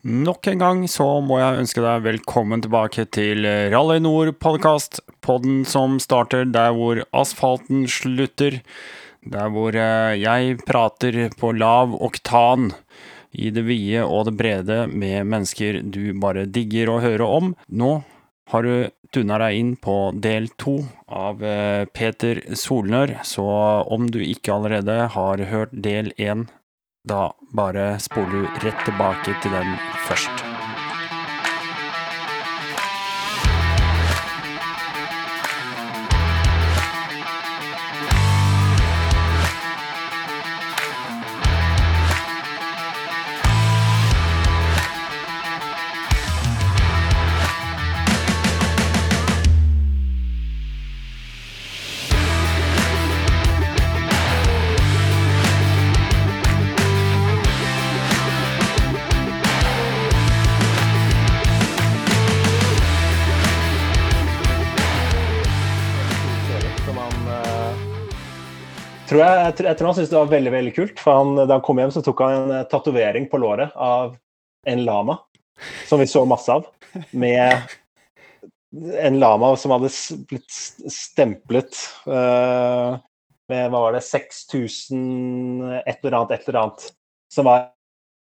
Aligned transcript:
Nok 0.00 0.46
en 0.46 0.58
gang 0.58 0.78
så 0.88 1.04
må 1.20 1.36
jeg 1.42 1.60
ønske 1.60 1.82
deg 1.84 2.06
velkommen 2.06 2.62
tilbake 2.64 3.02
til 3.12 3.44
Rally 3.44 3.98
Nord-podkast. 4.00 5.02
Podden 5.20 5.66
som 5.68 5.98
starter 6.00 6.46
der 6.48 6.70
hvor 6.72 7.02
asfalten 7.12 7.82
slutter. 7.84 8.62
Der 9.28 9.50
hvor 9.52 9.76
eh, 9.76 10.16
jeg 10.16 10.56
prater 10.64 11.26
på 11.36 11.50
lav 11.52 11.92
oktan 12.00 12.70
i 13.36 13.50
det 13.52 13.66
vide 13.66 14.06
og 14.06 14.30
det 14.30 14.34
brede 14.40 14.78
med 14.88 15.28
mennesker 15.28 15.82
du 15.84 16.14
bare 16.16 16.46
digger 16.48 16.94
å 16.94 17.02
høre 17.04 17.28
om. 17.28 17.52
Nå 17.68 17.90
har 18.54 18.64
du 18.64 18.88
tuna 19.12 19.36
deg 19.44 19.58
inn 19.58 19.74
på 19.76 19.98
del 20.16 20.48
to 20.56 20.78
av 21.12 21.44
eh, 21.44 21.84
Peter 21.92 22.40
Solnør, 22.56 23.18
så 23.20 23.44
om 23.84 24.08
du 24.08 24.22
ikke 24.24 24.56
allerede 24.56 24.96
har 25.12 25.44
hørt 25.52 25.76
del 25.76 26.08
én 26.16 26.48
da 27.02 27.32
bare 27.56 27.98
spoler 27.98 28.30
du 28.30 28.46
rett 28.66 28.84
tilbake 28.84 29.34
til 29.42 29.50
den 29.50 29.76
først. 30.08 30.49
Tror 69.20 69.28
jeg, 69.28 69.40
jeg, 69.44 69.66
jeg, 69.66 69.78
tror 69.78 69.90
han 69.90 69.96
syntes 69.98 70.12
det 70.12 70.18
var 70.18 70.32
veldig 70.32 70.52
veldig 70.54 70.72
kult. 70.76 71.02
for 71.02 71.20
han, 71.20 71.34
Da 71.42 71.56
han 71.56 71.64
kom 71.66 71.80
hjem, 71.82 71.92
så 71.94 72.02
tok 72.04 72.22
han 72.24 72.36
en 72.38 72.54
eh, 72.58 72.66
tatovering 72.70 73.28
på 73.30 73.40
låret 73.42 73.76
av 73.76 74.16
en 74.68 74.84
lama, 74.84 75.18
som 75.88 76.00
vi 76.00 76.08
så 76.08 76.24
masse 76.28 76.52
av. 76.52 76.68
Med 77.16 77.76
en 79.00 79.18
lama 79.20 79.54
som 79.58 79.72
hadde 79.74 79.90
blitt 80.30 80.56
stemplet 80.92 81.74
uh, 82.06 82.98
med 83.50 83.72
hva 83.72 83.80
var 83.86 83.96
det, 83.96 84.02
6000 84.06 85.64
et 85.80 86.04
eller 86.04 86.16
annet, 86.20 86.34
et 86.36 86.48
eller 86.48 86.60
annet. 86.60 86.84
Som 87.32 87.48
var 87.48 87.70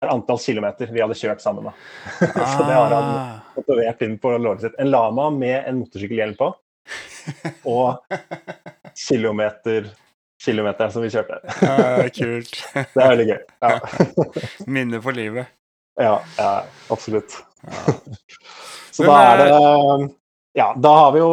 antall 0.02 0.40
kilometer 0.42 0.90
vi 0.90 1.02
hadde 1.04 1.18
kjørt 1.18 1.44
sammen. 1.44 1.68
da. 1.68 1.74
Ah. 2.32 2.56
så 2.56 2.66
det 2.66 2.74
har 2.74 2.96
han 2.96 3.10
ah. 3.12 3.38
tatovert 3.54 4.02
inn 4.02 4.16
på 4.18 4.34
låret 4.38 4.64
sitt. 4.64 4.78
En 4.82 4.90
lama 4.90 5.28
med 5.30 5.60
en 5.60 5.82
motorsykkelhjelm 5.82 6.38
på. 6.40 6.52
Og 7.76 8.00
kilometer 8.98 9.92
kilometeren 10.44 10.92
som 10.92 11.04
vi 11.04 11.10
kjørte. 11.12 11.38
Ja, 11.62 12.08
kult. 12.14 12.56
det 12.94 13.02
er 13.02 13.12
veldig 13.14 13.28
gøy. 13.28 13.42
Ja. 13.62 13.74
Minne 14.78 15.02
for 15.04 15.16
livet. 15.16 15.52
Ja, 16.00 16.16
ja 16.38 16.52
absolutt. 16.92 17.38
Ja. 17.66 17.96
Så 18.92 19.06
da 19.08 19.20
er 19.24 19.38
det 19.40 19.52
Ja, 20.58 20.72
da 20.76 20.90
har 20.98 21.12
vi 21.14 21.22
jo 21.22 21.32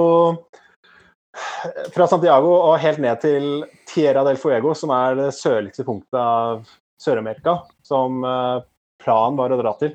fra 1.92 2.08
Santiago 2.08 2.54
og 2.56 2.80
helt 2.80 3.02
ned 3.04 3.20
til 3.24 3.48
Tierra 3.90 4.24
del 4.28 4.40
Fuego, 4.40 4.72
som 4.78 4.94
er 4.96 5.18
det 5.18 5.34
sørligste 5.36 5.84
punktet 5.88 6.20
av 6.20 6.64
Sør-Amerika, 7.00 7.58
som 7.84 8.24
eh, 8.24 8.62
planen 9.04 9.40
var 9.40 9.52
å 9.52 9.60
dra 9.60 9.74
til. 9.80 9.92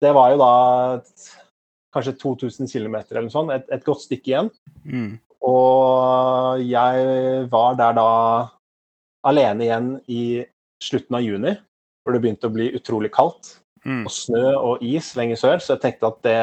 Det 0.00 0.12
var 0.16 0.32
jo 0.32 0.40
da 0.40 0.54
kanskje 1.94 2.16
2000 2.20 2.68
km 2.72 2.96
eller 3.02 3.26
noe 3.26 3.32
sånt, 3.32 3.52
et, 3.54 3.68
et 3.72 3.84
godt 3.86 4.04
stykke 4.04 4.32
igjen. 4.32 4.50
Mm. 4.84 5.12
Og 5.44 6.62
jeg 6.64 7.48
var 7.52 7.76
der 7.78 7.96
da 7.98 8.10
alene 9.28 9.66
igjen 9.66 9.90
i 10.08 10.24
slutten 10.84 11.18
av 11.18 11.24
juni, 11.24 11.52
hvor 12.04 12.14
det 12.14 12.22
begynte 12.24 12.48
å 12.48 12.54
bli 12.54 12.70
utrolig 12.76 13.12
kaldt. 13.14 13.58
Mm. 13.84 14.06
Og 14.06 14.12
snø 14.12 14.44
og 14.56 14.84
is 14.84 15.10
lenger 15.18 15.40
sør, 15.40 15.60
så 15.60 15.74
jeg 15.74 15.82
tenkte 15.82 16.08
at 16.08 16.22
det, 16.24 16.38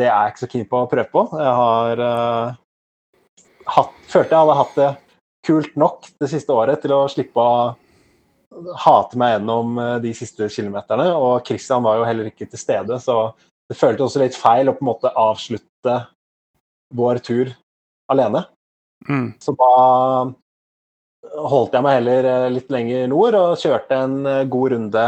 det 0.00 0.08
er 0.08 0.16
jeg 0.16 0.32
ikke 0.32 0.42
så 0.42 0.50
keen 0.54 0.66
på 0.70 0.80
å 0.82 0.90
prøve 0.90 1.10
på. 1.12 1.24
Jeg 1.38 1.54
har 1.60 2.02
uh, 2.02 2.56
hatt, 3.76 3.94
følte 4.10 4.34
jeg 4.34 4.42
hadde 4.42 4.58
hatt 4.58 4.80
det 4.80 4.90
kult 5.46 5.78
nok 5.78 6.10
det 6.22 6.30
siste 6.30 6.54
året 6.54 6.82
til 6.82 6.94
å 6.94 7.04
slippe 7.10 7.42
å 7.42 8.74
hate 8.82 9.18
meg 9.18 9.36
gjennom 9.36 9.78
uh, 9.78 9.96
de 10.02 10.14
siste 10.18 10.50
kilometerne. 10.50 11.06
Og 11.14 11.46
Christian 11.46 11.86
var 11.86 12.00
jo 12.00 12.08
heller 12.08 12.32
ikke 12.32 12.50
til 12.50 12.62
stede, 12.62 12.98
så 13.02 13.30
det 13.70 13.78
føltes 13.78 14.08
også 14.08 14.24
litt 14.24 14.38
feil 14.38 14.70
å 14.70 14.74
på 14.74 14.82
en 14.82 14.90
måte 14.90 15.14
avslutte 15.18 16.00
vår 16.92 17.20
tur 17.24 17.52
alene. 18.12 18.44
Mm. 19.08 19.32
Så 19.40 19.54
da 19.58 19.72
holdt 21.22 21.74
jeg 21.74 21.84
meg 21.84 21.98
heller 22.00 22.28
eh, 22.28 22.50
litt 22.52 22.70
lenger 22.72 23.08
nord 23.10 23.36
og 23.38 23.58
kjørte 23.60 23.98
en 24.04 24.16
eh, 24.28 24.44
god 24.50 24.74
runde 24.74 25.06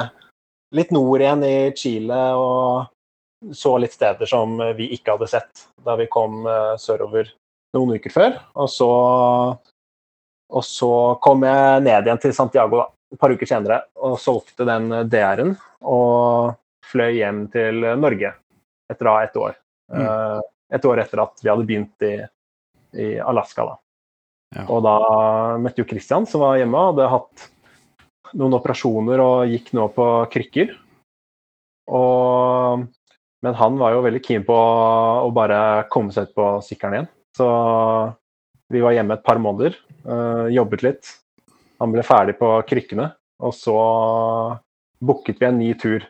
litt 0.74 0.90
nord 0.94 1.22
igjen 1.22 1.44
i 1.46 1.56
Chile 1.78 2.20
og 2.38 3.52
så 3.54 3.74
litt 3.78 3.92
steder 3.92 4.26
som 4.26 4.56
vi 4.78 4.88
ikke 4.96 5.14
hadde 5.14 5.28
sett 5.28 5.66
da 5.84 5.98
vi 6.00 6.08
kom 6.10 6.46
eh, 6.48 6.74
sørover 6.80 7.28
noen 7.76 7.98
uker 7.98 8.14
før. 8.14 8.38
Og 8.62 8.70
så, 8.70 8.90
og 10.54 10.64
så 10.66 10.92
kom 11.24 11.44
jeg 11.46 11.84
ned 11.84 12.08
igjen 12.08 12.22
til 12.22 12.34
Santiago 12.36 12.80
da, 12.80 12.88
et 13.14 13.20
par 13.20 13.34
uker 13.34 13.50
senere 13.50 13.82
og 14.00 14.16
solgte 14.22 14.66
den 14.66 14.88
DR-en 15.10 15.54
og 15.84 16.54
fløy 16.88 17.18
hjem 17.18 17.46
til 17.52 17.84
Norge 18.00 18.32
etter 18.90 19.10
da 19.10 19.20
et 19.24 19.38
år. 19.40 19.54
Mm 19.92 20.42
et 20.72 20.86
år 20.88 21.02
etter 21.02 21.22
at 21.24 21.42
vi 21.42 21.50
hadde 21.50 21.66
begynt 21.68 22.06
i, 22.06 22.14
i 22.96 23.08
Alaska. 23.20 23.66
da. 23.68 23.76
Ja. 24.54 24.66
Og 24.70 24.84
da 24.86 24.96
møtte 25.60 25.82
jo 25.82 25.88
Christian, 25.88 26.28
som 26.30 26.44
var 26.44 26.58
hjemme, 26.60 26.86
hadde 26.90 27.10
hatt 27.10 27.48
noen 28.38 28.56
operasjoner 28.58 29.22
og 29.22 29.50
gikk 29.50 29.72
nå 29.76 29.88
på 29.94 30.08
krykker. 30.32 30.74
Og, 31.94 32.84
men 33.44 33.58
han 33.58 33.80
var 33.80 33.94
jo 33.94 34.04
veldig 34.06 34.22
keen 34.24 34.46
på 34.46 34.54
å 34.56 35.30
bare 35.34 35.58
komme 35.92 36.14
seg 36.14 36.30
ut 36.30 36.38
på 36.38 36.48
sykkelen 36.64 36.98
igjen. 36.98 37.10
Så 37.34 37.48
vi 38.72 38.82
var 38.82 38.94
hjemme 38.96 39.18
et 39.18 39.26
par 39.26 39.40
måneder, 39.42 39.76
øh, 40.06 40.46
jobbet 40.54 40.86
litt. 40.86 41.10
Han 41.82 41.92
ble 41.92 42.04
ferdig 42.06 42.36
på 42.38 42.48
krykkene, 42.68 43.10
og 43.42 43.52
så 43.56 43.76
booket 45.04 45.40
vi 45.42 45.48
en 45.48 45.58
ny 45.58 45.72
tur, 45.78 46.06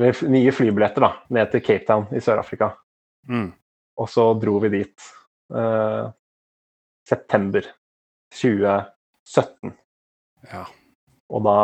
nye 0.00 0.52
flybilletter, 0.52 1.06
da, 1.06 1.12
ned 1.32 1.50
til 1.52 1.62
Cape 1.64 1.86
Town 1.88 2.06
i 2.12 2.22
Sør-Afrika. 2.22 2.72
Mm. 3.30 3.50
Og 4.00 4.08
så 4.08 4.30
dro 4.40 4.56
vi 4.64 4.72
dit 4.72 5.08
eh, 5.54 6.04
september 7.08 7.66
2017. 8.34 9.74
Ja. 10.50 10.64
Og 11.30 11.44
da, 11.46 11.58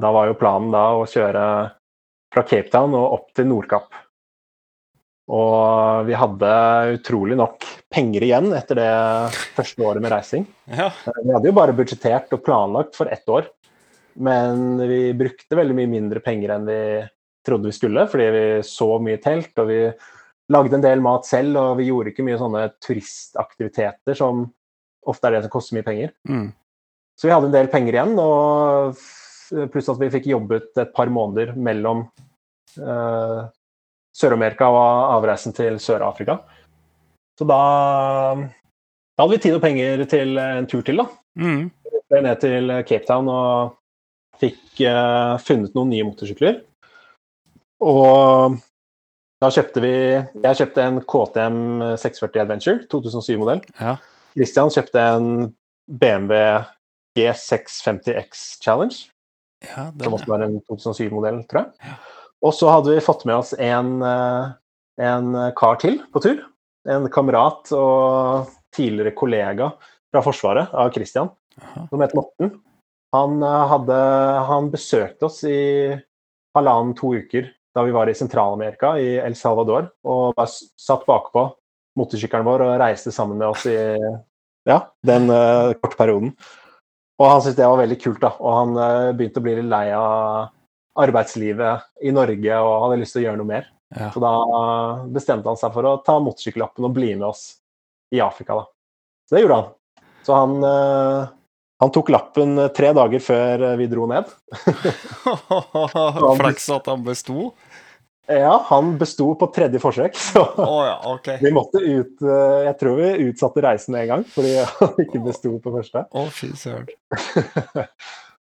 da, 0.00 0.12
var 0.14 0.30
jo 0.30 0.38
planen 0.40 0.70
da 0.72 0.84
å 0.96 1.08
kjøre 1.08 1.42
fra 2.30 2.44
Cape 2.46 2.70
Town 2.72 2.94
og 2.96 3.16
opp 3.18 3.34
til 3.36 3.50
Nordkapp. 3.50 3.90
Og 5.30 6.08
vi 6.08 6.16
hadde 6.18 6.50
utrolig 6.96 7.36
nok 7.38 7.66
penger 7.92 8.24
igjen 8.26 8.50
etter 8.56 8.80
det 8.80 8.92
første 9.54 9.84
året 9.86 10.02
med 10.02 10.14
reising. 10.14 10.46
Ja. 10.70 10.90
Eh, 10.90 11.22
vi 11.24 11.34
hadde 11.34 11.50
jo 11.50 11.56
bare 11.58 11.76
budsjettert 11.76 12.34
og 12.36 12.44
planlagt 12.46 12.98
for 12.98 13.10
ett 13.10 13.26
år, 13.30 13.50
men 14.20 14.80
vi 14.90 15.10
brukte 15.18 15.58
veldig 15.58 15.76
mye 15.78 15.90
mindre 15.90 16.22
penger 16.24 16.56
enn 16.56 16.70
vi 16.70 16.80
trodde 17.46 17.70
vi 17.70 17.76
skulle, 17.76 18.06
fordi 18.10 18.26
vi 18.34 18.46
så 18.66 18.88
mye 19.02 19.20
telt, 19.22 19.52
og 19.62 19.70
vi 19.70 19.84
lagde 20.50 20.76
en 20.76 20.84
del 20.84 21.02
mat 21.04 21.26
selv, 21.28 21.58
og 21.58 21.78
vi 21.78 21.88
gjorde 21.90 22.12
ikke 22.12 22.24
mye 22.26 22.38
sånne 22.40 22.64
turistaktiviteter 22.82 24.18
som 24.18 24.48
ofte 25.08 25.28
er 25.28 25.36
det 25.36 25.44
som 25.46 25.52
koster 25.52 25.78
mye 25.78 25.86
penger. 25.86 26.12
Mm. 26.28 26.50
Så 27.18 27.28
vi 27.28 27.34
hadde 27.34 27.50
en 27.50 27.54
del 27.54 27.70
penger 27.72 27.96
igjen, 27.96 28.14
og 28.20 29.00
pluss 29.72 29.90
at 29.92 30.00
vi 30.00 30.10
fikk 30.12 30.30
jobbet 30.30 30.78
et 30.80 30.92
par 30.96 31.10
måneder 31.12 31.52
mellom 31.58 32.06
uh, 32.80 33.42
Sør-Amerika 34.16 34.70
og 34.72 35.16
avreisen 35.18 35.54
til 35.56 35.78
Sør-Afrika. 35.82 36.40
Så 37.38 37.46
da, 37.48 37.60
da, 38.40 39.22
hadde 39.22 39.34
vi 39.36 39.42
tid 39.44 39.58
og 39.58 39.62
penger 39.64 40.04
til 40.10 40.40
en 40.42 40.68
tur 40.70 40.84
til, 40.86 41.02
da. 41.02 41.06
Mm. 41.40 41.68
Ned 42.10 42.40
til 42.42 42.72
Cape 42.88 43.06
Town 43.06 43.28
og 43.30 43.76
fikk 44.40 44.82
uh, 44.82 45.38
funnet 45.44 45.76
noen 45.76 45.92
nye 45.92 46.08
motorsykler. 46.08 46.60
Og 47.80 48.58
da 49.40 49.48
kjøpte 49.48 49.80
vi 49.80 49.92
Jeg 50.44 50.58
kjøpte 50.58 50.84
en 50.84 51.00
KTM 51.08 51.56
640 51.96 52.42
Adventure, 52.42 52.82
2007-modell. 52.92 53.62
Ja. 53.80 53.96
Christian 54.36 54.72
kjøpte 54.72 55.04
en 55.16 55.30
BMW 56.00 56.36
G650X 57.18 58.60
Challenge. 58.62 59.08
Ja, 59.64 59.90
som 60.00 60.16
også 60.16 60.30
var 60.30 60.44
en 60.44 60.60
2007-modell, 60.68 61.42
tror 61.50 61.64
jeg. 61.64 61.90
Ja. 61.90 61.96
Og 62.46 62.54
så 62.56 62.70
hadde 62.72 62.94
vi 62.94 63.04
fått 63.04 63.26
med 63.28 63.36
oss 63.36 63.52
en, 63.56 63.98
eh, 64.04 64.52
en 65.04 65.34
kar 65.58 65.80
til 65.82 65.98
på 66.12 66.22
tur. 66.24 66.38
En 66.88 67.08
kamerat 67.12 67.72
og 67.76 68.48
tidligere 68.76 69.12
kollega 69.16 69.68
fra 70.10 70.22
Forsvaret 70.24 70.72
av 70.72 70.92
Christian, 70.94 71.28
Aha. 71.60 71.86
som 71.90 72.04
het 72.04 72.14
Morten. 72.16 72.54
Han, 73.16 73.42
eh, 73.42 73.66
hadde, 73.72 73.98
han 74.48 74.70
besøkte 74.72 75.28
oss 75.28 75.42
i 75.44 75.92
halvannen, 76.56 76.96
to 76.96 77.12
uker 77.20 77.50
da 77.76 77.84
vi 77.86 77.94
var 77.94 78.10
i 78.10 78.14
Sentral-Amerika, 78.18 78.94
i 78.98 79.16
El 79.22 79.36
Salvador, 79.38 79.90
og 80.06 80.34
bare 80.38 80.50
satt 80.50 81.06
bakpå 81.08 81.46
motorsykkelen 81.98 82.46
vår 82.46 82.64
og 82.66 82.78
reiste 82.82 83.12
sammen 83.14 83.38
med 83.40 83.50
oss 83.50 83.66
i 83.70 83.76
ja, 84.68 84.78
den 85.06 85.30
uh, 85.32 85.72
korte 85.80 85.98
perioden. 85.98 86.32
Og 87.20 87.26
han 87.28 87.42
syntes 87.42 87.58
det 87.58 87.68
var 87.68 87.82
veldig 87.82 87.98
kult, 88.00 88.20
da. 88.22 88.32
Og 88.38 88.56
han 88.56 88.78
uh, 88.78 89.12
begynte 89.16 89.42
å 89.42 89.44
bli 89.44 89.56
litt 89.58 89.70
lei 89.70 89.86
av 89.96 90.50
arbeidslivet 91.00 92.04
i 92.06 92.12
Norge 92.14 92.60
og 92.60 92.84
hadde 92.84 93.00
lyst 93.00 93.16
til 93.16 93.22
å 93.22 93.26
gjøre 93.28 93.40
noe 93.40 93.50
mer. 93.50 93.68
Ja. 93.94 94.10
Så 94.14 94.22
da 94.22 94.32
bestemte 95.10 95.50
han 95.50 95.58
seg 95.58 95.74
for 95.74 95.86
å 95.86 95.98
ta 96.06 96.16
motorsykkellappen 96.22 96.86
og 96.86 96.94
bli 96.94 97.12
med 97.16 97.26
oss 97.30 97.44
i 98.14 98.22
Afrika, 98.22 98.60
da. 98.60 98.66
Så 99.26 99.36
det 99.36 99.44
gjorde 99.44 99.60
han. 99.60 99.70
Så 100.26 100.36
han, 100.36 100.56
uh, 100.62 101.30
han 101.80 101.92
tok 101.94 102.12
lappen 102.12 102.58
tre 102.76 102.92
dager 102.96 103.22
før 103.24 103.64
vi 103.80 103.88
dro 103.88 104.06
ned. 104.10 104.28
Flaks 106.40 106.68
at 106.76 106.90
han 106.92 107.04
besto? 107.06 107.50
Ja, 108.30 108.64
han 108.66 108.92
besto 108.98 109.32
på 109.34 109.48
tredje 109.54 109.80
forsøk, 109.82 110.14
så 110.30 110.44
oh, 110.62 110.82
ja, 110.86 110.98
okay. 111.10 111.40
vi 111.42 111.50
måtte 111.54 111.80
ut 111.82 112.22
eh, 112.22 112.60
Jeg 112.68 112.76
tror 112.78 113.00
vi 113.00 113.08
utsatte 113.26 113.64
reisen 113.64 113.96
en 113.98 114.06
gang 114.12 114.22
fordi 114.30 114.52
han 114.78 115.00
ikke 115.02 115.22
besto 115.24 115.56
på 115.62 115.74
første. 115.74 116.04
Å, 116.06 116.22
oh, 116.22 116.30
fy 116.34 116.52
søren. 116.58 116.90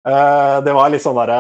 Eh, 0.06 0.58
det 0.62 0.74
var 0.78 0.92
litt 0.94 1.02
sånn 1.02 1.16
derre 1.18 1.36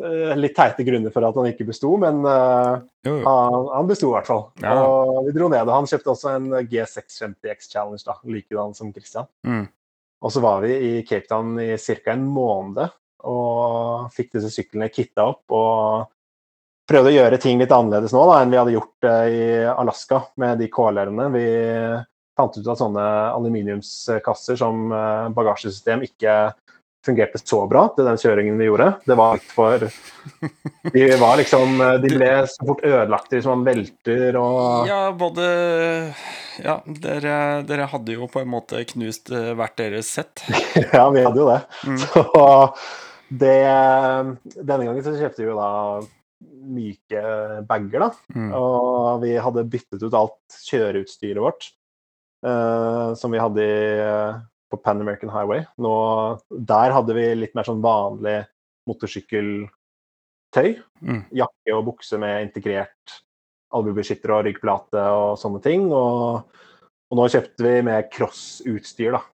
eh, 0.00 0.30
Litt 0.38 0.54
teite 0.56 0.80
grunner 0.80 1.12
for 1.12 1.26
at 1.28 1.36
han 1.36 1.48
ikke 1.50 1.66
besto, 1.68 1.90
men 2.00 2.22
han, 2.24 3.26
han 3.26 3.90
besto 3.90 4.08
i 4.08 4.14
hvert 4.14 4.30
fall. 4.30 4.46
Ja. 4.64 4.78
Og 4.80 5.26
vi 5.26 5.34
dro 5.36 5.50
ned. 5.52 5.68
og 5.68 5.74
Han 5.74 5.88
kjøpte 5.90 6.14
også 6.14 6.30
en 6.38 6.46
G650X 6.70 7.68
Challenge, 7.68 8.00
da, 8.06 8.16
likedan 8.24 8.72
som 8.78 8.94
Christian. 8.96 9.28
Mm. 9.44 9.66
Og 10.20 10.32
så 10.32 10.42
var 10.44 10.64
vi 10.64 10.74
i 10.76 10.94
Cape 11.08 11.28
Town 11.28 11.54
i 11.62 11.74
ca. 11.80 12.12
en 12.12 12.26
måned 12.28 12.96
og 13.30 14.08
fikk 14.14 14.34
disse 14.36 14.50
syklene 14.52 14.90
kitta 14.92 15.28
opp. 15.32 15.44
og 15.52 16.08
prøvde 16.90 17.12
å 17.12 17.14
gjøre 17.14 17.38
ting 17.38 17.60
litt 17.60 17.70
annerledes 17.70 18.12
nå 18.14 18.22
da, 18.26 18.40
enn 18.42 18.50
vi 18.50 18.58
hadde 18.58 18.74
gjort 18.74 19.06
uh, 19.06 19.26
i 19.30 19.44
Alaska 19.70 20.24
med 20.42 20.58
de 20.58 20.66
KLR-ene. 20.72 21.28
Vi 21.36 21.44
fant 22.38 22.56
ut 22.56 22.70
at 22.72 22.80
sånne 22.80 23.04
aluminiumskasser 23.36 24.58
som 24.58 24.90
uh, 24.90 25.30
bagasjesystem 25.36 26.02
ikke 26.08 26.34
fungerte 27.06 27.40
så 27.40 27.62
bra 27.70 27.86
til 27.96 28.06
den 28.08 28.18
kjøringen 28.20 28.58
vi 28.60 28.68
gjorde. 28.68 28.90
Det 29.08 29.16
var 29.18 29.38
litt 29.38 29.52
for 29.54 29.86
De 30.94 31.04
var 31.20 31.40
liksom 31.40 31.80
eh, 31.80 31.96
De 32.02 32.12
ble 32.12 32.30
så 32.50 32.66
fort 32.68 32.84
ødelagt 32.84 33.32
hvis 33.32 33.48
man 33.48 33.64
velter 33.66 34.36
og 34.40 34.90
Ja, 34.90 35.00
både 35.16 35.48
Ja, 36.60 36.78
dere, 36.84 37.36
dere, 37.68 37.88
hadde 37.92 38.18
jo 38.18 38.28
på 38.30 38.42
en 38.42 38.52
måte 38.52 38.82
knust 38.92 39.32
hvert 39.32 39.78
deres 39.80 40.12
sett. 40.18 40.44
ja, 40.96 41.06
vi 41.12 41.24
hadde 41.24 41.40
jo 41.40 41.48
det. 41.48 41.60
Mm. 41.88 42.00
Så 42.04 42.24
det 43.30 43.58
Denne 44.58 44.84
gangen 44.84 45.04
så 45.06 45.14
kjøpte 45.14 45.44
vi 45.44 45.48
jo 45.48 45.58
da 45.58 45.72
myke 46.70 47.20
bager, 47.68 48.02
da. 48.02 48.08
Mm. 48.34 48.48
Og 48.56 49.20
vi 49.22 49.34
hadde 49.40 49.68
byttet 49.70 50.02
ut 50.02 50.16
alt 50.16 50.56
kjøreutstyret 50.66 51.40
vårt 51.42 51.70
uh, 52.46 53.14
som 53.14 53.32
vi 53.32 53.40
hadde 53.40 53.64
i, 53.64 53.80
på 54.70 54.78
Pan 54.80 55.00
American 55.02 55.32
Highway. 55.32 55.64
Nå, 55.82 55.92
der 56.50 56.94
hadde 56.94 57.16
vi 57.16 57.26
litt 57.38 57.56
mer 57.58 57.66
sånn 57.66 57.82
vanlig 57.84 58.38
motorsykkeltøy. 58.90 60.70
Mm. 61.02 61.24
Jakke 61.42 61.76
og 61.76 61.86
bukse 61.90 62.20
med 62.22 62.46
integrert 62.48 63.20
albuebeskytter 63.76 64.34
og 64.34 64.46
ryggplate 64.46 65.04
og 65.14 65.38
sånne 65.40 65.62
ting. 65.64 65.88
Og, 65.94 66.56
og 67.10 67.18
nå 67.18 67.28
kjøpte 67.32 67.66
vi 67.66 67.76
med 67.86 68.10
crossutstyr, 68.14 69.18
da. 69.18 69.24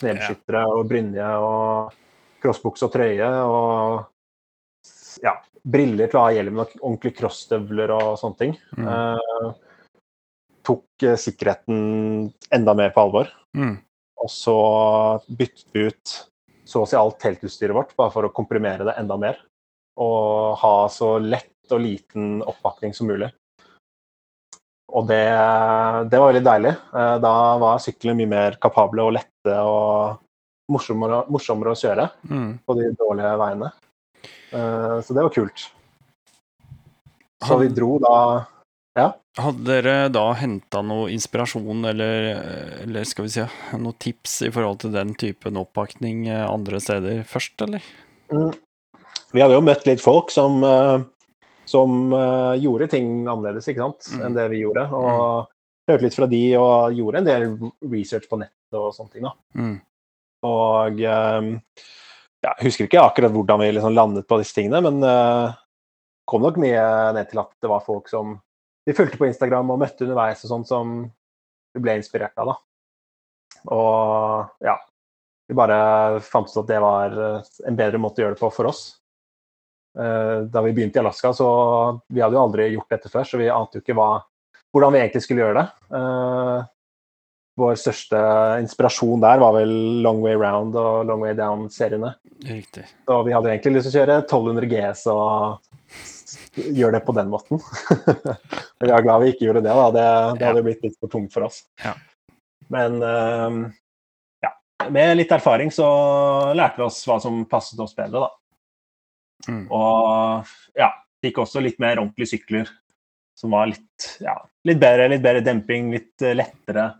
Knebeskyttere 0.00 0.64
og 0.72 0.86
brynje 0.88 1.26
og 1.44 1.96
crossbukse 2.40 2.86
og 2.86 2.94
trøye 2.94 3.26
og 3.44 5.20
ja, 5.20 5.34
briller 5.60 6.08
til 6.08 6.20
å 6.20 6.22
ha 6.24 6.30
hjelm 6.32 6.62
og 6.62 6.72
ordentlige 6.78 7.18
crossstøvler 7.18 7.92
og 7.98 8.14
sånne 8.20 8.40
ting. 8.40 8.54
Mm. 8.78 8.88
Uh, 8.88 9.50
tok 10.66 11.04
uh, 11.04 11.18
sikkerheten 11.20 12.30
enda 12.54 12.76
mer 12.78 12.94
på 12.94 13.04
alvor. 13.04 13.32
Mm. 13.56 13.76
Og 14.20 14.30
så 14.32 14.56
byttet 15.26 15.66
vi 15.72 15.86
ut 15.88 16.16
så 16.68 16.84
å 16.84 16.88
si 16.88 16.98
alt 16.98 17.18
teltutstyret 17.18 17.74
vårt, 17.74 17.94
bare 17.98 18.12
for 18.14 18.28
å 18.28 18.32
komprimere 18.34 18.86
det 18.86 18.94
enda 19.00 19.16
mer. 19.18 19.40
Og 20.00 20.56
ha 20.60 20.74
så 20.92 21.16
lett 21.18 21.72
og 21.74 21.82
liten 21.82 22.40
oppakning 22.46 22.94
som 22.94 23.10
mulig. 23.10 23.30
Og 24.90 25.06
det, 25.06 25.22
det 26.10 26.18
var 26.18 26.32
veldig 26.32 26.46
deilig. 26.46 26.72
Uh, 26.94 27.16
da 27.22 27.34
var 27.62 27.82
syklene 27.82 28.18
mye 28.18 28.30
mer 28.30 28.58
kapable 28.62 29.06
og 29.06 29.14
lette 29.18 29.56
og 29.66 30.20
morsommere, 30.70 31.24
morsommere 31.30 31.74
å 31.74 31.78
kjøre 31.78 32.06
mm. 32.30 32.50
på 32.66 32.76
de 32.78 32.90
dårlige 32.98 33.34
veiene. 33.40 33.70
Eh, 34.50 34.96
så 35.02 35.14
det 35.14 35.24
var 35.24 35.34
kult. 35.34 35.66
Så 37.46 37.56
vi 37.58 37.70
dro 37.72 37.96
da 38.02 38.14
Ja. 38.98 39.12
Hadde 39.38 39.62
dere 39.68 40.08
da 40.10 40.24
henta 40.34 40.80
noe 40.82 41.10
inspirasjon 41.14 41.84
eller, 41.92 42.24
eller, 42.82 43.06
skal 43.06 43.26
vi 43.26 43.34
si 43.36 43.44
noen 43.78 43.98
tips 44.02 44.40
i 44.48 44.50
forhold 44.54 44.80
til 44.82 44.94
den 44.94 45.14
typen 45.18 45.60
oppakning 45.60 46.24
eh, 46.26 46.42
andre 46.42 46.80
steder 46.82 47.22
først, 47.28 47.54
eller? 47.66 47.84
Mm. 48.34 48.50
Vi 49.30 49.42
hadde 49.44 49.54
jo 49.54 49.62
møtt 49.62 49.86
litt 49.86 50.02
folk 50.02 50.34
som, 50.34 50.58
eh, 50.66 50.96
som 51.70 52.10
gjorde 52.58 52.90
ting 52.96 53.12
annerledes 53.22 53.70
ikke 53.70 53.84
sant, 53.84 54.10
mm. 54.10 54.26
enn 54.26 54.40
det 54.40 54.48
vi 54.50 54.64
gjorde. 54.64 54.88
Og 54.90 55.14
mm. 55.14 55.54
hørte 55.92 56.08
litt 56.08 56.18
fra 56.18 56.30
de 56.34 56.42
og 56.58 56.98
gjorde 56.98 57.22
en 57.22 57.30
del 57.30 57.46
research 57.94 58.26
på 58.26 58.40
nettet 58.42 58.82
og 58.82 58.90
sånne 58.96 59.14
ting. 59.14 59.30
da. 59.30 59.36
Mm. 59.54 59.78
Og 60.50 60.98
ja, 60.98 61.16
Jeg 62.40 62.64
husker 62.64 62.88
ikke 62.88 63.02
akkurat 63.04 63.34
hvordan 63.34 63.60
vi 63.60 63.72
liksom 63.76 63.94
landet 63.94 64.26
på 64.26 64.38
disse 64.40 64.56
tingene, 64.56 64.80
men 64.82 65.02
kom 66.26 66.42
nok 66.42 66.56
mye 66.62 66.84
ned 67.14 67.28
til 67.30 67.42
at 67.42 67.50
det 67.60 67.70
var 67.70 67.84
folk 67.84 68.08
som 68.10 68.38
vi 68.86 68.96
fulgte 68.96 69.18
på 69.20 69.28
Instagram 69.28 69.72
og 69.74 69.80
møtte 69.82 70.06
underveis 70.06 70.44
og 70.44 70.52
sånn, 70.52 70.66
som 70.68 70.94
vi 71.74 71.82
ble 71.82 71.98
inspirert 72.00 72.38
av. 72.40 72.52
da. 72.52 72.56
Og 73.76 74.64
ja, 74.66 74.78
vi 75.50 75.58
bare 75.58 76.20
fant 76.24 76.48
ut 76.48 76.62
at 76.62 76.70
det 76.70 76.80
var 76.82 77.14
eh, 77.18 77.52
en 77.68 77.78
bedre 77.78 78.00
måte 78.00 78.22
å 78.22 78.26
gjøre 78.26 78.38
det 78.38 78.42
på 78.42 78.50
for 78.54 78.70
oss. 78.70 78.82
Uh, 79.98 80.46
da 80.46 80.60
vi 80.62 80.70
begynte 80.70 81.00
i 81.00 81.02
Alaska, 81.02 81.32
så 81.34 81.46
vi 82.14 82.20
hadde 82.22 82.36
jo 82.36 82.42
aldri 82.44 82.68
gjort 82.76 82.92
dette 82.94 83.10
før, 83.10 83.24
så 83.26 83.40
vi 83.40 83.48
ante 83.50 83.80
jo 83.80 83.82
ikke 83.82 83.96
hva, 83.98 84.20
hvordan 84.70 84.94
vi 84.94 85.00
egentlig 85.00 85.22
skulle 85.24 85.42
gjøre 85.42 85.64
det. 85.64 85.64
Uh, 85.90 86.60
vår 87.58 87.80
største 87.80 88.20
inspirasjon 88.62 89.24
der 89.24 89.42
var 89.42 89.56
vel 89.58 89.72
Long 90.04 90.22
Way 90.22 90.38
Round 90.38 90.78
og 90.78 91.08
Long 91.08 91.24
Way 91.26 91.34
Down-seriene. 91.38 92.12
Riktig. 92.46 92.86
Så 93.02 93.18
vi 93.26 93.34
hadde 93.34 93.50
egentlig 93.50 93.74
lyst 93.80 93.90
til 93.90 93.98
å 93.98 94.04
kjøre 94.04 94.20
1200 94.22 94.70
GS 94.70 95.02
og 95.10 95.69
gjøre 96.54 96.98
det 96.98 97.02
på 97.06 97.14
den 97.16 97.30
måten. 97.32 97.60
Men 98.80 98.90
jeg 98.90 98.96
er 98.96 99.06
glad 99.06 99.22
vi 99.22 99.32
ikke 99.34 99.46
gjorde 99.48 99.64
det. 99.66 99.74
da. 99.74 99.86
Det, 99.94 100.06
det 100.40 100.48
hadde 100.48 100.64
blitt 100.66 100.86
litt 100.86 100.98
for 100.98 101.12
tungt 101.12 101.32
for 101.34 101.48
oss. 101.48 101.62
Ja. 101.84 101.94
Men 102.70 102.98
uh, 103.02 103.58
ja, 104.44 104.52
med 104.94 105.16
litt 105.18 105.32
erfaring 105.34 105.72
så 105.74 105.88
lærte 106.56 106.80
vi 106.80 106.86
oss 106.86 107.00
hva 107.08 107.18
som 107.22 107.42
passet 107.50 107.80
oss 107.82 107.96
bedre, 107.98 108.28
da. 108.28 108.30
Mm. 109.48 109.64
Og 109.72 110.50
ja, 110.78 110.92
fikk 111.24 111.40
også 111.42 111.62
litt 111.64 111.80
mer 111.82 111.98
ordentlige 111.98 112.36
sykler 112.36 112.68
som 113.40 113.56
var 113.56 113.70
litt, 113.70 114.10
ja, 114.20 114.36
litt 114.68 114.80
bedre, 114.82 115.08
litt 115.08 115.22
bedre 115.24 115.40
demping, 115.44 115.88
litt 115.94 116.28
lettere 116.36 116.90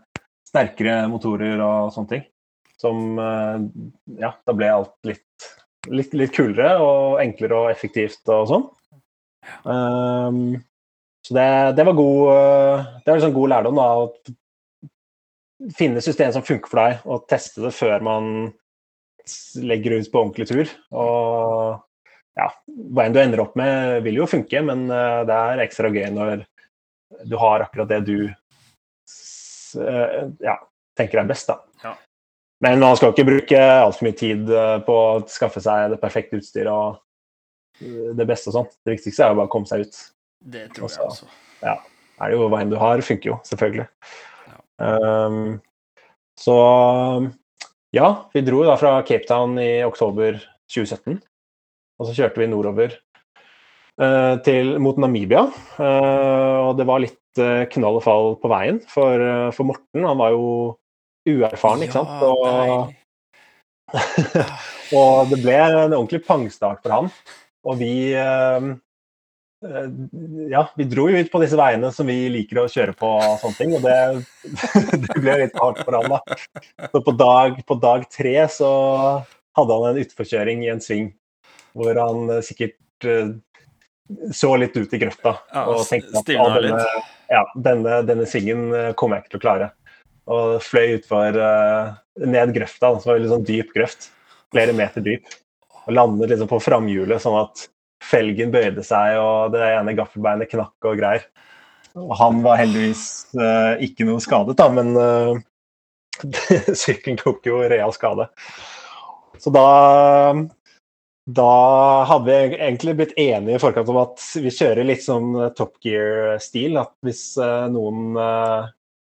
sterkere 0.51 1.05
motorer 1.11 1.61
og 1.63 1.93
sånne 1.95 2.15
ting. 2.15 2.27
Som 2.81 3.19
eh, 3.21 3.57
Ja, 4.21 4.33
da 4.45 4.55
ble 4.57 4.71
alt 4.73 4.95
litt, 5.07 5.49
litt, 5.89 6.15
litt 6.17 6.35
kulere 6.35 6.75
og 6.83 7.21
enklere 7.23 7.63
og 7.63 7.71
effektivt 7.73 8.27
og 8.33 8.47
sånn. 8.51 8.69
Um, 9.63 10.59
så 11.25 11.35
det, 11.37 11.47
det, 11.77 11.85
var 11.85 11.97
god 11.97 12.31
eh, 12.33 12.85
Det 13.03 13.11
var 13.11 13.19
liksom 13.19 13.35
god 13.35 13.51
lærdom, 13.53 13.77
da. 13.77 13.87
Å 14.01 15.73
finne 15.77 16.01
system 16.01 16.31
som 16.33 16.45
funker 16.45 16.71
for 16.71 16.81
deg, 16.81 17.05
og 17.05 17.27
teste 17.29 17.61
det 17.61 17.73
før 17.77 18.01
man 18.05 18.31
legger 19.61 19.99
ut 19.99 20.09
på 20.09 20.23
ordentlig 20.23 20.47
tur. 20.49 20.71
Og 20.97 21.77
ja, 22.39 22.47
hva 22.89 23.05
enn 23.05 23.13
du 23.13 23.21
ender 23.21 23.43
opp 23.43 23.53
med, 23.59 23.99
vil 24.07 24.23
jo 24.23 24.29
funke, 24.29 24.63
men 24.65 24.87
eh, 24.89 25.21
det 25.29 25.37
er 25.37 25.65
ekstra 25.67 25.93
gøy 25.93 26.07
når 26.15 26.47
du 27.27 27.35
har 27.37 27.67
akkurat 27.67 27.91
det 27.91 28.05
du 28.07 28.17
Eh, 29.75 30.27
ja, 30.39 30.57
tenker 30.97 31.21
er 31.21 31.29
best. 31.29 31.47
da. 31.47 31.59
Ja. 31.83 31.95
Men 32.61 32.79
man 32.79 32.97
skal 32.97 33.13
ikke 33.13 33.27
bruke 33.27 33.61
altfor 33.61 34.07
mye 34.07 34.17
tid 34.17 34.51
på 34.85 34.97
å 34.97 35.21
skaffe 35.31 35.63
seg 35.63 35.93
det 35.93 36.01
perfekte 36.01 36.41
utstyret 36.41 36.71
og 36.71 36.99
det 38.17 38.27
beste 38.29 38.51
og 38.51 38.57
sånt. 38.59 38.75
Det 38.85 38.95
viktigste 38.95 39.25
er 39.25 39.33
jo 39.33 39.41
bare 39.41 39.49
å 39.49 39.53
komme 39.53 39.69
seg 39.69 39.85
ut. 39.87 39.99
Det 40.41 40.67
tror 40.75 40.89
jeg 40.89 41.05
også. 41.05 41.29
Ja, 41.61 41.75
er 42.21 42.31
det 42.31 42.37
jo 42.37 42.47
hva 42.49 42.61
enn 42.63 42.71
du 42.71 42.77
har, 42.81 43.03
funker 43.05 43.33
jo, 43.33 43.37
selvfølgelig. 43.47 43.87
Ja. 44.49 44.59
Um, 44.81 45.59
så 46.39 46.57
ja, 47.93 48.07
vi 48.33 48.43
dro 48.45 48.63
da 48.65 48.77
fra 48.79 48.95
Cape 49.07 49.27
Town 49.29 49.57
i 49.61 49.83
oktober 49.85 50.39
2017. 50.71 51.19
Og 52.01 52.07
så 52.07 52.15
kjørte 52.17 52.41
vi 52.41 52.49
nordover 52.49 52.95
uh, 54.01 54.39
til, 54.45 54.77
mot 54.81 54.97
Namibia. 55.01 55.43
Uh, 55.77 56.71
og 56.71 56.79
det 56.79 56.87
var 56.89 57.03
litt 57.03 57.41
uh, 57.41 57.67
knall 57.73 57.99
og 57.99 58.05
fall 58.05 58.33
på 58.41 58.51
veien 58.51 58.79
for, 58.89 59.25
for 59.53 59.69
Morten. 59.73 60.07
Han 60.07 60.21
var 60.21 60.33
jo 60.33 60.47
uerfaren, 61.29 61.83
ikke 61.85 61.99
sant. 61.99 62.23
Og, 62.25 62.95
og 64.97 65.29
det 65.29 65.41
ble 65.43 65.59
en 65.59 65.93
ordentlig 65.93 66.23
pangstart 66.25 66.81
for 66.81 66.95
han. 66.95 67.11
Og 67.67 67.77
vi, 67.77 67.93
eh, 68.17 68.67
ja, 70.49 70.63
vi 70.77 70.87
dro 70.89 71.07
jo 71.11 71.21
ut 71.21 71.31
på 71.31 71.41
disse 71.43 71.59
veiene 71.59 71.91
som 71.93 72.09
vi 72.09 72.17
liker 72.33 72.63
å 72.63 72.69
kjøre 72.71 72.95
på 72.97 73.11
og 73.19 73.37
sånne 73.43 73.59
ting, 73.59 73.75
og 73.77 73.85
det, 73.85 73.97
det 75.05 75.17
ble 75.19 75.37
litt 75.43 75.59
hardt 75.61 75.83
for 75.85 75.99
han, 75.99 76.15
da. 76.15 76.39
Så 76.89 77.03
på 77.05 77.15
dag, 77.19 77.61
på 77.67 77.77
dag 77.83 78.07
tre 78.13 78.35
så 78.49 78.71
hadde 79.57 79.77
han 79.77 79.91
en 79.91 80.01
utforkjøring 80.01 80.65
i 80.65 80.71
en 80.73 80.81
sving 80.83 81.11
hvor 81.77 81.95
han 81.95 82.41
sikkert 82.43 82.77
så 84.35 84.49
litt 84.59 84.75
ut 84.75 84.91
i 84.91 84.99
grøfta 84.99 85.31
Ja, 85.53 85.61
og 85.71 85.85
tenkte 85.87 86.17
at 86.19 86.25
stivna 86.25 86.57
denne, 86.59 86.87
ja, 87.31 87.43
denne, 87.55 88.01
denne 88.07 88.25
svingen 88.27 88.65
kommer 88.99 89.17
jeg 89.17 89.23
ikke 89.23 89.33
til 89.35 89.39
å 89.39 89.45
klare. 89.45 89.69
Og 90.31 90.57
fløy 90.63 90.97
utfor 90.97 91.37
uh, 91.37 91.93
ned 92.21 92.53
grøfta, 92.55 92.93
som 92.99 93.11
var 93.11 93.21
litt 93.21 93.31
sånn 93.31 93.47
dyp 93.47 93.71
grøft, 93.75 94.09
flere 94.53 94.75
meter 94.77 95.03
dyp. 95.05 95.31
Og 95.87 95.95
landet 95.97 96.31
liksom 96.31 96.49
på 96.51 96.61
framhjulet, 96.61 97.21
sånn 97.23 97.39
at 97.41 97.67
felgen 98.01 98.53
bøyde 98.53 98.83
seg, 98.85 99.17
og 99.21 99.55
det 99.55 99.63
ene 99.75 99.95
gaffelbeinet 99.97 100.51
knakk 100.51 100.89
og 100.89 100.99
greier. 100.99 101.25
Og 101.99 102.13
han 102.19 102.39
var 102.45 102.61
heldigvis 102.61 103.03
uh, 103.35 103.75
ikke 103.83 104.07
noe 104.07 104.21
skadet, 104.23 104.55
da, 104.59 104.69
men 104.71 104.93
uh, 104.95 105.35
sykkelen 106.83 107.19
tok 107.19 107.49
jo 107.49 107.61
real 107.65 107.93
skade. 107.95 108.29
Så 109.41 109.53
da 109.53 109.67
da 111.29 112.03
hadde 112.09 112.25
vi 112.25 112.55
egentlig 112.57 112.95
blitt 112.97 113.11
enige 113.19 113.55
i 113.55 113.61
forkant 113.61 113.89
om 113.93 113.99
at 114.01 114.23
vi 114.41 114.51
kjører 114.51 114.87
litt 114.87 115.03
sånn 115.05 115.35
Top 115.57 115.75
Gear-stil. 115.83 116.79
At 116.81 116.95
hvis 117.05 117.37
eh, 117.37 117.67
noen 117.71 118.17
eh, 118.17 118.71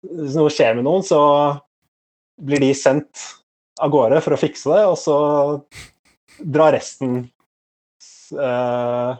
Hvis 0.05 0.37
noe 0.37 0.53
skjer 0.53 0.77
med 0.77 0.85
noen, 0.85 1.01
så 1.05 1.19
blir 2.45 2.61
de 2.61 2.69
sendt 2.77 3.23
av 3.81 3.89
gårde 3.89 4.21
for 4.21 4.35
å 4.35 4.39
fikse 4.39 4.69
det, 4.69 4.83
og 4.85 4.97
så 4.99 5.15
drar 6.39 6.75
resten 6.75 7.17
uh, 8.37 9.15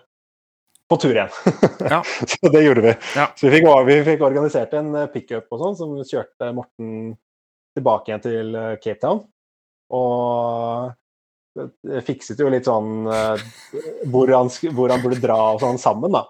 på 0.90 0.98
tur 1.02 1.16
igjen. 1.16 1.30
Ja. 1.90 2.04
så 2.28 2.50
det 2.50 2.64
gjorde 2.64 2.82
vi. 2.82 2.94
Ja. 3.16 3.30
Så 3.36 3.48
vi 3.48 3.58
fikk, 3.58 3.70
vi 3.88 4.04
fikk 4.06 4.22
organisert 4.26 4.74
en 4.74 4.94
eh, 4.96 5.08
pickup 5.14 5.48
og 5.54 5.62
sånn, 5.62 5.80
som 5.80 5.96
kjørte 6.02 6.52
Morten 6.54 7.16
tilbake 7.78 8.12
igjen 8.12 8.24
til 8.24 8.56
eh, 8.58 8.76
Cape 8.82 9.02
Town. 9.02 9.26
Og 9.96 10.94
fikset 12.06 12.42
jo 12.42 12.50
litt 12.52 12.68
sånn 12.68 13.06
hvor, 13.08 14.28
han, 14.28 14.50
hvor 14.76 14.92
han 14.92 15.00
burde 15.00 15.22
dra 15.24 15.38
og 15.54 15.62
sånn 15.62 15.78
sammen, 15.80 16.12
da. 16.12 16.26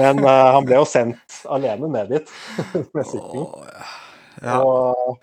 Men 0.00 0.22
uh, 0.24 0.54
han 0.56 0.64
ble 0.64 0.78
jo 0.78 0.86
sendt 0.88 1.42
alene 1.52 1.90
ned 1.92 2.14
dit 2.14 2.32
med 2.96 3.04
sykkelen. 3.04 3.50
Ja. 4.40 4.60
Og, 4.64 5.18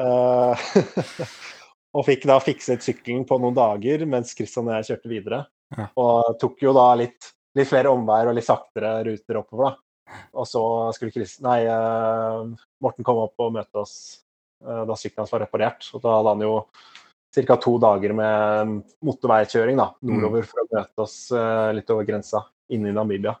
eh, 0.00 0.66
og 1.96 2.04
fikk 2.04 2.26
da 2.28 2.36
fikset 2.42 2.84
sykkelen 2.84 3.24
på 3.28 3.38
noen 3.40 3.56
dager 3.56 4.04
mens 4.08 4.34
Christian 4.36 4.68
og 4.68 4.76
jeg 4.76 4.90
kjørte 4.90 5.10
videre. 5.10 5.40
Ja. 5.76 5.88
Og 5.98 6.36
tok 6.40 6.60
jo 6.62 6.74
da 6.76 6.90
litt, 6.98 7.32
litt 7.56 7.70
flere 7.70 7.92
omveier 7.94 8.30
og 8.30 8.36
litt 8.36 8.46
saktere 8.46 8.98
ruter 9.06 9.40
oppover, 9.40 9.70
da. 9.70 9.82
Og 10.38 10.46
så 10.46 10.62
skulle 10.94 11.14
Chris, 11.14 11.38
nei, 11.42 11.64
eh, 11.66 12.66
Morten 12.84 13.06
komme 13.06 13.24
opp 13.26 13.42
og 13.42 13.56
møte 13.56 13.80
oss 13.82 13.96
eh, 14.62 14.84
da 14.86 14.94
sykkelen 14.94 15.24
hans 15.24 15.32
var 15.34 15.42
reparert. 15.46 15.88
Og 15.96 16.04
da 16.04 16.18
hadde 16.18 16.34
han 16.36 16.44
jo 16.46 16.52
ca. 17.36 17.56
to 17.60 17.74
dager 17.82 18.14
med 18.16 18.76
motorveikjøring 19.04 19.80
da, 19.80 19.90
nordover 20.06 20.46
for 20.46 20.62
å 20.62 20.68
møte 20.70 21.06
oss 21.06 21.16
eh, 21.34 21.72
litt 21.80 21.90
over 21.92 22.06
grensa 22.08 22.44
inne 22.72 22.92
i 22.92 22.94
Namibia. 22.94 23.34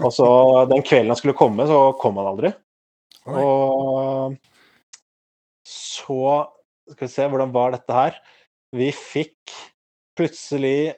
Og 0.00 0.14
så 0.14 0.30
den 0.70 0.84
kvelden 0.86 1.12
han 1.12 1.18
skulle 1.18 1.36
komme, 1.36 1.66
så 1.68 1.90
kom 2.00 2.16
han 2.20 2.30
aldri. 2.32 2.54
Og 3.28 4.38
så 5.68 6.22
Skal 6.90 7.06
vi 7.06 7.12
se, 7.12 7.28
hvordan 7.30 7.52
var 7.54 7.74
dette 7.74 7.94
her? 7.94 8.18
Vi 8.76 8.90
fikk 8.94 9.54
plutselig 10.18 10.94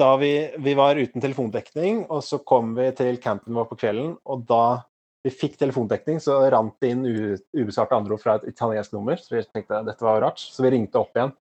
Da 0.00 0.14
vi, 0.16 0.32
vi 0.56 0.72
var 0.78 0.96
uten 0.96 1.20
telefondekning, 1.20 2.06
og 2.08 2.22
så 2.24 2.38
kom 2.40 2.72
vi 2.78 2.86
til 2.96 3.18
campen 3.20 3.52
vår 3.52 3.66
på 3.68 3.76
kvelden, 3.82 4.14
og 4.24 4.46
da 4.48 4.80
vi 5.20 5.32
fikk 5.34 5.58
telefondekning, 5.60 6.16
så 6.24 6.38
rant 6.48 6.78
det 6.80 6.94
inn 6.94 7.02
ubesvarte 7.04 7.98
anrop 7.98 8.22
fra 8.22 8.38
et 8.38 8.46
italiensk 8.48 8.94
nummer. 8.94 9.20
Så 9.20 9.34
vi 9.34 9.42
tenkte 9.44 9.82
dette 9.84 10.06
var 10.06 10.22
rart, 10.24 10.40
så 10.40 10.64
vi 10.64 10.70
ringte 10.72 11.02
opp 11.02 11.12
igjen. 11.12 11.34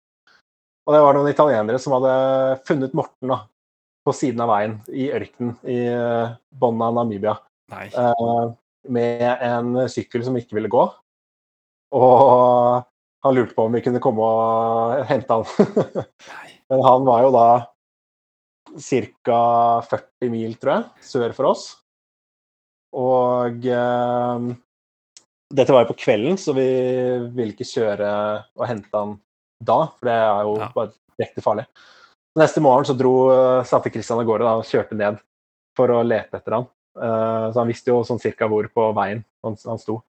Og 0.83 0.95
det 0.95 1.01
var 1.05 1.15
noen 1.15 1.31
italienere 1.31 1.79
som 1.79 1.95
hadde 1.95 2.13
funnet 2.67 2.95
Morten 2.97 3.31
da, 3.31 3.37
på 4.03 4.15
siden 4.17 4.43
av 4.43 4.51
veien 4.51 4.75
i 4.91 5.07
ørkenen 5.13 5.55
i 5.63 5.77
Bonna, 5.85 6.33
bunnen 6.59 6.83
av 6.87 6.97
Namibia 6.97 7.35
eh, 7.77 8.43
med 8.89 9.45
en 9.45 9.83
sykkel 9.91 10.25
som 10.25 10.35
ikke 10.39 10.57
ville 10.57 10.71
gå. 10.73 10.83
Og 11.95 12.83
han 13.25 13.35
lurte 13.35 13.55
på 13.57 13.65
om 13.67 13.75
vi 13.75 13.81
kunne 13.85 14.01
komme 14.03 14.23
og 14.23 15.03
hente 15.09 15.33
han. 15.39 16.05
Men 16.69 16.83
han 16.85 17.05
var 17.07 17.23
jo 17.25 17.31
da 17.33 17.45
ca. 18.77 19.39
40 19.89 20.29
mil, 20.33 20.55
tror 20.61 20.73
jeg, 20.75 21.05
sør 21.09 21.33
for 21.37 21.49
oss. 21.51 21.63
Og 22.99 23.65
eh, 23.69 24.45
dette 25.53 25.73
var 25.73 25.83
jo 25.85 25.91
på 25.91 25.99
kvelden, 26.05 26.37
så 26.41 26.53
vi 26.57 26.67
ville 27.33 27.53
ikke 27.55 27.67
kjøre 27.69 28.09
og 28.57 28.67
hente 28.69 28.93
han 28.93 29.15
da, 29.65 29.79
for 29.97 30.07
det 30.09 30.15
er 30.15 30.43
jo 30.47 30.53
Ja. 30.61 30.69
bare 30.75 30.93
direkte 31.19 31.43
farlig. 31.43 31.65
Neste 32.39 32.61
morgen 32.63 32.85
så 32.87 32.93
dro, 32.97 33.13
eh, 33.33 33.63
satte 33.67 33.91
Christian 33.91 34.21
av 34.21 34.29
gårde 34.29 34.45
da, 34.45 34.53
og 34.61 34.69
kjørte 34.69 34.95
ned 34.97 35.17
for 35.75 35.91
å 35.91 36.03
lete 36.05 36.37
etter 36.39 36.55
han. 36.59 36.69
Eh, 36.99 37.45
så 37.51 37.59
han 37.59 37.67
visste 37.69 37.91
jo 37.91 38.03
sånn 38.07 38.21
cirka 38.21 38.47
hvor 38.49 38.69
på 38.73 38.89
veien 38.97 39.25
han, 39.43 39.57
han 39.65 39.81
sto. 39.81 39.99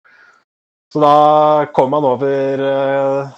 Så 0.93 1.01
da 1.01 1.67
kom 1.75 1.93
han 1.95 2.05
over, 2.05 2.63
eh, 2.67 3.29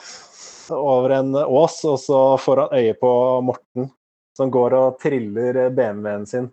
over 0.73 1.17
en 1.19 1.35
ås, 1.37 1.85
og 1.85 1.99
så 2.01 2.21
får 2.41 2.65
han 2.65 2.79
øye 2.81 2.95
på 2.97 3.13
Morten, 3.45 3.91
som 4.37 4.51
går 4.51 4.77
og 4.79 5.01
triller 5.03 5.67
BMW-en 5.71 6.27
sin 6.27 6.53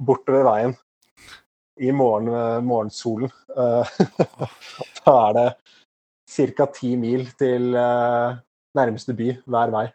bortover 0.00 0.46
veien 0.48 0.76
i 1.78 1.92
morgen, 1.92 2.64
morgensolen. 2.64 3.30
Eh, 3.56 3.92
da 5.04 5.16
er 5.28 5.36
det 5.36 5.48
ca. 6.56 6.66
ti 6.74 6.94
mil 6.96 7.28
til 7.38 7.74
eh, 7.76 8.38
nærmeste 8.78 9.14
by 9.16 9.30
hver 9.44 9.74
vei. 9.74 9.86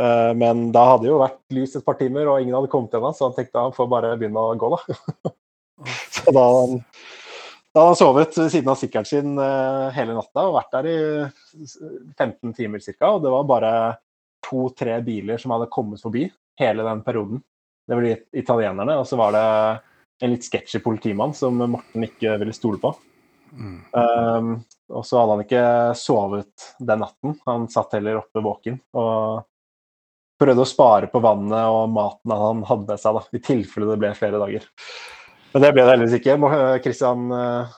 Eh, 0.00 0.30
men 0.38 0.68
da 0.74 0.86
hadde 0.92 1.10
jo 1.10 1.20
vært 1.20 1.40
lys 1.54 1.76
et 1.76 1.86
par 1.86 1.98
timer, 2.00 2.28
og 2.30 2.40
ingen 2.40 2.56
hadde 2.56 2.70
kommet 2.72 2.94
ennå, 2.96 3.12
så 3.16 3.28
han 3.28 3.36
tenkte 3.36 3.64
han 3.66 3.76
får 3.76 3.90
bare 3.90 4.14
begynne 4.20 4.44
å 4.44 4.56
gå, 4.58 4.70
da. 4.76 5.32
så 6.14 6.34
da, 6.36 6.46
da 7.70 7.82
hadde 7.82 7.90
han 7.92 7.98
sovet 8.00 8.38
ved 8.38 8.48
siden 8.50 8.70
av 8.72 8.78
sykkelen 8.80 9.06
sin 9.06 9.36
eh, 9.38 9.90
hele 9.94 10.16
natta 10.16 10.46
og 10.48 10.56
vært 10.56 10.72
der 10.74 10.88
i 10.90 10.96
15 12.18 12.54
timer 12.56 12.82
ca. 12.82 13.12
Og 13.12 13.20
det 13.22 13.30
var 13.30 13.46
bare 13.46 13.74
to-tre 14.42 14.96
biler 15.06 15.38
som 15.38 15.54
hadde 15.54 15.70
kommet 15.70 16.02
forbi 16.02 16.24
hele 16.60 16.86
den 16.86 17.04
perioden. 17.06 17.42
Det 17.86 17.94
var 17.94 18.06
de 18.06 18.16
italienerne, 18.38 18.96
og 18.98 19.06
så 19.06 19.18
var 19.18 19.36
det 19.36 19.44
en 20.24 20.34
litt 20.34 20.44
sketchy 20.46 20.82
politimann 20.82 21.32
som 21.34 21.56
Morten 21.62 22.04
ikke 22.06 22.34
ville 22.42 22.54
stole 22.54 22.80
på. 22.82 22.92
Mm. 23.50 23.78
Um, 23.90 24.50
og 24.90 25.06
så 25.06 25.20
hadde 25.20 25.36
han 25.36 25.44
ikke 25.44 25.64
sovet 25.98 26.66
den 26.78 27.02
natten. 27.02 27.38
Han 27.46 27.70
satt 27.72 27.96
heller 27.96 28.20
oppe 28.20 28.42
våken 28.44 28.78
og 28.98 29.46
prøvde 30.40 30.64
å 30.64 30.68
spare 30.68 31.10
på 31.12 31.22
vannet 31.22 31.70
og 31.70 31.90
maten 31.92 32.34
han 32.34 32.62
hadde 32.66 32.88
med 32.88 33.02
seg, 33.02 33.16
da, 33.16 33.24
i 33.36 33.42
tilfelle 33.44 33.90
det 33.90 33.98
ble 34.00 34.12
flere 34.16 34.40
dager. 34.40 34.68
Men 35.52 35.64
det 35.64 35.72
ble 35.74 35.82
det 35.84 35.94
heldigvis 35.94 36.18
ikke. 36.20 36.36
Kristian 36.84 37.30
eh, 37.34 37.72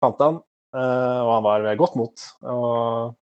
fant 0.00 0.22
han, 0.24 0.38
eh, 0.76 1.18
og 1.20 1.32
han 1.34 1.44
var 1.44 1.66
ved 1.66 1.80
godt 1.80 1.98
mot. 2.00 2.26
Og, 2.48 3.12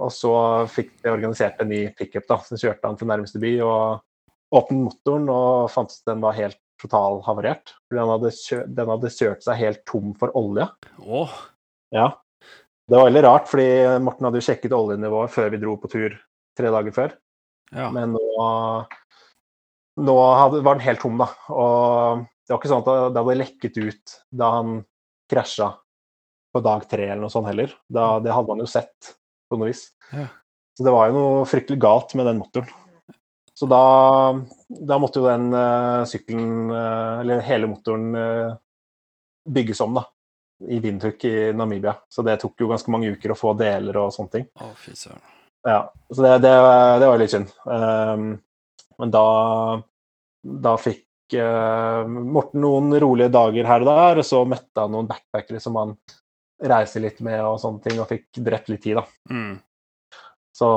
og 0.00 0.12
så 0.14 0.32
fikk 0.70 0.92
de 1.02 1.12
organisert 1.12 1.60
en 1.62 1.72
ny 1.72 1.82
pickup, 1.98 2.28
da, 2.30 2.38
så 2.46 2.58
kjørte 2.60 2.86
han 2.86 2.98
til 3.00 3.10
nærmeste 3.10 3.42
by 3.42 3.52
og 3.66 4.56
åpnet 4.56 4.86
motoren 4.88 5.28
og 5.30 5.68
fant 5.70 5.92
ut 5.92 6.08
den 6.10 6.22
var 6.22 6.38
helt 6.38 6.58
totalhavarert. 6.80 7.74
Fordi 7.88 8.00
den 8.00 8.14
hadde, 8.14 8.32
kjø 8.38 8.62
den 8.78 8.94
hadde 8.94 9.12
kjørt 9.14 9.44
seg 9.46 9.60
helt 9.60 9.84
tom 9.90 10.14
for 10.18 10.34
olje. 10.38 10.70
Åh, 11.06 11.38
Ja. 11.94 12.08
Det 12.90 12.98
var 12.98 13.06
veldig 13.06 13.20
rart, 13.22 13.44
fordi 13.46 13.66
Morten 14.02 14.26
hadde 14.26 14.40
jo 14.40 14.44
sjekket 14.48 14.72
oljenivået 14.74 15.30
før 15.30 15.52
vi 15.52 15.58
dro 15.62 15.76
på 15.78 15.86
tur 15.92 16.14
tre 16.58 16.70
dager 16.74 16.94
før. 16.96 17.12
ja. 17.70 17.86
Men 17.94 18.16
nå, 18.16 18.22
nå 20.02 20.14
hadde, 20.34 20.62
var 20.66 20.74
den 20.74 20.82
helt 20.88 20.98
tom, 21.04 21.20
da. 21.20 21.28
Og 21.54 22.24
det 22.50 22.56
var 22.56 22.58
ikke 22.64 22.70
sånn 22.72 22.80
at 22.82 23.12
det 23.14 23.20
hadde 23.22 23.38
lekket 23.38 23.76
ut 23.78 24.12
da 24.34 24.46
han 24.56 24.70
krasja 25.30 25.68
på 26.50 26.62
dag 26.66 26.82
tre 26.90 27.04
eller 27.06 27.22
noe 27.22 27.30
sånt 27.30 27.46
heller. 27.46 27.70
Da, 27.86 28.16
det 28.18 28.32
hadde 28.34 28.50
man 28.50 28.62
jo 28.64 28.66
sett 28.66 29.12
på 29.46 29.54
noe 29.54 29.68
vis. 29.68 29.84
Ja. 30.10 30.24
Så 30.74 30.82
det 30.82 30.90
var 30.90 31.06
jo 31.06 31.14
noe 31.14 31.44
fryktelig 31.46 31.78
galt 31.78 32.16
med 32.18 32.26
den 32.26 32.40
motoren. 32.40 32.72
Så 33.54 33.68
da, 33.70 33.84
da 34.66 34.98
måtte 34.98 35.22
jo 35.22 35.28
den 35.28 35.52
uh, 35.54 36.02
sykkelen, 36.10 36.72
uh, 36.74 37.20
eller 37.20 37.44
hele 37.46 37.68
motoren, 37.70 38.08
uh, 38.18 38.56
bygges 39.46 39.82
om, 39.86 40.00
da. 40.00 40.02
I 40.66 40.80
Windhoek 40.82 41.22
i 41.30 41.34
Namibia. 41.54 41.94
Så 42.10 42.24
det 42.26 42.40
tok 42.42 42.64
jo 42.64 42.72
ganske 42.72 42.90
mange 42.90 43.12
uker 43.14 43.30
å 43.30 43.36
få 43.38 43.52
deler 43.60 44.00
og 44.00 44.10
sånne 44.16 44.34
ting. 44.34 44.48
Å, 44.58 44.72
fy 44.80 44.96
søren. 44.98 45.22
Ja, 45.68 45.84
så 46.10 46.24
det, 46.24 46.34
det, 46.42 46.50
det 46.50 47.06
var 47.06 47.14
jo 47.14 47.22
litt 47.22 47.36
synd. 47.36 47.54
Um, 47.62 48.26
men 48.98 49.14
da, 49.14 49.24
da 50.66 50.74
fikk 50.82 51.04
Morten 51.36 52.64
noen 52.64 52.94
rolige 53.02 53.30
dager 53.32 53.68
her 53.68 53.84
og 53.84 53.90
der, 53.90 54.20
og 54.22 54.26
så 54.26 54.42
møtte 54.48 54.82
han 54.82 54.94
noen 54.94 55.08
backpackere 55.10 55.60
som 55.62 55.78
han 55.80 55.94
reiser 56.60 57.04
litt 57.04 57.20
med 57.24 57.40
og 57.44 57.60
sånne 57.62 57.84
ting, 57.84 58.00
og 58.00 58.08
fikk 58.10 58.40
drept 58.44 58.68
litt 58.72 58.82
tid, 58.84 59.00
da. 59.00 59.04
Mm. 59.32 59.54
Så 60.60 60.68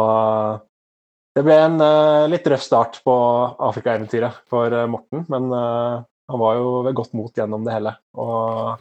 det 1.34 1.44
ble 1.46 1.58
en 1.58 1.80
uh, 1.82 2.30
litt 2.30 2.48
røff 2.48 2.64
start 2.64 3.00
på 3.06 3.14
Afrika-eventyret 3.68 4.44
for 4.50 4.74
uh, 4.74 4.86
Morten, 4.90 5.26
men 5.34 5.50
uh, 5.50 6.04
han 6.30 6.42
var 6.42 6.60
jo 6.60 6.74
ved 6.86 6.98
godt 6.98 7.16
mot 7.18 7.38
gjennom 7.38 7.66
det 7.66 7.74
hele. 7.74 7.96
Og 8.22 8.78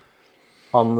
han 0.73 0.93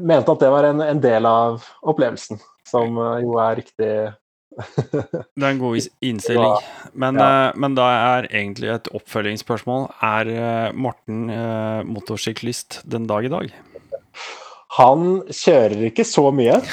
mente 0.00 0.32
at 0.34 0.42
det 0.42 0.48
var 0.52 0.66
en, 0.66 0.82
en, 0.84 0.98
del 1.00 1.28
av 1.28 1.62
opplevelsen, 1.88 2.40
som 2.68 2.98
jo 3.22 3.38
er 3.40 3.54
riktig 3.62 3.92
Det 4.50 5.44
er 5.44 5.52
en 5.52 5.62
god 5.62 5.88
innstilling. 6.04 6.68
Men, 6.92 7.20
ja. 7.20 7.52
men, 7.54 7.76
da 7.78 7.86
er 7.94 8.28
egentlig 8.32 8.72
et 8.74 8.90
oppfølgingsspørsmål 8.98 9.86
Er 10.04 10.30
Morten 10.74 11.30
motorsyklist 11.86 12.80
den 12.90 13.06
dag 13.08 13.28
i 13.28 13.32
dag? 13.32 13.54
Han 14.78 15.22
kjører 15.30 15.88
ikke 15.90 16.06
så 16.06 16.28
mye. 16.34 16.60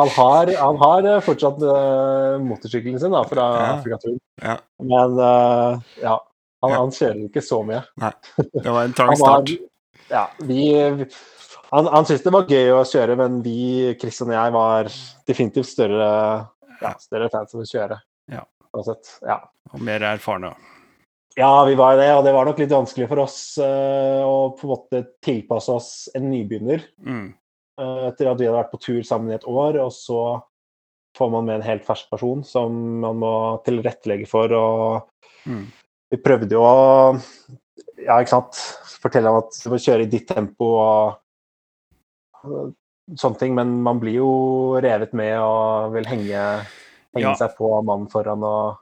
Han 0.00 0.08
har, 0.08 0.56
han 0.56 0.78
har 0.80 1.06
eh, 1.14 1.22
fortsatt 1.24 1.62
uh, 1.66 2.38
motorsykkelen 2.40 3.00
sin 3.02 3.12
da, 3.12 3.24
fra 3.28 3.46
ja. 3.52 3.64
Afrikaturen. 3.74 4.20
Ja. 4.40 4.54
Men 4.80 5.18
uh, 5.18 5.90
ja, 6.00 6.14
han, 6.62 6.76
han, 6.76 6.94
kjører 6.94 7.26
ikke 7.26 7.42
så 7.44 7.58
mye. 7.66 7.82
Nei, 8.00 8.12
det 8.38 8.70
var 8.70 8.86
en 8.86 8.94
trang 8.96 9.18
start. 9.18 9.52
ja, 10.08 10.24
vi, 10.46 10.62
han, 11.70 11.86
han 11.86 12.06
syntes 12.06 12.24
det 12.26 12.34
var 12.34 12.50
gøy 12.50 12.72
å 12.74 12.82
kjøre, 12.88 13.16
men 13.20 13.38
vi, 13.44 13.60
Kristian 14.00 14.32
og 14.32 14.36
jeg, 14.36 14.54
var 14.56 14.90
definitivt 15.28 15.70
større, 15.70 16.10
ja, 16.80 16.92
større 16.98 17.30
fans 17.32 17.54
av 17.54 17.62
å 17.62 17.68
kjøre. 17.68 18.00
Ja. 18.30 18.44
ja. 19.26 19.38
Og 19.70 19.84
mer 19.86 20.06
erfarne. 20.10 20.54
Ja, 21.38 21.64
vi 21.64 21.76
var 21.78 21.96
det, 21.96 22.08
og 22.16 22.24
det 22.26 22.34
var 22.34 22.48
nok 22.48 22.58
litt 22.58 22.72
vanskelig 22.74 23.06
for 23.10 23.22
oss 23.22 23.38
uh, 23.62 24.22
å 24.26 24.50
på 24.58 24.66
en 24.66 24.72
måte 24.72 25.02
tilpasse 25.24 25.72
oss 25.72 25.90
en 26.18 26.26
nybegynner. 26.32 26.82
Mm. 27.06 27.28
Uh, 27.80 28.10
etter 28.10 28.28
at 28.28 28.40
vi 28.40 28.48
hadde 28.48 28.58
vært 28.58 28.72
på 28.74 28.82
tur 28.82 29.00
sammen 29.06 29.30
i 29.30 29.38
et 29.38 29.46
år. 29.48 29.78
Og 29.84 29.94
så 29.94 30.20
får 31.16 31.32
man 31.32 31.46
med 31.46 31.60
en 31.60 31.68
helt 31.68 31.86
fersk 31.86 32.10
person 32.10 32.42
som 32.46 32.74
man 33.04 33.22
må 33.22 33.32
tilrettelegge 33.66 34.26
for. 34.30 34.52
Og 34.58 35.46
mm. 35.46 35.64
vi 36.10 36.22
prøvde 36.24 36.58
jo 36.58 36.66
å 36.66 36.76
ja, 38.00 38.18
ikke 38.18 38.34
sant, 38.34 38.60
fortelle 39.00 39.30
ham 39.30 39.40
at 39.44 39.54
du 39.54 39.70
må 39.72 39.80
kjøre 39.80 40.06
i 40.06 40.10
ditt 40.10 40.28
tempo 40.28 40.74
og 40.80 41.19
sånne 42.42 43.40
ting. 43.40 43.56
Men 43.58 43.80
man 43.86 44.02
blir 44.02 44.20
jo 44.20 44.30
revet 44.82 45.16
med 45.16 45.36
og 45.42 45.96
vil 45.96 46.08
henge, 46.10 46.44
henge 47.16 47.26
ja. 47.26 47.34
seg 47.38 47.56
på 47.58 47.72
mannen 47.86 48.10
foran 48.12 48.46
og 48.46 48.78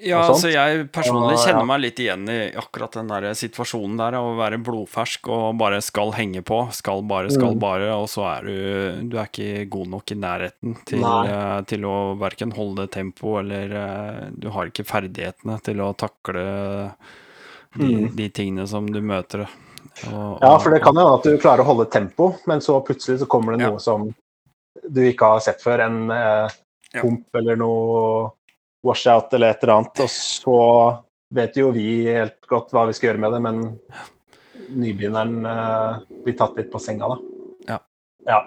ja, 0.00 0.20
altså 0.24 0.48
jeg 0.48 0.86
personlig 0.94 1.36
kjenner 1.42 1.66
meg 1.68 1.82
litt 1.82 2.00
igjen 2.00 2.24
i 2.30 2.38
akkurat 2.56 2.94
den 2.96 3.10
der 3.10 3.26
situasjonen 3.36 3.98
der. 4.00 4.16
Å 4.16 4.32
være 4.38 4.60
blodfersk 4.64 5.28
og 5.32 5.58
bare 5.60 5.80
skal 5.84 6.14
henge 6.16 6.42
på. 6.46 6.62
Skal 6.72 7.04
bare, 7.08 7.28
skal 7.32 7.56
mm. 7.56 7.60
bare. 7.60 7.90
Og 7.96 8.08
så 8.08 8.24
er 8.30 8.48
du 8.48 9.10
Du 9.10 9.18
er 9.18 9.28
ikke 9.28 9.66
god 9.72 9.92
nok 9.96 10.14
i 10.14 10.18
nærheten 10.20 10.76
til, 10.88 11.04
uh, 11.04 11.60
til 11.68 11.84
å 11.88 11.96
verken 12.20 12.54
holde 12.56 12.88
tempo 12.92 13.36
eller 13.40 13.74
uh, 13.76 14.22
Du 14.32 14.50
har 14.54 14.70
ikke 14.70 14.88
ferdighetene 14.88 15.58
til 15.66 15.82
å 15.84 15.92
takle 15.98 16.46
de, 17.76 17.90
mm. 17.90 18.06
de 18.16 18.30
tingene 18.34 18.68
som 18.70 18.88
du 18.88 19.02
møter. 19.04 19.44
Og, 20.08 20.38
ja, 20.40 20.52
for 20.58 20.72
det 20.72 20.80
kan 20.84 20.96
jo 20.96 21.04
hende 21.04 21.18
at 21.18 21.26
du 21.28 21.40
klarer 21.42 21.64
å 21.64 21.70
holde 21.72 21.88
tempo, 21.92 22.32
men 22.48 22.62
så 22.64 22.78
plutselig 22.84 23.20
så 23.22 23.28
kommer 23.30 23.54
det 23.54 23.64
noe 23.64 23.76
ja. 23.76 23.82
som 23.82 24.08
du 24.80 25.00
ikke 25.06 25.34
har 25.34 25.42
sett 25.44 25.62
før. 25.62 25.84
En 25.86 26.12
eh, 26.14 26.58
pump 27.00 27.40
eller 27.40 27.58
noe 27.60 28.30
washout 28.86 29.34
eller 29.36 29.54
et 29.54 29.64
eller 29.64 29.76
annet. 29.76 30.04
Og 30.04 30.10
så 30.10 30.60
vet 31.34 31.58
jo 31.60 31.70
vi 31.74 31.88
helt 32.08 32.40
godt 32.50 32.72
hva 32.74 32.86
vi 32.88 32.96
skal 32.96 33.12
gjøre 33.12 33.22
med 33.24 33.36
det, 33.36 33.42
men 33.44 33.60
nybegynneren 34.80 35.46
eh, 35.50 36.00
blir 36.24 36.38
tatt 36.38 36.56
litt 36.58 36.72
på 36.72 36.80
senga, 36.82 37.10
da. 37.10 37.18
Ja. 37.74 37.78
ja. 38.30 38.40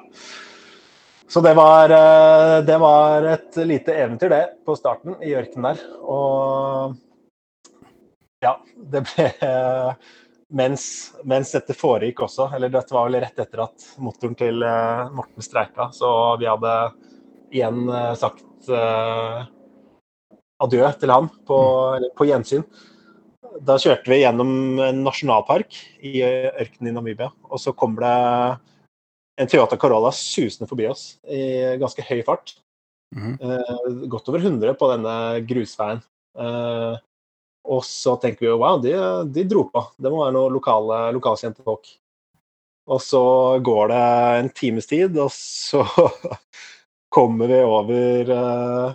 Så 1.34 1.42
det 1.42 1.54
var, 1.58 1.90
eh, 1.90 2.58
det 2.66 2.78
var 2.82 3.30
et 3.36 3.62
lite 3.66 3.96
eventyr, 4.06 4.30
det, 4.34 4.44
på 4.66 4.76
starten 4.80 5.18
i 5.24 5.36
ørkenen 5.38 5.72
der. 5.72 5.86
Og 6.04 7.00
ja, 8.44 8.58
det 8.76 9.06
ble 9.08 9.30
mens, 10.56 10.86
mens, 11.28 11.52
dette 11.56 11.76
foregikk 11.78 12.24
også, 12.28 12.48
eller 12.56 12.72
dette 12.74 12.96
var 12.96 13.10
vel 13.10 13.22
rett 13.24 13.40
etter 13.44 13.66
at 13.66 13.88
motoren 14.02 14.38
til 14.40 14.64
Morten 15.18 15.46
streika, 15.46 15.90
så 15.96 16.10
vi 16.42 16.50
hadde 16.50 16.74
igjen 17.54 17.86
sagt 18.18 18.70
adjø 20.64 20.90
til 21.00 21.14
ham 21.14 21.30
på, 21.48 21.60
mm. 21.60 22.10
på, 22.18 22.28
gjensyn. 22.30 22.66
Da 23.64 23.78
kjørte 23.82 24.10
vi 24.10 24.24
gjennom 24.24 24.80
en 24.82 25.04
nasjonalpark 25.06 25.78
i 26.06 26.22
ørkenen 26.24 26.92
i 26.92 26.96
Namibia, 26.96 27.30
og 27.50 27.62
så 27.62 27.76
kommer 27.78 28.06
det 28.06 28.16
en 29.42 29.50
Toyota 29.50 29.78
Corolla 29.82 30.14
susende 30.16 30.70
forbi 30.70 30.88
oss 30.90 31.16
i 31.26 31.76
ganske 31.82 32.06
høy 32.08 32.22
fart. 32.26 32.56
Mm. 33.14 33.38
Uh, 33.42 34.06
godt 34.10 34.30
over 34.32 34.42
100 34.42 34.78
på 34.80 34.90
denne 34.90 35.16
grusveien. 35.50 36.02
Eh, 36.34 36.94
og 37.64 37.84
så 37.88 38.16
tenker 38.20 38.44
vi 38.44 38.50
jo 38.50 38.60
wow, 38.60 38.80
de, 38.84 38.94
de, 39.32 39.46
dro 39.48 39.66
på. 39.72 39.86
Det 39.96 40.12
må 40.12 40.24
være 40.24 40.36
noen 40.36 40.56
lokale, 40.58 41.00
lokalkjente 41.16 41.64
folk. 41.64 41.88
Og 42.92 43.00
så 43.00 43.24
går 43.64 43.94
det 43.94 44.02
en 44.40 44.50
times 44.56 44.90
tid, 44.90 45.16
og 45.24 45.32
så 45.32 45.86
kommer 47.16 47.48
vi 47.48 47.62
over 47.64 48.34
uh, 48.36 48.90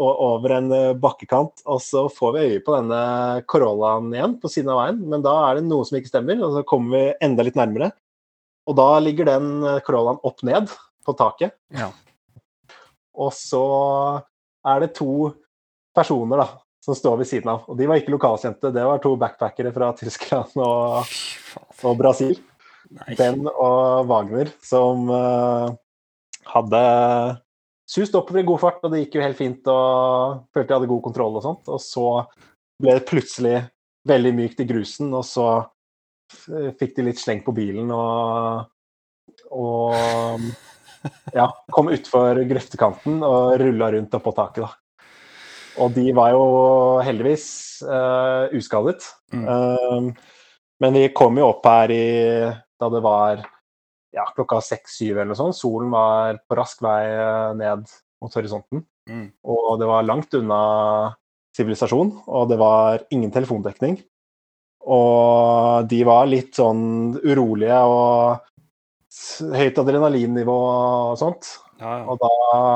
over 0.00 0.54
en 0.56 0.70
eh, 0.72 0.94
bakkekant, 0.96 1.60
og 1.68 1.82
så 1.84 2.06
får 2.08 2.30
vi 2.32 2.44
øye 2.46 2.60
på 2.64 2.72
denne 2.72 3.00
Corollaen 3.50 4.06
igjen 4.14 4.38
på 4.40 4.48
siden 4.48 4.70
av 4.72 4.78
veien, 4.80 5.02
men 5.12 5.20
da 5.26 5.34
er 5.42 5.58
det 5.58 5.66
noe 5.66 5.84
som 5.84 5.98
ikke 5.98 6.08
stemmer, 6.08 6.40
og 6.40 6.54
så 6.54 6.62
kommer 6.64 6.94
vi 6.94 7.02
enda 7.26 7.44
litt 7.44 7.58
nærmere. 7.58 7.90
Og 8.70 8.78
da 8.78 8.86
ligger 9.02 9.28
den 9.28 9.50
Corollaen 9.84 10.22
opp 10.24 10.40
ned 10.46 10.72
på 11.04 11.12
taket. 11.18 11.52
Ja. 11.76 11.90
Og 13.20 13.34
så 13.36 13.64
er 14.72 14.80
det 14.86 14.94
to 14.96 15.34
personer 15.96 16.42
da, 16.42 16.46
som 16.84 16.96
står 16.96 17.20
ved 17.20 17.30
siden 17.30 17.52
av. 17.52 17.66
Og 17.70 17.78
de 17.78 17.88
var 17.90 18.00
ikke 18.00 18.14
lokalkjente, 18.14 18.72
det 18.74 18.86
var 18.86 19.02
to 19.02 19.14
backpackere 19.20 19.72
fra 19.74 19.92
Tyskland 19.98 20.56
og, 20.62 21.12
og 21.84 21.98
Brasil. 22.00 22.38
Nei. 22.90 23.14
Ben 23.18 23.44
og 23.50 24.08
Wagner, 24.10 24.50
som 24.66 25.10
uh, 25.12 25.70
hadde 26.50 26.80
sust 27.90 28.14
oppover 28.18 28.42
i 28.42 28.48
god 28.48 28.62
fart, 28.62 28.80
og 28.86 28.94
det 28.94 29.04
gikk 29.04 29.18
jo 29.18 29.26
helt 29.26 29.38
fint. 29.38 29.70
og 29.70 30.46
Følte 30.54 30.72
jeg 30.72 30.78
hadde 30.78 30.90
god 30.90 31.04
kontroll 31.04 31.38
og 31.38 31.44
sånt. 31.44 31.70
Og 31.70 31.82
så 31.82 32.06
ble 32.80 32.96
det 32.98 33.06
plutselig 33.08 33.60
veldig 34.08 34.32
mykt 34.34 34.64
i 34.64 34.68
grusen, 34.68 35.12
og 35.14 35.26
så 35.28 35.46
fikk 36.78 36.94
de 36.96 37.08
litt 37.08 37.18
sleng 37.18 37.40
på 37.42 37.52
bilen 37.54 37.90
og, 37.90 38.68
og 39.50 40.44
ja, 41.34 41.48
kom 41.74 41.90
utfor 41.90 42.38
grøftekanten 42.46 43.24
og 43.26 43.56
rulla 43.60 43.90
rundt 43.96 44.14
oppå 44.14 44.32
taket. 44.36 44.62
da. 44.66 44.70
Og 45.80 45.94
de 45.96 46.10
var 46.16 46.34
jo 46.34 46.42
heldigvis 47.04 47.46
uh, 47.88 48.52
uskadet. 48.56 49.06
Mm. 49.32 49.46
Uh, 49.46 50.36
men 50.80 50.96
vi 50.96 51.06
kom 51.16 51.38
jo 51.40 51.50
opp 51.52 51.66
her 51.68 51.92
i 51.92 52.04
da 52.80 52.88
det 52.88 53.02
var 53.04 53.42
ja, 54.14 54.24
klokka 54.34 54.60
seks-syv 54.64 55.18
eller 55.18 55.32
noe 55.32 55.38
sånt. 55.38 55.58
Solen 55.58 55.90
var 55.92 56.40
på 56.48 56.56
rask 56.58 56.80
vei 56.82 57.02
eh, 57.12 57.50
ned 57.58 57.84
mot 58.20 58.36
horisonten. 58.36 58.84
Mm. 59.10 59.26
Og 59.44 59.74
det 59.80 59.88
var 59.90 60.06
langt 60.06 60.34
unna 60.38 60.60
sivilisasjon, 61.56 62.14
og 62.30 62.48
det 62.50 62.58
var 62.60 63.04
ingen 63.12 63.32
telefondekning. 63.34 63.98
Og 64.90 65.86
de 65.90 66.00
var 66.08 66.30
litt 66.30 66.56
sånn 66.56 67.18
urolige 67.20 67.80
og 67.90 68.40
høyt 69.60 69.80
adrenalinnivå 69.82 70.56
og 70.56 71.18
sånt. 71.20 71.50
Ja, 71.80 71.96
ja. 72.02 72.06
Og 72.12 72.20
da 72.20 72.30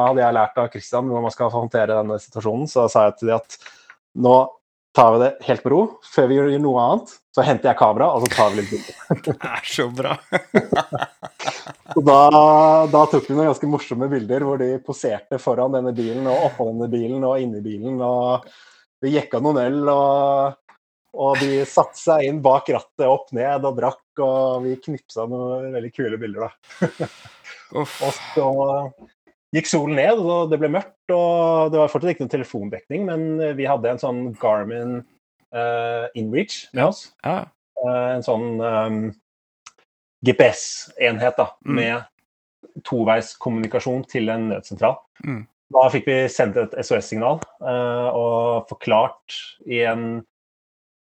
hadde 0.08 0.22
jeg 0.22 0.36
lært 0.38 0.60
av 0.60 0.68
Kristian 0.72 1.08
hvordan 1.08 1.26
man 1.28 1.34
skal 1.34 1.52
håndtere 1.52 1.96
denne 1.98 2.18
situasjonen, 2.22 2.68
så 2.70 2.86
sa 2.88 3.08
jeg 3.08 3.18
til 3.20 3.32
dem 3.32 3.42
at 3.42 3.58
nå 4.24 4.36
tar 4.94 5.12
vi 5.12 5.22
det 5.24 5.30
helt 5.48 5.64
med 5.64 5.72
ro. 5.74 5.80
Før 6.14 6.28
vi 6.30 6.36
gjør 6.38 6.50
noe 6.62 6.82
annet, 6.84 7.14
så 7.34 7.44
henter 7.44 7.72
jeg 7.72 7.78
kamera, 7.80 8.12
og 8.14 8.24
så 8.24 8.30
tar 8.30 8.52
vi 8.52 8.60
litt 8.60 8.70
bilder. 8.70 8.98
det 9.26 9.50
er 9.50 9.64
så 9.66 9.88
bra. 9.90 10.14
og 11.96 12.02
da, 12.06 12.18
da, 12.92 13.00
tok 13.10 13.26
vi 13.26 13.34
noen 13.34 13.50
ganske 13.50 13.70
morsomme 13.70 14.08
bilder 14.12 14.46
hvor 14.46 14.60
de 14.62 14.70
poserte 14.86 15.40
foran 15.42 15.74
denne 15.74 15.94
bilen 15.96 16.28
og 16.30 16.46
oppå 16.50 16.68
denne 16.70 16.88
bilen 16.92 17.26
og 17.26 17.42
inni 17.42 17.62
bilen. 17.64 17.98
og 17.98 18.46
Vi 19.02 19.16
jekka 19.16 19.42
noen 19.42 19.60
øl, 19.64 19.82
og, 19.90 20.78
og 21.18 21.42
de 21.42 21.64
satte 21.68 21.98
seg 21.98 22.28
inn 22.30 22.40
bak 22.44 22.70
rattet 22.70 23.08
opp 23.10 23.34
ned 23.34 23.66
og 23.66 23.82
drakk, 23.82 24.03
og 24.22 24.64
vi 24.66 24.76
knipsa 24.82 25.26
noen 25.30 25.74
veldig 25.74 25.90
kule 25.94 26.20
bilder, 26.20 26.46
da. 26.46 27.08
og 27.80 27.88
så 27.88 28.48
gikk 29.54 29.70
solen 29.70 29.98
ned, 29.98 30.20
og 30.20 30.52
det 30.52 30.60
ble 30.62 30.70
mørkt. 30.74 30.96
og 31.14 31.72
Det 31.72 31.80
var 31.80 31.92
fortsatt 31.92 32.14
ikke 32.14 32.26
noen 32.26 32.36
telefondekning, 32.36 33.04
men 33.10 33.26
vi 33.58 33.68
hadde 33.70 33.92
en 33.92 34.02
sånn 34.02 34.22
Garmin 34.40 35.02
uh, 35.54 36.06
InReach 36.18 36.64
med 36.74 36.88
oss. 36.90 37.06
Ja. 37.24 37.44
Uh, 37.84 38.16
en 38.16 38.26
sånn 38.26 38.48
um, 38.58 39.00
GPS-enhet 40.26 41.38
da, 41.38 41.50
mm. 41.66 41.78
med 41.78 42.84
toveiskommunikasjon 42.88 44.06
til 44.10 44.30
en 44.32 44.48
nødsentral. 44.50 44.98
Mm. 45.24 45.44
Da 45.74 45.88
fikk 45.92 46.08
vi 46.08 46.18
sendt 46.30 46.58
et 46.60 46.74
SOS-signal 46.80 47.40
uh, 47.64 48.08
og 48.14 48.70
forklart 48.70 49.38
i 49.66 49.82
en 49.88 50.22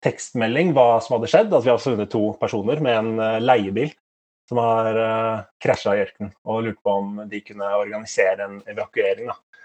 tekstmelding 0.04 0.74
hva 0.76 1.00
som 1.04 1.18
hadde 1.18 1.32
skjedd. 1.32 1.50
Altså, 1.50 1.66
vi 1.68 1.74
har 1.74 1.84
funnet 1.84 2.12
to 2.12 2.24
personer 2.42 2.82
med 2.84 3.00
en 3.00 3.44
leiebil 3.44 3.92
som 4.50 4.60
har 4.62 5.00
uh, 5.00 5.46
krasja 5.64 5.96
i 5.96 6.04
ørkenen, 6.04 6.34
og 6.46 6.66
lurte 6.66 6.84
på 6.84 6.98
om 7.00 7.16
de 7.30 7.42
kunne 7.46 7.70
organisere 7.80 8.46
en 8.46 8.60
evakuering. 8.70 9.32
Da. 9.32 9.64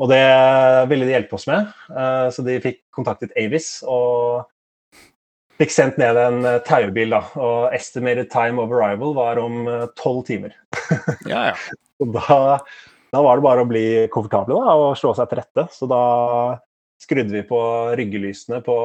Og 0.00 0.08
det 0.12 0.22
ville 0.90 1.08
de 1.08 1.16
hjelpe 1.16 1.36
oss 1.36 1.48
med, 1.50 1.68
uh, 1.92 2.28
så 2.32 2.44
de 2.46 2.60
fikk 2.62 2.82
kontaktet 2.94 3.34
Avis 3.40 3.80
og 3.84 4.46
fikk 5.60 5.74
sendt 5.74 5.98
ned 6.00 6.16
en 6.16 6.40
uh, 6.46 6.60
taubil. 6.66 7.12
da, 7.12 7.24
Og 7.36 7.74
estimated 7.76 8.30
time 8.32 8.62
of 8.62 8.72
arrival 8.72 9.14
var 9.18 9.42
om 9.42 9.66
tolv 9.98 10.24
timer. 10.30 10.56
ja, 11.32 11.50
ja. 11.50 11.76
Og 12.00 12.14
da, 12.16 12.40
da, 13.12 13.20
var 13.20 13.36
det 13.36 13.44
bare 13.44 13.66
å 13.66 13.68
bli 13.68 13.86
komfortable 14.14 14.56
da, 14.56 14.78
og 14.78 14.96
slå 14.96 15.12
seg 15.18 15.28
til 15.28 15.42
rette. 15.42 15.66
Så 15.74 15.90
da 15.90 16.04
skrudde 17.00 17.34
vi 17.34 17.42
på 17.48 17.60
ryggelysene 17.98 18.60
på 18.64 18.76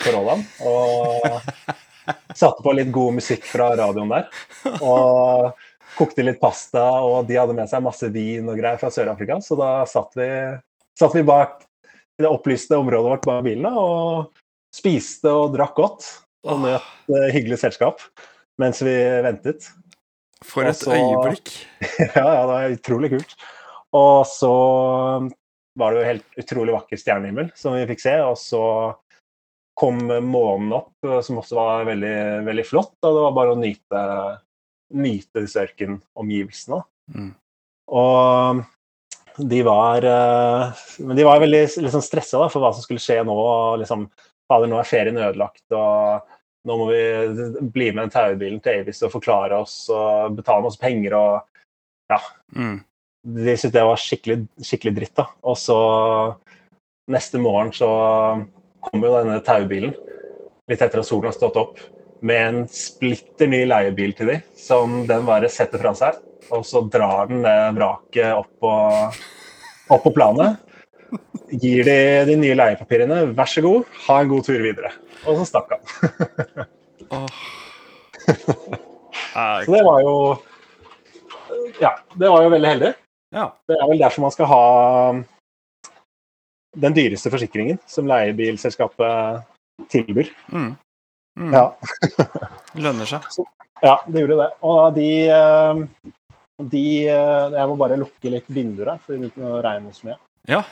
Corollaen 0.00 0.44
og 0.66 1.28
Satte 2.34 2.62
på 2.64 2.72
litt 2.76 2.90
god 2.92 3.18
musikk 3.18 3.44
fra 3.48 3.72
radioen 3.76 4.12
der. 4.12 4.28
Og 4.80 5.50
kokte 5.98 6.24
litt 6.24 6.40
pasta, 6.40 6.84
og 7.04 7.26
de 7.28 7.38
hadde 7.38 7.56
med 7.56 7.70
seg 7.70 7.84
masse 7.84 8.08
vin 8.14 8.48
og 8.48 8.58
greier 8.58 8.80
fra 8.80 8.90
Sør-Afrika. 8.94 9.40
Så 9.44 9.58
da 9.58 9.82
satt 9.88 10.14
vi, 10.18 10.28
satt 10.98 11.16
vi 11.16 11.24
bak 11.26 11.64
det 12.18 12.30
opplyste 12.30 12.78
området 12.78 13.12
vårt 13.12 13.28
bak 13.28 13.44
bilen 13.46 13.68
og 13.70 14.32
spiste 14.74 15.32
og 15.32 15.52
drakk 15.56 15.76
godt. 15.78 16.08
Og 16.48 16.62
nøt 16.62 16.88
uh, 17.10 17.28
hyggelig 17.34 17.60
selskap 17.64 18.02
mens 18.58 18.80
vi 18.82 18.94
ventet. 19.22 19.68
For 20.46 20.66
et 20.66 20.78
så, 20.78 20.94
øyeblikk. 20.94 21.50
ja, 21.98 22.24
ja, 22.24 22.40
det 22.46 22.48
var 22.50 22.74
utrolig 22.74 23.12
kult. 23.16 23.34
Og 23.98 24.26
så 24.28 24.54
var 25.78 25.94
det 25.94 26.00
jo 26.00 26.08
helt 26.08 26.40
utrolig 26.42 26.74
vakker 26.74 27.00
stjernehimmel 27.00 27.52
som 27.58 27.76
vi 27.76 27.86
fikk 27.90 28.02
se. 28.02 28.14
Og 28.26 28.38
så 28.40 28.62
kom 29.78 30.00
månen 30.26 30.72
opp, 30.74 30.96
som 31.22 31.38
også 31.38 31.58
var 31.58 31.84
veldig, 31.86 32.16
veldig 32.48 32.64
flott. 32.66 32.96
Og 33.02 33.14
det 33.14 33.26
var 33.26 33.36
bare 33.36 33.54
å 33.54 33.60
nyte, 33.60 34.00
nyte 34.98 35.44
disse 35.44 35.62
ørkenomgivelsene. 35.62 36.80
Mm. 37.14 37.30
Og 37.98 38.64
de 39.38 39.60
var 39.62 40.04
eh, 40.04 40.80
Men 40.98 41.16
de 41.16 41.24
var 41.24 41.40
veldig 41.40 41.60
liksom, 41.78 42.02
stressa 42.02 42.48
for 42.50 42.62
hva 42.62 42.72
som 42.74 42.84
skulle 42.84 43.02
skje 43.02 43.20
nå. 43.26 43.36
og 43.38 43.78
Liksom, 43.82 44.08
Fader, 44.50 44.70
nå 44.70 44.80
er 44.80 44.88
ferien 44.88 45.20
ødelagt, 45.20 45.64
og 45.76 46.26
nå 46.68 46.76
må 46.80 46.86
vi 46.88 47.02
bli 47.70 47.90
med 47.92 48.06
den 48.06 48.12
taubilen 48.14 48.60
til 48.64 48.82
Avis 48.82 49.02
og 49.04 49.12
forklare 49.12 49.60
oss 49.60 49.74
og 49.92 50.38
betale 50.40 50.64
masse 50.64 50.80
penger 50.80 51.16
og 51.18 51.32
Ja. 52.08 52.18
Mm. 52.56 52.78
De 53.28 53.54
syntes 53.56 53.74
det 53.74 53.84
var 53.84 54.00
skikkelig, 54.00 54.38
skikkelig 54.64 54.94
dritt, 54.96 55.14
da. 55.18 55.26
Og 55.44 55.58
så 55.60 55.78
neste 57.12 57.40
morgen 57.42 57.72
så 57.76 57.88
kommer 58.84 59.08
jo 59.08 59.16
denne 59.18 59.40
taubilen 59.44 59.94
litt 60.68 60.82
etter 60.84 61.00
at 61.00 61.08
solen 61.08 61.30
har 61.30 61.36
stått 61.36 61.56
opp, 61.60 61.80
med 62.20 62.44
en 62.44 62.62
splitter 62.72 63.48
ny 63.48 63.62
leiebil 63.68 64.12
til 64.16 64.32
dem, 64.32 64.46
som 64.58 65.02
den 65.08 65.26
bare 65.28 65.50
setter 65.52 65.80
fra 65.80 65.94
seg. 65.96 66.18
Og 66.54 66.64
så 66.66 66.82
drar 66.90 67.28
den 67.30 67.44
det 67.44 67.56
vraket 67.76 68.32
opp 68.34 68.50
på, 68.62 68.72
opp 69.94 70.04
på 70.04 70.12
planet. 70.16 70.58
Gir 71.48 71.86
de 71.88 71.98
de 72.28 72.36
nye 72.36 72.56
leiepapirene. 72.58 73.22
Vær 73.36 73.48
så 73.48 73.64
god, 73.64 73.86
ha 74.08 74.18
en 74.20 74.32
god 74.32 74.44
tur 74.48 74.60
videre. 74.60 74.92
Og 75.24 75.40
så 75.40 75.48
stakk 75.48 75.72
han. 75.76 76.66
oh. 77.14 77.28
så 79.64 79.72
det 79.72 79.84
var 79.86 80.02
jo 80.04 80.14
Ja, 81.80 81.94
det 82.18 82.28
var 82.28 82.44
jo 82.44 82.52
veldig 82.52 82.72
heldig. 82.74 82.92
Ja. 83.34 83.50
Det 83.68 83.76
er 83.76 83.88
vel 83.90 84.00
derfor 84.00 84.24
man 84.24 84.34
skal 84.34 84.48
ha 84.50 84.62
den 86.78 86.94
dyreste 86.96 87.30
forsikringen 87.32 87.80
som 87.88 88.08
leiebilselskapet 88.08 89.42
tilbyr. 89.92 90.30
Mm. 90.52 90.72
Mm. 91.38 91.52
Ja. 91.54 91.64
Lønner 92.84 93.08
seg. 93.08 93.26
ja, 93.82 93.96
det 94.06 94.24
gjorde 94.24 94.40
det. 94.42 94.48
Og 94.66 94.80
de, 94.96 95.10
eh, 95.32 95.82
de 96.74 96.84
eh, 97.06 97.54
Jeg 97.54 97.70
må 97.70 97.76
bare 97.78 97.98
lukke 98.00 98.32
litt 98.32 98.48
vinduer 98.50 98.94
her, 98.94 99.02
for 99.04 99.14
det 99.14 99.28
begynner 99.28 99.58
å 99.58 99.62
regne 99.64 99.94
så 99.94 100.10
mye. 100.10 100.18
Ja, 100.48 100.62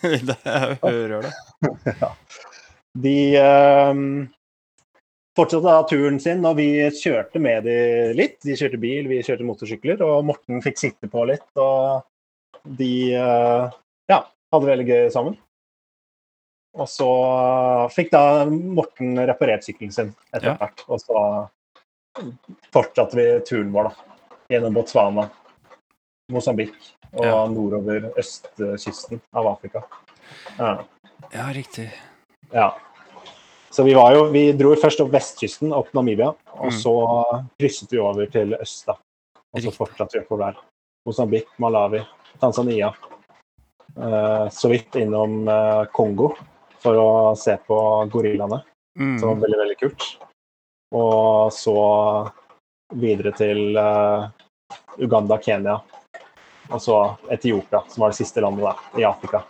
jeg 0.06 0.78
hører 0.82 1.28
det. 1.28 1.34
ja. 2.02 2.12
De 3.00 3.18
um, 3.38 4.06
fortsatte 5.40 5.66
da 5.66 5.82
turen 5.88 6.18
sin, 6.20 6.44
og 6.44 6.58
vi 6.60 6.68
kjørte 6.94 7.40
med 7.42 7.64
de 7.64 7.76
litt. 8.16 8.38
De 8.44 8.56
kjørte 8.58 8.80
bil, 8.80 9.08
vi 9.10 9.22
kjørte 9.24 9.46
motorsykler, 9.48 10.02
og 10.04 10.26
Morten 10.28 10.60
fikk 10.64 10.80
sitte 10.80 11.08
på 11.10 11.24
litt. 11.30 11.46
Og 11.60 12.66
de 12.80 12.92
uh, 13.16 13.72
ja, 14.10 14.20
hadde 14.52 14.66
det 14.66 14.72
veldig 14.74 14.88
gøy 14.90 15.08
sammen. 15.14 15.38
Og 16.78 16.86
så 16.86 17.08
fikk 17.94 18.12
da 18.12 18.22
Morten 18.50 19.18
reparert 19.26 19.66
sykkelen 19.66 19.94
sin 19.94 20.12
etter 20.30 20.52
hvert. 20.52 20.84
Ja. 20.84 20.90
Og 20.92 21.02
så 21.02 21.24
fortsatte 22.74 23.18
vi 23.18 23.26
turen 23.48 23.72
vår 23.74 23.90
da, 23.90 24.14
gjennom 24.52 24.76
Botswana, 24.76 25.26
Mosambik 26.30 26.76
og 27.10 27.26
ja. 27.26 27.40
nordover 27.50 28.12
østkysten 28.20 29.22
av 29.34 29.50
Afrika. 29.50 29.82
Ja, 30.60 30.76
ja 31.34 31.48
riktig. 31.56 31.88
Ja. 32.54 32.70
Så 33.70 33.84
vi 33.86 33.94
var 33.94 34.14
jo 34.16 34.24
Vi 34.34 34.50
dro 34.58 34.72
først 34.78 35.00
opp 35.02 35.12
vestkysten, 35.14 35.72
opp 35.76 35.92
Namibia, 35.94 36.32
og 36.58 36.72
mm. 36.72 36.78
så 36.82 36.94
krysset 37.60 37.92
vi 37.94 38.02
over 38.02 38.26
til 38.30 38.56
øst, 38.58 38.86
da. 38.88 38.96
Og 39.54 39.62
så 39.64 39.72
fortsatte 39.74 40.18
vi 40.18 40.24
oppover 40.24 40.50
der. 40.50 40.58
Mosambik, 41.06 41.46
Malawi, 41.58 42.02
Tanzania. 42.42 42.92
Uh, 43.96 44.46
så 44.54 44.70
vidt 44.70 44.94
innom 45.00 45.48
uh, 45.48 45.84
Kongo 45.94 46.32
for 46.80 46.98
å 46.98 47.08
se 47.38 47.56
på 47.66 47.78
gorillaene. 48.12 48.60
Mm. 48.98 49.16
Som 49.18 49.32
var 49.32 49.40
veldig, 49.46 49.60
veldig 49.62 49.78
kult. 49.80 50.06
Og 50.94 51.54
så 51.54 51.78
videre 52.98 53.32
til 53.38 53.78
uh, 53.78 54.30
Uganda, 54.98 55.38
Kenya 55.42 55.78
og 56.70 56.82
så 56.82 56.96
Etiopia, 57.30 57.82
som 57.88 58.04
var 58.04 58.12
det 58.12 58.20
siste 58.20 58.42
landet 58.42 58.64
da, 58.68 58.74
i 59.00 59.06
Afrika. 59.06 59.42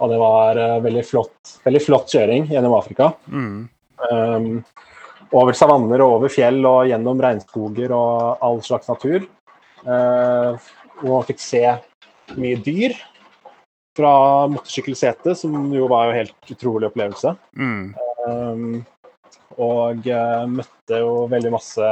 Og 0.00 0.10
det 0.10 0.18
var 0.22 0.58
uh, 0.58 0.78
veldig, 0.84 1.04
flott, 1.06 1.56
veldig 1.66 1.82
flott 1.84 2.14
kjøring 2.14 2.48
gjennom 2.50 2.76
Afrika. 2.78 3.12
Mm. 3.28 3.68
Um, 4.10 4.48
over 5.32 5.56
savanner 5.56 6.02
og 6.04 6.18
over 6.18 6.32
fjell 6.32 6.60
og 6.68 6.88
gjennom 6.90 7.20
regnskoger 7.22 7.94
og 7.96 8.42
all 8.44 8.60
slags 8.64 8.90
natur. 8.90 9.24
Uh, 9.82 10.56
og 11.02 11.26
fikk 11.28 11.40
se 11.42 11.64
mye 12.38 12.58
dyr 12.62 12.94
fra 13.96 14.12
motorsykkelsetet, 14.48 15.36
som 15.38 15.52
jo 15.74 15.88
var 15.90 16.08
en 16.10 16.22
helt 16.22 16.52
utrolig 16.54 16.88
opplevelse. 16.88 17.34
Mm. 17.58 17.92
Um, 18.26 18.82
og 19.60 20.06
uh, 20.08 20.44
møtte 20.48 21.00
jo 21.02 21.26
veldig 21.32 21.52
masse 21.52 21.88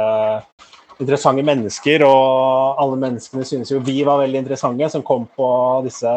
interessante 1.01 1.43
mennesker, 1.45 2.05
og 2.05 2.81
alle 2.81 2.97
menneskene 3.01 3.45
synes 3.47 3.71
jo 3.73 3.81
vi 3.85 4.01
var 4.07 4.21
veldig 4.21 4.43
interessante, 4.43 4.89
som 4.93 5.05
kom 5.05 5.27
på 5.37 5.49
disse 5.85 6.11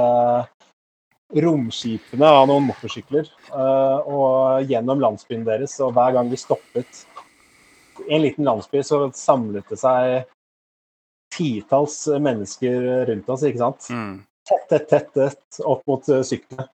romskipene 1.33 2.29
av 2.29 2.47
noen 2.51 2.69
motorsykler 2.69 3.31
uh, 3.55 4.05
og 4.05 4.69
gjennom 4.71 5.01
landsbyen 5.03 5.47
deres. 5.47 5.79
Og 5.85 5.95
hver 5.97 6.15
gang 6.19 6.31
vi 6.31 6.41
stoppet 6.41 7.05
i 8.05 8.15
en 8.17 8.25
liten 8.25 8.47
landsby, 8.47 8.83
så 8.85 9.07
samlet 9.17 9.67
det 9.71 9.81
seg 9.81 10.31
titalls 11.35 12.05
mennesker 12.23 13.09
rundt 13.09 13.31
oss, 13.33 13.43
ikke 13.47 13.63
sant. 13.63 13.91
Mm 13.91 14.23
tett, 14.49 14.69
tett, 14.69 14.89
tett, 14.89 15.13
tett 15.15 15.61
opp 15.65 15.87
mot 15.87 16.09
uh, 16.09 16.23
syklene. 16.23 16.69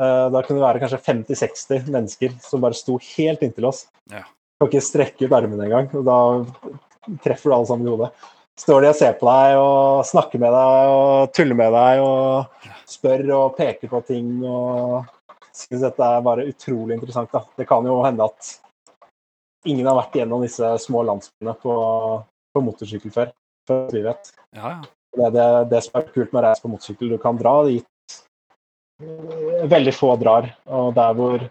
Uh, 0.00 0.28
da 0.32 0.42
kunne 0.42 0.58
det 0.58 0.64
være 0.64 0.82
kanskje 0.82 1.02
50-60 1.04 1.90
mennesker 1.92 2.36
som 2.42 2.62
bare 2.64 2.76
sto 2.76 2.98
helt 3.12 3.44
inntil 3.44 3.68
oss. 3.68 3.84
Ja. 4.12 4.24
Kan 4.60 4.70
ikke 4.70 4.84
strekke 4.84 5.28
ut 5.28 5.36
armene 5.36 5.68
engang. 5.68 5.90
og 5.98 6.06
Da 6.08 7.18
treffer 7.24 7.50
du 7.50 7.56
alle 7.56 7.68
sammen 7.68 7.88
i 7.88 7.92
hodet. 7.92 8.12
Står 8.60 8.84
de 8.84 8.90
og 8.90 8.96
ser 8.98 9.14
på 9.16 9.26
deg 9.26 9.58
og 9.58 10.04
snakker 10.04 10.40
med 10.42 10.52
deg 10.52 10.90
og 10.92 11.32
tuller 11.32 11.56
med 11.56 11.72
deg 11.72 12.02
og 12.04 12.68
spør 12.90 13.24
og 13.38 13.54
peker 13.56 13.88
på 13.88 14.02
ting 14.06 14.34
og 14.44 15.08
synes 15.52 15.84
dette 15.86 16.08
er 16.08 16.24
bare 16.24 16.46
utrolig 16.48 16.98
interessant. 16.98 17.32
Da. 17.32 17.44
Det 17.56 17.66
kan 17.68 17.86
jo 17.88 18.00
hende 18.04 18.28
at 18.28 18.50
ingen 19.68 19.88
har 19.88 19.96
vært 19.98 20.18
gjennom 20.20 20.44
disse 20.44 20.68
små 20.84 21.04
landsbyene 21.08 21.54
på, 21.62 21.76
på 22.52 22.64
motorsykkel 22.66 23.14
før. 23.14 23.32
før 23.68 23.88
vi 23.94 24.04
vet. 24.04 24.34
Ja, 24.56 24.76
ja. 24.76 24.92
Det 25.12 25.24
er 25.26 25.32
det, 25.34 25.48
det, 25.68 25.82
som 25.84 25.98
er 26.00 26.06
kult 26.08 26.30
med 26.32 26.40
å 26.40 26.44
reise 26.46 26.64
på 26.64 26.70
motorsykkel. 26.72 27.10
Du 27.12 27.20
kan 27.20 27.40
dra 27.40 27.58
dit 27.68 27.88
veldig 29.68 29.92
få 29.96 30.14
drar. 30.20 30.48
Og 30.72 30.94
der 30.96 31.18
hvor 31.18 31.44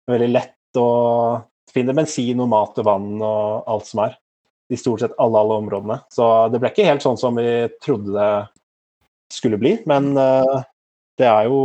Veldig 0.07 0.29
lett 0.31 0.79
å 0.79 1.41
finne 1.73 1.95
bensin 1.97 2.39
og 2.39 2.47
mat 2.53 2.79
og 2.79 2.87
vann 2.87 3.09
og 3.19 3.67
alt 3.67 3.89
som 3.89 4.05
er. 4.05 4.15
I 4.71 4.79
stort 4.79 5.03
sett 5.03 5.17
alle, 5.21 5.41
alle 5.41 5.59
områdene. 5.59 5.99
Så 6.09 6.25
det 6.53 6.61
ble 6.61 6.71
ikke 6.71 6.87
helt 6.87 7.03
sånn 7.03 7.19
som 7.19 7.35
vi 7.37 7.67
trodde 7.83 8.15
det 8.15 9.35
skulle 9.35 9.59
bli, 9.59 9.75
men 9.89 10.13
uh, 10.15 10.63
det, 11.19 11.27
er 11.27 11.49
jo, 11.49 11.59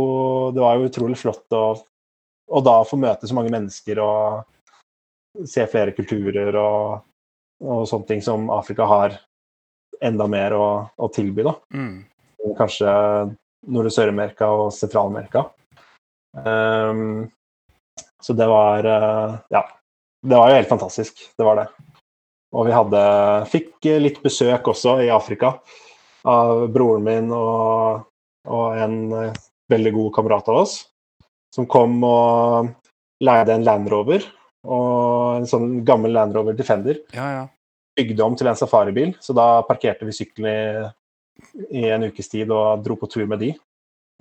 det 0.51 0.63
var 0.63 0.75
jo 0.75 0.89
utrolig 0.89 1.17
flott 1.21 1.55
å, 1.55 1.65
å 2.51 2.61
da 2.65 2.75
få 2.87 2.99
møte 2.99 3.29
så 3.29 3.37
mange 3.37 3.53
mennesker 3.53 4.01
og 4.03 5.47
se 5.47 5.63
flere 5.71 5.95
kulturer 5.95 6.55
og, 6.59 7.03
og 7.63 7.85
sånne 7.87 8.09
ting 8.09 8.23
som 8.25 8.49
Afrika 8.51 8.89
har 8.89 9.15
enda 10.01 10.27
mer 10.27 10.57
å, 10.57 10.65
å 10.97 11.11
tilby. 11.13 11.45
da 11.47 11.55
Mm. 11.71 12.01
Kanskje 12.57 12.91
Nord- 13.67 13.89
og 13.89 13.93
Sør-Amerika 13.93 14.49
og 14.49 14.71
Sentral-Amerika. 14.73 15.45
Um, 16.31 17.29
så 18.21 18.33
det 18.33 18.47
var 18.47 18.85
eh, 18.85 19.37
Ja. 19.49 19.65
Det 20.21 20.37
var 20.37 20.51
jo 20.51 20.55
helt 20.59 20.69
fantastisk. 20.69 21.17
Det 21.37 21.45
var 21.45 21.57
det. 21.57 21.67
Og 22.53 22.67
vi 22.67 22.73
hadde 22.75 22.99
Fikk 23.49 23.87
litt 24.03 24.19
besøk 24.21 24.67
også 24.69 24.99
i 25.01 25.09
Afrika 25.09 25.55
av 26.29 26.67
broren 26.69 27.07
min 27.07 27.31
og, 27.33 28.03
og 28.45 28.77
en 28.77 28.97
eh, 29.17 29.39
veldig 29.73 29.93
god 29.95 30.11
kamerat 30.19 30.51
av 30.51 30.59
oss, 30.61 30.75
som 31.55 31.65
kom 31.65 32.03
og 32.05 32.69
leide 33.23 33.55
en 33.55 33.65
Land 33.65 33.89
Rover. 33.89 34.27
Og 34.61 35.39
en 35.39 35.49
sånn 35.49 35.79
gammel 35.87 36.13
Land 36.13 36.37
Rover 36.37 36.53
Defender 36.53 36.99
Ja, 37.15 37.31
ja. 37.33 37.45
bygde 37.97 38.21
om 38.21 38.35
til 38.37 38.51
en 38.51 38.59
safaribil, 38.59 39.15
så 39.17 39.33
da 39.33 39.63
parkerte 39.65 40.05
vi 40.05 40.13
sykkelen 40.13 40.51
i, 40.51 40.83
i 41.69 41.85
en 41.89 42.07
ukes 42.09 42.29
tid 42.31 42.51
og 42.53 42.83
dro 42.85 42.97
på 42.99 43.09
tur 43.11 43.27
med 43.29 43.41
de. 43.43 43.51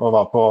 Og 0.00 0.14
var 0.14 0.28
på 0.32 0.44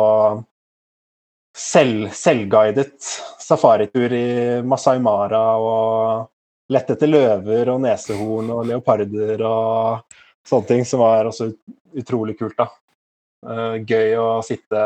selv, 1.58 2.10
selvguidet 2.14 3.02
safaritur 3.42 4.14
i 4.14 4.28
Masai 4.62 5.00
Mara 5.02 5.44
og 5.58 6.28
lette 6.70 6.94
etter 6.94 7.10
løver 7.10 7.72
og 7.74 7.82
nesehorn 7.82 8.52
og 8.54 8.68
leoparder 8.70 9.42
og 9.46 10.20
sånne 10.46 10.70
ting, 10.70 10.86
som 10.86 11.02
var 11.02 11.30
også 11.30 11.50
utrolig 11.98 12.38
kult, 12.38 12.58
da. 12.60 12.70
Eh, 13.50 13.80
gøy 13.88 14.14
å 14.20 14.28
sitte 14.46 14.84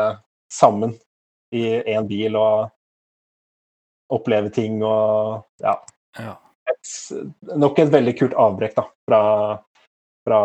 sammen 0.52 0.94
i 1.54 1.66
én 1.94 2.06
bil 2.08 2.38
og 2.38 2.70
oppleve 4.14 4.50
ting 4.54 4.80
og 4.84 5.44
ja, 5.62 5.74
ja. 6.20 6.34
et, 6.70 6.90
nok 7.58 7.80
et 7.82 7.92
veldig 7.92 8.14
kult 8.18 8.36
avbrekk 8.38 8.76
da, 8.78 8.84
fra, 9.08 9.20
fra 10.26 10.40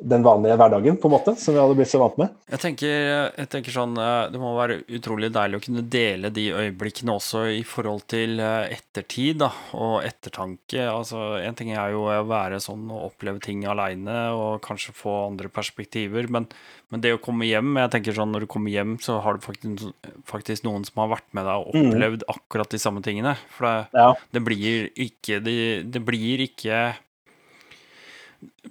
den 0.00 0.22
vanlige 0.22 0.54
hverdagen, 0.60 0.96
på 1.00 1.08
en 1.08 1.12
måte, 1.16 1.32
som 1.40 1.54
vi 1.56 1.60
hadde 1.60 1.74
blitt 1.74 1.90
så 1.90 1.98
vant 1.98 2.18
med. 2.20 2.34
Jeg 2.52 2.60
tenker, 2.62 2.92
jeg 3.34 3.48
tenker 3.50 3.74
sånn 3.74 3.96
eh, 3.98 4.28
Det 4.30 4.38
må 4.38 4.52
være 4.54 4.76
utrolig 4.94 5.32
deilig 5.34 5.58
å 5.58 5.64
kunne 5.64 5.82
dele 5.90 6.30
de 6.30 6.44
øyeblikkene 6.54 7.16
også 7.18 7.42
i 7.56 7.64
forhold 7.66 8.04
til 8.10 8.38
eh, 8.38 8.70
ettertid 8.76 9.40
da, 9.42 9.48
og 9.74 10.04
ettertanke. 10.06 10.84
Altså, 10.86 11.40
En 11.42 11.56
ting 11.58 11.72
er 11.74 11.90
jo 11.96 12.04
å 12.06 12.20
være 12.30 12.60
sånn 12.62 12.86
og 12.94 13.08
oppleve 13.10 13.40
ting 13.42 13.64
aleine 13.66 14.30
og 14.36 14.60
kanskje 14.62 14.94
få 14.94 15.16
andre 15.26 15.50
perspektiver, 15.50 16.30
men, 16.30 16.46
men 16.94 17.02
det 17.02 17.16
å 17.16 17.20
komme 17.22 17.48
hjem 17.48 17.74
jeg 17.82 17.90
tenker 17.96 18.16
sånn 18.16 18.30
Når 18.32 18.46
du 18.46 18.50
kommer 18.54 18.70
hjem, 18.70 18.96
så 19.02 19.18
har 19.24 19.34
du 19.34 19.44
faktisk, 19.44 19.90
faktisk 20.30 20.64
noen 20.68 20.86
som 20.86 21.02
har 21.02 21.10
vært 21.16 21.28
med 21.34 21.44
deg 21.48 21.66
og 21.66 21.74
Mm. 21.78 21.90
opplevd 21.92 22.22
akkurat 22.32 22.70
de 22.72 22.78
samme 22.80 23.02
tingene. 23.04 23.34
For 23.54 23.66
det, 23.66 23.88
Ja, 23.98 24.12
det 24.32 24.40
blir 24.46 24.88
ikke 24.96 25.42
det, 25.44 25.58
det 25.92 26.00
blir 26.04 26.40
ikke 26.46 26.94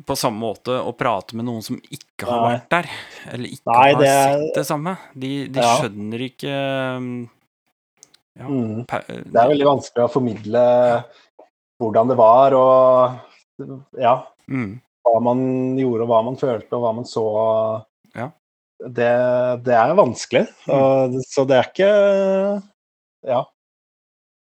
på 0.08 0.16
samme 0.16 0.40
måte 0.40 0.78
å 0.80 0.94
prate 0.96 1.36
med 1.36 1.48
noen 1.48 1.64
som 1.66 1.80
ikke 1.92 2.28
har 2.30 2.44
vært 2.46 2.68
der, 2.72 2.90
eller 3.34 3.56
ikke 3.58 3.74
Nei, 3.74 3.88
har 3.92 4.00
det 4.00 4.12
sett 4.14 4.60
det 4.60 4.66
samme. 4.70 4.94
De, 5.14 5.32
de 5.52 5.64
Ja. 5.64 5.74
skjønner 5.82 6.24
ikke 6.28 6.54
um, 6.98 7.10
ja, 8.38 8.46
mm. 8.46 8.86
Det 8.86 9.42
er 9.42 9.50
veldig 9.50 9.68
vanskelig 9.68 10.06
å 10.06 10.12
formidle 10.14 10.64
hvordan 11.82 12.12
det 12.12 12.18
var, 12.20 12.56
og 12.58 13.66
ja, 13.98 14.16
mm, 14.50 14.72
hva 15.08 15.20
man 15.26 15.42
gjorde, 15.80 16.06
og 16.06 16.12
hva 16.12 16.22
man 16.26 16.40
følte, 16.40 16.70
og 16.78 16.84
hva 16.86 16.94
man 16.98 17.08
så. 17.10 17.26
Ja. 18.18 18.30
Det, 18.78 19.12
det 19.66 19.74
er 19.74 19.98
vanskelig, 19.98 20.46
og, 20.70 21.18
så 21.26 21.46
det 21.50 21.60
er 21.60 21.70
ikke 21.72 21.92
Ja. 23.28 23.44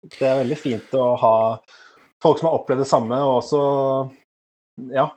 Det 0.08 0.24
er 0.24 0.42
veldig 0.44 0.58
fint 0.60 0.94
å 0.96 1.16
ha 1.20 1.36
folk 2.24 2.40
som 2.40 2.48
har 2.50 2.60
opplevd 2.60 2.84
det 2.84 2.90
samme, 2.92 3.18
og 3.24 3.40
også 3.42 3.62
ja, 4.94 5.08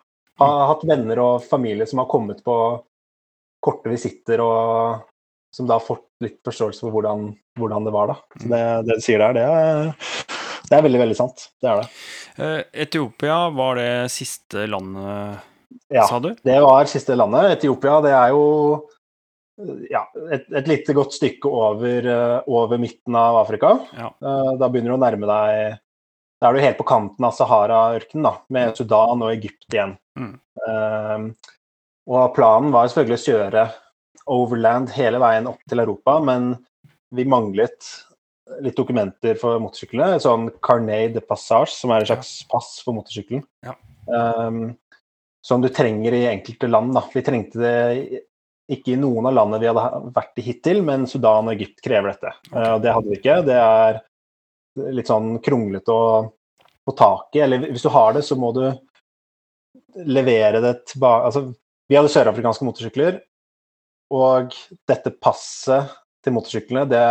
har 0.41 0.67
hatt 0.71 0.85
venner 0.89 1.19
og 1.23 1.43
familie 1.45 1.87
som 1.89 2.01
har 2.03 2.09
kommet 2.11 2.43
på 2.47 2.55
korte 3.61 3.91
visitter, 3.93 4.41
og 4.41 5.03
som 5.55 5.67
da 5.69 5.77
har 5.77 5.85
fått 5.85 6.07
litt 6.25 6.39
forståelse 6.47 6.81
for 6.85 6.95
hvordan, 6.95 7.27
hvordan 7.59 7.85
det 7.89 7.93
var. 7.93 8.13
da. 8.13 8.17
Så 8.41 8.49
det, 8.53 8.61
det 8.89 8.97
du 9.01 9.05
sier 9.05 9.21
der, 9.21 9.35
det 9.37 9.45
er, 9.45 9.91
det 10.71 10.79
er 10.79 10.85
veldig, 10.87 11.01
veldig 11.03 11.17
sant. 11.19 11.49
Det 11.61 11.69
er 11.73 11.83
det. 11.83 11.89
Eh, 12.41 12.63
Etiopia 12.87 13.39
var 13.53 13.81
det 13.81 13.91
siste 14.15 14.67
landet, 14.71 15.41
Ja. 15.91 16.07
sa 16.07 16.19
du? 16.23 16.31
Ja, 16.31 16.41
Det 16.45 16.57
var 16.65 16.89
siste 16.91 17.17
landet. 17.19 17.59
Etiopia 17.59 17.99
det 18.07 18.15
er 18.17 18.33
jo 18.33 18.45
ja, 19.91 20.07
et, 20.33 20.47
et 20.57 20.69
lite 20.71 20.95
godt 20.97 21.13
stykke 21.19 21.51
over, 21.53 22.07
eh, 22.09 22.39
over 22.49 22.79
midten 22.81 23.15
av 23.19 23.43
Afrika. 23.43 23.75
Ja. 23.99 24.09
Eh, 24.23 24.53
Da 24.57 24.69
begynner 24.73 24.95
du 24.95 24.97
å 24.97 25.03
nærme 25.05 25.29
deg 25.29 25.79
Da 26.41 26.49
er 26.49 26.57
du 26.57 26.65
helt 26.65 26.79
på 26.79 26.89
kanten 26.89 27.27
av 27.27 27.35
Sahara-ørkenen, 27.37 28.25
da, 28.25 28.35
med 28.49 28.79
Sudan 28.79 29.21
og 29.21 29.33
Egypt 29.35 29.67
igjen. 29.75 29.97
Mm. 30.17 30.35
Uh, 30.65 31.53
og 32.11 32.33
planen 32.37 32.73
var 32.73 32.89
selvfølgelig 32.89 33.19
å 33.21 33.27
kjøre 33.27 33.65
overland 34.31 34.93
hele 34.95 35.21
veien 35.21 35.49
opp 35.51 35.61
til 35.69 35.83
Europa, 35.83 36.17
men 36.25 36.55
vi 37.15 37.27
manglet 37.29 37.85
litt 38.65 38.79
dokumenter 38.79 39.37
for 39.39 39.61
motorsyklene. 39.63 40.17
et 40.17 40.25
Sånn 40.25 40.49
carnet 40.65 41.15
de 41.15 41.23
passage, 41.23 41.75
som 41.75 41.93
er 41.93 42.03
en 42.03 42.11
slags 42.11 42.33
pass 42.51 42.79
for 42.85 42.97
motorsykkelen. 42.97 43.45
Ja. 43.67 43.77
Um, 44.09 44.79
som 45.45 45.63
du 45.63 45.69
trenger 45.73 46.17
i 46.17 46.27
enkelte 46.29 46.69
land. 46.69 46.93
Da. 46.97 47.05
Vi 47.13 47.23
trengte 47.25 47.61
det 47.61 48.25
ikke 48.71 48.95
i 48.95 49.01
noen 49.01 49.29
av 49.29 49.37
landene 49.37 49.63
vi 49.63 49.71
hadde 49.71 50.13
vært 50.15 50.41
i 50.41 50.47
hittil, 50.47 50.83
men 50.87 51.07
Sudan 51.11 51.49
og 51.49 51.55
Egypt 51.55 51.83
krever 51.85 52.13
dette. 52.13 52.33
Uh, 52.53 52.77
det 52.83 52.95
hadde 52.95 53.13
vi 53.13 53.21
ikke. 53.21 53.41
Det 53.47 53.59
er 53.61 54.01
litt 54.77 55.11
sånn 55.11 55.39
kronglete 55.43 55.95
å 55.95 56.05
få 56.87 56.95
tak 56.97 57.37
i. 57.37 57.43
Eller 57.45 57.67
hvis 57.71 57.83
du 57.87 57.91
har 57.93 58.15
det, 58.17 58.23
så 58.27 58.39
må 58.39 58.53
du 58.57 58.65
levere 60.07 60.61
det 60.63 60.75
tilbake 60.93 61.27
Altså, 61.27 61.43
vi 61.91 61.99
hadde 61.99 62.13
sørafrikanske 62.13 62.67
motorsykler, 62.67 63.21
og 64.15 64.55
dette 64.87 65.11
passet 65.19 65.91
til 66.23 66.35
motorsyklene, 66.37 66.85
det 66.91 67.05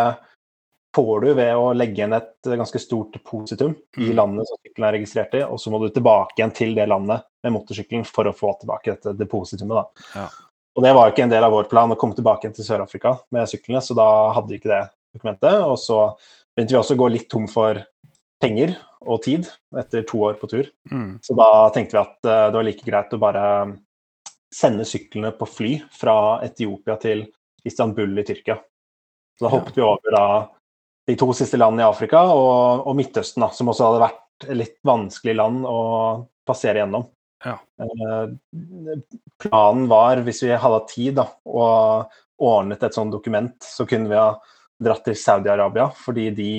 får 0.95 1.21
du 1.21 1.33
ved 1.37 1.51
å 1.59 1.73
legge 1.75 2.05
inn 2.05 2.15
et 2.15 2.47
ganske 2.47 2.79
stort 2.81 3.13
depositum 3.13 3.75
i 3.97 4.09
Mm. 4.09 4.15
landet 4.15 4.47
som 4.47 4.57
sykkelen 4.63 4.87
er 4.87 4.95
registrert 4.97 5.35
i, 5.35 5.43
og 5.43 5.59
så 5.59 5.69
må 5.69 5.79
du 5.79 5.89
tilbake 5.89 6.37
igjen 6.37 6.55
til 6.55 6.75
det 6.75 6.87
landet 6.87 7.23
med 7.43 7.53
motorsykkelen 7.53 8.05
for 8.05 8.25
å 8.25 8.35
få 8.35 8.53
tilbake 8.59 8.95
dette 8.95 9.13
depositumet. 9.19 9.85
Ja. 10.15 10.27
Og 10.75 10.83
det 10.83 10.93
var 10.95 11.07
jo 11.07 11.13
ikke 11.13 11.23
en 11.23 11.29
del 11.35 11.43
av 11.43 11.51
vår 11.51 11.69
plan 11.69 11.91
å 11.91 11.97
komme 11.99 12.15
tilbake 12.15 12.47
igjen 12.47 12.55
til 12.55 12.65
Sør-Afrika 12.65 13.19
med 13.31 13.49
syklene, 13.49 13.81
så 13.81 13.95
da 13.95 14.31
hadde 14.33 14.49
vi 14.49 14.59
ikke 14.59 14.71
det 14.71 14.89
dokumentet. 15.13 15.59
Og 15.65 15.77
så 15.77 16.15
begynte 16.59 16.75
vi 16.75 16.79
også 16.81 16.97
å 16.97 16.99
gå 16.99 17.07
litt 17.13 17.29
tom 17.31 17.47
for 17.47 17.79
penger 18.43 18.73
og 19.07 19.21
tid 19.23 19.47
etter 19.79 20.03
to 20.07 20.19
år 20.27 20.35
på 20.41 20.49
tur. 20.51 20.67
Mm. 20.91 21.19
Så 21.23 21.35
da 21.39 21.69
tenkte 21.75 21.95
vi 21.95 22.01
at 22.01 22.27
eh, 22.27 22.47
det 22.51 22.57
var 22.59 22.67
like 22.67 22.87
greit 22.87 23.15
å 23.15 23.21
bare 23.21 23.43
sende 24.51 24.83
syklene 24.87 25.31
på 25.37 25.47
fly 25.47 25.75
fra 25.93 26.15
Etiopia 26.43 26.97
til 26.99 27.23
Istanbul 27.67 28.17
i 28.19 28.25
Tyrkia. 28.27 28.57
Så 29.39 29.45
da 29.45 29.51
Ja. 29.51 29.53
hoppet 29.55 29.77
vi 29.77 29.85
over 29.85 30.15
da 30.15 30.25
de 31.07 31.15
to 31.15 31.31
siste 31.33 31.57
landene 31.57 31.85
i 31.85 31.89
Afrika 31.89 32.25
og, 32.27 32.83
og 32.85 32.97
Midtøsten, 32.97 33.41
da, 33.45 33.49
som 33.55 33.71
også 33.71 33.87
hadde 33.87 34.03
vært 34.03 34.49
litt 34.59 34.77
vanskelig 34.85 35.35
land 35.39 35.63
å 35.65 35.79
passere 36.47 36.83
gjennom. 36.83 37.07
Ja. 37.45 37.55
Eh, 37.79 38.35
planen 39.39 39.87
var, 39.87 40.19
hvis 40.27 40.43
vi 40.43 40.51
hadde 40.51 40.85
tid 40.91 41.15
da, 41.21 41.29
og 41.47 42.11
ordnet 42.39 42.83
et 42.83 42.95
sånt 42.95 43.15
dokument, 43.15 43.55
så 43.63 43.87
kunne 43.87 44.11
vi 44.11 44.19
ha 44.19 44.33
dratt 44.79 45.03
til 45.07 45.17
Saudi-Arabia 45.19 45.89
fordi 45.97 46.29
de 46.35 46.51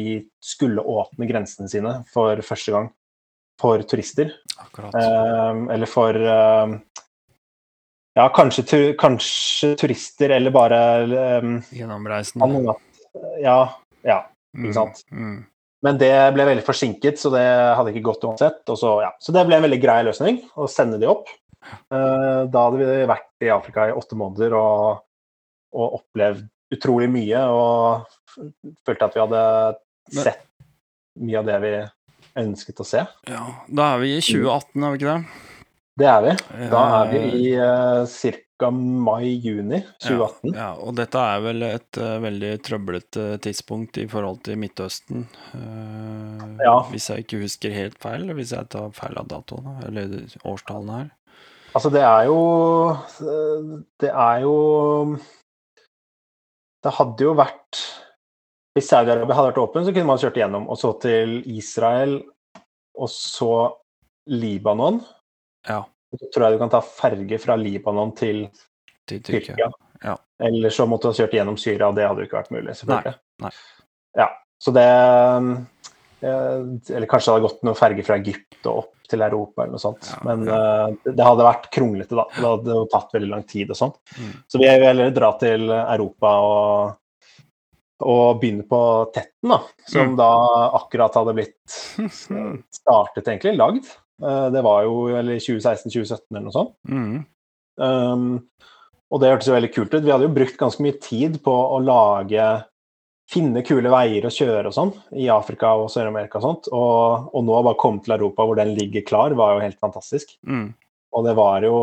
skulle 0.43 0.83
åpne 0.85 1.29
grensene 1.29 1.71
sine 1.73 2.01
for 2.13 2.41
første 2.45 2.75
gang 2.75 2.91
for 3.61 3.83
turister. 3.89 4.33
Akkurat. 4.61 4.95
Eh, 4.97 5.63
eller 5.75 5.91
for 5.91 6.17
eh, 6.17 6.77
Ja, 8.19 8.27
kanskje, 8.35 8.65
tu, 8.67 8.79
kanskje 8.99 9.75
turister, 9.79 10.33
eller 10.35 10.53
bare 10.55 10.81
eh, 11.05 11.51
Gjennomreisende. 11.77 12.65
Ja. 12.65 12.75
Ja, 13.43 13.61
ja. 14.07 14.19
ikke 14.57 14.75
sant? 14.77 15.05
Mm. 15.13 15.45
Men 15.85 16.01
det 16.01 16.13
ble 16.35 16.45
veldig 16.45 16.65
forsinket, 16.65 17.21
så 17.21 17.31
det 17.33 17.45
hadde 17.47 17.93
ikke 17.95 18.09
gått 18.11 18.25
uansett. 18.29 18.61
Og 18.69 18.77
så, 18.81 18.97
ja. 19.05 19.13
så 19.23 19.33
det 19.33 19.47
ble 19.49 19.61
en 19.61 19.65
veldig 19.65 19.81
grei 19.81 20.01
løsning 20.09 20.43
å 20.61 20.69
sende 20.71 21.01
de 21.01 21.09
opp. 21.09 21.31
Eh, 21.61 22.43
da 22.53 22.67
hadde 22.67 22.81
vi 22.81 23.09
vært 23.09 23.45
i 23.45 23.53
Afrika 23.53 23.89
i 23.89 23.95
åtte 23.97 24.19
måneder 24.19 24.57
og, 24.59 25.05
og 25.77 26.01
opplevd 26.01 26.49
utrolig 26.75 27.11
mye. 27.13 27.45
Og 27.51 28.43
følte 28.87 29.09
at 29.09 29.17
vi 29.17 29.25
hadde 29.25 29.45
sett 30.21 30.47
mye 31.21 31.41
av 31.41 31.49
det 31.49 31.59
vi 31.65 31.73
ønsket 32.41 32.81
å 32.83 32.87
se. 32.87 33.05
Ja, 33.29 33.45
da 33.69 33.95
er 33.95 34.05
vi 34.05 34.15
i 34.17 34.21
2018, 34.23 34.85
er 34.85 34.93
vi 34.93 35.01
ikke 35.01 35.15
det? 35.15 35.47
Det 36.01 36.07
er 36.09 36.23
vi. 36.25 36.37
Da 36.71 36.85
er 37.01 37.11
vi 37.11 37.19
Eh, 37.21 37.35
i 37.35 37.49
uh, 37.61 38.39
ca. 38.61 38.71
mai-juni 38.71 39.83
2018. 40.05 40.55
Ja, 40.55 40.71
og 40.79 40.95
dette 40.97 41.21
er 41.33 41.43
vel 41.45 41.65
et 41.67 42.01
uh, 42.01 42.17
veldig 42.23 42.53
trøblete 42.65 43.27
tidspunkt 43.45 43.99
i 44.01 44.07
forhold 44.09 44.43
til 44.47 44.61
Midtøsten. 44.63 45.27
Uh, 45.53 46.47
Ja. 46.61 46.77
Hvis 46.93 47.09
jeg 47.11 47.25
ikke 47.25 47.41
husker 47.41 47.73
helt 47.73 47.99
feil, 48.01 48.29
hvis 48.37 48.53
jeg 48.53 48.69
tar 48.73 48.91
feil 48.93 49.17
av 49.17 49.29
datoene, 49.33 49.79
eller 49.89 50.29
årstallene 50.45 50.99
her. 50.99 51.11
Altså, 51.75 51.91
det 51.95 52.03
er 52.03 52.25
jo 52.27 52.39
Det 54.01 54.11
er 54.11 54.41
jo 54.43 54.55
Det 56.81 56.93
hadde 56.97 57.27
jo 57.27 57.35
vært 57.37 57.81
Hvis 58.77 58.89
Saudi-Arabia 58.89 59.37
hadde 59.37 59.51
vært 59.51 59.63
åpen, 59.65 59.85
så 59.85 59.93
kunne 59.93 60.09
man 60.09 60.21
kjørt 60.23 60.39
igjennom. 60.39 60.69
Og 60.71 60.79
så 60.79 60.93
til 61.03 61.41
Israel, 61.51 62.21
og 62.95 63.11
så 63.11 63.55
Libanon. 64.31 65.01
Ja, 65.67 65.83
Så 66.15 66.29
tror 66.31 66.47
jeg 66.47 66.55
du 66.55 66.63
kan 66.63 66.71
ta 66.73 66.81
ferge 66.85 67.39
fra 67.43 67.57
Libanon 67.59 68.15
til 68.17 68.45
til 69.11 69.23
Tyrkia. 69.27 69.71
Ja. 70.05 70.15
Eller 70.39 70.71
så 70.71 70.87
måtte 70.89 71.09
du 71.09 71.13
ha 71.13 71.19
kjørt 71.19 71.35
gjennom 71.35 71.59
Syria, 71.59 71.89
og 71.91 71.99
det 71.99 72.07
hadde 72.07 72.23
jo 72.23 72.29
ikke 72.29 72.39
vært 72.39 72.55
mulig, 72.55 72.77
selvfølgelig. 72.79 73.17
nei. 73.43 73.51
Nei. 73.51 73.51
Ja, 74.19 74.29
så 74.63 74.73
det 74.75 74.87
eh, 76.23 76.63
Eller 76.95 77.11
kanskje 77.11 77.27
det 77.27 77.35
hadde 77.35 77.47
gått 77.49 77.63
noen 77.67 77.79
ferge 77.79 78.07
fra 78.07 78.19
Egypt 78.23 78.67
og 78.71 78.85
opp 78.85 78.95
til 79.11 79.23
Europa, 79.27 79.63
eller 79.65 79.75
noe 79.77 79.83
sånt. 79.83 80.09
Ja, 80.13 80.21
Men 80.29 80.47
ja. 80.49 80.57
eh, 80.87 80.95
det- 81.05 81.17
det 81.19 81.27
hadde 81.27 81.47
vært 81.47 81.69
kronglete, 81.75 82.17
da. 82.17 82.25
Det 82.37 82.47
hadde 82.47 82.77
jo 82.79 82.87
tatt 82.93 83.13
veldig 83.17 83.29
lang 83.35 83.43
tid 83.51 83.71
og 83.75 83.77
sånt. 83.77 83.99
Mm. 84.17 84.33
Så 84.49 84.59
vi 84.63 84.69
vil 84.71 84.87
heller 84.87 85.11
dra 85.17 85.33
til 85.39 85.69
Europa 85.71 86.33
og, 86.47 86.97
og 88.01 88.41
begynne 88.41 88.65
på 88.71 88.81
Tetten, 89.13 89.51
da. 89.51 89.59
Som 89.87 90.15
Mm. 90.15 90.17
da 90.17 90.31
akkurat 90.81 91.15
hadde 91.21 91.35
blitt 91.37 91.59
startet, 92.81 93.27
egentlig, 93.27 93.57
lagd. 93.59 93.85
Uh, 94.23 94.51
Det 94.51 94.63
var 94.63 94.83
jo 94.85 95.09
eller 95.17 95.37
2016-2017 95.41 96.21
eller 96.31 96.45
noe 96.49 96.53
sånt. 96.53 96.75
Mm. 96.89 97.27
Um, 97.81 98.27
og 99.11 99.21
det 99.21 99.31
hørtes 99.33 99.49
jo 99.49 99.55
veldig 99.57 99.73
kult 99.75 99.95
ut. 99.95 100.05
Vi 100.05 100.11
hadde 100.13 100.27
jo 100.29 100.35
brukt 100.35 100.59
ganske 100.61 100.81
mye 100.85 100.99
tid 101.03 101.39
på 101.43 101.51
å 101.51 101.79
lage 101.83 102.45
Finne 103.31 103.63
kule 103.63 103.91
veier 103.93 104.27
å 104.27 104.33
kjøre 104.35 104.73
og 104.73 104.75
sånn 104.75 104.91
i 105.15 105.29
Afrika 105.31 105.77
og 105.79 105.91
Sør-Amerika 105.93 106.41
og 106.41 106.47
sånt. 106.47 106.69
Og, 106.75 107.31
og 107.31 107.47
nå 107.47 107.61
bare 107.63 107.79
komme 107.79 108.03
til 108.03 108.17
Europa 108.17 108.47
hvor 108.47 108.59
den 108.59 108.75
ligger 108.75 109.07
klar, 109.07 109.37
var 109.39 109.55
jo 109.55 109.65
helt 109.65 109.79
fantastisk. 109.79 110.35
Mm. 110.43 110.73
Og 111.15 111.27
det 111.27 111.37
var 111.39 111.67
jo 111.67 111.77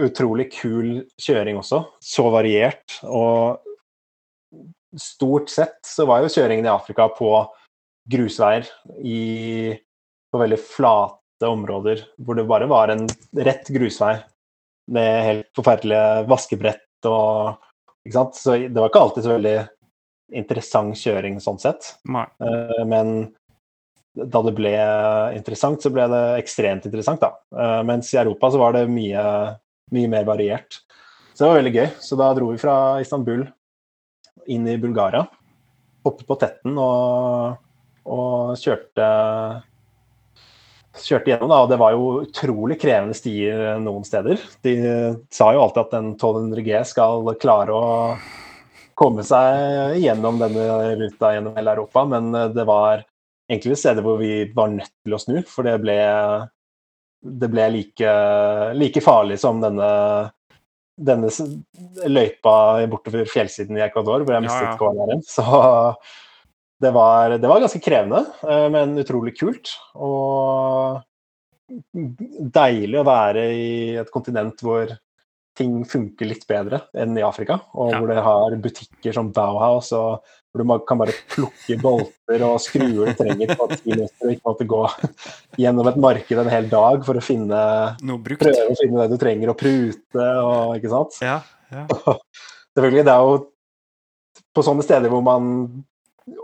utrolig 0.00 0.50
kul 0.52 1.06
kjøring 1.20 1.60
også. 1.60 1.82
Så 2.04 2.26
variert. 2.32 2.98
Og 3.08 3.60
stort 5.00 5.50
sett 5.52 5.80
så 5.86 6.06
var 6.08 6.24
jo 6.24 6.32
kjøringen 6.32 6.68
i 6.68 6.72
Afrika 6.72 7.08
på 7.14 7.32
grusveier 8.10 8.68
i, 9.04 9.72
på 10.32 10.40
veldig 10.40 10.58
flate 10.60 11.48
områder 11.48 12.02
hvor 12.20 12.36
det 12.36 12.48
bare 12.48 12.68
var 12.70 12.92
en 12.92 13.06
rett 13.38 13.68
grusvei 13.72 14.16
med 14.90 15.24
helt 15.24 15.50
forferdelige 15.56 16.24
vaskebrett 16.30 17.08
og 17.08 17.66
Ikke 18.00 18.16
sant. 18.16 18.36
Så 18.36 18.54
det 18.56 18.80
var 18.80 18.88
ikke 18.88 19.00
alltid 19.04 19.24
så 19.26 19.34
veldig 19.34 19.58
interessant 20.36 20.98
kjøring 20.98 21.38
sånn 21.42 21.60
sett. 21.62 21.94
Eh, 22.42 22.84
Men 22.88 23.30
da 24.14 24.42
det 24.42 24.54
ble 24.58 24.74
interessant, 25.36 25.82
så 25.82 25.92
ble 25.94 26.06
det 26.10 26.22
ekstremt 26.42 26.86
interessant, 26.88 27.22
da. 27.22 27.34
Eh, 27.54 27.82
Mens 27.86 28.12
i 28.14 28.20
Europa 28.20 28.50
så 28.50 28.60
var 28.60 28.76
det 28.76 28.88
mye, 28.90 29.24
mye 29.94 30.10
mer 30.10 30.28
variert. 30.28 30.82
Så 31.32 31.44
det 31.44 31.50
var 31.50 31.60
veldig 31.62 31.76
gøy. 31.78 31.88
Så 32.02 32.18
da 32.20 32.32
dro 32.36 32.50
vi 32.52 32.60
fra 32.60 32.76
Istanbul 33.00 33.46
inn 34.50 34.68
i 34.68 34.78
Bulgaria. 34.80 35.24
Hoppet 36.04 36.26
på 36.28 36.36
Tetten 36.40 36.78
og, 36.80 37.58
og 38.08 38.54
kjørte 38.60 39.10
Kjørte 41.00 41.30
gjennom, 41.30 41.48
da, 41.52 41.60
og 41.62 41.68
det 41.70 41.76
var 41.78 41.94
jo 41.94 42.06
utrolig 42.24 42.74
krevende 42.82 43.14
stier 43.14 43.78
noen 43.80 44.02
steder. 44.04 44.40
De 44.66 44.72
sa 45.32 45.52
jo 45.54 45.62
alltid 45.62 45.84
at 45.84 45.94
en 45.96 46.08
1200 46.16 46.64
G 46.66 46.80
skal 46.90 47.30
klare 47.40 47.76
å 47.76 47.84
komme 49.00 49.24
seg 49.26 49.96
gjennom 50.02 50.40
denne 50.40 50.94
ruta 51.00 51.32
gjennom 51.34 51.56
hele 51.56 51.74
Europa, 51.76 52.04
men 52.08 52.34
eh, 52.36 52.50
det 52.56 52.66
var 52.68 53.04
egentlig 53.50 53.78
steder 53.80 54.04
hvor 54.06 54.20
vi 54.20 54.44
var 54.54 54.72
nødt 54.72 54.92
til 54.92 55.16
å 55.16 55.20
snu, 55.20 55.38
for 55.48 55.66
det 55.66 55.78
ble, 55.82 55.96
det 57.42 57.48
ble 57.50 57.66
like, 57.74 58.12
like 58.78 59.02
farlig 59.02 59.40
som 59.42 59.58
denne, 59.62 59.88
denne 60.94 61.32
løypa 62.06 62.54
bortover 62.92 63.26
fjellsiden 63.26 63.80
i 63.80 63.84
Ecuador, 63.88 64.22
hvor 64.22 64.36
jeg 64.36 64.44
Ja, 64.44 64.46
mistet 64.46 64.68
ja. 64.68 64.76
KNR-en. 64.78 65.24
Så 65.26 65.46
det 66.84 66.94
var, 66.94 67.36
det 67.42 67.50
var 67.50 67.64
ganske 67.64 67.82
krevende, 67.82 68.22
eh, 68.46 68.66
men 68.72 68.94
utrolig 69.02 69.34
kult. 69.40 69.74
Og 69.98 71.00
deilig 71.70 72.98
å 72.98 73.06
være 73.06 73.46
i 73.54 73.70
et 74.00 74.10
kontinent 74.14 74.62
hvor 74.64 74.90
ting 75.60 75.80
funker 75.88 76.28
litt 76.28 76.46
bedre 76.48 76.82
enn 76.96 77.16
i 77.20 77.24
Afrika, 77.26 77.60
og 77.76 77.92
Ja. 77.92 78.00
hvor 78.00 78.08
det 78.10 78.22
har 78.24 78.56
butikker 78.64 79.14
som 79.14 79.30
Bauhaus, 79.36 79.92
og 79.92 80.22
hvor 80.50 80.64
du 80.64 80.86
kan 80.88 80.98
bare 80.98 81.14
plukke 81.30 81.76
bolter 81.80 82.42
og 82.42 82.58
skruer 82.64 83.06
du 83.06 83.14
trenger 83.14 83.54
på 83.54 83.68
ti 83.76 83.92
minutter, 83.92 84.24
og 84.24 84.32
ikke 84.34 84.48
måtte 84.48 84.66
gå 84.66 84.80
gjennom 85.60 85.90
et 85.92 86.00
marked 86.00 86.38
en 86.42 86.50
hel 86.50 86.68
dag 86.72 87.04
for 87.06 87.14
å 87.20 87.22
finne 87.22 87.60
prøve 88.00 88.66
å 88.72 88.78
finne 88.80 89.04
det 89.04 89.10
du 89.12 89.20
trenger, 89.20 89.52
og 89.52 89.60
prute 89.60 90.26
og 90.42 90.76
ikke 90.80 90.90
sant. 90.96 91.20
Ja, 91.22 91.40
ja. 91.70 91.86
Selvfølgelig, 92.74 93.04
det 93.06 93.14
er 93.14 93.28
jo 93.28 93.38
på 94.54 94.64
sånne 94.66 94.82
steder 94.86 95.10
hvor 95.12 95.22
man 95.22 95.84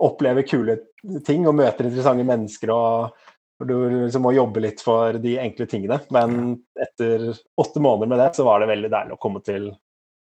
opplever 0.02 0.46
kule 0.46 0.78
ting 1.26 1.46
og 1.46 1.54
møter 1.58 1.86
interessante 1.86 2.26
mennesker 2.26 2.72
og 2.74 3.25
hvor 3.56 3.68
du 3.68 3.76
liksom 4.04 4.24
må 4.26 4.34
jobbe 4.36 4.62
litt 4.64 4.82
for 4.84 5.16
de 5.22 5.36
enkle 5.40 5.66
tingene. 5.70 5.98
Men 6.14 6.56
etter 6.80 7.30
åtte 7.56 7.82
måneder 7.82 8.10
med 8.12 8.20
det, 8.20 8.30
så 8.36 8.46
var 8.46 8.60
det 8.60 8.70
veldig 8.70 8.92
deilig 8.92 9.16
å 9.16 9.20
komme 9.20 9.42
til 9.44 9.70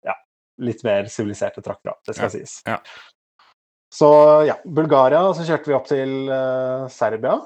ja, 0.08 0.16
litt 0.64 0.84
mer 0.88 1.10
siviliserte 1.12 1.64
trakter. 1.66 1.98
Det 2.08 2.16
skal 2.18 2.34
sies. 2.36 2.60
ja. 2.70 2.80
Så 3.90 4.08
ja, 4.46 4.54
Bulgaria, 4.66 5.24
så 5.34 5.42
kjørte 5.48 5.72
vi 5.72 5.74
opp 5.74 5.88
til 5.90 6.12
uh, 6.30 6.86
Serbia 6.94 7.40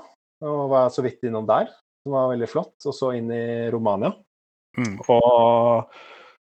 og 0.43 0.63
var 0.73 0.89
så 0.91 1.05
vidt 1.05 1.23
innom 1.23 1.45
der. 1.47 1.69
Det 2.03 2.11
var 2.11 2.33
veldig 2.33 2.49
flott. 2.51 2.75
Og 2.83 2.95
så 2.97 3.13
inn 3.15 3.31
i 3.31 3.71
Romania. 3.71 4.11
Mm. 4.75 4.97
Og 5.07 5.87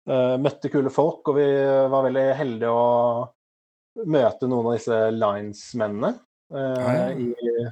uh, 0.08 0.36
møtte 0.40 0.72
kule 0.72 0.94
folk, 0.94 1.28
og 1.28 1.36
vi 1.36 1.48
var 1.92 2.08
veldig 2.08 2.26
heldige 2.40 2.72
å 2.72 2.86
møte 4.08 4.48
noen 4.48 4.72
av 4.72 4.78
disse 4.78 5.00
Lines-mennene 5.14 6.14
uh, 6.56 6.80
ja, 6.80 6.94
ja. 6.96 7.10
i, 7.12 7.68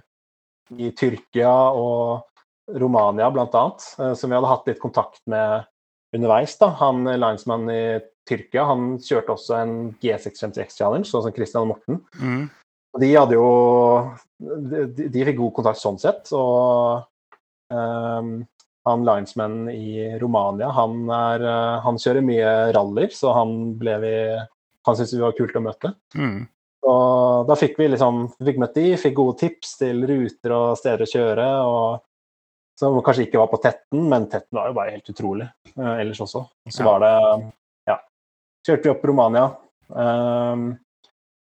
i 0.77 0.91
Tyrkia 0.95 1.51
og 1.75 2.23
Romania, 2.79 3.27
annet, 3.27 3.85
eh, 3.99 4.13
som 4.15 4.29
vi 4.31 4.37
hadde 4.37 4.47
hatt 4.51 4.67
litt 4.69 4.79
kontakt 4.79 5.21
med 5.27 5.65
underveis. 6.15 6.57
da. 6.59 6.69
Han 6.79 7.05
eh, 7.07 7.17
linesmannen 7.19 7.69
i 7.73 7.99
Tyrkia 8.29 8.63
han 8.69 8.97
kjørte 9.01 9.33
også 9.33 9.57
en 9.57 9.73
G656 10.01 10.77
Challenge, 10.77 11.07
sånn 11.09 11.23
som 11.25 11.33
Christian 11.35 11.67
Morten. 11.71 12.01
Mm. 12.21 12.49
De 13.01 13.09
hadde 13.15 13.35
jo 13.37 13.47
de, 14.39 14.85
de- 14.91 15.09
de 15.11 15.25
fikk 15.25 15.37
god 15.39 15.53
kontakt 15.57 15.79
sånn 15.81 15.99
sett. 15.99 16.29
Og 16.35 17.01
um, 17.71 18.31
han 18.87 19.03
linesmannen 19.07 19.69
i 19.73 20.07
Romania, 20.21 20.71
han, 20.75 21.03
er, 21.09 21.43
eh, 21.45 21.75
han 21.85 21.99
kjører 22.01 22.25
mye 22.25 22.53
rallyer, 22.75 23.11
så 23.15 23.33
han 23.37 23.73
ble 23.79 23.99
vi 24.05 24.15
Han 24.87 24.95
syntes 24.97 25.11
vi 25.13 25.21
var 25.21 25.35
kult 25.37 25.53
å 25.53 25.61
møte. 25.61 25.91
Mm. 26.17 26.47
Og 26.81 27.47
da 27.49 27.57
fikk 27.59 27.75
vi 27.77 27.91
liksom 27.91 28.23
vi 28.39 28.47
fikk 28.49 28.61
møtt 28.61 28.77
de, 28.77 28.85
fikk 28.97 29.17
gode 29.19 29.37
tips 29.43 29.75
til 29.81 30.01
ruter 30.09 30.55
og 30.55 30.77
steder 30.79 31.05
å 31.05 31.11
kjøre. 31.11 31.47
og 31.65 32.79
Som 32.79 33.01
kanskje 33.05 33.27
ikke 33.27 33.41
var 33.41 33.51
på 33.51 33.59
Tetten, 33.61 34.07
men 34.09 34.29
Tetten 34.31 34.57
var 34.57 34.71
jo 34.71 34.77
bare 34.77 34.95
helt 34.95 35.11
utrolig 35.13 35.49
eh, 35.75 35.97
ellers 36.01 36.23
også. 36.25 36.45
Så 36.69 36.87
var 36.87 37.03
det 37.05 37.15
Ja. 37.89 37.99
Kjørte 38.65 38.87
vi 38.87 38.93
opp 38.95 39.05
Romania. 39.05 39.51
ehm, 39.91 40.65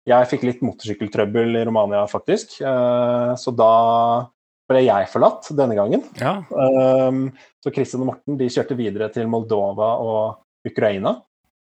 jeg 0.09 0.29
fikk 0.29 0.43
litt 0.43 0.61
motorsykkeltrøbbel 0.65 1.57
i 1.59 1.65
Romania, 1.65 2.05
faktisk. 2.09 2.59
Eh, 2.61 3.33
så 3.37 3.53
da 3.53 3.73
ble 4.71 4.85
jeg 4.85 5.09
forlatt 5.11 5.49
denne 5.57 5.75
gangen. 5.77 6.05
Ja. 6.21 6.39
Um, 6.49 7.27
så 7.63 7.73
Christian 7.75 8.05
og 8.05 8.13
Morten 8.13 8.37
de 8.39 8.49
kjørte 8.51 8.77
videre 8.79 9.09
til 9.13 9.29
Moldova 9.31 9.93
og 10.01 10.67
Ukraina. 10.67 11.17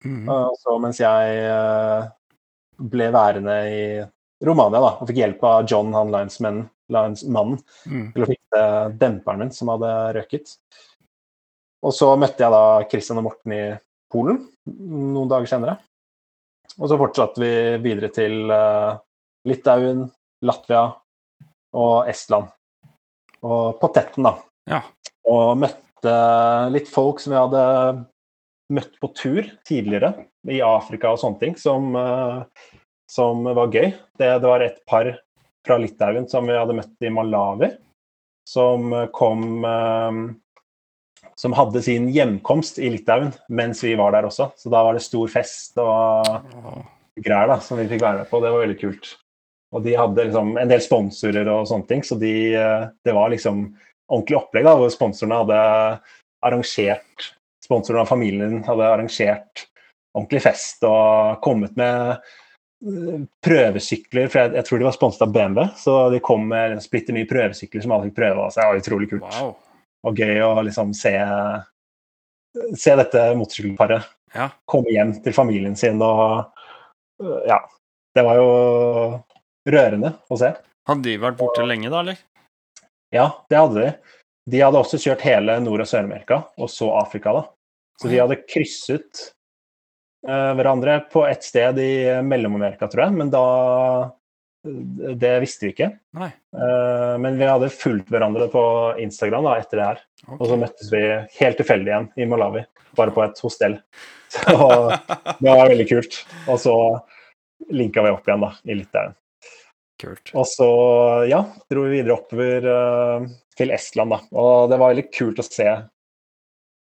Mhm. 0.05 0.30
Uh, 0.30 0.49
så 0.61 0.78
mens 0.82 0.99
jeg 1.01 1.43
uh, 1.45 2.09
ble 2.91 3.11
værende 3.13 3.57
i 3.69 3.84
Romania 4.45 4.82
da, 4.82 4.91
og 4.97 5.09
fikk 5.09 5.19
hjelp 5.21 5.43
av 5.45 5.67
John, 5.69 5.91
han 5.93 6.11
linesmannen, 6.13 6.65
linesmannen 6.91 7.59
Mhm. 7.86 8.07
til 8.15 8.23
å 8.23 8.29
fikse 8.32 8.63
demperen 8.97 9.39
min 9.39 9.51
som 9.51 9.69
hadde 9.69 9.91
røket. 10.17 10.55
Og 11.84 11.93
så 11.93 12.11
møtte 12.17 12.43
jeg 12.43 12.51
da 12.53 12.84
Christian 12.89 13.21
og 13.21 13.29
Morten 13.29 13.53
i 13.53 13.63
Polen 14.11 14.47
noen 14.67 15.29
dager 15.29 15.49
senere. 15.49 15.77
Og 16.79 16.89
så 16.89 16.97
fortsatte 16.99 17.41
vi 17.41 17.53
videre 17.84 18.09
til 18.13 18.51
uh, 18.51 18.97
Litauen, 19.47 20.05
Latvia 20.45 20.84
og 21.73 22.09
Estland. 22.11 22.49
Og 23.41 23.79
på 23.82 23.89
Tetten, 23.95 24.23
da. 24.27 24.36
Ja. 24.69 24.82
Og 25.25 25.57
møtte 25.57 26.13
litt 26.71 26.88
folk 26.91 27.19
som 27.19 27.34
jeg 27.34 27.41
hadde 27.41 28.05
møtt 28.71 28.93
på 29.01 29.09
tur 29.17 29.49
tidligere, 29.67 30.13
i 30.50 30.62
Afrika 30.66 31.12
og 31.14 31.20
sånne 31.22 31.42
ting, 31.42 31.58
som, 31.60 31.92
eh, 31.96 32.70
som 33.10 33.44
var 33.46 33.74
gøy. 33.74 33.92
Det, 34.18 34.30
det 34.42 34.50
var 34.50 34.66
et 34.66 34.80
par 34.89 35.12
fra 35.66 35.78
Litauen 35.78 36.28
som 36.30 36.48
vi 36.50 36.58
hadde 36.58 36.78
møtt 36.78 37.06
i 37.06 37.12
Malawi, 37.14 37.74
som 38.48 38.94
kom 39.14 39.66
eh, 39.66 40.22
Som 41.42 41.54
hadde 41.58 41.82
sin 41.82 42.10
hjemkomst 42.12 42.78
i 42.78 42.89
Litauen 42.92 43.32
mens 43.50 43.80
vi 43.84 43.96
var 43.98 44.12
der 44.14 44.28
også. 44.28 44.52
Så 44.58 44.70
da 44.70 44.82
var 44.84 44.94
det 44.94 45.02
stor 45.02 45.30
fest 45.32 45.78
og 45.82 46.28
greier 47.18 47.50
da, 47.50 47.58
som 47.64 47.80
vi 47.80 47.88
fikk 47.89 48.04
være 48.04 48.22
med 48.22 48.30
på. 48.30 48.42
Det 48.44 48.52
var 48.52 48.62
veldig 48.62 48.78
kult. 48.82 49.14
Og 49.72 49.86
de 49.86 49.96
hadde 49.96 50.28
liksom 50.28 50.58
en 50.60 50.70
del 50.70 50.84
sponsorer 50.84 51.48
og 51.50 51.70
sånne 51.70 51.88
ting, 51.89 52.04
så 52.06 52.18
de, 52.20 52.34
eh, 52.60 52.89
det 53.06 53.16
var 53.16 53.32
liksom 53.34 53.64
ordentlig 54.12 54.38
opplegg 54.42 54.68
da, 54.68 54.76
hvor 54.78 54.92
sponsorene 54.94 55.44
hadde 55.44 55.62
arrangert 56.46 57.32
Sponsoren 57.62 58.02
av 58.02 58.10
familien 58.10 58.64
hadde 58.66 58.88
arrangert 58.89 59.62
ordentlig 60.18 60.41
fest 60.43 60.84
og 60.88 61.39
kommet 61.45 61.76
med 61.80 62.16
eh, 62.18 63.26
prøvesykler, 63.45 64.28
for 64.32 64.41
jeg, 64.41 64.53
jeg 64.59 64.68
tror 64.68 64.82
de 64.82 64.88
var 64.89 64.95
sponset 64.97 65.26
av 65.28 65.34
BMW, 65.36 65.66
så 65.80 65.97
de 66.14 66.20
kom 66.24 66.47
med 66.51 66.76
en 66.78 66.84
splitter 66.84 67.16
nye 67.16 67.30
prøvesykler 67.30 67.84
som 67.86 67.93
alle 67.95 68.09
fikk 68.09 68.18
prøve. 68.20 68.47
Så 68.51 68.62
det 68.62 68.68
var 68.70 68.82
utrolig 68.84 69.09
kult 69.12 69.28
Wow. 69.28 69.53
og 70.09 70.18
gøy 70.24 70.41
å 70.43 70.51
liksom 70.66 70.93
se, 70.97 71.14
se 72.78 72.95
dette 72.99 73.28
motorsykkelparet 73.39 74.09
Ja. 74.36 74.49
komme 74.66 74.91
hjem 74.93 75.14
til 75.24 75.34
familien 75.36 75.76
sin 75.76 76.01
og 76.01 76.51
øh, 77.22 77.41
Ja. 77.47 77.62
Det 78.12 78.26
var 78.28 78.36
jo 78.36 78.47
rørende 79.72 80.09
å 80.28 80.36
se. 80.36 80.49
Hadde 80.89 81.05
de 81.05 81.14
vært 81.22 81.38
borte 81.39 81.64
lenge, 81.64 81.88
da, 81.93 82.01
eller? 82.01 82.18
Ja, 83.16 83.30
det 83.47 83.55
hadde 83.55 83.78
de. 83.86 83.91
De 84.51 84.59
hadde 84.59 84.82
også 84.82 84.99
kjørt 84.99 85.22
hele 85.24 85.55
Nord- 85.64 85.80
og 85.86 85.88
Sør-Amerika, 85.88 86.41
og 86.59 86.68
så 86.74 86.89
Afrika, 86.99 87.32
da. 87.38 87.43
Så 88.01 88.09
de 88.12 88.20
hadde 88.20 88.36
krysset 88.51 89.22
eh, 89.22 89.32
hverandre 90.22 90.99
på 91.09 91.24
et 91.26 91.41
sted 91.41 91.80
i 91.82 91.93
Mellom-Amerika, 92.22 92.86
tror 92.91 93.07
jeg, 93.07 93.15
men 93.17 93.32
da 93.34 93.45
Det 94.61 95.32
visste 95.41 95.65
vi 95.65 95.72
ikke. 95.74 95.88
Nei. 96.13 96.28
Eh, 96.53 97.13
men 97.17 97.39
vi 97.39 97.47
hadde 97.49 97.72
fulgt 97.74 98.11
hverandre 98.13 98.45
på 98.53 98.61
Instagram 99.01 99.47
da, 99.47 99.55
etter 99.57 99.80
det 99.80 99.88
her. 99.88 100.03
Okay. 100.28 100.38
Og 100.38 100.43
så 100.51 100.57
møttes 100.61 100.91
vi 100.93 101.01
helt 101.39 101.57
tilfeldig 101.57 101.89
igjen 101.89 102.05
i 102.22 102.28
Malawi, 102.30 102.61
bare 102.99 103.15
på 103.15 103.24
et 103.26 103.41
hostell. 103.41 103.80
Så 104.36 104.53
det 105.41 105.49
var 105.49 105.72
veldig 105.74 105.88
kult. 105.89 106.22
Og 106.45 106.61
så 106.61 106.76
linka 107.74 108.05
vi 108.05 108.13
opp 108.13 108.30
igjen 108.30 108.45
da, 108.45 108.51
i 108.69 108.78
Litauen. 108.78 109.17
Kult. 110.01 110.32
Og 110.34 110.47
så, 110.49 110.67
ja, 111.30 111.43
dro 111.69 111.84
vi 111.86 111.97
videre 111.99 112.15
oppover 112.15 112.65
eh, 112.72 113.26
til 113.57 113.74
Estland, 113.76 114.15
da. 114.15 114.22
Og 114.34 114.72
det 114.72 114.80
var 114.82 114.93
veldig 114.93 115.07
kult 115.13 115.41
å 115.41 115.45
se 115.45 115.67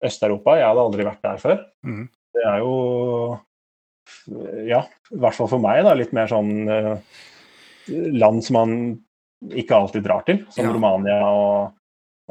Øst-Europa. 0.05 0.57
Jeg 0.59 0.67
hadde 0.67 0.87
aldri 0.89 1.07
vært 1.07 1.23
der 1.27 1.43
før. 1.43 1.59
Mhm. 1.87 2.07
Det 2.35 2.43
er 2.51 2.59
jo, 2.65 2.75
ja, 4.67 4.83
i 5.15 5.21
hvert 5.23 5.37
fall 5.39 5.49
for 5.53 5.63
meg, 5.63 5.85
da, 5.87 5.95
litt 5.97 6.13
mer 6.17 6.29
sånn 6.31 6.51
eh, 6.69 7.23
land 8.19 8.43
som 8.47 8.59
man 8.59 8.75
ikke 9.55 9.77
alltid 9.77 10.05
drar 10.07 10.25
til, 10.27 10.43
som 10.55 10.65
Ja. 10.67 10.73
Romania 10.75 11.19
og, 11.29 11.75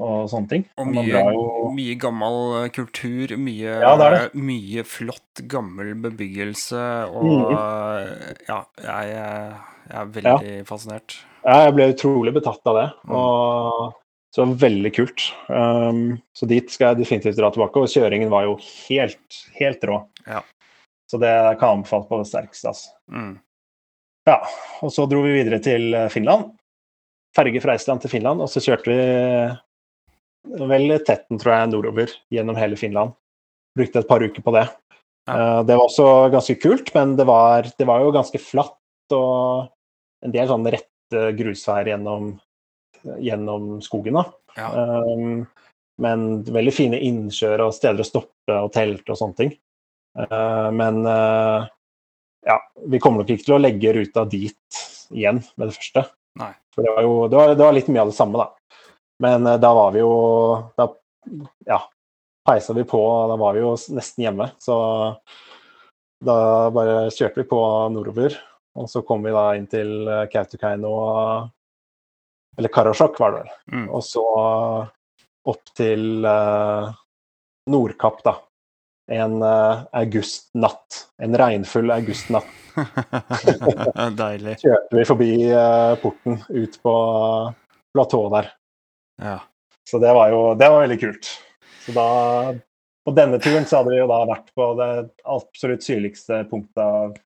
og 0.02 0.24
sånne 0.32 0.50
ting. 0.50 0.64
Og 0.82 0.88
mye, 0.90 1.24
jo 1.36 1.70
mye 1.78 1.96
gammel 2.02 2.40
eh, 2.64 2.70
kultur, 2.74 3.36
mye, 3.38 3.76
Ja, 3.86 3.94
det 4.02 4.10
det. 4.16 4.24
mye 4.42 4.84
flott, 4.84 5.44
gammel 5.52 5.94
bebyggelse, 6.04 6.84
og 7.14 7.54
eh, 7.54 8.34
ja, 8.50 8.60
jeg, 8.82 9.18
eh, 9.24 9.60
jeg 9.88 10.00
er 10.02 10.14
veldig 10.20 10.56
fascinert. 10.70 11.20
Ja, 11.44 11.62
jeg 11.68 11.76
ble 11.78 11.90
utrolig 11.94 12.32
betatt 12.36 12.66
av 12.72 12.78
det. 12.80 12.88
Mm. 13.08 13.16
Og 13.20 13.94
så 14.34 14.42
det 14.42 14.50
var 14.50 14.62
veldig 14.64 14.92
kult. 14.96 15.24
Um, 15.46 16.18
så 16.34 16.48
dit 16.50 16.72
skal 16.74 16.92
jeg 16.92 17.04
definitivt 17.04 17.38
dra 17.38 17.52
tilbake. 17.54 17.84
Og 17.84 17.92
kjøringen 17.92 18.32
var 18.34 18.48
jo 18.48 18.56
helt, 18.58 19.42
helt 19.60 19.84
rå. 19.86 20.00
Ja. 20.26 20.42
Så 21.06 21.20
det 21.22 21.30
kan 21.60 21.68
jeg 21.68 21.78
anbefale 21.78 22.08
på 22.10 22.18
det 22.18 22.30
sterkeste. 22.32 22.72
Altså. 22.72 22.96
Mm. 23.14 23.36
Ja, 24.26 24.40
og 24.82 24.94
så 24.96 25.06
dro 25.12 25.22
vi 25.22 25.36
videre 25.36 25.60
til 25.62 25.94
eh, 25.94 26.10
Finland. 26.10 26.48
Ferge 27.38 27.62
fra 27.62 27.76
Estland 27.78 28.02
til 28.02 28.10
Finland, 28.14 28.42
og 28.42 28.50
så 28.50 28.62
kjørte 28.64 28.90
vi 28.90 30.64
vel 30.70 30.96
tetten, 31.06 31.38
tror 31.42 31.54
jeg, 31.54 31.70
nordover 31.70 32.14
gjennom 32.34 32.58
hele 32.58 32.78
Finland. 32.80 33.14
Brukte 33.78 34.02
et 34.02 34.10
par 34.10 34.26
uker 34.26 34.46
på 34.46 34.54
det. 34.56 34.66
Ja. 35.30 35.36
Uh, 35.38 35.62
Det 35.68 35.78
var 35.78 35.86
også 35.86 36.08
ganske 36.34 36.58
kult, 36.62 36.90
men 36.98 37.14
det 37.20 37.28
var, 37.30 37.70
det 37.70 37.86
var 37.90 38.02
jo 38.02 38.16
ganske 38.16 38.42
flatt 38.42 39.14
og 39.14 39.70
en 40.26 40.34
del 40.34 40.50
sånn 40.50 40.66
rette 40.74 41.22
grusveier 41.38 41.94
gjennom, 41.94 42.34
gjennom 43.20 43.78
skogen. 43.82 44.20
da. 44.20 44.26
Ja. 44.58 44.70
Um, 45.04 45.46
men 46.02 46.26
veldig 46.50 46.74
fine 46.74 47.00
innsjøer 47.06 47.62
og 47.68 47.76
steder 47.76 48.02
å 48.02 48.08
stoppe 48.08 48.58
og 48.66 48.72
telte 48.74 49.14
og 49.14 49.20
sånne 49.20 49.40
ting. 49.40 49.54
Uh, 50.18 50.70
men 50.74 51.02
uh, 51.06 51.66
ja, 52.46 52.58
vi 52.90 53.02
kommer 53.02 53.24
nok 53.24 53.34
ikke 53.34 53.48
til 53.48 53.58
å 53.58 53.62
legge 53.62 53.94
ruta 53.96 54.26
dit 54.30 54.82
igjen 55.14 55.42
med 55.56 55.70
det 55.70 55.78
første. 55.78 56.06
Nei. 56.42 56.52
For 56.74 56.86
det 56.86 56.94
var 56.96 57.06
jo 57.06 57.16
det 57.30 57.40
var, 57.40 57.56
det 57.58 57.66
var 57.68 57.78
litt 57.78 57.90
mye 57.94 58.06
av 58.06 58.12
det 58.14 58.18
samme, 58.18 58.42
da. 58.42 58.86
Men 59.24 59.48
uh, 59.48 59.58
da 59.62 59.74
var 59.78 59.94
vi 59.94 60.02
jo 60.02 60.14
Da 60.78 60.90
ja, 61.70 61.80
peisa 62.44 62.74
vi 62.76 62.84
på, 62.90 63.00
og 63.00 63.30
da 63.32 63.38
var 63.40 63.56
vi 63.56 63.62
jo 63.64 63.76
nesten 63.96 64.26
hjemme. 64.26 64.50
Så 64.60 64.76
da 66.24 66.38
bare 66.74 67.12
kjørte 67.14 67.44
vi 67.44 67.48
på 67.48 67.62
nordover. 67.94 68.36
Og 68.74 68.90
så 68.90 69.04
kom 69.06 69.22
vi 69.24 69.32
da 69.32 69.52
inn 69.56 69.68
til 69.70 70.10
Kautokeino 70.34 70.90
og 70.90 71.52
Eller 72.58 72.70
Karasjok, 72.70 73.20
var 73.20 73.32
det 73.32 73.44
vel. 73.44 73.54
Mm. 73.74 73.86
Og 73.90 74.04
så 74.06 74.26
opp 75.50 75.72
til 75.78 76.26
uh, 76.26 76.92
Nordkapp, 77.72 78.20
da. 78.26 78.36
En 79.12 79.40
uh, 79.44 79.84
augustnatt. 79.92 81.00
En 81.22 81.38
regnfull 81.38 81.92
augustnatt 81.92 82.48
Deilig. 84.18 84.56
kjørte 84.64 84.98
vi 84.98 85.06
forbi 85.06 85.32
uh, 85.52 85.96
porten 86.02 86.40
ut 86.50 86.78
på 86.82 86.94
platået 87.94 88.38
der. 88.38 88.54
Ja. 89.22 89.40
Så 89.90 90.00
det 90.00 90.14
var 90.16 90.32
jo 90.32 90.46
det 90.58 90.70
var 90.72 90.86
veldig 90.86 91.00
kult. 91.02 91.34
Så 91.84 91.92
da 91.96 92.08
På 93.04 93.12
denne 93.12 93.36
turen 93.44 93.66
så 93.68 93.82
hadde 93.82 93.92
vi 93.92 94.00
jo 94.00 94.08
da 94.08 94.22
vært 94.30 94.54
på 94.56 94.70
det 94.80 94.92
absolutt 95.28 95.84
syrligste 95.84 96.46
punktet 96.48 96.80
av 96.80 97.18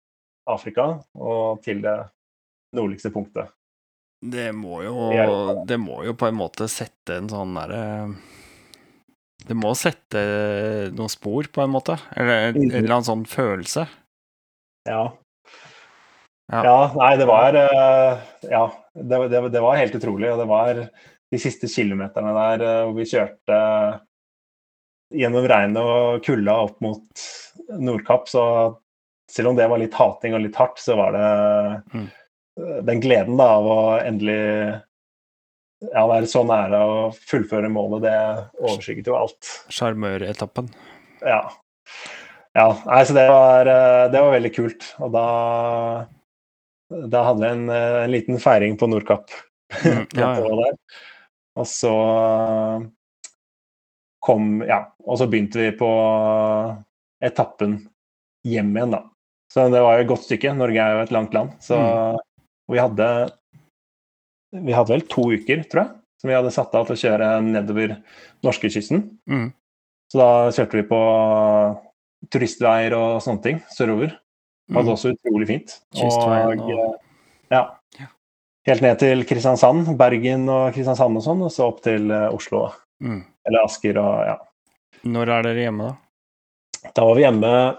Afrika, 0.49 0.87
og 1.13 1.59
til 1.61 1.83
det 1.83 1.99
nordligste 2.73 3.11
punktet. 3.13 3.51
Det 4.21 4.47
må 4.55 4.79
jo 4.81 4.93
Det 5.69 5.77
må 5.79 5.99
jo 6.07 6.13
på 6.17 6.27
en 6.27 6.37
måte 6.39 6.65
sette 6.71 7.19
en 7.19 7.27
sånn 7.29 7.53
derre 7.53 7.81
Det 9.47 9.55
må 9.55 9.75
sette 9.77 10.23
noen 10.97 11.11
spor, 11.13 11.45
på 11.53 11.61
en 11.63 11.69
måte. 11.71 11.99
Eller 12.17 12.49
en, 12.49 12.55
Mhm. 12.57 12.71
eller 12.75 12.95
annen 12.97 13.05
sånn 13.07 13.25
følelse. 13.29 13.87
Ja. 14.89 15.13
Ja. 16.51 16.63
Ja, 16.63 16.93
nei, 16.95 17.11
det 17.19 17.27
var 17.27 17.53
eh, 17.55 18.17
Ja, 18.49 18.63
det, 18.95 19.29
det, 19.29 19.41
det 19.51 19.61
var 19.61 19.75
helt 19.77 19.95
utrolig. 19.95 20.31
Og 20.33 20.39
det 20.39 20.47
var 20.47 20.73
de 21.31 21.37
siste 21.39 21.67
kilometerne 21.67 22.33
der 22.33 22.65
eh, 22.65 22.83
hvor 22.87 22.95
vi 22.97 23.05
kjørte 23.07 23.99
gjennom 25.13 25.47
regnet 25.47 25.79
og 25.79 26.23
kulda 26.25 26.55
opp 26.65 26.81
mot 26.83 27.23
Nordkapp, 27.79 28.27
så 28.27 28.43
selv 29.31 29.49
om 29.53 29.55
det 29.55 29.67
var 29.69 29.79
litt 29.79 29.93
hating 29.95 30.33
og 30.35 30.41
litt 30.43 30.55
hardt, 30.59 30.79
så 30.79 30.95
var 30.99 31.11
det 31.15 31.27
Mm. 31.93 32.07
Den 32.57 33.01
gleden 33.03 33.37
da 33.37 33.51
av 33.59 33.67
å 33.69 33.79
endelig 34.01 34.41
ja, 35.85 36.03
være 36.09 36.27
så 36.29 36.43
nære 36.47 36.81
å 36.81 36.97
fullføre 37.13 37.69
målet, 37.71 38.07
det 38.07 38.17
overskygget 38.63 39.09
jo 39.11 39.17
alt. 39.19 39.49
Sjarmøretappen. 39.73 40.69
Ja. 41.21 41.41
ja 42.57 42.67
nei, 42.85 43.01
så 43.05 43.17
det 43.17 43.27
var, 43.29 43.69
eh, 43.69 44.05
det 44.13 44.23
var 44.23 44.33
veldig 44.33 44.53
kult. 44.55 44.87
Og 45.05 45.13
da, 45.13 45.27
da 47.13 47.25
hadde 47.29 47.43
vi 47.43 47.51
en, 47.51 47.67
eh, 47.73 47.99
en 48.05 48.13
liten 48.13 48.41
feiring 48.41 48.77
på 48.79 48.89
Nordkapp. 48.89 49.33
Mm, 49.83 50.05
ja, 50.21 50.31
ja. 50.41 50.71
Og 51.57 51.67
så 51.69 51.93
kom 54.27 54.61
Ja, 54.67 54.81
og 55.05 55.19
så 55.21 55.27
begynte 55.29 55.59
vi 55.61 55.69
på 55.77 55.87
etappen 57.23 57.77
hjem 58.47 58.73
igjen, 58.75 58.95
da. 58.97 59.05
Så 59.53 59.69
det 59.71 59.79
var 59.79 59.95
jo 59.95 60.03
et 60.03 60.09
godt 60.09 60.25
stykke. 60.25 60.51
Norge 60.57 60.83
er 60.83 60.97
jo 60.97 61.03
et 61.05 61.13
langt 61.15 61.35
land. 61.37 61.53
Så 61.63 61.77
vi 62.75 62.81
hadde 62.81 63.07
Vi 64.53 64.71
hadde 64.73 64.93
vel 64.93 65.01
to 65.11 65.21
uker, 65.35 65.63
tror 65.69 65.81
jeg, 65.83 65.91
som 66.21 66.29
vi 66.31 66.35
hadde 66.37 66.51
satt 66.55 66.73
av 66.75 66.85
til 66.87 66.95
å 66.95 67.01
kjøre 67.01 67.27
nedover 67.43 67.97
norskekysten. 68.47 69.01
Mm. 69.29 69.49
Så 70.11 70.17
da 70.21 70.27
kjørte 70.55 70.79
vi 70.79 70.85
på 70.87 70.99
turistveier 72.33 72.95
og 72.97 73.19
sånne 73.25 73.43
ting 73.43 73.59
sørover. 73.75 74.15
Det 74.67 74.75
var 74.75 74.83
Mm. 74.83 74.93
også 74.95 75.13
utrolig 75.15 75.47
fint. 75.47 75.79
Kystveien 75.93 76.61
Og, 76.61 76.69
og- 76.71 76.99
ja. 77.51 77.63
Ja. 77.99 78.07
Helt 78.65 78.81
ned 78.81 78.99
til 78.99 79.23
Kristiansand, 79.23 79.97
Bergen 79.97 80.47
og 80.49 80.73
Kristiansand 80.73 81.15
og 81.17 81.23
sånn, 81.23 81.41
og 81.43 81.51
så 81.51 81.67
opp 81.67 81.81
til 81.81 82.09
eh, 82.11 82.29
Oslo. 82.33 82.71
Mm. 83.01 83.23
Eller 83.45 83.63
Asker 83.63 83.97
og 83.97 84.25
ja. 84.25 84.37
Når 85.05 85.29
er 85.29 85.41
dere 85.43 85.63
hjemme, 85.67 85.87
da? 86.83 86.89
Da 86.95 87.05
var 87.05 87.15
vi 87.15 87.21
hjemme 87.21 87.77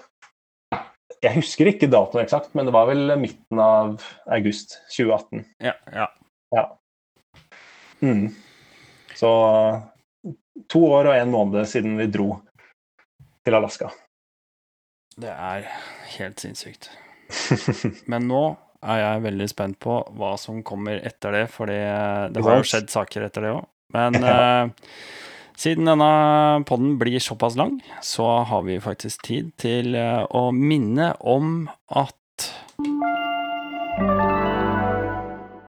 Jeg 1.24 1.34
husker 1.40 1.70
ikke 1.72 1.90
datoen 1.90 2.22
eksakt, 2.22 2.52
men 2.54 2.68
det 2.68 2.74
var 2.74 2.86
vel 2.90 3.14
midten 3.18 3.62
av 3.62 4.02
august 4.30 4.78
2018. 4.94 5.44
Ja, 5.64 5.74
ja. 6.54 6.66
Mm. 8.00 8.28
Så 9.18 9.30
to 10.70 10.84
år 10.86 11.10
og 11.10 11.16
en 11.16 11.32
måned 11.34 11.66
siden 11.70 11.98
vi 11.98 12.06
dro 12.12 12.28
til 13.44 13.58
Alaska. 13.58 13.90
Det 15.18 15.30
er 15.32 15.66
helt 16.14 16.40
sinnssykt. 16.40 16.90
Men 18.12 18.28
nå 18.30 18.42
er 18.86 19.00
jeg 19.02 19.24
veldig 19.24 19.48
spent 19.50 19.78
på 19.82 19.96
hva 20.18 20.36
som 20.38 20.62
kommer 20.66 21.00
etter 21.02 21.34
det, 21.34 21.46
for 21.50 21.70
det, 21.70 21.80
har 21.82 22.60
jo 22.60 22.68
skjedd 22.68 22.92
saker 22.92 23.26
etter 23.26 23.48
det 23.48 23.54
òg. 23.56 23.64
Men 23.96 24.20
eh, 24.30 24.70
siden 25.58 25.90
denne 25.90 26.64
podden 26.68 26.98
blir 27.00 27.18
såpass 27.20 27.56
lang, 27.58 27.80
så 28.02 28.44
har 28.46 28.62
vi 28.62 28.78
faktisk 28.80 29.26
tid 29.26 29.50
til 29.58 29.98
eh, 29.98 30.22
å 30.30 30.50
minne 30.54 31.12
om 31.18 31.66
at 31.90 32.14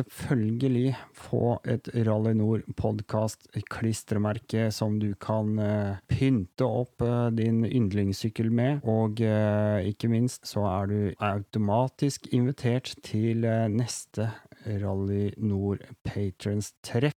selvfølgelig 0.00 0.94
få 1.16 1.58
et 1.68 1.88
Rally 2.06 2.32
Nord 2.38 2.64
podkast-klistremerke 2.78 4.70
som 4.72 4.98
du 5.00 5.12
kan 5.20 5.58
eh, 5.60 6.00
pynte 6.10 6.64
opp 6.64 7.04
eh, 7.04 7.28
din 7.36 7.64
yndlingssykkel 7.68 8.50
med, 8.52 8.80
og 8.88 9.20
eh, 9.20 9.90
ikke 9.92 10.10
minst 10.12 10.48
så 10.48 10.64
er 10.70 10.90
du 10.90 10.98
automatisk 11.20 12.30
invitert 12.32 12.94
til 13.04 13.44
neste 13.72 14.30
Rally 14.66 15.30
Nord 15.38 15.84
Patrons-treff. 16.04 17.19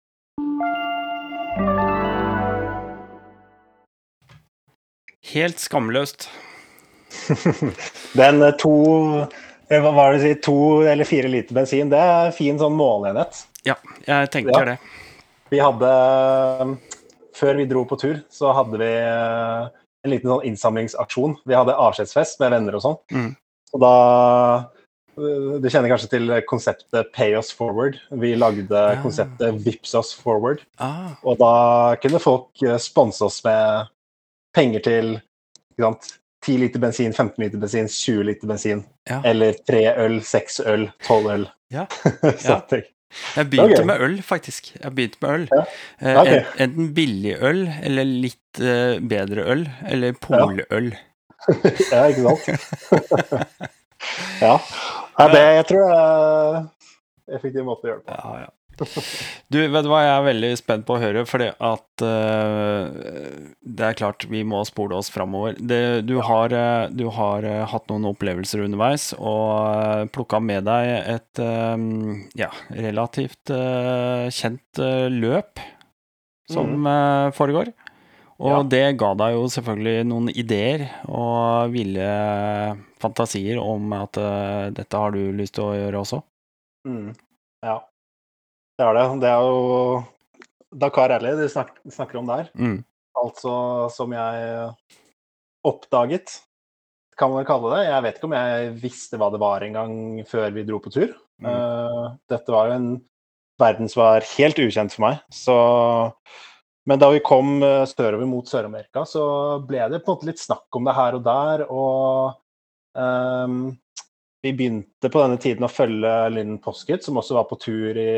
Helt 5.31 5.59
skamløst. 5.59 6.29
Den 8.19 8.41
eh, 8.41 8.53
to 8.59 8.71
eh, 9.67 9.81
Hva 9.83 9.91
var 9.95 10.13
det 10.13 10.19
å 10.19 10.23
si? 10.23 10.31
To 10.47 10.55
eller 10.87 11.07
fire 11.07 11.29
liter 11.31 11.55
bensin, 11.55 11.91
det 11.91 11.99
er 11.99 12.31
fin 12.35 12.59
sånn 12.59 12.75
måleenhet. 12.79 13.43
Ja, 13.67 13.75
jeg 14.07 14.31
tenker 14.33 14.55
Ja. 14.55 14.65
det. 14.73 14.77
Vi 15.51 15.59
hadde 15.59 15.91
Før 17.35 17.55
vi 17.59 17.65
dro 17.67 17.83
på 17.87 17.97
tur, 17.99 18.21
så 18.31 18.51
hadde 18.55 18.79
vi 18.79 18.87
eh, 18.91 19.67
en 20.03 20.11
liten 20.11 20.29
sånn 20.31 20.45
innsamlingsaksjon. 20.47 21.37
Vi 21.47 21.55
hadde 21.55 21.75
avskjedsfest 21.79 22.39
med 22.41 22.51
venner 22.55 22.75
og 22.77 22.83
sånn. 22.83 22.97
Mm. 23.15 23.29
Og 23.75 23.83
da 23.83 23.91
eh, 24.57 24.65
Du 25.61 25.67
kjenner 25.69 25.91
kanskje 25.91 26.09
til 26.15 26.31
konseptet 26.49 27.11
Pay 27.15 27.35
us 27.39 27.51
forward. 27.55 27.97
Vi 28.11 28.33
lagde 28.39 28.69
Ja. 28.71 29.01
konseptet 29.03 29.59
Vips 29.65 29.93
us 29.95 30.13
forward. 30.17 30.63
Ah, 30.79 31.13
Og 31.23 31.37
da 31.41 31.95
kunne 32.01 32.19
folk 32.23 32.63
eh, 32.63 32.77
sponse 32.77 33.21
oss 33.25 33.41
med 33.45 33.87
penger 34.55 34.79
til 34.87 35.11
sant, 35.79 36.17
10 36.45 36.57
liter 36.57 36.79
bensin, 36.81 37.13
15 37.13 37.43
liter 37.43 37.57
bensin, 37.61 37.87
20 37.87 38.23
liter 38.25 38.47
bensin. 38.49 38.83
Ja. 39.09 39.21
Eller 39.25 39.53
3 39.67 39.83
øl, 39.97 40.21
6 40.25 40.59
øl, 40.65 40.87
tolv 41.05 41.29
øl. 41.29 41.45
Ja. 41.71 41.85
Så 42.41 42.57
Ja. 42.71 42.81
jeg 43.35 43.49
begynte 43.51 43.81
okay. 43.81 43.85
med 43.85 44.01
øl, 44.01 44.21
faktisk. 44.23 44.71
Jeg 44.83 44.95
begynte 44.95 45.17
med 45.21 45.29
øl. 45.35 45.47
Ja. 46.01 46.21
Okay. 46.21 46.43
Enten 46.63 46.93
billig 46.95 47.35
øl, 47.41 47.65
eller 47.83 48.03
litt 48.05 48.59
eh, 48.61 48.99
bedre 48.99 49.45
øl, 49.51 49.65
eller 49.87 50.13
poløl. 50.21 50.93
Ja, 51.91 52.03
ikke 52.05 52.21
sant? 52.21 52.45
ja. 54.41 54.57
Ja. 55.17 55.27
Det 55.33 55.43
jeg 55.43 55.67
tror 55.71 55.85
jeg 55.85 55.99
er 55.99 56.57
en 56.57 57.37
effektiv 57.37 57.67
måte 57.67 57.87
å 57.87 57.91
gjøre 57.91 58.01
det 58.01 58.09
på. 58.09 58.17
Ja, 58.17 58.41
ja. 58.47 58.51
Du, 59.51 59.59
vet 59.59 59.83
du 59.85 59.89
hva, 59.91 59.99
jeg 60.01 60.13
er 60.15 60.23
veldig 60.25 60.49
spent 60.57 60.85
på 60.87 60.95
å 60.95 61.01
høre, 61.01 61.21
fordi 61.29 61.51
at 61.53 62.01
uh, 62.01 62.87
det 63.61 63.85
er 63.85 63.97
klart 63.99 64.25
vi 64.31 64.41
må 64.47 64.63
spole 64.65 64.97
oss 64.97 65.11
framover. 65.13 65.59
Det, 65.59 66.01
du 66.07 66.15
har, 66.25 66.55
eh, 66.55 66.87
du 66.89 67.03
har 67.13 67.45
eh, 67.45 67.61
hatt 67.69 67.91
noen 67.91 68.07
opplevelser 68.09 68.63
underveis 68.65 69.11
og 69.19 69.51
uh, 69.75 70.07
plukka 70.09 70.39
med 70.41 70.65
deg 70.65 70.89
et 71.13 71.43
eh, 71.43 71.85
ja, 72.41 72.49
relativt 72.73 73.53
uh, 73.53 74.25
kjent 74.33 74.81
eh, 74.81 75.11
løp 75.13 75.61
som 76.51 76.87
eh, 76.87 77.29
foregår. 77.37 77.71
Og 78.41 78.49
Ja. 78.49 78.61
det 78.65 78.97
ga 78.97 79.11
deg 79.13 79.35
jo 79.35 79.43
selvfølgelig 79.53 80.07
noen 80.09 80.29
ideer 80.33 80.87
og 81.05 81.71
ville 81.75 82.07
fantasier 83.01 83.59
om 83.61 83.91
at 83.93 84.17
uh, 84.17 84.69
dette 84.73 84.97
har 84.97 85.13
du 85.13 85.31
lyst 85.37 85.55
til 85.57 85.67
å 85.67 85.75
gjøre 85.77 86.01
også. 86.01 86.21
Mm. 86.89 87.11
Ja, 87.61 87.77
det 88.79 88.87
er 88.87 88.97
det. 88.97 89.05
Det 89.21 89.29
er 89.29 89.45
jo 89.45 90.05
Dakar 90.81 91.13
Rally 91.13 91.35
de 91.37 91.49
snak 91.53 91.75
snakker 91.85 92.21
om 92.21 92.31
der. 92.31 92.49
Mm. 92.57 92.79
Altså 93.21 93.53
som 93.93 94.13
jeg 94.15 94.71
oppdaget, 95.67 96.39
kan 97.19 97.29
man 97.29 97.45
kalle 97.45 97.75
det. 97.75 97.85
Jeg 97.91 98.05
vet 98.07 98.17
ikke 98.17 98.29
om 98.31 98.37
jeg 98.39 98.73
visste 98.81 99.19
hva 99.21 99.29
det 99.29 99.41
var 99.43 99.61
engang 99.65 100.23
før 100.25 100.49
vi 100.55 100.65
dro 100.65 100.81
på 100.81 100.93
tur. 100.93 101.13
Mm. 101.43 101.45
Uh, 101.45 102.05
dette 102.31 102.53
var 102.53 102.71
jo 102.71 102.79
en 102.79 102.91
verden 103.61 103.91
som 103.91 104.01
var 104.01 104.25
helt 104.33 104.57
ukjent 104.57 104.95
for 104.95 105.05
meg. 105.05 105.21
Så 105.29 105.57
Men 106.85 106.99
da 106.99 107.11
vi 107.13 107.19
kom 107.19 107.63
eh, 107.63 107.85
sørover 107.85 108.25
mot 108.25 108.47
Sør-Amerika, 108.47 109.05
så 109.05 109.23
ble 109.67 109.83
det 109.91 110.01
på 110.01 110.11
en 110.11 110.17
måte 110.17 110.29
litt 110.31 110.41
snakk 110.41 110.77
om 110.77 110.87
det 110.87 110.95
her 110.97 111.17
og 111.17 111.25
der. 111.27 111.65
Og 111.69 112.31
um, 112.97 113.59
vi 114.41 114.53
begynte 114.57 115.11
på 115.13 115.21
denne 115.21 115.37
tiden 115.41 115.67
å 115.67 115.71
følge 115.71 116.15
Lynn 116.33 116.57
Poskett, 116.63 117.05
som 117.05 117.21
også 117.21 117.37
var 117.37 117.45
på 117.51 117.59
tur 117.61 118.01
i, 118.01 118.15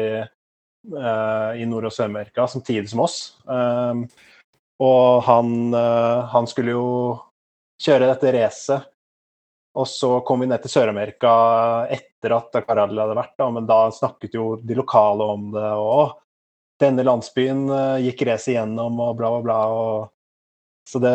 uh, 0.96 1.52
i 1.60 1.68
Nord- 1.68 1.90
og 1.92 1.96
Sør-Amerika 1.96 2.48
samtidig 2.48 2.94
som 2.94 3.04
oss. 3.04 3.20
Um, 3.44 4.08
og 4.84 5.28
han, 5.28 5.54
uh, 5.76 6.24
han 6.32 6.48
skulle 6.48 6.78
jo 6.78 6.88
kjøre 7.84 8.08
dette 8.14 8.36
racet. 8.38 8.90
Og 9.74 9.88
så 9.90 10.20
kom 10.22 10.44
vi 10.44 10.48
ned 10.48 10.62
til 10.64 10.70
Sør-Amerika 10.70 11.30
etter 11.92 12.36
at 12.36 12.56
Caralli 12.64 13.02
hadde 13.02 13.18
vært, 13.18 13.34
da, 13.42 13.48
men 13.52 13.68
da 13.68 13.88
snakket 13.92 14.36
jo 14.38 14.52
de 14.62 14.78
lokale 14.78 15.26
om 15.34 15.48
det. 15.52 15.72
og 15.74 15.94
«Å, 15.98 16.04
denne 16.82 17.06
landsbyen 17.06 17.68
eh, 17.70 18.08
gikk 18.08 18.26
racet 18.30 18.56
igjennom, 18.56 18.98
og 19.04 19.18
bla, 19.20 19.30
bla, 19.36 19.44
bla. 19.46 19.60
Og, 19.74 20.10
så 20.90 21.00
det, 21.04 21.14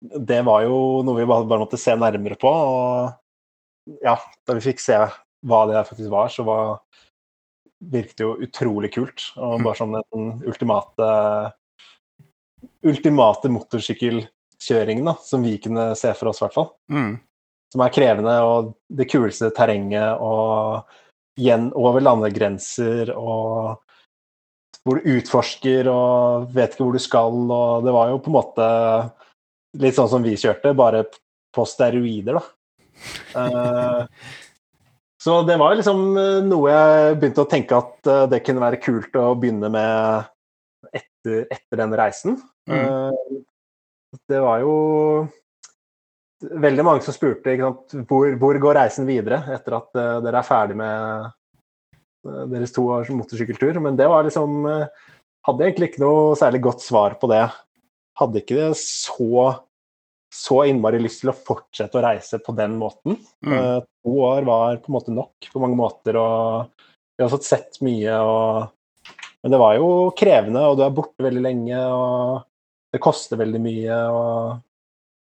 det 0.00 0.40
var 0.46 0.64
jo 0.66 0.78
noe 1.06 1.20
vi 1.20 1.28
bare, 1.28 1.46
bare 1.48 1.64
måtte 1.64 1.80
se 1.80 1.94
nærmere 1.98 2.38
på. 2.40 2.50
Og 2.50 3.98
ja, 4.02 4.16
da 4.16 4.56
vi 4.56 4.64
fikk 4.64 4.82
se 4.82 4.98
hva 5.46 5.60
det 5.68 5.76
der 5.76 5.86
faktisk 5.86 6.10
var, 6.10 6.32
så 6.32 6.46
var, 6.46 6.78
virket 7.92 8.18
det 8.18 8.24
jo 8.24 8.34
utrolig 8.46 8.92
kult. 8.94 9.28
Og 9.36 9.62
bare 9.62 9.78
sånn 9.78 9.98
den 9.98 10.32
ultimate 10.48 11.12
ultimate 12.86 13.50
motorsykkelkjøringen 13.50 15.06
da, 15.06 15.16
som 15.22 15.44
vi 15.44 15.56
kunne 15.62 15.90
se 15.98 16.12
for 16.16 16.30
oss, 16.30 16.40
i 16.40 16.46
hvert 16.46 16.56
fall. 16.56 16.70
Mm. 16.92 17.16
som 17.72 17.82
er 17.82 17.92
krevende 17.94 18.34
og 18.46 18.70
det 18.94 19.08
kuleste 19.10 19.50
terrenget 19.54 20.22
og 20.22 20.86
igjen 21.36 21.68
over 21.76 22.00
landegrenser 22.00 23.10
og 23.12 23.82
hvor 24.86 25.00
du 25.00 25.16
utforsker 25.16 25.88
og 25.90 26.50
vet 26.54 26.74
ikke 26.74 26.84
hvor 26.84 26.94
du 26.94 27.02
skal, 27.02 27.38
og 27.50 27.86
det 27.86 27.94
var 27.94 28.12
jo 28.12 28.20
på 28.22 28.30
en 28.30 28.36
måte 28.36 28.66
litt 29.82 29.96
sånn 29.96 30.10
som 30.12 30.22
vi 30.24 30.36
kjørte, 30.38 30.76
bare 30.78 31.02
på 31.54 31.64
steroider, 31.66 32.38
da. 32.38 32.44
Uh, 33.36 34.06
så 35.20 35.40
det 35.44 35.56
var 35.60 35.74
liksom 35.76 36.04
noe 36.46 36.70
jeg 36.70 37.16
begynte 37.18 37.42
å 37.42 37.50
tenke 37.50 37.76
at 37.76 38.08
uh, 38.08 38.22
det 38.30 38.40
kunne 38.46 38.62
være 38.62 38.80
kult 38.80 39.18
å 39.18 39.34
begynne 39.36 39.68
med 39.74 40.94
etter, 40.94 41.42
etter 41.50 41.82
den 41.82 41.96
reisen. 41.98 42.38
Mm. 42.70 43.42
Det 44.30 44.38
var 44.40 44.62
jo 44.62 44.76
veldig 46.46 46.84
mange 46.86 47.02
som 47.02 47.16
spurte 47.16 47.56
hvor, 47.58 48.30
hvor, 48.38 48.60
går 48.62 48.78
reisen 48.78 49.08
videre 49.08 49.42
etter 49.56 49.76
at 49.80 49.90
dere 50.24 50.40
er 50.40 50.46
ferdig 50.46 50.76
med 50.78 51.28
deres 52.52 52.74
to 52.74 52.86
års 52.94 53.12
motorsykkeltur. 53.14 53.78
Men 53.84 53.98
det 53.98 54.08
var 54.12 54.26
liksom 54.26 54.64
uh, 54.68 55.12
Hadde 55.46 55.62
egentlig 55.62 55.92
ikke 55.92 56.02
noe 56.02 56.34
særlig 56.34 56.58
godt 56.64 56.80
svar 56.82 57.14
på 57.20 57.28
det. 57.30 57.44
Hadde 58.18 58.40
ikke 58.40 58.56
det 58.58 58.70
så, 58.80 59.44
så 60.34 60.56
innmari 60.66 60.98
lyst 60.98 61.20
til 61.22 61.30
å 61.30 61.36
fortsette 61.38 62.00
å 62.00 62.02
reise 62.02 62.40
på 62.42 62.50
den 62.58 62.74
måten. 62.80 63.14
Mm. 63.46 63.84
to 64.02 64.16
år 64.26 64.42
var 64.48 64.80
på 64.82 64.90
en 64.90 64.96
måte 64.96 65.14
nok 65.14 65.46
på 65.52 65.62
mange 65.62 65.78
måter, 65.78 66.18
og 66.18 66.82
vi 67.14 67.22
har 67.22 67.30
fått 67.30 67.46
sett 67.46 67.78
mye. 67.86 68.18
Og, 68.26 69.14
men 69.38 69.54
det 69.54 69.62
var 69.62 69.78
jo 69.78 69.86
krevende, 70.18 70.64
og 70.66 70.80
du 70.80 70.82
er 70.88 70.98
borte 70.98 71.28
veldig 71.28 71.44
lenge. 71.46 71.84
og 71.94 72.42
det 72.96 73.02
koster 73.02 73.40
veldig 73.40 73.60
mye 73.62 73.98
og, 74.12 74.62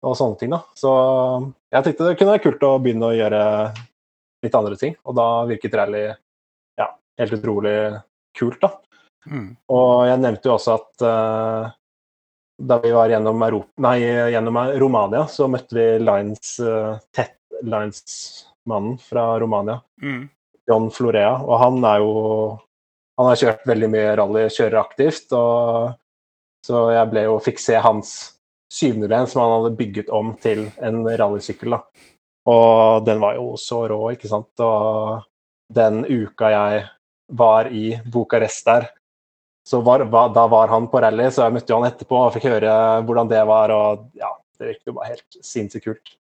og, 0.02 0.16
sånne 0.18 0.40
ting. 0.40 0.54
da. 0.54 0.62
Så 0.78 0.90
jeg 1.70 1.86
tenkte 1.86 2.08
det 2.08 2.16
kunne 2.18 2.34
være 2.34 2.44
kult 2.46 2.66
å 2.66 2.74
begynne 2.82 3.10
å 3.10 3.16
gjøre 3.16 3.44
litt 4.44 4.58
andre 4.58 4.80
ting. 4.80 4.96
Og 5.06 5.16
da 5.18 5.28
virket 5.50 5.76
rally 5.78 6.08
helt 7.20 7.36
utrolig 7.36 7.76
kult, 8.38 8.60
da. 8.62 8.72
Mm. 9.28 9.50
Og 9.72 9.92
jeg 10.08 10.22
nevnte 10.22 10.48
jo 10.48 10.56
også 10.56 10.76
at 10.78 11.04
uh, 11.04 11.70
da 12.60 12.78
vi 12.82 12.92
var 12.92 13.12
gjennom, 13.12 13.42
Europa, 13.44 13.72
nei, 13.84 13.96
gjennom 14.34 14.58
Romania, 14.80 15.24
så 15.28 15.48
møtte 15.52 15.76
vi 15.76 15.86
Lines, 16.02 16.56
uh, 16.64 16.96
Tett 17.16 17.38
Lines-mannen 17.62 18.98
fra 19.04 19.38
Romania. 19.40 19.80
Mm. 20.02 20.28
John 20.70 20.90
Florea. 20.90 21.34
Og 21.42 21.56
han 21.58 21.84
er 21.84 22.02
jo 22.02 22.12
Han 23.20 23.26
har 23.28 23.36
kjørt 23.36 23.66
veldig 23.68 23.88
mye 23.92 24.12
rally, 24.16 24.46
kjører 24.48 24.78
aktivt. 24.80 25.32
og 25.36 25.90
så 26.64 26.86
jeg 26.94 27.08
ble 27.10 27.24
jo, 27.26 27.34
fikk 27.44 27.58
se 27.60 27.76
hans 27.76 28.12
701 28.72 29.28
som 29.28 29.42
han 29.42 29.52
hadde 29.58 29.76
bygget 29.76 30.08
om 30.08 30.30
til 30.40 30.70
en 30.80 31.02
rallysykkel. 31.04 31.74
da. 31.76 31.80
Og 32.48 33.04
den 33.04 33.20
var 33.20 33.36
jo 33.36 33.56
så 33.60 33.82
rå, 33.92 33.98
ikke 34.14 34.30
sant. 34.30 34.64
Og 34.64 35.20
den 35.68 36.04
uka 36.08 36.48
jeg 36.54 36.86
var 37.30 37.70
i 37.72 37.94
Bucarest 38.10 38.66
der, 38.66 38.88
så 39.66 39.80
var, 39.86 40.04
da 40.34 40.46
var 40.50 40.72
han 40.72 40.88
på 40.90 41.02
rally, 41.02 41.28
så 41.30 41.44
jeg 41.46 41.54
møtte 41.54 41.72
jo 41.72 41.78
han 41.78 41.90
etterpå 41.90 42.16
og 42.24 42.32
fikk 42.34 42.48
høre 42.50 42.72
hvordan 43.06 43.30
det 43.30 43.42
var. 43.46 43.74
Og 43.74 44.06
ja, 44.18 44.32
det 44.58 44.72
virket 44.72 44.90
jo 44.90 44.96
bare 44.96 45.12
helt 45.12 45.40
sinnssykt 45.46 45.86
kult. 45.86 46.16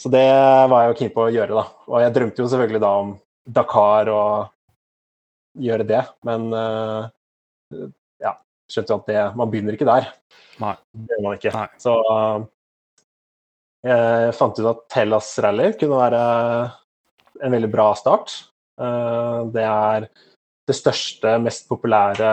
Så 0.00 0.12
det 0.12 0.26
var 0.70 0.84
jeg 0.84 0.92
jo 0.92 0.98
keen 1.00 1.12
på 1.14 1.26
å 1.26 1.32
gjøre, 1.32 1.56
da. 1.56 1.66
Og 1.90 2.00
jeg 2.04 2.14
drømte 2.16 2.42
jo 2.42 2.48
selvfølgelig 2.52 2.82
da 2.84 2.94
om 3.02 3.12
Dakar 3.58 4.10
og 4.12 4.32
gjøre 5.66 5.86
det, 5.88 6.02
men 6.28 6.50
uh, 6.52 7.08
skjønte 8.70 8.92
jo 8.92 8.98
at 9.00 9.08
det, 9.10 9.22
man 9.38 9.50
begynner 9.52 9.76
ikke 9.76 9.88
der. 9.88 10.10
Nei. 10.62 10.74
Det 10.92 11.16
gjør 11.16 11.24
man 11.26 11.38
ikke. 11.38 11.52
Nei. 11.54 11.68
Så 11.82 11.94
jeg 13.86 14.34
fant 14.34 14.58
ut 14.58 14.68
at 14.72 14.98
Hellas 14.98 15.30
Rally 15.44 15.70
kunne 15.78 16.00
være 16.00 16.22
en 17.46 17.54
veldig 17.54 17.70
bra 17.72 17.90
start. 17.98 18.34
Eh, 18.80 19.40
det 19.54 19.66
er 19.66 20.08
det 20.66 20.76
største, 20.76 21.36
mest 21.42 21.68
populære 21.70 22.30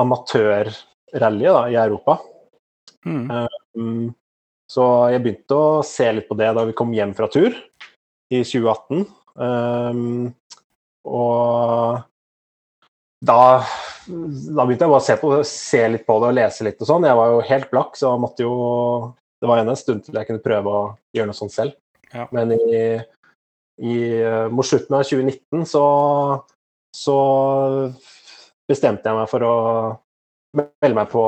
amatørrallyet 0.00 1.74
i 1.74 1.78
Europa. 1.78 2.18
Mm. 3.06 4.10
Så 4.70 4.86
jeg 5.10 5.22
begynte 5.22 5.56
å 5.56 5.80
se 5.86 6.08
litt 6.14 6.28
på 6.28 6.36
det 6.38 6.50
da 6.56 6.64
vi 6.66 6.74
kom 6.78 6.92
hjem 6.94 7.14
fra 7.18 7.30
tur 7.30 7.54
i 8.30 8.42
2018. 8.42 9.06
Um, 9.40 10.26
og 11.06 12.02
da 13.24 13.40
da 14.10 14.64
begynte 14.64 14.86
jeg 14.86 14.90
bare 14.90 15.00
å 15.00 15.04
se, 15.04 15.16
på, 15.20 15.30
se, 15.46 15.80
litt 15.92 16.06
på 16.08 16.16
det 16.22 16.30
og 16.30 16.36
lese 16.36 16.66
litt 16.66 16.80
og 16.82 16.88
sånn. 16.88 17.06
Jeg 17.08 17.18
var 17.18 17.32
jo 17.34 17.42
helt 17.50 17.70
blakk, 17.72 17.96
så 17.98 18.14
måtte 18.20 18.46
jo 18.46 18.54
Det 19.40 19.48
var 19.48 19.62
en 19.62 19.76
stund 19.76 20.04
til 20.04 20.18
jeg 20.18 20.28
kunne 20.28 20.42
prøve 20.44 20.72
å 20.76 20.80
gjøre 21.16 21.30
noe 21.30 21.38
sånt 21.38 21.54
selv. 21.54 21.76
Ja. 22.12 22.26
Men 22.34 22.52
i, 22.52 22.80
i, 23.80 23.96
mot 24.52 24.66
slutten 24.66 24.96
av 24.98 25.04
2019 25.08 25.66
så, 25.68 25.84
så 26.96 27.18
bestemte 28.68 29.08
jeg 29.08 29.18
meg 29.18 29.30
for 29.30 29.46
å 29.46 29.54
melde 30.56 30.96
meg 30.96 31.12
på 31.12 31.22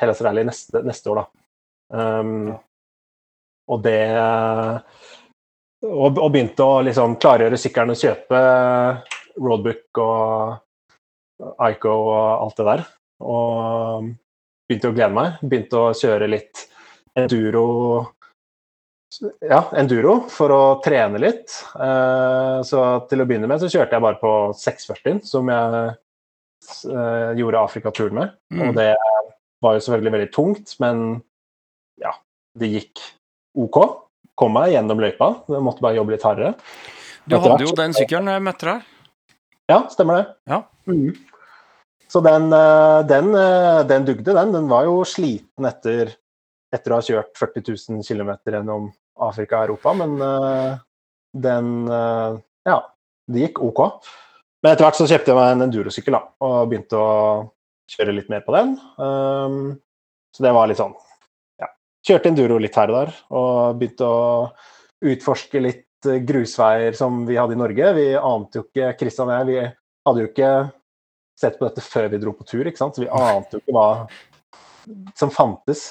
Hellas 0.00 0.20
Rally 0.24 0.44
neste, 0.46 0.82
neste 0.86 1.12
år, 1.12 1.22
da. 1.22 1.26
Um. 1.90 2.50
Og 3.70 3.82
det 3.84 4.02
og, 5.86 6.18
og, 6.18 6.26
begynte 6.32 6.66
å 6.66 6.80
liksom 6.84 7.14
klargjøre 7.22 7.58
sykkelen 7.60 7.94
og 7.94 8.00
kjøpe 8.00 8.40
roadbook 9.40 10.00
og 10.02 11.46
Ico 11.70 11.92
og 11.94 12.24
alt 12.44 12.58
det 12.58 12.66
der. 12.66 12.82
Og 13.24 14.10
begynte 14.68 14.90
å 14.90 14.96
glede 14.96 15.16
meg. 15.16 15.38
Begynte 15.40 15.80
å 15.80 15.94
kjøre 15.96 16.28
litt 16.28 16.66
enduro 17.16 17.64
ja, 19.42 19.64
enduro 19.78 20.16
for 20.30 20.52
å 20.54 20.62
trene 20.84 21.20
litt. 21.22 21.54
Uh, 21.74 22.60
så 22.66 22.82
til 23.10 23.22
å 23.22 23.26
begynne 23.28 23.50
med 23.50 23.62
så 23.62 23.70
kjørte 23.70 23.96
jeg 23.96 24.04
bare 24.04 24.20
på 24.20 24.34
640, 24.56 25.22
som 25.26 25.50
jeg 25.50 25.80
uh, 26.90 27.32
gjorde 27.38 27.64
Afrikaturen 27.64 28.20
med. 28.20 28.36
Mm. 28.54 28.62
Og 28.68 28.78
det 28.78 28.92
var 29.60 29.76
jo 29.76 29.82
selvfølgelig 29.84 30.14
veldig 30.16 30.30
tungt, 30.34 30.76
men 30.82 31.02
ja, 32.00 32.14
det 32.58 32.70
gikk 32.74 33.02
OK. 33.58 33.82
Kom 34.38 34.54
meg 34.56 34.72
gjennom 34.72 35.02
løypa. 35.02 35.34
Jeg 35.50 35.64
måtte 35.66 35.84
bare 35.84 35.98
jobbe 35.98 36.14
litt 36.14 36.24
hardere. 36.24 36.54
Du 37.28 37.36
hadde 37.36 37.66
jo 37.66 37.74
den 37.76 37.92
sykkelen 37.96 38.30
jeg 38.32 38.44
møtte 38.46 38.70
deg. 38.70 38.86
Ja, 39.70 39.82
stemmer 39.92 40.16
det. 40.16 40.24
Ja. 40.50 40.62
Mm. 40.90 41.12
Så 42.10 42.22
den, 42.24 42.48
eh, 42.52 43.00
den, 43.06 43.34
eh, 43.34 43.86
den, 43.86 44.04
dugde, 44.04 44.34
den. 44.34 44.52
Den 44.52 44.68
var 44.68 44.88
jo 44.88 45.04
sliten 45.06 45.68
etter, 45.68 46.16
etter 46.74 46.92
å 46.92 47.00
ha 47.00 47.04
kjørt 47.04 47.32
40 47.38 47.66
000 47.98 48.06
km 48.06 48.32
gjennom 48.46 48.88
Afrika 49.20 49.60
og 49.60 49.70
Europa, 49.70 49.94
men 50.00 50.16
eh, 50.24 50.72
den 51.46 51.70
Ja, 52.66 52.78
det 53.30 53.44
gikk 53.46 53.60
OK. 53.64 53.80
Men 54.60 54.74
etter 54.74 54.84
hvert 54.84 54.98
så 54.98 55.06
kjøpte 55.08 55.32
jeg 55.32 55.38
meg 55.38 55.52
en 55.54 55.66
endurosykkel 55.66 56.16
da, 56.16 56.20
og 56.44 56.56
begynte 56.70 56.98
å 57.00 57.12
kjøre 57.90 58.14
litt 58.16 58.32
mer 58.32 58.42
på 58.46 58.54
den. 58.54 58.74
Um, 59.00 59.78
så 60.34 60.44
det 60.44 60.52
var 60.54 60.68
litt 60.70 60.80
sånn 60.80 60.92
ja, 61.60 61.70
Kjørte 62.06 62.30
enduro 62.30 62.58
litt 62.62 62.76
her 62.78 62.92
og 62.92 62.98
der, 62.98 63.14
og 63.34 63.78
begynte 63.80 64.10
å 64.10 64.26
utforske 65.10 65.62
litt 65.64 65.86
grusveier 66.00 66.96
som 66.96 67.24
vi 67.28 67.38
hadde 67.40 67.56
i 67.56 67.60
Norge. 67.60 67.94
Vi 67.96 68.06
ante 68.16 68.60
jo 68.60 68.66
ikke 68.68 68.92
Kristian 69.00 69.30
og 69.30 69.38
jeg, 69.38 69.48
vi 69.48 69.64
hadde 70.08 70.22
jo 70.22 70.30
ikke 70.30 70.52
sett 71.40 71.56
på 71.56 71.66
dette 71.66 71.84
før 71.84 72.10
vi 72.12 72.20
dro 72.20 72.34
på 72.36 72.46
tur, 72.48 72.68
ikke 72.68 72.80
sant? 72.80 72.96
så 72.96 73.04
vi 73.04 73.08
ante 73.08 73.56
jo 73.56 73.62
ikke 73.62 73.76
hva 73.76 73.88
som 75.16 75.32
fantes 75.32 75.86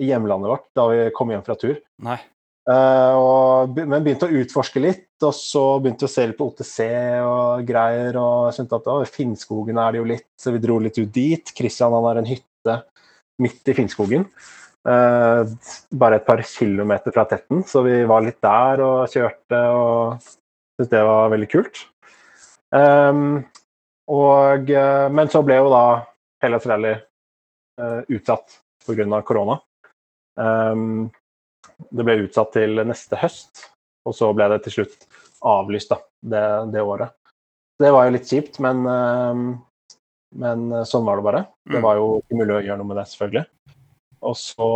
i 0.00 0.08
hjemlandet 0.08 0.52
vårt 0.52 0.68
da 0.76 0.86
vi 0.92 1.02
kom 1.16 1.32
hjem 1.32 1.44
fra 1.46 1.56
tur. 1.58 1.76
Nei. 2.04 2.18
Uh, 2.62 3.14
og, 3.18 3.78
men 3.80 4.04
begynte 4.04 4.28
å 4.28 4.40
utforske 4.42 4.78
litt, 4.80 5.08
og 5.26 5.34
så 5.34 5.64
begynte 5.82 6.06
vi 6.06 6.10
å 6.10 6.12
se 6.12 6.26
litt 6.28 6.38
på 6.38 6.46
OTC 6.52 6.78
og 7.26 7.66
greier. 7.66 8.18
Og 8.20 8.54
skjønte 8.54 8.78
at 8.78 9.12
Finnskogen 9.12 9.80
er 9.82 9.92
det 9.92 10.02
jo 10.02 10.08
litt, 10.14 10.28
så 10.38 10.54
vi 10.54 10.62
dro 10.62 10.78
litt 10.82 11.00
ut 11.00 11.12
dit. 11.12 11.54
Kristian 11.58 11.94
han 11.96 12.06
har 12.06 12.22
en 12.22 12.30
hytte 12.30 12.78
midt 13.42 13.72
i 13.72 13.76
Finnskogen. 13.76 14.28
Uh, 14.82 15.46
bare 15.94 16.18
et 16.18 16.26
par 16.26 16.42
kilometer 16.46 17.14
fra 17.14 17.26
Tetten, 17.30 17.62
så 17.66 17.84
vi 17.86 18.00
var 18.08 18.24
litt 18.24 18.40
der 18.42 18.82
og 18.82 19.10
kjørte 19.10 19.60
og 19.78 20.22
syntes 20.22 20.90
det 20.90 21.02
var 21.06 21.30
veldig 21.30 21.50
kult. 21.52 21.84
Um, 22.72 23.42
og, 24.12 24.70
eh, 24.70 25.08
men 25.12 25.30
så 25.30 25.42
ble 25.46 25.60
jo 25.60 25.68
da 25.70 25.84
Hellas 26.42 26.66
Rally 26.66 26.94
uh, 27.78 28.00
utsatt 28.10 28.58
pga. 28.82 29.22
korona. 29.22 29.60
Um, 30.40 31.10
det 31.92 32.06
ble 32.06 32.22
utsatt 32.26 32.52
til 32.56 32.82
neste 32.86 33.18
høst, 33.20 33.66
og 34.06 34.16
så 34.16 34.30
ble 34.36 34.48
det 34.52 34.62
til 34.66 34.78
slutt 34.78 35.06
avlyst 35.46 35.92
da, 35.92 35.98
det, 36.22 36.44
det 36.74 36.84
året. 36.86 37.14
Det 37.82 37.90
var 37.92 38.06
jo 38.06 38.14
litt 38.14 38.30
kjipt, 38.30 38.60
men, 38.62 38.84
uh, 38.86 39.94
men 40.38 40.66
sånn 40.88 41.06
var 41.08 41.18
det 41.18 41.26
bare. 41.26 41.44
Det 41.66 41.80
mm. 41.80 41.84
var 41.84 42.00
jo 42.00 42.08
ikke 42.22 42.40
mulig 42.40 42.56
å 42.56 42.62
gjøre 42.62 42.80
noe 42.80 42.90
med 42.92 43.00
det, 43.02 43.06
selvfølgelig. 43.12 43.46
Og 44.22 44.36
så 44.38 44.72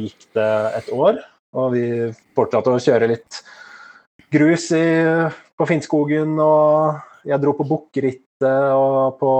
gikk 0.00 0.28
det 0.38 0.52
et 0.78 0.92
år, 0.96 1.20
og 1.56 1.74
vi 1.74 1.86
fortsatte 2.36 2.72
å 2.72 2.80
kjøre 2.80 3.10
litt 3.12 3.42
grus 4.32 4.70
i, 4.76 4.86
på 5.56 5.68
Finnskogen, 5.68 6.38
og 6.40 7.28
jeg 7.28 7.42
dro 7.42 7.52
på 7.58 7.66
bukkeritt 7.68 8.22
og 8.46 9.18
på 9.20 9.32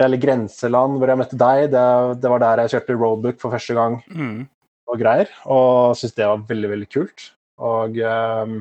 Rally 0.00 0.18
Grenseland, 0.20 0.96
hvor 0.98 1.12
jeg 1.12 1.20
møtte 1.20 1.38
deg. 1.38 1.66
Det, 1.74 1.84
det, 2.22 2.32
var 2.32 2.42
der 2.42 2.64
jeg 2.64 2.74
kjørte 2.74 2.96
roadbook 2.96 3.40
for 3.42 3.54
første 3.54 3.76
gang. 3.76 4.00
Mm. 4.08 4.48
Og 4.90 4.98
greier, 4.98 5.30
og 5.46 5.94
syntes 5.98 6.16
det 6.16 6.26
var 6.26 6.46
veldig 6.48 6.70
veldig 6.72 6.88
kult. 6.90 7.28
Og 7.60 8.00
um, 8.00 8.56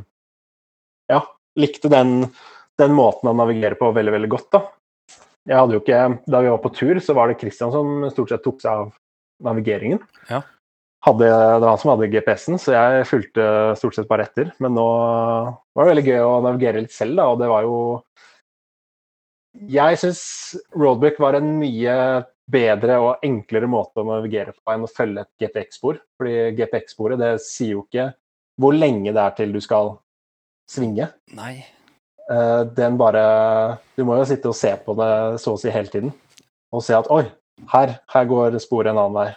ja, 1.10 1.24
likte 1.58 1.90
den, 1.92 2.28
den, 2.78 2.94
måten 2.94 3.32
å 3.32 3.36
navigere 3.38 3.80
på 3.80 3.90
veldig, 3.96 4.14
veldig 4.18 4.32
godt, 4.36 4.50
da. 4.54 4.62
Jeg 5.50 5.58
hadde 5.58 5.78
jo 5.78 5.82
ikke, 5.82 6.00
Da 6.30 6.42
vi 6.44 6.52
var 6.52 6.62
på 6.62 6.74
tur, 6.76 7.00
så 7.02 7.16
var 7.18 7.32
det 7.32 7.40
Christian 7.42 7.74
som 7.74 8.04
stort 8.14 8.34
sett 8.34 8.44
tok 8.46 8.60
seg 8.62 8.84
av 8.84 8.92
navigeringen. 9.48 10.04
Ja. 10.30 10.44
Hadde, 11.08 11.30
det 11.32 11.64
var 11.64 11.72
han 11.72 11.80
som 11.80 11.94
hadde 11.94 12.12
GPS-en, 12.12 12.60
så 12.60 12.76
jeg 12.76 13.08
fulgte 13.08 13.46
stort 13.80 13.96
sett 13.96 14.10
bare 14.10 14.28
etter. 14.28 14.52
Men 14.60 14.76
nå 14.76 14.86
var 14.86 15.88
det 15.88 15.94
veldig 15.94 16.06
gøy 16.12 16.22
å 16.26 16.42
navigere 16.44 16.84
litt 16.84 16.94
selv, 16.94 17.16
da, 17.22 17.30
og 17.32 17.40
det 17.40 17.48
var 17.50 17.66
jo 17.66 17.78
Jeg 19.70 19.98
syns 19.98 20.22
Roadbook 20.78 21.18
var 21.22 21.40
en 21.40 21.56
mye 21.60 21.96
bedre 22.50 22.98
og 23.02 23.26
enklere 23.26 23.70
måte 23.70 24.02
å 24.02 24.08
navigere 24.08 24.54
på 24.54 24.74
enn 24.74 24.86
å 24.86 24.92
følge 24.92 25.26
et 25.26 25.44
GPX-spor. 25.44 26.00
Fordi 26.20 26.54
GPX-sporet 26.58 27.22
det 27.22 27.34
sier 27.46 27.76
jo 27.78 27.84
ikke 27.88 28.12
hvor 28.60 28.76
lenge 28.76 29.14
det 29.16 29.24
er 29.24 29.36
til 29.38 29.54
du 29.56 29.60
skal 29.64 29.94
svinge. 30.70 31.10
Nei. 31.38 31.62
Uh, 32.30 32.62
den 32.78 32.98
bare 33.00 33.22
Du 33.98 34.04
må 34.06 34.20
jo 34.20 34.26
sitte 34.30 34.52
og 34.52 34.58
se 34.58 34.76
på 34.86 34.94
det 35.00 35.12
så 35.42 35.56
å 35.56 35.62
si 35.62 35.72
hele 35.74 35.90
tiden. 35.92 36.14
Og 36.76 36.84
se 36.86 36.94
at 36.94 37.10
oi, 37.10 37.24
her, 37.74 37.96
her 38.14 38.28
går 38.30 38.60
sporet 38.62 38.92
en 38.92 39.02
annen 39.02 39.18
vei. 39.18 39.30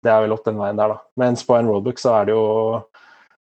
Det 0.00 0.12
er 0.12 0.22
vel 0.24 0.32
opp 0.32 0.46
den 0.46 0.60
veien 0.60 0.78
der, 0.78 0.94
da. 0.94 1.02
Mens 1.20 1.42
på 1.44 1.56
en 1.58 1.68
roadbook 1.68 1.98
så 2.00 2.14
er 2.20 2.28
det 2.28 2.36
jo 2.36 2.44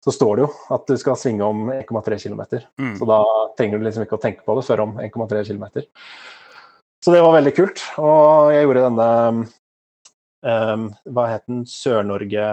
så 0.03 0.13
står 0.15 0.37
det 0.37 0.45
jo 0.45 0.49
at 0.75 0.85
du 0.87 0.95
skal 0.99 1.17
svinge 1.19 1.45
om 1.45 1.71
1,3 1.73 2.19
km. 2.23 2.41
Mm. 2.79 2.95
Så 2.99 3.07
da 3.09 3.19
trenger 3.59 3.79
du 3.79 3.87
liksom 3.87 4.05
ikke 4.05 4.19
å 4.19 4.23
tenke 4.23 4.45
på 4.47 4.55
det 4.55 4.65
før 4.67 4.85
om 4.85 4.99
1,3 5.03 5.43
km. 5.49 5.65
Så 7.03 7.15
det 7.15 7.23
var 7.23 7.35
veldig 7.35 7.55
kult. 7.55 7.83
Og 7.99 8.51
jeg 8.53 8.65
gjorde 8.65 8.85
denne 8.87 9.09
um, 10.45 10.87
Hva 11.15 11.27
het 11.33 11.45
den? 11.47 11.65
Sør-Norge 11.67 12.47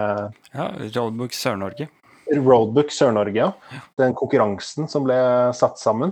Ja, 0.53 0.67
Roadbook 0.95 1.35
Sør-Norge. 1.35 1.89
Roadbook 2.27 2.91
Sør-Norge, 2.91 3.39
ja. 3.39 3.81
Den 3.99 4.15
konkurransen 4.17 4.89
som 4.91 5.07
ble 5.07 5.17
satt 5.55 5.79
sammen 5.79 6.11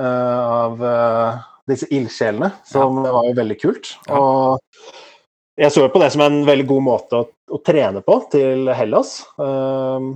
uh, 0.00 0.44
av 0.66 0.84
uh, 0.84 1.44
disse 1.68 1.88
ildsjelene, 1.88 2.52
som 2.68 3.00
ja. 3.00 3.12
var 3.16 3.30
jo 3.30 3.36
veldig 3.40 3.58
kult. 3.60 3.94
Ja. 4.08 4.20
Og 4.20 5.56
jeg 5.56 5.72
så 5.72 5.86
på 5.88 6.00
det 6.02 6.10
som 6.12 6.20
en 6.20 6.42
veldig 6.44 6.66
god 6.68 6.84
måte 6.84 7.22
å, 7.22 7.26
å 7.48 7.60
trene 7.64 8.04
på 8.04 8.18
til 8.32 8.68
Hellas. 8.76 9.22
Uh, 9.40 10.12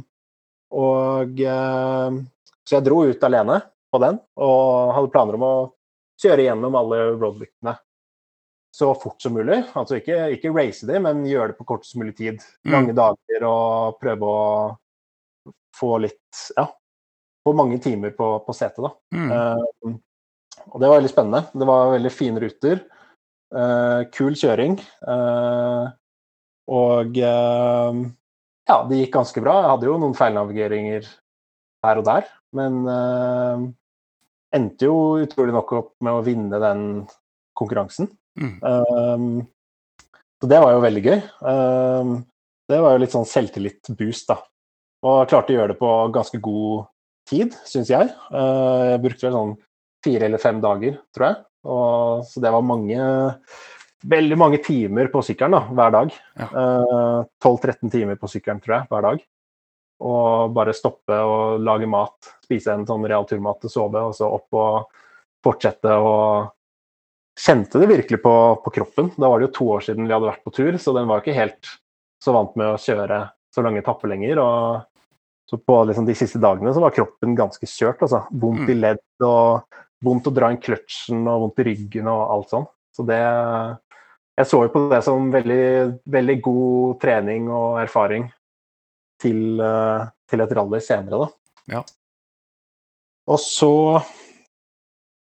og 0.71 1.41
Så 1.41 2.77
jeg 2.77 2.85
dro 2.87 3.01
ut 3.09 3.25
alene 3.27 3.57
på 3.91 3.99
den, 4.03 4.18
og 4.39 4.93
hadde 4.95 5.11
planer 5.11 5.39
om 5.39 5.47
å 5.47 5.55
kjøre 6.21 6.45
gjennom 6.47 6.77
alle 6.79 7.01
roadbookene 7.16 7.75
så 8.71 8.95
fort 8.95 9.23
som 9.23 9.35
mulig. 9.35 9.62
Altså 9.75 9.99
ikke, 9.99 10.18
ikke 10.37 10.53
race 10.55 10.87
de, 10.87 10.99
men 11.03 11.25
gjøre 11.29 11.53
det 11.53 11.59
på 11.59 11.66
kortest 11.68 11.97
mulig 11.99 12.14
tid. 12.18 12.39
Mm. 12.64 12.73
Lange 12.75 12.95
dager 12.97 13.47
og 13.49 13.99
prøve 14.03 14.31
å 14.31 14.45
få 15.77 15.97
litt 16.05 16.45
Ja, 16.57 16.68
få 17.47 17.55
mange 17.57 17.81
timer 17.83 18.14
på, 18.14 18.33
på 18.47 18.55
setet, 18.55 18.83
da. 18.85 18.93
Mm. 19.16 19.31
Uh, 19.33 19.97
og 20.71 20.83
det 20.83 20.91
var 20.91 21.01
veldig 21.01 21.12
spennende. 21.12 21.43
Det 21.53 21.68
var 21.68 21.95
veldig 21.97 22.12
fine 22.14 22.43
ruter. 22.43 22.83
Uh, 23.51 24.07
kul 24.14 24.37
kjøring. 24.39 24.79
Uh, 25.03 25.91
og 26.71 27.16
ja, 28.71 28.79
det 28.89 29.03
gikk 29.03 29.18
ganske 29.18 29.43
bra. 29.43 29.59
Jeg 29.61 29.73
hadde 29.75 29.91
jo 29.91 29.99
noen 30.01 30.16
feilnavigeringer 30.18 31.11
her 31.85 32.01
og 32.01 32.07
der, 32.07 32.27
men 32.57 32.83
endte 34.55 34.89
jo 34.89 34.97
utrolig 35.23 35.55
nok 35.55 35.73
opp 35.79 35.91
med 36.05 36.16
å 36.16 36.25
vinne 36.27 36.61
den 36.62 36.85
konkurransen. 37.59 38.11
Mm. 38.41 38.57
Um, 38.62 39.27
så 40.41 40.49
det 40.51 40.61
var 40.62 40.75
jo 40.75 40.85
veldig 40.85 41.03
gøy. 41.05 41.18
Um, 41.45 42.14
det 42.71 42.79
var 42.81 42.95
jo 42.95 43.03
litt 43.03 43.14
sånn 43.14 43.29
selvtillit-boost, 43.29 44.31
da. 44.31 44.41
Og 45.05 45.23
jeg 45.23 45.31
klarte 45.33 45.55
å 45.55 45.59
gjøre 45.59 45.75
det 45.75 45.81
på 45.81 45.91
ganske 46.14 46.41
god 46.45 46.89
tid, 47.31 47.57
syns 47.68 47.93
jeg. 47.93 48.11
Uh, 48.33 48.95
jeg 48.95 49.03
brukte 49.05 49.27
vel 49.27 49.37
sånn 49.37 49.55
fire 50.05 50.29
eller 50.29 50.43
fem 50.43 50.61
dager, 50.62 50.99
tror 51.14 51.29
jeg. 51.29 51.41
Og, 51.71 52.25
så 52.25 52.41
det 52.41 52.53
var 52.55 52.64
mange 52.64 53.01
Veldig 54.09 54.36
mange 54.40 54.62
timer 54.64 55.11
på 55.12 55.20
sykkelen 55.24 55.59
da, 55.59 55.64
hver 55.76 55.92
dag. 55.92 56.14
Ja. 56.40 56.48
Uh, 56.55 57.18
12-13 57.44 57.92
timer 57.92 58.16
på 58.20 58.30
sykkelen, 58.32 58.62
tror 58.64 58.78
jeg, 58.78 58.90
hver 58.92 59.07
dag 59.09 59.26
og 60.01 60.55
bare 60.57 60.72
stoppe 60.76 61.12
og 61.12 61.61
lage 61.61 61.88
mat. 61.90 62.32
Spise 62.44 62.72
en 62.72 62.86
sånn 62.88 63.05
real 63.09 63.26
turmat 63.28 63.66
og 63.68 63.72
sove, 63.72 64.01
og 64.09 64.16
så 64.16 64.30
opp 64.32 64.57
og 64.57 65.03
fortsette 65.44 65.98
å 66.01 66.16
Kjente 67.40 67.78
det 67.80 67.86
virkelig 67.88 68.18
på, 68.20 68.32
på, 68.61 68.70
kroppen. 68.74 69.07
Da 69.16 69.28
var 69.30 69.40
det 69.40 69.46
jo 69.46 69.53
to 69.55 69.66
år 69.72 69.84
siden 69.86 70.05
vi 70.05 70.12
hadde 70.12 70.28
vært 70.28 70.42
på 70.44 70.51
tur, 70.53 70.74
så 70.82 70.92
den 70.92 71.07
var 71.09 71.22
ikke 71.22 71.32
helt 71.32 71.70
så 72.20 72.34
vant 72.36 72.53
med 72.59 72.74
å 72.74 72.80
kjøre 72.82 73.20
så 73.55 73.62
lange 73.64 73.80
etapper 73.80 74.11
lenger. 74.11 74.40
og 74.42 74.82
så 75.48 75.57
på 75.57 75.76
liksom 75.88 76.05
de 76.05 76.16
siste 76.18 76.42
dagene 76.42 76.74
så 76.74 76.82
var 76.82 76.92
kroppen 76.92 77.38
ganske 77.38 77.64
kjørt. 77.70 78.03
altså. 78.05 78.26
Vondt 78.42 78.66
i 78.66 78.74
mm. 78.74 78.82
ledd 78.82 79.24
og 79.24 79.78
vondt 80.05 80.28
å 80.28 80.34
dra 80.36 80.51
inn 80.53 80.61
kløtsjen 80.61 81.22
og 81.22 81.46
vondt 81.46 81.62
i 81.62 81.66
ryggen 81.70 82.11
og 82.12 82.34
alt 82.34 82.53
sånn. 82.53 82.68
Så 82.98 83.07
det 83.09 83.22
Jeg 84.41 84.49
så 84.49 84.62
jo 84.64 84.70
på 84.72 84.86
det 84.88 85.03
som 85.05 85.26
veldig, 85.28 85.64
veldig 86.09 86.36
god 86.41 87.01
trening 87.03 87.51
og 87.53 87.80
erfaring 87.82 88.22
til, 89.20 89.61
eh, 89.61 90.07
til 90.30 90.41
et 90.41 90.55
rally 90.57 90.80
senere, 90.80 91.26
da. 91.26 91.74
Ja. 91.74 91.82
Og 93.28 93.41
så 93.43 93.72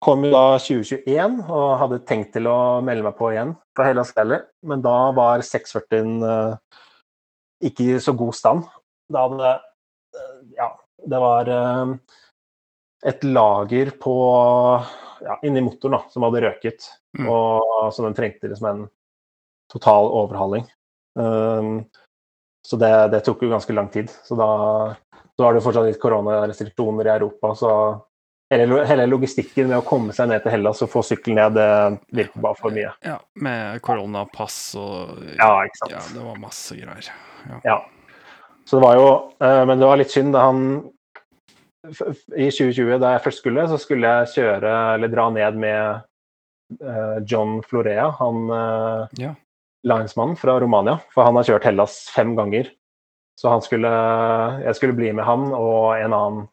kom 0.01 0.23
jo 0.25 0.31
da 0.33 0.45
2021 0.63 1.41
og 1.43 1.67
hadde 1.83 1.99
tenkt 2.07 2.31
til 2.37 2.47
å 2.49 2.79
melde 2.87 3.09
meg 3.09 3.17
på 3.19 3.33
igjen 3.33 3.57
fra 3.77 3.89
Hellas 3.89 4.15
Rally, 4.17 4.39
men 4.63 4.85
da 4.85 4.95
var 5.17 5.43
640 5.43 6.15
uh, 6.23 6.31
eh, 6.31 6.79
ikke 7.67 7.89
i 7.91 7.99
så 8.01 8.15
god 8.17 8.39
stand. 8.39 8.71
Da 9.11 9.27
hadde 9.27 9.51
uh, 9.51 10.39
Ja, 10.55 10.71
det 11.11 11.21
var 11.27 11.51
uh, 11.51 11.97
et 13.11 13.27
lager 13.27 13.91
på 13.99 14.15
ja, 15.27 15.37
inni 15.43 15.67
motoren 15.67 15.99
da, 15.99 16.03
som 16.15 16.25
hadde 16.29 16.47
røket, 16.47 16.89
mm. 17.19 17.27
og 17.27 17.93
så 17.93 18.07
den 18.07 18.17
trengte 18.17 18.49
liksom 18.49 18.71
en 18.71 18.89
total 19.71 20.11
overhaling. 20.23 20.67
Um, 21.19 21.85
så 22.67 22.77
det, 22.77 23.09
det, 23.09 23.21
tok 23.21 23.43
jo 23.43 23.51
ganske 23.51 23.73
lang 23.73 23.89
tid. 23.89 24.11
Så 24.25 24.37
da, 24.39 24.51
da 25.39 25.49
er 25.49 25.57
det 25.57 25.65
fortsatt 25.65 25.89
litt 25.89 26.01
koronarestriksjoner 26.03 27.09
i 27.09 27.15
Europa. 27.15 27.55
Så 27.59 27.73
hele, 28.53 28.83
hele, 28.87 29.07
logistikken 29.11 29.71
med 29.71 29.81
å 29.81 29.87
komme 29.87 30.15
seg 30.17 30.31
ned 30.31 30.45
til 30.45 30.55
Hellas 30.55 30.83
og 30.85 30.93
få 30.93 31.03
sykkelen 31.07 31.41
ned, 31.41 31.57
det 31.59 32.21
virker 32.21 32.45
bare 32.45 32.61
for 32.61 32.77
mye. 32.77 32.93
Ja, 33.07 33.19
med 33.41 33.81
koronapass 33.87 34.61
og 34.81 35.17
Ja, 35.39 35.55
ikke 35.67 35.83
sant. 35.85 35.97
Ja, 35.97 36.05
det 36.19 36.29
var 36.29 36.39
masse 36.43 36.79
greier. 36.79 37.11
Ja. 37.49 37.61
ja. 37.65 37.81
Så 38.69 38.79
det 38.79 38.85
var 38.85 38.99
jo 38.99 39.07
uh, 39.41 39.63
Men 39.67 39.81
det 39.81 39.87
var 39.89 39.99
litt 39.99 40.13
synd 40.13 40.35
da 40.37 40.43
han 40.45 40.59
I 42.37 42.51
2020, 42.53 42.99
da 43.01 43.15
jeg 43.15 43.23
først 43.25 43.41
skulle, 43.41 43.65
så 43.67 43.79
skulle 43.81 44.11
jeg 44.19 44.33
kjøre 44.35 44.75
eller 44.95 45.11
dra 45.11 45.25
ned 45.33 45.57
med 45.59 46.83
eh, 46.85 47.15
John 47.25 47.63
Florea. 47.65 48.11
Han 48.19 48.53
eh, 48.53 49.23
ja 49.25 49.31
linesmannen 49.87 50.37
fra 50.37 50.59
Romania, 50.61 50.99
for 51.15 51.27
han 51.27 51.39
har 51.39 51.49
kjørt 51.49 51.67
Hellas 51.69 52.03
fem 52.15 52.35
ganger. 52.39 52.71
Så 53.41 53.49
han 53.49 53.63
skulle, 53.65 53.91
jeg 54.61 54.77
skulle 54.77 54.97
bli 54.99 55.13
med 55.17 55.25
han 55.25 55.47
og 55.57 55.97
en 55.97 56.13
annen 56.13 56.49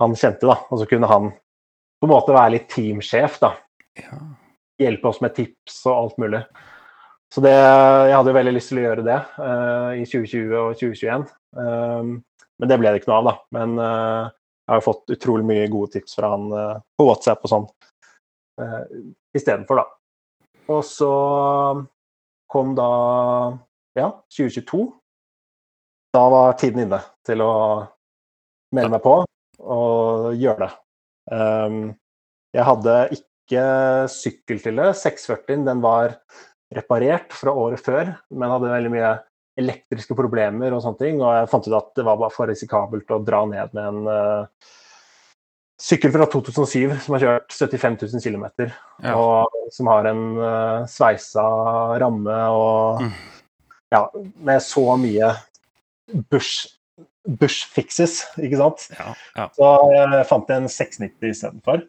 han 0.00 0.16
kjente, 0.18 0.44
da. 0.44 0.58
Og 0.68 0.82
så 0.82 0.88
kunne 0.90 1.08
han 1.08 1.30
på 1.32 2.08
en 2.08 2.12
måte 2.12 2.34
være 2.36 2.56
litt 2.58 2.68
teamsjef, 2.72 3.38
da. 3.40 3.54
Ja. 3.96 4.18
Hjelpe 4.82 5.08
oss 5.08 5.22
med 5.24 5.32
tips 5.38 5.78
og 5.88 5.94
alt 5.94 6.18
mulig. 6.20 6.42
Så 7.32 7.40
det, 7.44 7.54
jeg 7.56 8.12
hadde 8.12 8.30
jo 8.30 8.36
veldig 8.36 8.54
lyst 8.54 8.70
til 8.70 8.82
å 8.82 8.84
gjøre 8.84 9.04
det 9.06 9.16
uh, 9.40 9.92
i 9.96 10.04
2020 10.04 10.52
og 10.60 10.76
2021. 10.76 11.24
Um, 11.56 11.62
ehm, 11.64 12.12
men 12.60 12.70
det 12.70 12.78
ble 12.80 12.92
det 12.92 13.00
ikke 13.00 13.10
noe 13.10 13.22
av, 13.22 13.30
da. 13.30 13.34
Men 13.56 13.74
uh, 13.80 14.28
jeg 14.28 14.72
har 14.72 14.80
jo 14.82 14.86
fått 14.86 15.16
utrolig 15.16 15.48
mye 15.48 15.66
gode 15.72 15.96
tips 15.96 16.18
fra 16.18 16.34
han 16.34 16.46
uh, 16.52 16.78
på 16.96 17.08
WhatsApp 17.08 17.48
og 17.48 17.52
sånn 17.52 17.66
uh, 18.60 18.84
istedenfor, 19.36 19.80
da. 19.80 19.88
Og 20.76 20.84
så 20.86 21.10
kom 22.50 22.74
da 22.78 22.88
ja, 23.96 24.10
2022. 24.36 24.86
Da 26.16 26.24
var 26.32 26.56
tiden 26.60 26.86
inne 26.86 27.00
til 27.26 27.42
å 27.44 27.52
melde 28.76 28.92
meg 28.96 29.04
på 29.04 29.20
og 29.66 30.34
gjøre 30.36 30.66
det. 30.66 30.72
Um, 31.32 31.78
jeg 32.54 32.66
hadde 32.68 32.96
ikke 33.16 33.64
sykkel 34.12 34.60
til 34.62 34.80
det. 34.80 34.90
640 35.00 35.64
den 35.66 35.82
var 35.84 36.18
reparert 36.74 37.34
fra 37.36 37.54
året 37.56 37.82
før, 37.82 38.12
men 38.30 38.52
hadde 38.52 38.72
veldig 38.72 38.92
mye 38.92 39.12
elektriske 39.56 40.16
problemer 40.18 40.74
og 40.74 40.82
sånne 40.84 41.00
ting. 41.00 41.20
Og 41.22 41.32
jeg 41.38 41.50
fant 41.52 41.68
ut 41.68 41.78
at 41.78 41.92
det 41.98 42.06
var 42.06 42.20
bare 42.20 42.34
for 42.34 42.50
risikabelt 42.50 43.12
å 43.14 43.22
dra 43.24 43.44
ned 43.48 43.76
med 43.76 43.90
en 43.92 44.10
uh, 44.10 44.72
sykkel 45.80 46.12
fra 46.14 46.26
2007 46.32 46.94
som 47.04 47.16
har 47.16 47.24
kjørt 47.24 47.52
75 47.52 47.98
000 48.06 48.24
km, 48.24 48.46
ja. 49.04 49.12
og 49.12 49.72
som 49.74 49.90
har 49.92 50.08
en 50.08 50.22
uh, 50.40 50.86
sveisa 50.90 51.44
ramme 52.00 52.38
og 52.52 53.02
mm. 53.04 53.16
Ja, 53.94 54.00
med 54.42 54.58
så 54.66 54.82
mye 54.98 55.28
bush, 56.26 56.72
bush 57.38 57.68
fixes, 57.70 58.16
ikke 58.34 58.58
sant. 58.58 58.88
Ja, 58.96 59.12
ja. 59.38 59.44
Så 59.54 59.68
jeg 59.94 60.24
fant 60.26 60.50
en 60.50 60.66
690 60.66 61.30
istedenfor. 61.30 61.84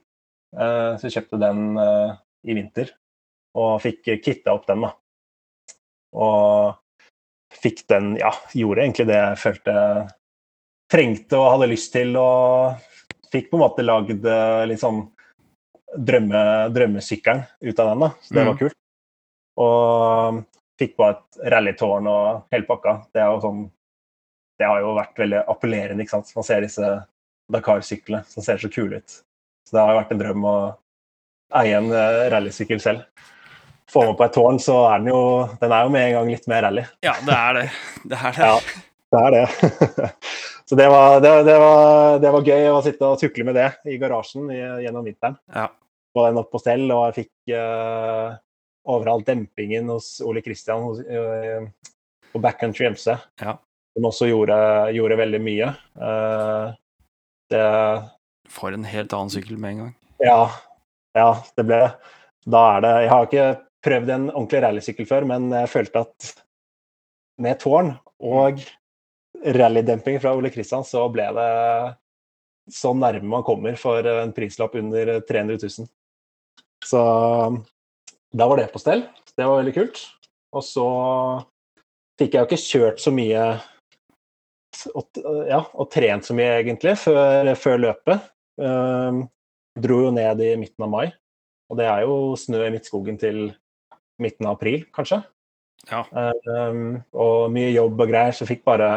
Uh, 0.54 0.94
så 0.94 1.08
jeg 1.08 1.16
kjøpte 1.18 1.40
den 1.42 1.80
uh, 1.82 2.14
i 2.46 2.54
vinter, 2.54 2.94
og 3.58 3.80
fikk 3.82 4.12
kitta 4.22 4.54
opp 4.54 4.70
den, 4.70 4.86
da. 4.86 4.94
Og 6.22 7.58
fikk 7.58 7.82
den 7.90 8.14
Ja, 8.22 8.30
gjorde 8.54 8.86
egentlig 8.86 9.08
det 9.10 9.18
jeg 9.18 9.42
følte 9.42 9.74
trengte 10.94 11.42
og 11.42 11.50
hadde 11.56 11.72
lyst 11.74 11.92
til, 11.98 12.14
og 12.22 12.78
fikk 13.34 13.50
på 13.52 13.58
en 13.58 13.64
måte 13.66 13.84
lagd 13.86 14.26
eh, 14.26 14.66
litt 14.70 14.80
sånn 14.82 15.04
drømme, 15.98 16.42
drømmesykkelen 16.76 17.44
ut 17.64 17.80
av 17.80 17.88
den. 17.92 18.00
da, 18.06 18.10
Så 18.22 18.34
det 18.34 18.44
Mm. 18.44 18.48
var 18.52 18.58
kult. 18.60 18.76
Og 19.58 20.44
fikk 20.80 20.96
på 20.98 21.10
et 21.10 21.52
rallytårn 21.52 22.08
og 22.12 22.44
hele 22.54 22.66
pakka. 22.68 22.98
Det 23.14 23.22
er 23.22 23.32
jo 23.34 23.42
sånn 23.42 23.72
Det 24.60 24.66
har 24.66 24.80
jo 24.82 24.96
vært 24.98 25.16
veldig 25.22 25.44
appellerende, 25.48 26.02
ikke 26.02 26.10
sant. 26.16 26.32
Man 26.36 26.44
ser 26.44 26.62
disse 26.62 26.88
Dakar-syklene 27.54 28.24
som 28.26 28.42
ser 28.42 28.58
så 28.58 28.70
kule 28.74 28.98
ut. 28.98 29.08
Så 29.68 29.72
det 29.76 29.82
har 29.84 29.92
jo 29.94 30.00
vært 30.00 30.12
en 30.16 30.18
drøm 30.24 30.46
å 30.50 30.54
eie 31.62 31.76
en 31.78 31.92
eh, 31.94 32.30
rallysykkel 32.34 32.82
selv. 32.82 33.04
Får 33.88 34.06
man 34.08 34.16
på 34.18 34.26
et 34.26 34.34
tårn, 34.34 34.58
så 34.60 34.80
er 34.96 34.98
den 34.98 35.08
jo 35.14 35.22
Den 35.62 35.72
er 35.72 35.84
jo 35.86 35.90
med 35.94 36.08
en 36.08 36.14
gang 36.18 36.28
litt 36.34 36.48
mer 36.48 36.62
rally. 36.66 36.86
Ja, 37.06 37.14
det 37.24 37.36
er 37.38 37.54
det. 37.54 37.70
Det 38.10 38.18
er 38.18 38.32
det. 38.32 38.48
Ja. 38.48 38.60
Det 39.14 39.22
er 39.22 39.32
det. 39.38 40.12
så 40.70 40.76
det 40.76 40.88
var, 40.92 41.22
det, 41.24 41.32
det, 41.48 41.58
var, 41.60 42.18
det 42.20 42.32
var 42.34 42.50
gøy 42.52 42.66
å 42.74 42.82
sitte 42.84 43.08
og 43.08 43.20
tukle 43.22 43.46
med 43.48 43.56
det 43.56 43.70
i 43.88 43.96
garasjen 44.02 44.50
i, 44.52 44.60
gjennom 44.84 45.06
vinteren. 45.08 45.38
Ja. 45.54 45.70
Få 46.12 46.26
den 46.26 46.40
opp 46.42 46.50
på 46.52 46.60
stell, 46.60 46.84
og 46.92 47.06
jeg 47.08 47.16
fikk 47.22 47.54
uh, 47.56 48.36
overalt 48.92 49.28
dempingen 49.30 49.88
hos 49.94 50.18
Ole 50.28 50.44
Kristian 50.44 50.84
hos, 50.84 51.00
eh, 51.04 51.68
på 52.34 52.42
Backcountry 52.44 52.90
MC, 52.92 53.16
Ja. 53.44 53.54
som 53.96 54.08
også 54.10 54.28
gjorde, 54.28 54.58
gjorde 54.96 55.20
veldig 55.20 55.42
mye. 55.44 55.70
Uh, 55.96 56.76
det 57.52 57.64
For 58.52 58.76
en 58.76 58.88
helt 58.88 59.16
annen 59.16 59.32
sykkel 59.32 59.60
med 59.60 59.72
en 59.72 59.82
gang. 59.86 59.94
Ja, 60.24 60.42
ja, 61.16 61.30
det 61.56 61.64
ble 61.68 61.78
Da 62.50 62.62
er 62.74 62.82
det 62.82 62.92
Jeg 63.04 63.10
har 63.12 63.28
ikke 63.28 63.48
prøvd 63.86 64.12
en 64.12 64.26
ordentlig 64.32 64.62
rallysykkel 64.64 65.08
før, 65.08 65.28
men 65.30 65.48
jeg 65.54 65.72
følte 65.72 66.04
at 66.08 66.32
med 67.40 67.60
tårn 67.62 67.94
og 68.18 68.64
rallydemping 69.46 70.20
fra 70.22 70.34
Ole 70.38 70.52
Kristian, 70.54 70.86
så 70.88 71.06
ble 71.14 71.28
det 71.38 71.52
så 72.74 72.92
nærme 72.98 73.30
man 73.32 73.46
kommer 73.48 73.78
for 73.80 74.04
en 74.12 74.34
prislapp 74.36 74.76
under 74.76 75.20
300 75.24 75.60
000. 75.62 75.88
Så 76.84 77.02
da 78.34 78.48
var 78.48 78.60
det 78.60 78.72
på 78.74 78.82
stell. 78.82 79.06
Det 79.38 79.46
var 79.46 79.62
veldig 79.62 79.76
kult. 79.76 80.02
Og 80.56 80.64
så 80.66 80.88
fikk 82.20 82.36
jeg 82.36 82.42
jo 82.42 82.48
ikke 82.50 82.64
kjørt 82.64 83.04
så 83.04 83.14
mye 83.14 83.44
og, 84.94 85.22
ja, 85.48 85.62
og 85.74 85.88
trent 85.94 86.28
så 86.28 86.36
mye, 86.38 86.60
egentlig, 86.62 86.94
før, 87.02 87.50
før 87.58 87.80
løpet. 87.82 88.28
Um, 88.62 89.24
dro 89.78 90.02
jo 90.08 90.12
ned 90.14 90.42
i 90.44 90.52
midten 90.60 90.86
av 90.86 90.92
mai, 90.92 91.08
og 91.70 91.80
det 91.80 91.88
er 91.90 92.04
jo 92.06 92.36
snø 92.40 92.64
i 92.66 92.72
Midtskogen 92.74 93.18
til 93.22 93.40
midten 94.22 94.48
av 94.48 94.58
april, 94.58 94.86
kanskje. 94.94 95.22
Ja. 95.90 96.04
Um, 96.12 97.00
og 97.14 97.50
mye 97.54 97.72
jobb 97.72 98.02
og 98.02 98.12
greier, 98.12 98.36
så 98.38 98.48
fikk 98.50 98.64
bare 98.68 98.92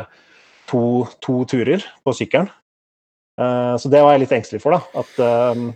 to, 0.71 0.83
to 1.25 1.41
turer 1.51 1.85
på 2.07 2.15
sykkelen. 2.17 2.49
Uh, 3.41 3.75
så 3.81 3.91
det 3.91 4.01
var 4.05 4.15
jeg 4.15 4.25
litt 4.27 4.35
engstelig 4.37 4.63
for, 4.63 4.77
da. 4.77 5.03
At 5.03 5.55
um, 5.57 5.71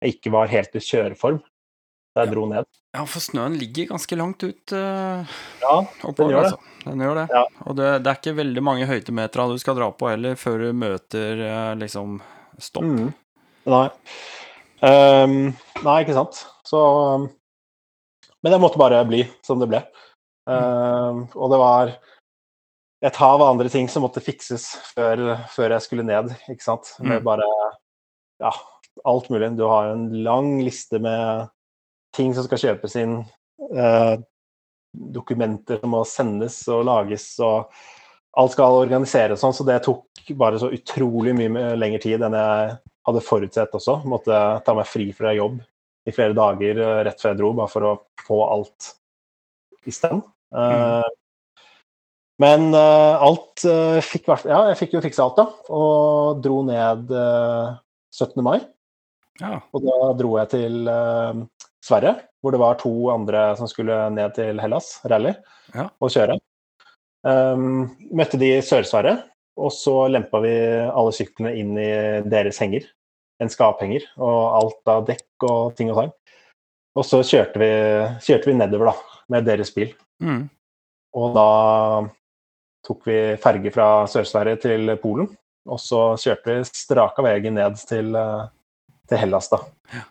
jeg 0.00 0.16
ikke 0.16 0.32
var 0.34 0.50
helt 0.52 0.76
i 0.78 0.82
kjøreform 0.84 1.40
da 1.40 2.24
jeg 2.24 2.30
Ja. 2.30 2.34
dro 2.34 2.44
ned. 2.50 2.66
Ja, 2.96 3.04
for 3.06 3.22
snøen 3.22 3.54
ligger 3.54 3.86
ganske 3.92 4.16
langt 4.18 4.42
ut 4.42 4.72
uh, 4.74 5.22
Ja, 5.62 5.74
oppover, 6.02 6.32
gjør 6.32 6.42
det. 6.42 6.48
altså. 6.50 6.86
Den 6.88 7.04
gjør 7.04 7.18
det. 7.20 7.26
Ja. 7.36 7.42
Og 7.70 7.76
det, 7.78 7.88
det 8.02 8.10
er 8.10 8.18
ikke 8.18 8.34
veldig 8.40 8.62
mange 8.66 8.88
høydemeter 8.90 9.52
du 9.52 9.60
skal 9.62 9.76
dra 9.78 9.90
på 9.94 10.08
heller, 10.10 10.34
før 10.40 10.64
du 10.64 10.70
møter 10.74 11.42
uh, 11.44 11.74
liksom 11.78 12.16
stopp. 12.58 12.86
Mm. 12.88 13.12
Nei. 13.70 13.84
Um, 14.82 15.36
nei, 15.84 15.96
ikke 16.02 16.16
sant. 16.16 16.40
Så 16.66 16.80
um, 16.80 17.28
Men 18.42 18.54
det 18.56 18.60
måtte 18.62 18.80
bare 18.80 19.02
bli 19.06 19.22
som 19.46 19.60
det 19.62 19.68
ble. 19.70 19.82
Um, 20.50 21.26
og 21.36 21.52
det 21.52 21.58
var 21.60 21.92
et 23.02 23.16
hav 23.16 23.40
av 23.40 23.48
andre 23.54 23.70
ting 23.72 23.88
som 23.88 24.04
måtte 24.04 24.20
fikses 24.20 24.66
før, 24.94 25.38
før 25.48 25.72
jeg 25.76 25.86
skulle 25.86 26.04
ned, 26.04 26.34
ikke 26.52 26.66
sant. 26.66 26.90
Med 27.00 27.20
Mm. 27.22 27.24
bare 27.24 27.46
ja, 28.40 28.50
alt 29.04 29.30
mulig. 29.30 29.56
Du 29.56 29.64
har 29.64 29.92
en 29.92 30.22
lang 30.24 30.60
liste 30.64 30.98
med 31.00 31.48
ting 32.12 32.34
som 32.34 32.44
skal 32.44 32.58
kjøpes 32.58 32.96
inn. 33.00 33.24
eh, 33.76 34.16
dokumenter 35.12 35.78
som 35.80 35.90
må 35.90 36.04
sendes 36.08 36.66
og 36.72 36.84
lages, 36.88 37.38
og 37.44 37.70
alt 38.40 38.52
skal 38.52 38.78
organiseres 38.80 39.40
sånn, 39.42 39.52
så 39.54 39.66
det 39.68 39.82
tok 39.84 40.06
bare 40.38 40.58
så 40.58 40.70
utrolig 40.72 41.34
mye 41.36 41.76
lengre 41.76 42.00
tid 42.02 42.22
enn 42.22 42.34
jeg 42.34 42.78
hadde 43.06 43.22
forutsett 43.22 43.76
også. 43.76 44.00
Måtte 44.08 44.64
ta 44.64 44.74
meg 44.74 44.88
fri 44.88 45.12
fra 45.12 45.34
jobb 45.36 45.60
i 46.08 46.14
flere 46.16 46.34
dager 46.34 46.80
eh, 46.80 47.04
rett 47.04 47.20
før 47.20 47.30
jeg 47.34 47.38
dro, 47.38 47.52
bare 47.52 47.68
for 47.68 47.86
å 47.86 47.94
få 48.26 48.40
alt 48.50 48.90
i 49.86 49.94
stand. 49.94 50.22
Eh, 50.56 51.04
men 52.40 52.70
uh, 52.72 53.20
alt 53.20 53.64
uh, 53.68 54.00
fikk 54.04 54.28
Ja, 54.48 54.64
jeg 54.70 54.78
fikk 54.80 54.96
jo 54.96 55.04
fiksa 55.04 55.26
alt, 55.26 55.40
da. 55.40 55.46
Og 55.76 56.40
dro 56.44 56.62
ned 56.66 57.10
uh, 57.12 57.76
17. 58.14 58.40
mai. 58.44 58.60
Ja. 59.40 59.58
Og 59.72 59.84
da 59.84 59.96
dro 60.18 60.34
jeg 60.36 60.50
til 60.52 60.88
eh, 60.90 61.40
Sverige, 61.84 62.14
hvor 62.40 62.54
det 62.54 62.60
var 62.60 62.78
to 62.80 62.92
andre 63.12 63.44
som 63.56 63.68
skulle 63.70 63.96
ned 64.12 64.34
til 64.36 64.60
Hellas, 64.60 64.98
rally, 65.08 65.32
Ja. 65.74 65.88
og 66.00 66.12
kjøre. 66.12 66.36
Um, 67.24 67.96
møtte 68.16 68.40
de 68.40 68.50
i 68.56 68.62
Sør-Sverige, 68.64 69.22
og 69.60 69.72
så 69.72 69.94
lempa 70.12 70.40
vi 70.44 70.52
alle 70.88 71.12
syklene 71.16 71.54
inn 71.60 71.72
i 71.80 71.90
deres 72.28 72.60
henger. 72.60 72.84
En 73.40 73.48
skaphenger, 73.52 74.04
og 74.20 74.40
alt 74.60 74.92
av 74.92 75.06
dekk 75.08 75.48
og 75.48 75.76
ting 75.76 75.92
og 75.92 76.00
tang. 76.00 76.14
Og 76.98 77.06
så 77.06 77.22
kjørte 77.24 77.60
vi, 77.62 77.70
kjørte 78.24 78.50
vi 78.50 78.56
nedover, 78.58 78.90
da, 78.90 79.20
med 79.32 79.46
deres 79.48 79.72
bil. 79.72 79.94
Mm. 80.20 80.48
Og 81.16 81.36
da 81.36 81.48
tok 82.86 83.06
vi 83.08 83.18
ferge 83.42 83.72
fra 83.74 83.88
Sør-Sverige 84.10 84.62
til 84.64 84.94
Polen. 85.02 85.28
Og 85.70 85.80
så 85.80 86.14
kjørte 86.20 86.56
vi 86.56 86.68
straka 86.68 87.24
veien 87.24 87.54
ned 87.58 87.78
til, 87.88 88.14
eh, 88.16 88.46
til 89.08 89.20
Hellas, 89.20 89.50
da. 89.52 89.60
Ja. 89.92 90.04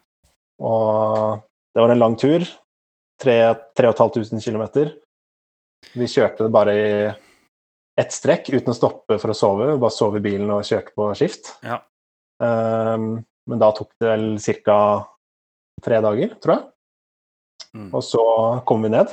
Og 0.60 1.42
det 1.74 1.82
var 1.82 1.94
en 1.94 2.04
lang 2.04 2.18
tur. 2.20 2.46
3500 3.20 4.40
km. 4.40 4.92
Vi 5.94 6.08
kjørte 6.08 6.46
det 6.46 6.54
bare 6.54 6.76
i 6.76 6.90
ett 8.00 8.14
strekk 8.16 8.48
uten 8.54 8.72
å 8.72 8.78
stoppe 8.78 9.18
for 9.20 9.34
å 9.34 9.36
sove. 9.36 9.68
Vi 9.74 9.82
bare 9.82 9.96
sov 9.96 10.16
i 10.16 10.24
bilen 10.24 10.52
og 10.56 10.64
kjørte 10.68 10.96
på 10.96 11.10
skift. 11.20 11.52
Ja. 11.66 11.82
Um, 12.40 13.26
men 13.50 13.60
da 13.60 13.72
tok 13.76 13.92
det 14.00 14.08
vel 14.08 14.28
ca. 14.64 14.80
tre 15.84 16.00
dager, 16.04 16.36
tror 16.40 16.56
jeg. 16.56 16.64
Mm. 17.76 17.90
Og 17.94 18.04
så 18.04 18.24
kom 18.68 18.86
vi 18.86 18.94
ned. 18.94 19.12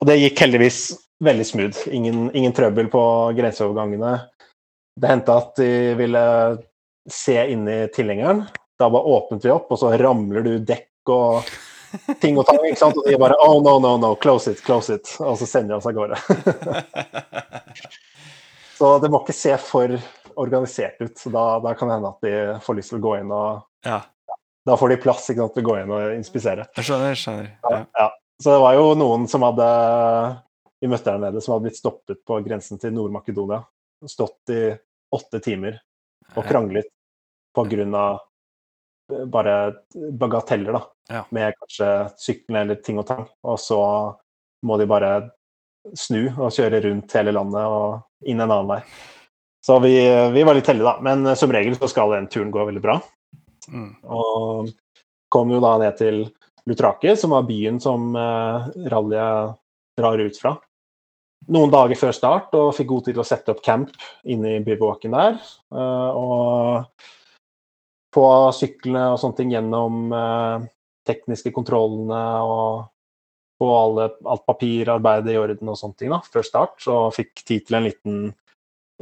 Og 0.00 0.08
det 0.08 0.18
gikk 0.18 0.44
heldigvis 0.44 0.80
veldig 1.22 1.46
smooth. 1.46 1.88
Ingen, 1.94 2.30
ingen 2.36 2.54
trøbbel 2.56 2.88
på 2.92 3.02
grenseovergangene. 3.38 4.14
Det 5.00 5.08
hendte 5.08 5.36
at 5.38 5.56
de 5.56 5.70
ville 5.98 6.22
se 7.10 7.36
inn 7.52 7.68
i 7.70 7.78
tilhengeren. 7.94 8.44
Da 8.78 8.90
bare 8.90 9.02
åpnet 9.16 9.44
vi 9.44 9.52
opp, 9.54 9.70
og 9.72 9.80
så 9.80 9.92
ramler 9.98 10.44
du 10.46 10.56
dekk 10.58 11.12
og 11.12 11.52
ting 12.22 12.38
og 12.40 12.46
tang. 12.48 12.60
ikke 12.66 12.80
sant? 12.80 12.98
Og 12.98 13.08
de 13.08 13.18
bare 13.20 13.38
Oh, 13.42 13.60
no, 13.64 13.78
no, 13.82 13.96
no. 14.00 14.14
Close 14.20 14.52
it, 14.52 14.62
close 14.66 14.94
it. 14.94 15.14
Og 15.20 15.38
så 15.40 15.48
sender 15.48 15.74
de 15.74 15.78
oss 15.78 15.86
av 15.86 15.96
gårde. 15.96 16.18
så 18.78 18.96
det 19.02 19.12
må 19.12 19.22
ikke 19.22 19.36
se 19.36 19.56
for 19.62 19.96
organisert 20.34 21.00
ut. 21.02 21.14
Så 21.18 21.32
da, 21.32 21.46
da 21.62 21.74
kan 21.78 21.90
det 21.90 22.00
hende 22.00 22.12
at 22.14 22.26
de 22.26 22.64
får 22.64 22.80
lyst 22.80 22.94
til 22.94 23.02
å 23.02 23.06
gå 23.06 23.18
inn 23.20 23.32
og 23.34 23.62
ja. 23.86 24.02
Da 24.62 24.76
får 24.78 24.92
de 24.92 24.96
plass 25.02 25.24
ikke 25.26 25.42
sant, 25.42 25.56
til 25.56 25.64
å 25.64 25.66
gå 25.66 25.76
inn 25.80 25.90
og 25.90 26.12
inspisere. 26.14 26.68
Jeg 26.78 26.86
skjønner, 26.86 27.08
jeg 27.10 27.18
skjønner. 27.18 27.48
Ja. 27.66 27.80
Ja. 27.98 28.04
Så 28.38 28.52
det 28.52 28.60
var 28.62 28.76
jo 28.78 28.92
noen 28.98 29.24
som 29.30 29.42
hadde 29.42 29.66
Vi 30.82 30.90
møtte 30.90 31.12
der 31.12 31.20
nede, 31.22 31.40
som 31.40 31.54
hadde 31.54 31.68
blitt 31.68 31.78
stoppet 31.78 32.24
på 32.26 32.40
grensen 32.42 32.80
til 32.82 32.90
Nord-Makedonia. 32.96 33.60
Stått 34.10 34.50
i 34.50 34.62
åtte 35.14 35.38
timer 35.44 35.76
og 36.34 36.46
kranglet 36.48 36.88
på 37.54 37.64
grunn 37.70 37.94
av 37.94 38.16
eh, 39.12 39.22
bare 39.30 39.54
bagateller, 40.18 40.74
da. 40.74 40.82
Ja. 41.12 41.22
Med 41.30 41.54
kanskje 41.60 41.90
syklene 42.18 42.64
eller 42.64 42.80
ting 42.82 42.98
og 42.98 43.06
tang. 43.06 43.28
Og 43.46 43.60
så 43.62 43.78
må 44.66 44.78
de 44.80 44.88
bare 44.90 45.12
snu 45.98 46.24
og 46.32 46.50
kjøre 46.54 46.82
rundt 46.88 47.14
hele 47.14 47.34
landet 47.34 47.62
og 47.62 48.26
inn 48.26 48.40
en 48.40 48.48
annen 48.48 48.70
vei. 48.74 48.80
Så 49.62 49.78
vi, 49.84 49.94
vi 50.34 50.42
var 50.42 50.58
litt 50.58 50.66
heldige, 50.66 50.88
da. 50.88 50.98
Men 50.98 51.36
som 51.38 51.54
regel 51.54 51.78
så 51.78 51.90
skal 51.90 52.16
den 52.16 52.26
turen 52.32 52.50
gå 52.50 52.66
veldig 52.66 52.82
bra. 52.82 52.98
Mm. 53.70 53.90
Og 54.10 54.72
kom 55.30 55.54
jo 55.54 55.62
da 55.62 55.76
ned 55.78 55.94
til 56.00 56.24
Lutrake, 56.66 57.14
som 57.18 57.34
var 57.34 57.46
byen 57.46 57.78
som 57.82 58.10
eh, 58.18 58.70
rallyet 58.90 59.58
drar 59.98 60.18
ut 60.18 60.42
fra. 60.42 60.56
Noen 61.50 61.72
dager 61.72 61.98
før 61.98 62.14
start, 62.14 62.52
og 62.54 62.74
fikk 62.76 62.88
god 62.92 63.06
tid 63.06 63.16
til 63.16 63.24
å 63.24 63.26
sette 63.26 63.50
opp 63.50 63.62
camp 63.64 63.90
inne 64.30 64.56
i 64.58 64.62
bivouaken 64.62 65.16
der. 65.16 65.40
eh, 65.74 66.10
og 66.22 66.86
få 68.12 68.26
syklene 68.52 69.08
og 69.14 69.20
sånne 69.20 69.38
ting 69.38 69.52
gjennom 69.54 70.12
eh, 70.12 70.66
tekniske 71.08 71.52
kontrollene 71.54 72.22
og 72.46 72.84
få 73.62 73.70
alt 73.72 74.44
papirarbeidet 74.46 75.34
i 75.34 75.38
orden 75.40 75.70
og 75.72 75.78
sånne 75.78 75.98
ting 75.98 76.12
da, 76.12 76.20
før 76.34 76.46
start. 76.46 76.76
Så 76.82 76.98
fikk 77.14 77.44
tid 77.46 77.66
til 77.66 77.78
en 77.78 77.86
liten, 77.86 78.20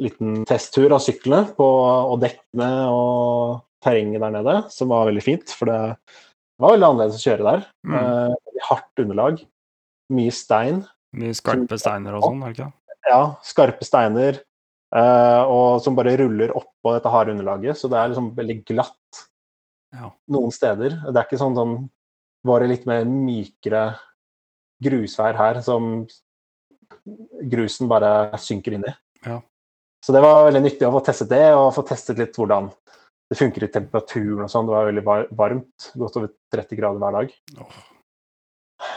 liten 0.00 0.44
testtur 0.48 0.94
av 0.96 1.02
syklene 1.04 1.50
på, 1.56 1.68
og 2.12 2.20
dekkene 2.22 2.70
og 2.92 3.60
terrenget 3.84 4.20
der 4.22 4.34
nede, 4.36 4.56
som 4.72 4.92
var 4.92 5.08
veldig 5.08 5.24
fint. 5.24 5.54
For 5.56 5.70
det 5.70 5.80
var 6.60 6.76
veldig 6.76 6.88
annerledes 6.90 7.20
å 7.20 7.26
kjøre 7.30 7.48
der. 7.48 7.66
Mm. 7.88 7.98
Eh, 8.00 8.64
hardt 8.68 9.04
underlag. 9.04 9.44
Mye 10.12 10.34
stein. 10.34 10.82
Mye 11.18 11.34
skarpe 11.34 11.78
steiner 11.80 12.16
og 12.18 12.26
sånn, 12.26 12.42
er 12.44 12.52
det 12.52 12.58
ikke 12.58 12.68
det? 12.70 12.96
Ja, 13.10 13.22
skarpe 13.46 13.86
steiner. 13.86 14.38
Uh, 14.90 15.42
og 15.46 15.66
som 15.84 15.94
bare 15.94 16.16
ruller 16.18 16.50
oppå 16.58 16.96
dette 16.96 17.10
harde 17.12 17.34
underlaget. 17.34 17.78
Så 17.78 17.90
det 17.90 17.98
er 17.98 18.10
liksom 18.10 18.32
veldig 18.36 18.58
glatt 18.66 19.24
Ja. 19.94 20.10
noen 20.30 20.50
steder. 20.54 20.96
Det 21.06 21.16
er 21.16 21.26
ikke 21.26 21.38
sånn 21.38 21.56
sånn 21.58 21.90
Var 22.46 22.60
det 22.60 22.68
litt 22.70 22.86
mer 22.86 23.04
mykere 23.04 23.98
grusvær 24.82 25.36
her 25.36 25.60
som 25.60 26.06
grusen 27.50 27.88
bare 27.88 28.38
synker 28.38 28.72
inn 28.72 28.86
i. 28.88 28.94
Ja. 29.26 29.42
Så 30.00 30.14
det 30.16 30.22
var 30.24 30.46
veldig 30.46 30.62
nyttig 30.64 30.86
å 30.88 30.94
få 30.94 31.02
testet 31.04 31.28
det, 31.28 31.52
og 31.52 31.74
få 31.76 31.84
testet 31.84 32.16
litt 32.16 32.32
hvordan 32.32 32.70
det 33.30 33.36
funker 33.38 33.66
i 33.66 33.70
temperaturen 33.70 34.46
og 34.46 34.50
sånn. 34.50 34.66
Det 34.66 34.74
var 34.74 34.88
veldig 34.88 35.04
varmt. 35.36 35.90
Godt 36.00 36.16
over 36.16 36.32
30 36.54 36.80
grader 36.80 37.02
hver 37.02 37.18
dag. 37.18 37.34
Oh. 37.60 37.80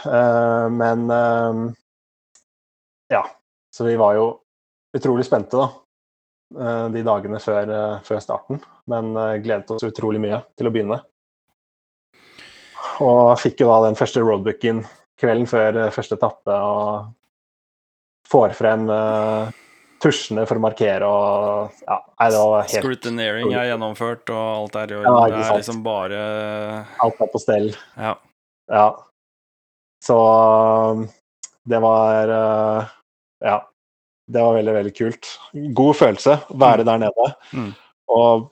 Uh, 0.08 0.68
men 0.72 1.04
eh, 1.12 1.60
ja. 3.12 3.24
Så 3.74 3.84
vi 3.84 3.96
var 4.00 4.14
jo 4.18 4.28
utrolig 4.94 5.26
spente, 5.26 5.58
da. 5.58 5.70
eh, 6.60 6.86
de 6.94 7.02
dagene 7.06 7.40
før, 7.42 7.72
eh, 7.74 7.96
før 8.06 8.22
starten. 8.22 8.62
Men 8.90 9.16
eh, 9.16 9.40
gledet 9.42 9.74
oss 9.74 9.86
utrolig 9.86 10.22
mye 10.22 10.40
til 10.54 10.70
å 10.70 10.74
begynne. 10.74 11.00
Og 13.02 13.34
fikk 13.42 13.64
jo 13.64 13.72
da 13.72 13.80
den 13.88 13.98
første 13.98 14.22
roadbooken 14.22 14.84
kvelden 15.18 15.48
før 15.50 15.80
første 15.94 16.18
etappe. 16.18 16.54
Og 16.54 17.10
får 18.30 18.54
frem 18.56 18.86
uh, 18.88 19.50
tusjene 20.02 20.44
for 20.48 20.60
å 20.60 20.62
markere 20.64 21.08
og 21.08 21.82
Ja, 21.84 21.98
nei, 22.20 22.28
det 22.32 22.40
var 22.40 22.62
helt 22.62 22.76
Scrutinering 22.78 23.52
er 23.52 23.68
gjennomført, 23.70 24.30
og 24.32 24.44
alt 24.44 24.78
er 24.80 24.94
i 24.94 24.98
orden. 24.98 25.10
Ja, 25.10 25.26
det 25.34 25.42
er 25.42 25.58
liksom 25.60 25.82
bare 25.84 26.22
Alt 27.04 27.20
er 27.20 27.32
på 27.32 27.42
stell. 27.42 27.70
Ja. 27.96 28.14
Ja. 28.72 28.88
Så 30.04 30.16
det 31.64 31.80
var 31.84 32.28
uh, 32.32 32.92
Ja. 33.44 33.62
Det 34.26 34.40
var 34.40 34.54
veldig, 34.56 34.72
veldig 34.72 34.92
kult. 34.96 35.30
God 35.76 35.96
følelse 35.98 36.38
å 36.48 36.54
være 36.56 36.84
der 36.88 37.00
nede. 37.02 37.26
Mm. 37.52 37.72
Og 38.14 38.46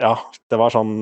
ja, 0.00 0.14
det 0.48 0.56
var 0.60 0.72
sånn 0.72 0.94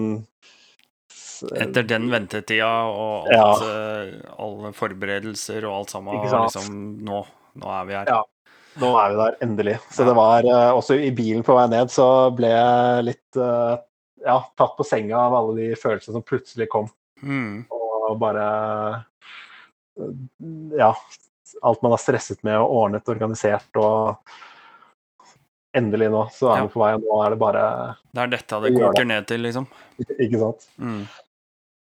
Etter 1.54 1.84
den 1.86 2.08
ventetida 2.10 2.70
og 2.88 3.28
alt, 3.28 3.62
ja. 3.62 4.32
alle 4.40 4.72
forberedelser 4.74 5.66
og 5.68 5.74
alt 5.82 5.92
sammen, 5.92 6.22
liksom 6.24 6.78
nå, 7.06 7.20
nå 7.60 7.72
er 7.76 7.86
vi 7.86 7.96
her. 7.98 8.08
Ja. 8.08 8.22
Nå 8.80 8.90
er 8.98 9.12
vi 9.12 9.18
der, 9.20 9.36
endelig. 9.44 9.76
Så 9.92 10.02
Ja. 10.02 10.08
det 10.08 10.14
var 10.16 10.48
uh, 10.48 10.70
Også 10.80 10.96
i 10.98 11.12
bilen 11.14 11.44
på 11.46 11.54
vei 11.54 11.66
ned 11.70 11.92
så 11.92 12.08
ble 12.34 12.50
jeg 12.50 13.06
litt 13.12 13.38
ja, 14.26 14.40
tatt 14.58 14.74
på 14.78 14.84
senga 14.86 15.20
av 15.28 15.36
alle 15.38 15.54
de 15.60 15.68
følelsene 15.78 16.16
som 16.18 16.24
plutselig 16.26 16.66
kom. 16.72 16.88
Mm. 17.22 17.66
Og 17.70 18.18
bare 18.20 18.48
Ja. 20.76 20.90
Alt 21.62 21.82
man 21.82 21.92
har 21.94 21.98
stresset 22.02 22.42
med 22.44 22.58
og 22.58 22.70
ordnet, 22.82 23.08
organisert 23.08 23.80
og 23.80 24.16
Endelig 25.76 26.06
nå, 26.08 26.22
så 26.32 26.48
er 26.54 26.56
Ja. 26.56 26.64
vi 26.64 26.72
på 26.72 26.80
vei, 26.80 26.92
og 26.96 27.02
nå 27.04 27.16
er 27.26 27.30
det 27.34 27.38
bare 27.38 27.62
Det 28.14 28.22
er 28.22 28.30
dette 28.32 28.60
det 28.64 28.70
koker 28.80 29.04
ned 29.04 29.26
til, 29.28 29.42
liksom. 29.44 29.66
Ikke 30.24 30.38
sant? 30.40 30.68
Mm. 30.80 31.02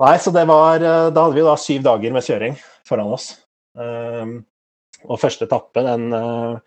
Nei, 0.01 0.15
så 0.17 0.31
det 0.33 0.47
var 0.49 0.81
uh, 0.81 1.09
Da 1.13 1.25
hadde 1.27 1.35
vi 1.37 1.43
da 1.45 1.53
syv 1.61 1.83
dager 1.85 2.11
med 2.15 2.25
kjøring 2.25 2.57
foran 2.89 3.11
oss. 3.13 3.27
Um, 3.77 4.39
og 5.05 5.19
første 5.21 5.45
etappe, 5.45 5.83
den, 5.85 6.07
uh, 6.13 6.57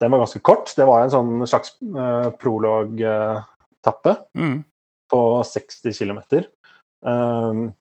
den 0.00 0.10
var 0.14 0.22
ganske 0.22 0.40
kort. 0.46 0.70
Det 0.76 0.86
var 0.86 1.02
en 1.02 1.10
sånn 1.10 1.46
slags 1.50 1.74
uh, 1.82 2.30
prolog-tappe 2.38 4.16
Mm. 4.38 4.62
på 5.10 5.20
60 5.50 5.98
km. 5.98 6.20
Um, 7.02 7.74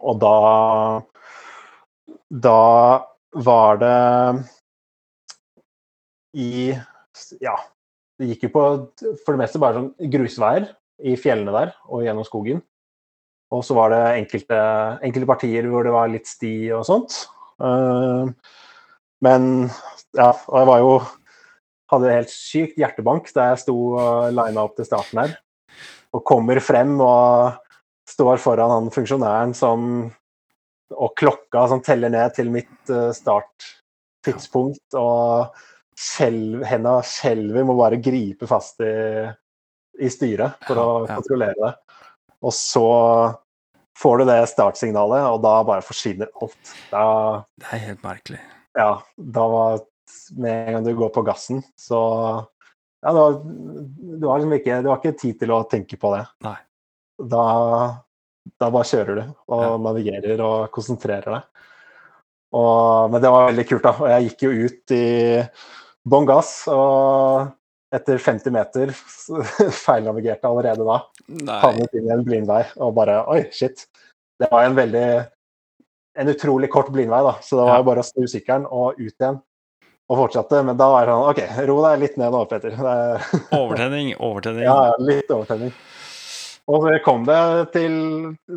og 0.00 0.18
da 0.24 1.02
Da 2.30 3.04
var 3.34 3.80
det 3.82 3.98
i 6.40 6.70
Ja, 7.42 7.56
det 8.18 8.30
gikk 8.30 8.48
jo 8.48 8.52
på 8.54 8.64
for 9.24 9.34
det 9.34 9.40
meste 9.40 9.60
bare 9.62 9.80
sånn 9.80 10.10
grusveier 10.12 10.70
i 11.00 11.16
fjellene 11.18 11.54
der 11.54 11.72
og 11.88 12.04
gjennom 12.04 12.26
skogen. 12.26 12.60
Og 13.50 13.64
så 13.66 13.74
var 13.74 13.90
det 13.90 14.02
enkelte, 14.20 14.58
enkelte 15.02 15.26
partier 15.26 15.66
hvor 15.70 15.86
det 15.86 15.94
var 15.94 16.10
litt 16.12 16.28
sti 16.30 16.70
og 16.76 16.84
sånt. 16.86 17.16
Um, 17.58 18.36
men 19.24 19.48
ja, 20.16 20.30
og 20.30 20.56
jeg 20.60 20.68
var 20.70 20.84
jo 20.84 20.92
hadde 21.90 22.14
helt 22.14 22.30
sykt 22.32 22.78
hjertebank 22.78 23.30
da 23.34 23.50
jeg 23.50 23.64
sto 23.64 23.76
og 23.98 24.30
lina 24.34 24.62
opp 24.62 24.76
til 24.78 24.86
starten 24.86 25.24
her 25.24 25.34
og 26.14 26.24
kommer 26.26 26.58
frem 26.62 26.96
og 27.02 27.58
står 28.10 28.40
foran 28.42 28.72
han 28.74 28.90
funksjonæren 28.94 29.54
som 29.54 30.10
Og 30.96 31.12
klokka 31.18 31.66
som 31.70 31.82
teller 31.86 32.10
ned 32.12 32.32
til 32.34 32.48
mitt 32.50 32.90
eh, 32.90 33.10
starttidspunkt, 33.14 34.96
og 34.98 35.52
skjelv, 36.00 36.64
henda 36.66 36.96
skjelver, 37.06 37.64
må 37.68 37.76
bare 37.78 38.00
gripe 38.02 38.48
fast 38.50 38.80
i, 38.84 38.90
i 40.00 40.08
styret 40.10 40.56
for 40.66 40.78
Ja, 40.80 40.86
å 40.86 41.04
ja. 41.06 41.18
kontrollere 41.20 41.54
det. 41.60 41.72
Og 42.40 42.54
så 42.56 42.84
får 44.00 44.22
du 44.22 44.24
det 44.30 44.38
startsignalet, 44.48 45.26
og 45.28 45.42
da 45.44 45.54
bare 45.68 45.84
forsvinner 45.84 46.30
alt. 46.40 46.72
Da, 46.90 47.04
Det 47.60 47.68
er 47.76 47.82
helt 47.90 48.02
merkelig. 48.06 48.40
ja, 48.78 48.92
da 49.16 49.46
var 49.52 49.80
Med 50.34 50.68
en 50.68 50.72
gang 50.74 50.84
du 50.88 50.94
går 50.98 51.10
på 51.14 51.22
gassen, 51.22 51.60
så 51.78 51.98
ja, 53.04 53.12
var, 53.14 53.36
det 53.44 54.18
liksom 54.26 54.52
ikke, 54.56 54.78
det 54.82 54.88
var 54.90 54.98
ikke 54.98 55.18
tid 55.20 55.36
til 55.38 55.52
å 55.54 55.60
tenke 55.70 55.96
på 56.02 56.10
det. 56.16 56.24
Nei. 56.42 56.56
Da, 57.30 57.44
da 58.58 58.70
bare 58.74 58.88
kjører 58.90 59.20
du 59.20 59.22
og 59.52 59.62
Ja. 59.62 59.70
navigerer 59.86 60.40
og 60.44 60.70
konsentrerer 60.74 61.30
deg. 61.36 61.42
Og, 62.52 63.10
men 63.12 63.22
det 63.22 63.30
var 63.30 63.46
veldig 63.52 63.64
kult, 63.68 63.84
da. 63.86 63.92
Og 64.02 64.08
jeg 64.10 64.28
gikk 64.28 64.42
jo 64.48 64.50
ut 64.66 64.94
i 64.96 65.04
bånn 66.10 66.26
gass, 66.26 66.64
og 66.72 67.52
etter 67.94 68.18
50 68.22 68.54
meter 68.54 68.90
feilnavigerte 69.84 70.48
allerede 70.50 70.86
da. 70.86 70.96
Havnet 71.62 71.94
inn 71.94 72.08
i 72.08 72.14
en 72.14 72.24
blindvei 72.26 72.64
og 72.82 72.94
bare 72.98 73.20
Oi, 73.30 73.44
shit. 73.54 73.86
Det 74.40 74.48
var 74.50 74.64
en 74.66 74.74
veldig 74.78 75.04
En 76.20 76.28
utrolig 76.32 76.68
kort 76.72 76.88
blindvei, 76.90 77.20
da. 77.22 77.36
Så 77.44 77.54
det 77.56 77.68
var 77.68 77.78
jo 77.80 77.86
bare 77.86 78.02
å 78.02 78.06
snu 78.08 78.26
sykkelen 78.28 78.64
og 78.66 78.98
ut 78.98 79.14
igjen. 79.14 79.38
Og 80.10 80.18
fortsatte. 80.18 80.58
Men 80.66 80.74
da 80.76 80.88
var 80.90 81.06
det 81.06 81.12
sånn 81.14 81.28
OK, 81.30 81.40
ro 81.70 81.76
deg 81.86 82.00
litt 82.02 82.16
ned 82.18 82.34
nå, 82.34 82.40
Peter. 82.50 82.74
Det 82.74 82.94
er, 82.96 83.28
Overtenning, 83.60 84.10
overtenning. 84.18 84.64
ja, 84.66 84.74
ja, 84.90 84.96
litt 85.06 85.30
overtenning. 85.30 85.70
Og 86.70 86.84
så 86.84 86.96
kom 87.02 87.24
det 87.26 87.40
til 87.74 87.94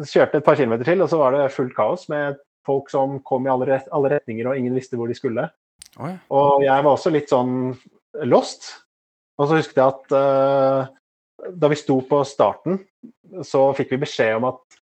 Kjørte 0.05 0.39
et 0.39 0.45
par 0.45 0.57
kilometer 0.59 0.85
til, 0.85 1.01
og 1.01 1.09
så 1.09 1.17
var 1.17 1.33
det 1.33 1.53
fullt 1.55 1.73
kaos 1.75 2.05
med 2.13 2.37
folk 2.67 2.91
som 2.93 3.17
kom 3.25 3.47
i 3.47 3.51
alle, 3.51 3.79
alle 3.91 4.11
retninger, 4.13 4.47
og 4.47 4.57
ingen 4.57 4.75
visste 4.77 4.99
hvor 4.99 5.09
de 5.09 5.17
skulle. 5.17 5.47
Oi. 6.01 6.13
Og 6.33 6.63
jeg 6.63 6.85
var 6.85 6.91
også 6.93 7.11
litt 7.13 7.33
sånn 7.33 7.73
lost. 8.29 8.69
Og 9.41 9.49
så 9.49 9.57
husket 9.57 9.81
jeg 9.81 9.89
at 9.89 10.13
uh, 10.13 10.91
da 11.49 11.69
vi 11.71 11.79
sto 11.79 11.97
på 12.07 12.21
starten, 12.27 12.79
så 13.43 13.65
fikk 13.75 13.95
vi 13.95 14.03
beskjed 14.05 14.37
om 14.37 14.51
at 14.51 14.79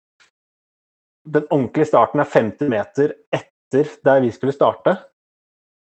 den 1.32 1.48
ordentlige 1.48 1.92
starten 1.92 2.22
er 2.22 2.30
50 2.30 2.72
meter 2.72 3.16
etter 3.32 3.96
der 4.06 4.22
vi 4.26 4.32
skulle 4.36 4.56
starte. 4.56 4.98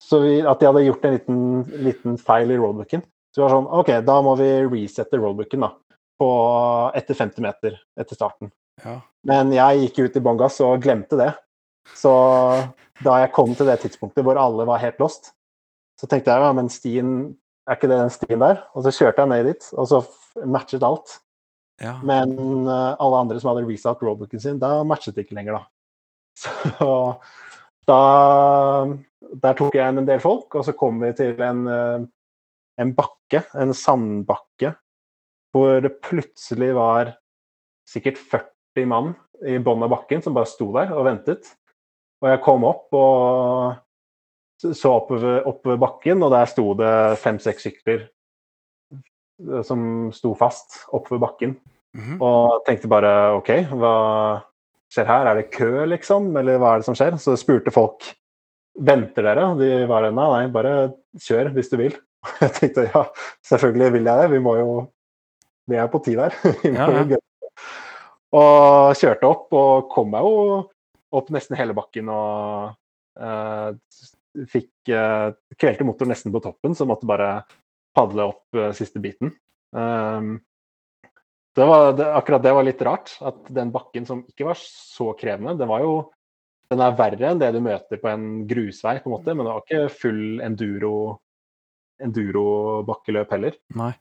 Så 0.01 0.21
vi, 0.23 0.39
at 0.41 0.61
de 0.61 0.69
hadde 0.69 0.85
gjort 0.87 1.05
en 1.05 1.15
liten, 1.17 1.41
liten 1.85 2.17
feil 2.21 2.53
i 2.53 2.57
roadbooken. 2.57 3.03
Så 3.31 3.41
vi 3.41 3.45
var 3.45 3.53
sånn 3.53 3.69
OK, 3.81 3.91
da 4.07 4.17
må 4.25 4.33
vi 4.39 4.49
resette 4.65 5.19
roadbooken 5.19 5.67
da, 5.67 5.71
på, 6.21 6.29
etter 6.97 7.17
50 7.17 7.43
meter 7.43 7.79
etter 7.99 8.17
starten. 8.17 8.51
Ja. 8.83 8.99
Men 9.27 9.51
jeg 9.55 9.85
gikk 9.85 9.99
ut 10.05 10.17
i 10.17 10.23
bånn 10.23 10.39
gass 10.39 10.59
og 10.63 10.81
glemte 10.83 11.17
det. 11.19 11.31
Så 11.97 12.11
da 13.01 13.17
jeg 13.23 13.33
kom 13.35 13.53
til 13.57 13.69
det 13.69 13.79
tidspunktet 13.81 14.25
hvor 14.25 14.39
alle 14.39 14.67
var 14.69 14.81
helt 14.83 15.01
lost, 15.01 15.33
så 15.99 16.09
tenkte 16.09 16.33
jeg 16.33 16.45
ja, 16.45 16.53
men 16.57 16.69
stien 16.73 17.11
er 17.69 17.77
ikke 17.77 17.89
det 17.91 17.99
den 17.99 18.13
stien 18.13 18.41
der? 18.41 18.63
Og 18.73 18.85
så 18.85 18.93
kjørte 18.95 19.23
jeg 19.23 19.31
ned 19.31 19.51
dit, 19.51 19.67
og 19.77 19.87
så 19.89 20.01
matchet 20.49 20.85
alt. 20.85 21.19
ja. 21.81 21.97
Men 22.05 22.33
uh, 22.67 22.97
alle 23.01 23.21
andre 23.21 23.41
som 23.41 23.51
hadde 23.51 23.67
resatt 23.67 24.01
roadbooken 24.03 24.41
sin, 24.41 24.59
da 24.61 24.81
matchet 24.87 25.15
det 25.15 25.27
ikke 25.27 25.37
lenger, 25.37 25.59
da. 25.59 25.63
Så 26.41 26.91
da 27.89 28.01
Der 29.41 29.55
tok 29.57 29.75
jeg 29.75 29.87
en 29.87 30.07
del 30.07 30.19
folk, 30.23 30.55
og 30.55 30.65
så 30.65 30.73
kom 30.75 30.99
vi 30.99 31.11
til 31.15 31.39
en, 31.45 31.61
eh, 31.71 32.01
en 32.83 32.89
bakke, 32.97 33.43
en 33.55 33.71
sandbakke, 33.77 34.73
hvor 35.51 35.81
det 35.83 35.97
plutselig 36.03 36.71
var 36.77 37.15
sikkert 37.87 38.19
40 38.19 38.87
mann 38.87 39.13
i 39.47 39.57
bånn 39.59 39.83
av 39.83 39.91
bakken 39.91 40.21
som 40.23 40.35
bare 40.35 40.49
sto 40.49 40.69
der 40.75 40.93
og 40.95 41.05
ventet. 41.07 41.49
Og 42.21 42.29
jeg 42.29 42.43
kom 42.45 42.65
opp 42.67 42.93
og 42.95 43.79
så 44.61 44.91
oppover, 44.93 45.41
oppover 45.49 45.79
bakken, 45.81 46.21
og 46.21 46.31
der 46.35 46.49
sto 46.49 46.67
det 46.77 46.93
fem-seks 47.21 47.65
sykler 47.65 48.03
som 49.65 50.11
sto 50.13 50.35
fast 50.37 50.83
oppover 50.93 51.23
bakken. 51.25 51.55
Mhm. 51.97 52.21
Og 52.23 52.61
tenkte 52.67 52.91
bare 52.91 53.11
OK, 53.39 53.49
hva 53.73 53.95
skjer 54.91 55.09
her? 55.09 55.31
Er 55.31 55.39
det 55.39 55.51
kø, 55.55 55.85
liksom? 55.89 56.29
Eller 56.37 56.59
hva 56.61 56.75
er 56.75 56.81
det 56.81 56.87
som 56.87 56.97
skjer? 56.97 57.17
Så 57.19 57.35
spurte 57.39 57.73
folk 57.73 58.05
venter 58.79 59.25
dere. 59.27 59.49
De 59.59 59.71
var 59.89 60.07
nei, 60.07 60.29
nei, 60.35 60.45
bare 60.53 60.75
kjør 61.19 61.51
hvis 61.55 61.71
du 61.71 61.77
vil. 61.81 61.97
Jeg 62.43 62.55
tenkte 62.59 62.87
ja, 62.91 63.05
selvfølgelig 63.49 63.93
vil 63.97 64.05
jeg 64.05 64.21
det. 64.21 64.31
Vi 64.35 64.39
må 64.45 64.51
jo 64.59 64.73
Vi 65.69 65.77
er 65.77 65.89
på 65.91 66.01
tid 66.05 66.21
der. 66.21 66.35
Og 68.31 68.95
kjørte 68.95 69.27
opp 69.27 69.51
og 69.59 69.89
kom 69.91 70.13
meg 70.13 70.23
jo 70.23 70.61
opp 71.19 71.31
nesten 71.35 71.57
hele 71.59 71.75
bakken 71.75 72.07
og 72.07 72.69
uh, 73.19 73.73
fikk 74.47 74.91
uh, 74.95 75.33
kvelte 75.59 75.83
motoren 75.83 76.13
nesten 76.13 76.31
på 76.31 76.39
toppen, 76.43 76.71
så 76.71 76.87
måtte 76.87 77.09
bare 77.09 77.41
padle 77.91 78.29
opp 78.31 78.55
uh, 78.55 78.69
siste 78.77 79.01
biten. 79.03 79.33
Um, 79.75 80.37
det 81.59 81.67
var, 81.67 81.91
det, 81.99 82.07
akkurat 82.15 82.45
det 82.45 82.53
var 82.55 82.63
litt 82.63 82.83
rart. 82.87 83.11
At 83.19 83.51
den 83.51 83.73
bakken 83.75 84.07
som 84.07 84.23
ikke 84.31 84.47
var 84.47 84.61
så 84.61 85.09
krevende, 85.19 85.57
den 85.59 85.67
var 85.67 85.83
jo 85.83 85.95
den 86.71 86.79
er 86.79 86.95
verre 86.95 87.33
enn 87.33 87.41
det 87.41 87.49
du 87.51 87.59
møter 87.59 87.99
på 87.99 88.07
en 88.07 88.45
grusvei, 88.47 88.95
på 89.03 89.09
en 89.09 89.15
måte, 89.17 89.35
men 89.35 89.43
det 89.43 89.51
var 89.57 89.65
ikke 89.65 89.91
full 90.05 90.39
enduro 90.45 90.93
enduro-bakkeløp 92.01 93.35
heller. 93.35 93.57
Nei. 93.77 93.91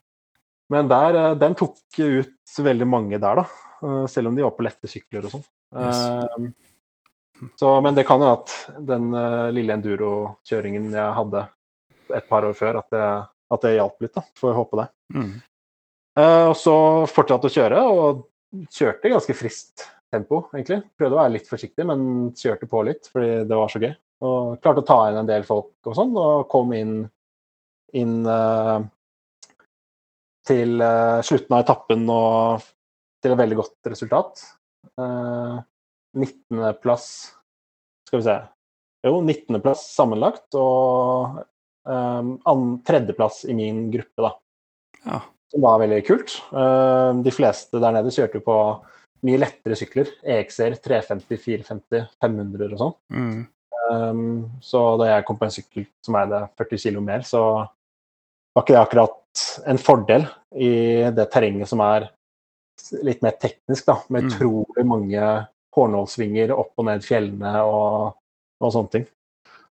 Men 0.71 0.91
der, 0.91 1.19
eh, 1.19 1.37
den 1.41 1.57
tok 1.59 1.79
ut 1.99 2.59
veldig 2.71 2.89
mange 2.89 3.21
der, 3.21 3.43
da. 3.43 4.07
Selv 4.13 4.29
om 4.29 4.35
de 4.37 4.45
var 4.45 4.53
på 4.53 4.65
lette 4.67 4.89
sykler 4.91 5.25
og 5.25 5.33
sånn. 5.33 5.45
Yes. 5.73 7.53
Så, 7.57 7.71
men 7.81 7.97
det 7.97 8.03
kan 8.05 8.21
jo 8.21 8.27
at 8.35 8.53
den 8.85 9.07
lille 9.57 9.73
enduro-kjøringen 9.73 10.91
jeg 10.93 11.15
hadde 11.17 11.47
et 12.19 12.27
par 12.29 12.45
år 12.45 12.53
før, 12.59 12.83
at 12.83 12.93
det, 12.93 13.07
at 13.57 13.65
det 13.65 13.73
hjalp 13.79 14.05
litt. 14.05 14.13
da, 14.19 14.25
Får 14.37 14.59
håpe 14.59 14.83
det. 14.83 14.87
Mm. 15.17 15.31
Og 16.51 16.53
så 16.61 16.77
fortsatte 17.09 17.49
å 17.49 17.55
kjøre, 17.55 17.87
og 17.89 18.21
kjørte 18.77 19.15
ganske 19.15 19.39
friskt 19.39 19.87
tempo, 20.11 20.45
egentlig. 20.55 20.83
Prøvde 20.99 21.17
å 21.17 21.21
være 21.21 21.35
litt 21.37 21.49
forsiktig, 21.51 21.87
men 21.87 22.31
kjørte 22.37 22.69
på 22.71 22.83
litt 22.87 23.09
fordi 23.11 23.45
det 23.49 23.59
var 23.59 23.73
så 23.73 23.83
gøy. 23.83 23.93
Og 24.27 24.61
klarte 24.61 24.83
å 24.83 24.89
ta 24.89 24.99
inn 25.09 25.21
en 25.23 25.29
del 25.29 25.47
folk 25.49 25.89
og 25.89 25.97
sånn, 25.97 26.17
og 26.19 26.49
kom 26.53 26.75
inn, 26.77 26.95
inn 27.97 28.19
uh, 28.27 28.83
til 30.51 30.71
slutten 31.27 31.57
av 31.57 31.61
etappen 31.65 32.03
og 32.13 32.67
til 33.23 33.33
et 33.35 33.41
veldig 33.41 33.59
godt 33.61 33.91
resultat. 33.93 34.33
19.-plass 35.01 37.07
Skal 38.09 38.19
vi 38.19 38.25
se 38.27 38.37
Jo, 39.07 39.13
19.-plass 39.23 39.83
sammenlagt 39.95 40.51
og 40.59 41.39
um, 41.87 42.81
tredjeplass 42.87 43.37
i 43.49 43.55
min 43.57 43.91
gruppe, 43.95 44.21
da. 44.27 44.33
Ja. 45.05 45.19
Som 45.51 45.61
var 45.65 45.81
veldig 45.83 46.03
kult. 46.07 46.31
De 47.25 47.33
fleste 47.35 47.81
der 47.83 47.93
nede 47.97 48.13
kjørte 48.15 48.39
jo 48.39 48.47
på 48.47 48.57
mye 49.27 49.41
lettere 49.41 49.77
sykler. 49.79 50.07
EXR 50.23 50.77
350, 50.85 51.41
450, 51.43 52.05
500 52.23 52.77
og 52.77 52.83
sånn. 52.83 52.95
Mm. 53.17 53.41
Um, 53.91 54.45
så 54.63 54.81
da 55.01 55.09
jeg 55.11 55.27
kom 55.27 55.39
på 55.41 55.49
en 55.49 55.55
sykkel 55.55 55.87
som 56.05 56.17
veide 56.17 56.45
40 56.61 56.83
kg 56.85 57.03
mer, 57.05 57.25
så 57.27 57.43
var 58.61 58.67
ikke 58.67 58.77
det 58.77 58.83
akkurat 58.85 59.45
en 59.71 59.81
fordel 59.81 60.27
i 60.61 60.71
det 61.15 61.27
terrenget 61.33 61.71
som 61.71 61.81
er 61.85 62.09
litt 63.07 63.23
mer 63.23 63.37
teknisk, 63.41 63.87
da, 63.87 63.99
med 64.11 64.25
Mm. 64.25 64.31
utrolig 64.31 64.85
mange 64.89 65.27
hårnålsvinger 65.77 66.51
opp 66.53 66.73
og 66.81 66.87
ned 66.89 67.05
fjellene 67.07 67.63
og, 67.63 68.17
og 68.61 68.73
sånne 68.75 68.91
ting. 68.91 69.07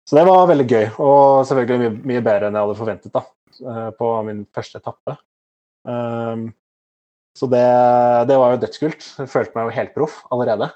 Så 0.05 0.19
det 0.19 0.25
var 0.27 0.49
veldig 0.51 0.67
gøy, 0.69 0.87
og 1.01 1.47
selvfølgelig 1.49 1.81
mye, 1.81 2.01
mye 2.11 2.25
bedre 2.25 2.49
enn 2.51 2.59
jeg 2.59 2.67
hadde 2.67 2.81
forventet 2.81 3.15
da, 3.15 3.23
eh, 3.63 3.91
på 3.97 4.09
min 4.27 4.43
første 4.53 4.81
etappe. 4.83 5.17
Um, 5.87 6.49
så 7.37 7.49
det, 7.51 7.65
det 8.29 8.37
var 8.41 8.55
jo 8.55 8.61
dødskult. 8.65 9.07
Jeg 9.21 9.31
følte 9.33 9.57
meg 9.57 9.69
jo 9.69 9.77
helt 9.79 9.95
proff 9.95 10.19
allerede. 10.35 10.71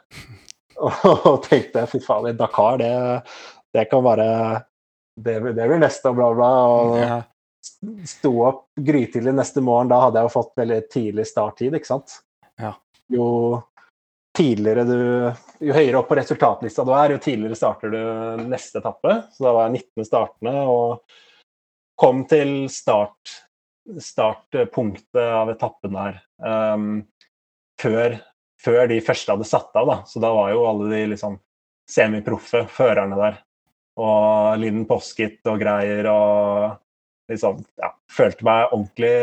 Og 0.78 1.42
tenkte 1.44 1.84
fy 1.90 1.98
i 1.98 2.32
Dakar, 2.38 2.78
det, 2.78 2.92
det 3.74 3.88
kan 3.90 4.04
være 4.04 4.28
det, 5.18 5.40
det 5.56 5.66
blir 5.66 5.80
neste, 5.82 6.12
og 6.12 6.16
bla, 6.20 6.30
bla. 6.38 6.50
Og 6.68 6.96
Ja. 7.02 7.18
Sto 8.08 8.32
opp 8.46 8.66
grytidlig 8.80 9.34
neste 9.34 9.62
morgen. 9.64 9.90
Da 9.90 10.00
hadde 10.04 10.20
jeg 10.20 10.28
jo 10.28 10.34
fått 10.36 10.54
veldig 10.58 10.78
tidlig 10.92 11.26
starttid, 11.30 11.76
ikke 11.78 11.90
sant. 11.90 12.20
Ja. 12.58 12.74
Jo 13.12 13.28
tidligere 14.38 14.84
du 14.86 14.98
Jo 15.66 15.74
høyere 15.74 15.98
opp 15.98 16.10
på 16.10 16.18
resultatlista 16.18 16.84
du 16.86 16.92
er, 16.94 17.14
jo 17.16 17.22
tidligere 17.22 17.56
starter 17.58 17.90
du 17.90 18.44
neste 18.46 18.78
etappe. 18.82 19.22
Så 19.34 19.46
da 19.46 19.54
var 19.56 19.68
jeg 19.68 19.82
19 19.96 20.06
startende 20.06 20.54
og 20.70 21.18
kom 21.98 22.22
til 22.30 22.68
start 22.70 23.34
startpunktet 23.98 25.16
av 25.16 25.48
etappen 25.48 25.94
der 25.96 26.18
um, 26.44 26.88
før, 27.80 28.18
før 28.60 28.82
de 28.90 28.98
første 29.00 29.32
hadde 29.32 29.46
satt 29.48 29.72
av, 29.80 29.88
da. 29.88 29.96
Så 30.06 30.20
da 30.22 30.32
var 30.36 30.52
jo 30.52 30.66
alle 30.68 30.90
de 30.92 31.04
liksom 31.14 31.38
semiproffe 31.88 32.66
førerne 32.70 33.16
der. 33.18 33.38
Og 33.98 34.60
Linn 34.60 34.84
Poskitt 34.86 35.40
og 35.48 35.58
greier 35.62 36.06
og 36.12 36.76
liksom 37.30 37.62
Ja, 37.80 37.92
følte 38.12 38.46
meg 38.48 38.72
ordentlig, 38.72 39.14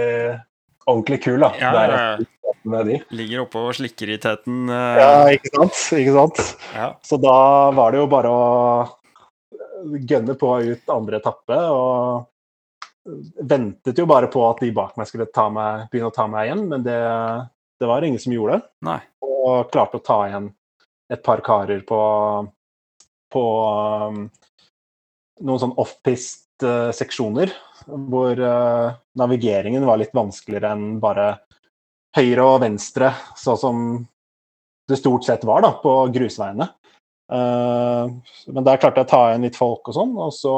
ordentlig 0.85 1.21
kul, 1.25 1.39
da. 1.41 1.51
Ja, 1.61 1.73
der 1.75 2.25
med 2.65 2.87
de. 2.89 2.99
Ligger 3.13 3.43
oppe 3.45 3.61
og 3.61 3.75
slikker 3.77 4.09
i 4.13 4.19
teten. 4.21 4.65
Uh... 4.69 4.99
Ja, 4.99 5.09
ikke 5.33 5.51
sant? 5.53 5.81
Ikke 5.99 6.15
sant? 6.15 6.43
ja. 6.73 6.91
Så 7.05 7.19
da 7.21 7.35
var 7.77 7.93
det 7.93 8.01
jo 8.01 8.07
bare 8.11 8.31
å 8.31 8.45
gønne 10.09 10.33
på 10.39 10.53
ut 10.65 10.93
andre 10.93 11.19
etappe, 11.21 11.59
og 11.69 12.31
ventet 13.45 13.99
jo 14.01 14.07
bare 14.09 14.29
på 14.33 14.41
at 14.47 14.63
de 14.65 14.71
bak 14.73 14.95
meg 14.97 15.09
skulle 15.09 15.29
ta 15.29 15.45
meg, 15.53 15.85
begynne 15.91 16.09
å 16.09 16.15
ta 16.15 16.25
meg 16.31 16.47
igjen, 16.47 16.63
men 16.71 16.85
det, 16.85 16.99
det 17.79 17.89
var 17.89 18.05
ingen 18.05 18.21
som 18.21 18.33
gjorde 18.33 18.57
det. 18.57 18.69
Nei. 18.87 18.99
Og 19.25 19.69
klarte 19.73 20.01
å 20.01 20.05
ta 20.05 20.23
igjen 20.29 20.49
et 21.13 21.21
par 21.25 21.43
karer 21.45 21.83
på, 21.85 21.99
på 23.29 23.43
um, 24.09 24.23
noen 25.45 25.61
sånn 25.61 25.75
off-pist-seksjoner, 26.55 27.51
hvor 27.85 28.39
uh, 28.39 28.95
navigeringen 29.15 29.85
var 29.85 29.97
litt 29.97 30.13
vanskeligere 30.13 30.71
enn 30.73 30.99
bare 30.99 31.39
høyre 32.15 32.43
og 32.43 32.61
venstre, 32.61 33.11
sånn 33.35 33.57
som 33.57 34.07
det 34.87 34.97
stort 34.97 35.25
sett 35.25 35.43
var 35.43 35.61
da, 35.61 35.73
på 35.81 36.07
grusveiene. 36.13 36.69
Uh, 37.31 38.07
men 38.47 38.63
der 38.63 38.77
klarte 38.77 39.01
jeg 39.01 39.07
å 39.07 39.09
ta 39.09 39.21
igjen 39.29 39.45
litt 39.47 39.57
folk 39.57 39.87
og 39.89 39.95
sånn, 39.95 40.15
og 40.17 40.31
så, 40.33 40.55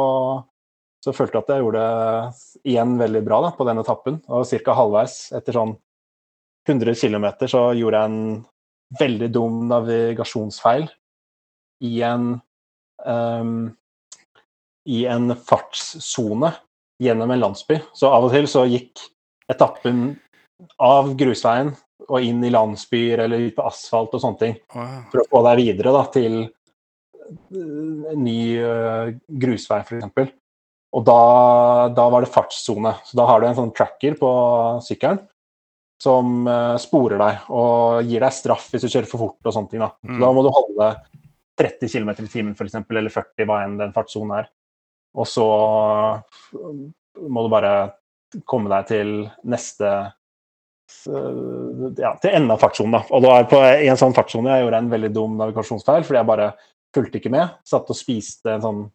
så 1.03 1.13
følte 1.15 1.37
jeg 1.37 1.43
at 1.43 1.51
jeg 1.55 1.63
gjorde 1.63 1.81
det 1.81 2.69
igjen 2.71 2.97
veldig 2.99 3.23
bra 3.23 3.41
da, 3.47 3.51
på 3.55 3.67
den 3.67 3.79
etappen. 3.81 4.21
Og 4.27 4.45
ca. 4.45 4.77
halvveis, 4.77 5.31
etter 5.33 5.57
sånn 5.57 5.75
100 6.67 6.95
km, 6.99 7.31
så 7.47 7.71
gjorde 7.79 8.03
jeg 8.03 8.11
en 8.11 8.45
veldig 8.99 9.31
dum 9.31 9.65
navigasjonsfeil 9.67 10.87
i 11.87 12.01
en 12.07 12.37
um, 13.05 13.57
i 14.87 15.03
en 15.11 15.33
fartssone 15.35 16.53
gjennom 17.03 17.31
en 17.33 17.43
landsby. 17.43 17.81
Så 17.93 18.09
av 18.09 18.25
og 18.27 18.33
til 18.33 18.47
så 18.49 18.63
gikk 18.69 19.03
etappen 19.51 20.15
av 20.81 21.11
grusveien 21.19 21.73
og 22.07 22.23
inn 22.23 22.39
i 22.47 22.51
landsbyer 22.53 23.25
eller 23.25 23.47
ut 23.49 23.55
på 23.57 23.65
asfalt 23.67 24.15
og 24.15 24.23
sånne 24.23 24.39
ting 24.41 24.55
for 25.11 25.21
å 25.21 25.27
få 25.29 25.41
deg 25.49 25.59
videre 25.59 25.93
da, 25.93 26.03
til 26.13 26.37
eh, 26.45 28.11
en 28.13 28.23
ny 28.23 28.39
eh, 28.63 29.11
grusvei, 29.27 29.81
f.eks. 29.83 30.33
Og 30.95 31.03
da, 31.05 31.19
da 31.93 32.05
var 32.09 32.23
det 32.23 32.31
fartssone. 32.31 32.93
Så 33.05 33.17
da 33.19 33.25
har 33.27 33.43
du 33.43 33.49
en 33.49 33.57
sånn 33.57 33.73
tracker 33.75 34.15
på 34.17 34.29
sykkelen 34.87 35.19
som 36.01 36.47
eh, 36.47 36.75
sporer 36.81 37.19
deg 37.21 37.47
og 37.53 38.07
gir 38.07 38.23
deg 38.23 38.33
straff 38.33 38.69
hvis 38.71 38.85
du 38.85 38.89
kjører 38.91 39.09
for 39.09 39.25
fort 39.25 39.49
og 39.49 39.55
sånne 39.55 39.73
ting. 39.73 39.83
Da, 39.83 39.91
Mm. 40.07 40.15
så 40.15 40.23
da 40.23 40.31
må 40.33 40.45
du 40.45 40.51
holde 40.53 40.89
30 41.57 41.89
km 41.91 42.11
i 42.13 42.29
timen 42.31 42.53
f.eks., 42.55 42.77
eller 42.77 43.13
40, 43.13 43.47
hva 43.49 43.63
enn 43.65 43.79
den 43.81 43.93
fartssonen 43.95 44.35
er. 44.39 44.49
Og 45.17 45.27
så 45.29 45.47
eh, 45.47 46.83
må 47.27 47.43
du 47.45 47.51
bare 47.51 47.73
komme 48.45 48.69
deg 48.71 48.89
til 48.91 49.11
neste 49.47 49.91
ja, 51.07 52.13
til 52.21 52.31
enden 52.31 52.53
av 52.53 52.61
fartssonen. 52.61 52.95
da. 52.95 53.01
Og 53.11 53.23
det 53.23 53.31
var 53.31 53.47
på, 53.51 53.59
en 53.59 53.99
sånn 53.99 54.15
fartssone 54.15 54.53
jeg 54.53 54.63
gjorde 54.63 54.79
en 54.83 54.91
veldig 54.91 55.09
dum 55.15 55.33
navigasjonsfeil, 55.39 56.05
fordi 56.07 56.19
jeg 56.19 56.29
bare 56.29 56.51
fulgte 56.95 57.19
ikke 57.19 57.33
med. 57.33 57.57
Satt 57.67 57.89
og 57.91 57.97
spiste 57.97 58.53
en 58.53 58.63
sånn 58.63 58.85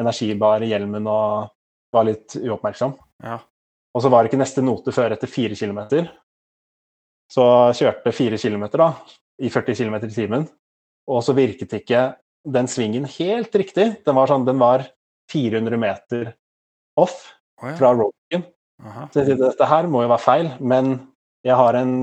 energibar 0.00 0.64
i 0.64 0.70
hjelmen 0.70 1.08
og 1.08 1.50
var 1.94 2.08
litt 2.08 2.38
uoppmerksom. 2.40 2.96
Ja. 3.24 3.40
Og 3.96 4.04
så 4.04 4.12
var 4.12 4.22
det 4.22 4.30
ikke 4.30 4.40
neste 4.42 4.64
note 4.64 4.92
før 4.92 5.14
etter 5.14 5.30
fire 5.30 5.56
kilometer. 5.56 6.08
Så 7.32 7.44
kjørte 7.76 8.12
fire 8.14 8.38
kilometer 8.38 8.82
da, 8.82 8.90
i 9.42 9.50
40 9.52 9.78
km 9.80 9.96
i 9.98 10.12
timen, 10.14 10.44
og 11.10 11.24
så 11.26 11.34
virket 11.36 11.72
ikke 11.80 12.02
den 12.46 12.68
svingen 12.70 13.08
helt 13.16 13.56
riktig. 13.58 13.88
Den 14.06 14.16
var, 14.18 14.30
sånn, 14.30 14.46
den 14.46 14.60
var 14.60 14.84
400 15.32 15.80
meter 15.80 16.30
off 17.00 17.18
ja. 17.62 17.74
fra 17.78 17.92
roadien. 17.96 18.46
Så 19.10 19.22
jeg 19.22 19.30
sier 19.30 19.40
dette 19.40 19.68
her 19.68 19.88
må 19.90 20.04
jo 20.04 20.12
være 20.12 20.22
feil, 20.22 20.50
men 20.60 20.96
jeg 21.46 21.56
har 21.56 21.78
en 21.78 21.94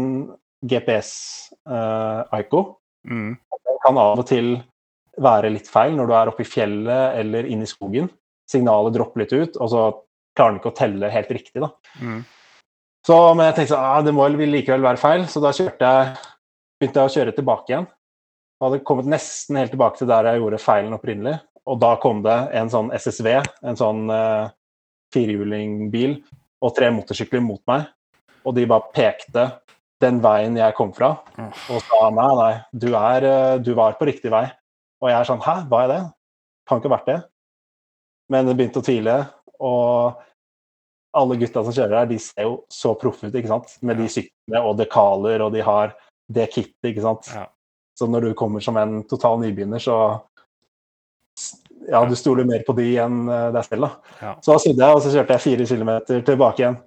GPS-ICO. 0.63 2.61
Mm. 3.09 3.33
Den 3.37 3.81
kan 3.83 3.99
av 3.99 4.21
og 4.21 4.27
til 4.29 4.55
være 5.21 5.51
litt 5.53 5.67
feil 5.69 5.93
når 5.97 6.09
du 6.09 6.13
er 6.17 6.31
oppe 6.31 6.45
i 6.45 6.49
fjellet 6.49 7.19
eller 7.19 7.49
inne 7.49 7.67
i 7.67 7.69
skogen. 7.69 8.09
Signalet 8.49 8.95
dropper 8.95 9.23
litt 9.23 9.33
ut, 9.33 9.59
og 9.59 9.69
så 9.71 9.83
klarer 10.35 10.55
den 10.55 10.61
ikke 10.61 10.71
å 10.73 10.77
telle 10.77 11.11
helt 11.13 11.33
riktig. 11.35 11.61
da. 11.61 11.69
Mm. 12.01 12.23
Så, 13.03 13.17
men 13.35 13.49
jeg 13.49 13.57
tenkte 13.59 13.79
ah, 13.79 13.99
det 14.03 14.13
må 14.15 14.25
vel 14.31 14.55
likevel 14.55 14.85
være 14.85 15.01
feil, 15.01 15.25
så 15.29 15.43
da 15.43 15.51
jeg, 15.55 15.73
begynte 16.79 17.03
jeg 17.03 17.11
å 17.11 17.13
kjøre 17.17 17.35
tilbake 17.35 17.73
igjen. 17.73 17.89
Og 18.59 18.69
hadde 18.69 18.85
kommet 18.87 19.09
nesten 19.11 19.59
helt 19.59 19.73
tilbake 19.75 19.99
til 19.99 20.09
der 20.09 20.29
jeg 20.31 20.39
gjorde 20.39 20.61
feilen 20.63 20.95
opprinnelig. 20.95 21.35
Og 21.69 21.80
da 21.80 21.94
kom 22.03 22.22
det 22.26 22.35
en 22.60 22.72
sånn 22.72 22.91
SSV, 22.95 23.30
en 23.64 23.80
sånn 23.80 24.07
uh, 24.11 24.52
firehjulingbil, 25.15 26.18
og 26.64 26.73
tre 26.76 26.90
motorsykler 26.95 27.44
mot 27.44 27.61
meg. 27.69 27.88
Og 28.44 28.56
de 28.57 28.65
bare 28.68 28.91
pekte 28.95 29.45
den 30.03 30.19
veien 30.23 30.57
jeg 30.60 30.76
kom 30.76 30.91
fra, 30.95 31.14
og 31.40 31.80
sa 31.85 32.10
nei, 32.11 32.31
nei, 32.35 32.53
du, 32.76 32.90
er, 32.98 33.23
eh, 33.23 33.53
du 33.64 33.69
var 33.77 33.95
på 33.95 34.10
riktig 34.10 34.34
vei. 34.34 34.44
Og 34.99 35.07
jeg 35.07 35.15
er 35.15 35.30
sånn 35.30 35.44
hæ, 35.45 35.53
hva 35.72 35.84
er 35.85 35.91
det? 35.94 36.02
Kan 36.68 36.81
ikke 36.81 36.90
ha 36.90 36.95
vært 36.98 37.07
det. 37.07 37.18
Men 38.34 38.49
jeg 38.49 38.60
begynte 38.60 38.81
å 38.81 38.88
tvile, 38.88 39.15
og 39.64 40.19
alle 41.15 41.38
gutta 41.40 41.64
som 41.64 41.76
kjører 41.76 42.02
her, 42.02 42.10
de 42.10 42.19
ser 42.19 42.48
jo 42.48 42.57
så 42.73 42.94
proffe 42.99 43.30
ut, 43.30 43.35
ikke 43.35 43.52
sant? 43.52 43.77
Med 43.85 44.02
de 44.02 44.10
syklene 44.11 44.64
og 44.65 44.76
dekaler, 44.81 45.45
og 45.45 45.56
de 45.56 45.64
har 45.64 45.95
det 46.34 46.49
kittet, 46.52 46.91
ikke 46.91 47.06
sant? 47.06 47.31
Ja. 47.31 47.48
Så 47.95 48.10
når 48.10 48.27
du 48.27 48.38
kommer 48.38 48.64
som 48.65 48.80
en 48.81 49.03
total 49.07 49.40
nybegynner, 49.44 49.80
så 49.84 49.98
Ja, 51.89 52.01
du 52.07 52.15
stoler 52.15 52.47
mer 52.47 52.64
på 52.68 52.76
de 52.77 52.88
enn 53.03 53.27
eh, 53.27 53.51
deg 53.55 53.68
selv, 53.68 53.85
da. 53.85 54.18
Ja. 54.22 54.34
Så 54.43 54.53
da 54.53 54.64
snudde 54.64 54.88
jeg, 54.88 54.97
og 54.97 55.03
så 55.03 55.14
kjørte 55.14 55.35
jeg 55.35 55.45
fire 55.45 55.69
kilometer 55.69 56.26
tilbake 56.30 56.64
igjen. 56.64 56.77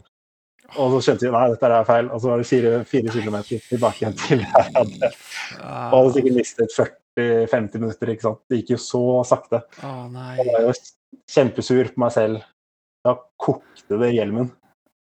Og 0.75 0.97
så 0.97 1.01
skjønte 1.05 1.27
vi 1.27 1.33
nei, 1.33 1.45
dette 1.53 1.71
er 1.71 1.89
feil. 1.89 2.09
Og 2.11 2.23
så 2.23 2.31
var 2.33 2.43
det 2.43 2.49
fire, 2.49 2.73
fire 2.89 3.15
kilometer 3.15 3.67
tilbake 3.71 4.03
igjen 4.03 4.17
til 4.19 4.43
jeg 4.43 4.65
hadde 4.75 5.11
Og 5.13 5.95
hadde 5.95 6.15
sikkert 6.17 6.39
mistet 6.41 6.75
40-50 6.75 7.83
minutter, 7.85 8.13
ikke 8.13 8.27
sant. 8.27 8.43
Det 8.51 8.61
gikk 8.61 8.75
jo 8.75 8.81
så 8.83 9.05
sakte. 9.29 9.63
Nei. 10.13 10.33
Jeg 10.41 10.49
var 10.51 10.67
jo 10.67 10.75
kjempesur 11.37 11.93
på 11.93 12.03
meg 12.03 12.15
selv. 12.17 12.49
Da 13.07 13.15
kokte 13.39 14.01
det 14.01 14.11
i 14.11 14.19
hjelmen. 14.19 14.51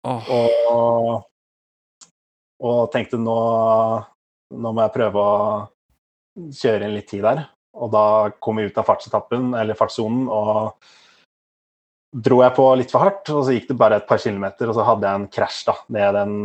Oh. 0.04 0.32
Og, 0.34 1.12
og 2.66 2.80
tenkte 2.96 3.22
nå, 3.22 3.38
nå 4.58 4.74
må 4.74 4.84
jeg 4.84 4.96
prøve 4.98 5.22
å 5.22 5.36
kjøre 6.58 6.88
inn 6.88 6.98
litt 6.98 7.12
tid 7.14 7.24
der. 7.28 7.46
Og 7.74 7.90
da 7.94 8.06
kom 8.44 8.60
jeg 8.60 8.72
ut 8.72 8.80
av 8.82 8.88
fartsetappen, 8.88 9.54
eller 9.58 9.78
fartssonen, 9.78 10.28
og 10.30 10.76
dro 12.14 12.42
jeg 12.44 12.54
på 12.58 12.66
litt 12.78 12.94
for 12.94 13.06
hardt. 13.06 13.32
Og 13.34 13.46
så 13.46 13.56
gikk 13.56 13.72
det 13.72 13.80
bare 13.80 14.02
et 14.02 14.10
par 14.10 14.22
kilometer, 14.22 14.70
og 14.70 14.78
så 14.78 14.86
hadde 14.88 15.08
jeg 15.08 15.22
en 15.22 15.32
krasj 15.34 15.64
da, 15.70 15.78
ned 15.98 16.20
en, 16.22 16.36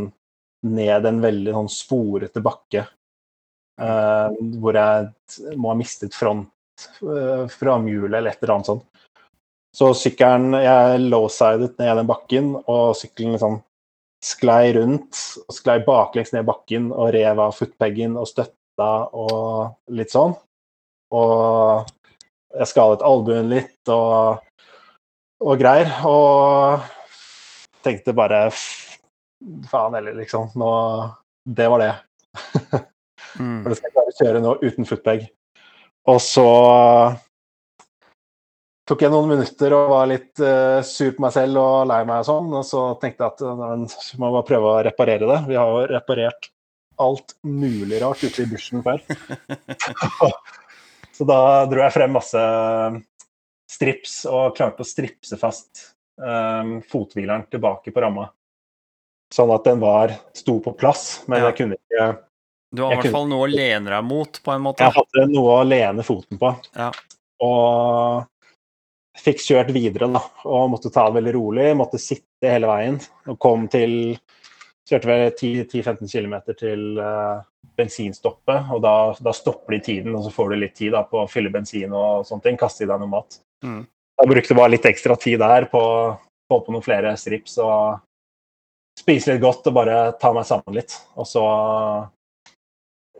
ned 0.78 1.10
en 1.10 1.20
veldig 1.24 1.56
sånn 1.58 1.72
sporete 1.72 2.44
bakke. 2.44 2.86
Uh, 3.78 4.32
hvor 4.58 4.74
jeg 4.74 5.54
må 5.54 5.70
ha 5.70 5.78
mistet 5.78 6.16
front, 6.16 6.50
uh, 7.04 7.44
framhjulet 7.52 8.16
eller 8.18 8.32
et 8.32 8.40
eller 8.42 8.56
annet 8.56 8.70
sånt. 8.72 9.04
Så 9.76 9.92
sykkelen 9.94 10.56
Jeg 10.58 11.02
low-sidet 11.04 11.76
ned 11.78 12.00
den 12.00 12.08
bakken, 12.08 12.54
og 12.66 12.96
sykkelen 12.98 13.36
liksom 13.36 13.60
sklei 14.24 14.72
rundt 14.74 15.14
og 15.44 15.54
sklei 15.54 15.78
baklengs 15.86 16.32
ned 16.34 16.46
bakken 16.48 16.88
og 16.90 17.12
rev 17.14 17.38
av 17.44 17.54
footpeggen 17.54 18.16
og 18.18 18.26
støtta 18.26 18.88
og 19.14 19.94
litt 19.94 20.10
sånn. 20.10 20.34
Og 21.14 21.88
jeg 22.58 22.70
skadet 22.70 23.04
albuen 23.06 23.48
litt 23.52 23.92
og, 23.92 24.42
og 25.44 25.60
greier. 25.60 25.90
Og 26.08 26.84
tenkte 27.84 28.16
bare 28.16 28.46
faen 29.70 29.96
heller, 29.98 30.16
liksom. 30.18 30.50
Nå 30.58 30.70
Det 31.44 31.68
var 31.70 31.84
det. 31.84 31.94
mm. 33.40 33.62
For 33.62 33.70
det 33.70 33.78
skal 33.78 33.88
jeg 33.88 33.96
bare 33.96 34.18
kjøre 34.20 34.44
nå 34.44 34.58
uten 34.64 34.88
footpeg. 34.88 35.24
Og 36.08 36.20
så 36.24 36.48
tok 38.88 39.02
jeg 39.04 39.12
noen 39.12 39.34
minutter 39.34 39.74
og 39.76 39.90
var 39.92 40.06
litt 40.08 40.40
uh, 40.40 40.80
sur 40.86 41.10
på 41.12 41.24
meg 41.24 41.34
selv 41.34 41.60
og 41.60 41.88
lei 41.90 42.00
meg 42.08 42.22
og 42.22 42.28
sånn. 42.28 42.52
Og 42.60 42.64
så 42.68 42.84
tenkte 43.00 43.24
jeg 43.24 43.34
at 43.34 43.58
man 43.58 43.88
må 43.88 44.30
bare 44.38 44.46
prøve 44.48 44.70
å 44.72 44.84
reparere 44.86 45.28
det. 45.28 45.42
Vi 45.50 45.58
har 45.60 45.72
jo 45.72 45.88
reparert 45.92 46.50
alt 46.98 47.36
mulig 47.46 48.00
rart 48.02 48.24
ute 48.24 48.42
i 48.42 48.48
bushen 48.50 48.82
før. 48.82 49.04
så 51.18 51.26
da 51.26 51.66
dro 51.66 51.82
jeg 51.82 51.94
frem 51.96 52.12
masse 52.14 52.40
strips 53.68 54.20
og 54.30 54.54
klarte 54.56 54.84
å 54.84 54.86
stripse 54.86 55.36
fast 55.40 55.82
um, 56.16 56.78
fothvileren 56.86 57.48
tilbake 57.50 57.90
på 57.94 58.04
ramma. 58.04 58.28
Sånn 59.34 59.50
at 59.52 59.66
den 59.66 59.82
var, 59.82 60.14
sto 60.36 60.56
på 60.64 60.72
plass, 60.78 61.24
men 61.26 61.42
Ja. 61.42 61.50
jeg 61.50 61.58
kunne 61.58 61.76
ikke 61.76 62.06
Du 62.72 62.82
har 62.84 62.94
i 62.94 63.00
hvert 63.00 63.12
fall 63.12 63.28
noe 63.28 63.48
å 63.48 63.50
lene 63.50 63.90
deg 63.90 64.04
mot, 64.04 64.40
på 64.44 64.54
en 64.54 64.62
måte. 64.62 64.84
Jeg 64.84 64.94
hadde 64.94 65.26
noe 65.32 65.58
å 65.58 65.66
lene 65.66 66.04
foten 66.04 66.38
på. 66.40 66.54
Ja. 66.76 66.90
Og 67.44 68.26
fikk 69.18 69.40
kjørt 69.42 69.72
videre, 69.74 70.08
da. 70.12 70.22
Og 70.44 70.70
måtte 70.70 70.92
ta 70.92 71.06
det 71.08 71.18
veldig 71.18 71.34
rolig. 71.34 71.68
Måtte 71.76 72.00
sitte 72.00 72.52
hele 72.52 72.68
veien. 72.70 72.98
Og 73.26 73.38
kom 73.40 73.66
til 73.72 74.18
Kjørte 74.88 75.08
vel 75.10 75.26
10-15 75.28 76.08
km 76.08 76.34
til 76.56 76.96
uh, 76.96 77.44
bensinstoppet, 77.76 78.70
og 78.72 78.80
da, 78.84 78.94
da 79.20 79.34
stopper 79.36 79.76
de 79.76 79.82
tiden, 79.84 80.14
og 80.16 80.24
så 80.24 80.32
får 80.32 80.52
du 80.52 80.60
litt 80.62 80.74
tid 80.78 80.94
da, 80.96 81.02
på 81.04 81.22
å 81.22 81.28
fylle 81.30 81.52
bensin 81.52 81.92
og 81.92 82.24
sånne 82.28 82.46
ting. 82.46 82.58
Kaste 82.60 82.86
i 82.86 82.88
deg 82.88 83.02
noe 83.02 83.12
mat. 83.12 83.40
Mm. 83.66 83.82
Jeg 84.18 84.32
brukte 84.32 84.56
bare 84.58 84.72
litt 84.74 84.88
ekstra 84.88 85.16
tid 85.20 85.38
der 85.42 85.68
på 85.70 85.82
å 85.82 85.98
få 86.48 86.60
på 86.64 86.74
noen 86.74 86.84
flere 86.84 87.12
strips 87.20 87.58
og 87.62 88.00
spise 88.98 89.34
litt 89.34 89.44
godt 89.44 89.68
og 89.70 89.76
bare 89.76 89.98
ta 90.18 90.32
meg 90.34 90.48
sammen 90.48 90.78
litt. 90.80 90.96
Og 91.20 91.28
så 91.28 91.44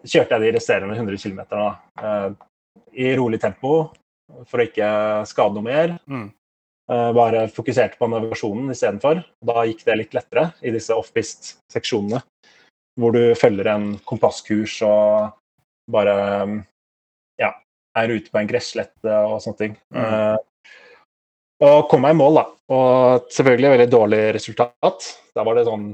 kjørte 0.08 0.38
jeg 0.38 0.46
de 0.46 0.54
resterende 0.56 0.96
100 0.96 1.20
km 1.20 1.44
uh, 1.52 2.32
i 2.96 3.12
rolig 3.18 3.40
tempo 3.42 3.90
for 4.48 4.60
å 4.60 4.66
ikke 4.66 4.88
skade 5.28 5.56
noe 5.56 5.68
mer. 5.68 5.94
Mm. 6.08 6.28
Eh, 6.92 7.12
bare 7.12 7.48
fokuserte 7.52 7.98
på 8.00 8.08
navigasjonen 8.08 8.70
istedenfor. 8.72 9.20
Da 9.44 9.64
gikk 9.68 9.84
det 9.84 9.96
litt 10.00 10.14
lettere 10.16 10.46
i 10.64 10.72
disse 10.72 10.96
offpist-seksjonene, 10.96 12.22
hvor 12.96 13.12
du 13.12 13.34
følger 13.36 13.68
en 13.74 13.90
kompasskurs 14.08 14.78
og 14.86 15.34
bare 15.92 16.14
ja, 17.40 17.52
er 17.98 18.14
ute 18.14 18.32
på 18.32 18.40
en 18.40 18.48
gresslette 18.48 19.20
og 19.28 19.36
sånne 19.44 19.60
ting. 19.60 19.76
Mm. 19.92 20.00
Eh, 20.00 20.78
og 21.68 21.88
kom 21.90 22.06
meg 22.06 22.16
i 22.16 22.20
mål, 22.22 22.40
da. 22.40 22.46
Og 22.72 23.30
selvfølgelig 23.34 23.74
veldig 23.74 23.90
dårlig 23.92 24.24
resultat. 24.38 25.12
Da 25.36 25.44
var 25.44 25.58
det 25.58 25.68
sånn 25.68 25.90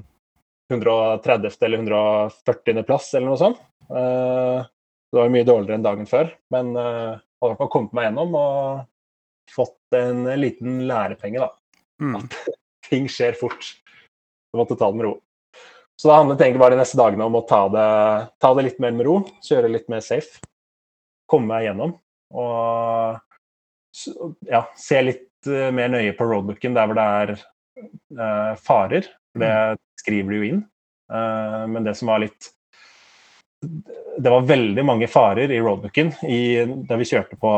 130. 0.71 1.59
eller 1.66 1.83
140. 1.83 2.83
plass 2.87 3.11
eller 3.16 3.33
noe 3.33 3.41
sånt. 3.41 3.62
Eh, 3.91 4.62
det 5.11 5.23
var 5.23 5.31
mye 5.31 5.47
dårligere 5.47 5.81
enn 5.81 5.87
dagen 5.87 6.07
før, 6.11 6.31
men 6.55 6.75
hadde 6.75 7.55
i 7.55 7.71
kommet 7.71 7.93
meg 7.95 8.09
gjennom 8.09 8.35
og 8.35 8.83
fått 9.53 9.97
en 9.99 10.25
liten 10.41 10.83
lærepenge, 10.89 11.43
da. 11.43 11.51
Mm. 12.03 12.29
Ting 12.89 13.09
skjer 13.11 13.37
fort. 13.39 13.75
Du 14.53 14.61
måtte 14.61 14.77
ta 14.79 14.91
det 14.91 15.01
med 15.01 15.09
ro. 15.09 15.19
Så 15.97 16.09
det 16.09 16.16
handlet 16.16 16.43
egentlig 16.43 16.62
bare 16.62 16.75
de 16.75 16.83
neste 16.83 16.99
dagene 16.99 17.27
om 17.29 17.37
å 17.39 17.45
ta 17.47 17.61
det, 17.71 17.89
ta 18.43 18.51
det 18.57 18.65
litt 18.66 18.81
mer 18.83 18.95
med 18.97 19.07
ro, 19.07 19.21
kjøre 19.47 19.71
litt 19.71 19.87
mer 19.93 20.03
safe. 20.05 20.43
Komme 21.31 21.55
meg 21.55 21.69
gjennom 21.69 21.95
og 22.35 23.21
ja, 24.51 24.65
se 24.77 25.03
litt 25.03 25.47
eh, 25.47 25.71
mer 25.75 25.93
nøye 25.93 26.15
på 26.19 26.27
roadbooken 26.27 26.75
der 26.75 26.91
hvor 26.91 26.99
det 26.99 27.07
er 27.21 27.33
eh, 27.37 28.53
farer. 28.59 29.09
Det 29.35 29.55
skriver 30.01 30.35
de 30.35 30.41
jo 30.41 30.49
inn. 30.49 30.61
Eh, 31.12 31.65
men 31.71 31.87
det 31.87 31.97
som 31.99 32.11
var 32.11 32.23
litt 32.23 32.51
Det 33.65 34.31
var 34.31 34.47
veldig 34.47 34.85
mange 34.85 35.09
farer 35.11 35.51
i 35.53 35.61
roadbooken 35.62 36.12
i, 36.29 36.41
da 36.89 36.99
vi 37.01 37.09
kjørte 37.09 37.39
på 37.41 37.53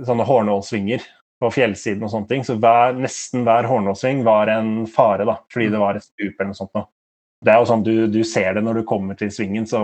sånne 0.00 0.24
hårnålsvinger 0.28 1.04
på 1.42 1.50
fjellsiden 1.50 2.06
og 2.06 2.12
sånne 2.12 2.30
ting. 2.30 2.46
Så 2.46 2.56
hver, 2.62 2.94
nesten 2.96 3.44
hver 3.46 3.66
hårnålsving 3.68 4.22
var 4.26 4.50
en 4.52 4.86
fare, 4.90 5.26
da, 5.28 5.36
fordi 5.52 5.68
det 5.74 5.82
var 5.82 5.98
et 5.98 6.06
stup 6.06 6.38
eller 6.38 6.52
noe 6.52 6.58
sånt. 6.58 6.72
noe. 6.78 6.88
Det 7.42 7.50
er 7.50 7.58
jo 7.58 7.68
sånn, 7.72 7.84
du, 7.86 7.94
du 8.12 8.22
ser 8.28 8.54
det 8.54 8.62
når 8.62 8.80
du 8.80 8.88
kommer 8.88 9.18
til 9.18 9.32
svingen, 9.34 9.66
så 9.66 9.82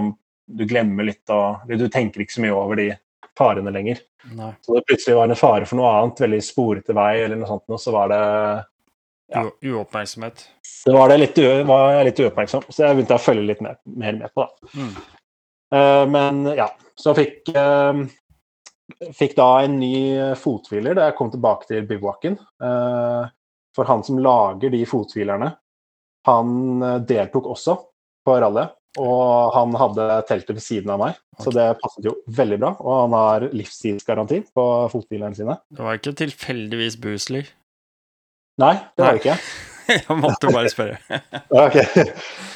du 0.49 0.65
glemmer 0.65 1.05
litt 1.05 1.29
og 1.35 1.69
Du 1.69 1.89
tenker 1.93 2.23
ikke 2.23 2.39
så 2.39 2.45
mye 2.45 2.57
over 2.57 2.79
de 2.79 2.93
farene 3.39 3.73
lenger. 3.75 4.01
Nei. 4.35 4.53
Så 4.65 4.75
det 4.75 4.87
plutselig 4.89 5.17
var 5.19 5.31
en 5.31 5.39
fare 5.39 5.67
for 5.69 5.79
noe 5.81 5.91
annet, 5.99 6.23
veldig 6.25 6.41
sporete 6.45 6.97
vei 6.97 7.13
eller 7.25 7.39
noe 7.39 7.51
sånt, 7.51 7.67
noe, 7.71 7.81
så 7.83 7.95
var 7.95 8.13
det 8.15 8.23
Ja. 9.29 9.43
Uoppmerksomhet. 9.45 10.47
det 10.87 10.93
var, 10.95 11.11
det 11.11 11.19
litt, 11.19 11.39
var 11.69 11.91
jeg 11.93 12.07
litt 12.09 12.21
uoppmerksom, 12.25 12.63
så 12.69 12.87
jeg 12.87 12.97
begynte 12.97 13.19
å 13.19 13.21
følge 13.21 13.49
litt 13.51 13.61
mer, 13.61 13.77
mer 13.85 14.17
med 14.23 14.33
på. 14.33 14.47
da. 14.47 14.71
Mm. 14.79 14.95
Uh, 15.69 16.05
men 16.09 16.39
ja, 16.57 16.71
så 16.97 17.13
fikk 17.15 17.51
eh, 17.53 18.01
Fikk 19.15 19.35
da 19.37 19.49
en 19.65 19.77
ny 19.81 19.93
fothviler 20.41 20.97
da 20.97 21.11
jeg 21.11 21.19
kom 21.19 21.31
tilbake 21.33 21.69
til 21.69 21.85
bivouaken. 21.89 22.39
Eh, 22.65 23.29
for 23.77 23.89
han 23.91 24.03
som 24.07 24.19
lager 24.23 24.73
de 24.75 24.81
fothvilerne, 24.89 25.53
han 26.29 26.83
eh, 26.83 26.99
deltok 27.09 27.47
også 27.55 27.77
på 28.27 28.41
rallyet. 28.43 28.75
Og 28.99 29.53
han 29.55 29.75
hadde 29.79 30.05
teltet 30.27 30.57
ved 30.57 30.65
siden 30.65 30.91
av 30.91 30.99
meg, 30.99 31.19
så 31.39 31.53
det 31.55 31.67
passet 31.79 32.09
jo 32.09 32.17
veldig 32.35 32.57
bra. 32.59 32.71
Og 32.83 32.95
han 33.05 33.15
har 33.15 33.45
livstidsgaranti 33.55 34.41
på 34.57 34.65
fothvilerne 34.91 35.39
sine. 35.39 35.55
Det 35.71 35.85
var 35.85 36.01
ikke 36.01 36.17
tilfeldigvis 36.19 36.97
Boosley? 37.05 37.45
Nei, 38.59 38.73
det 38.97 39.05
var 39.05 39.15
det 39.15 39.23
ikke. 39.23 39.37
Jeg 40.09 40.19
måtte 40.21 40.51
bare 40.53 40.73
spørre. 40.73 40.99
Ok. 41.65 41.79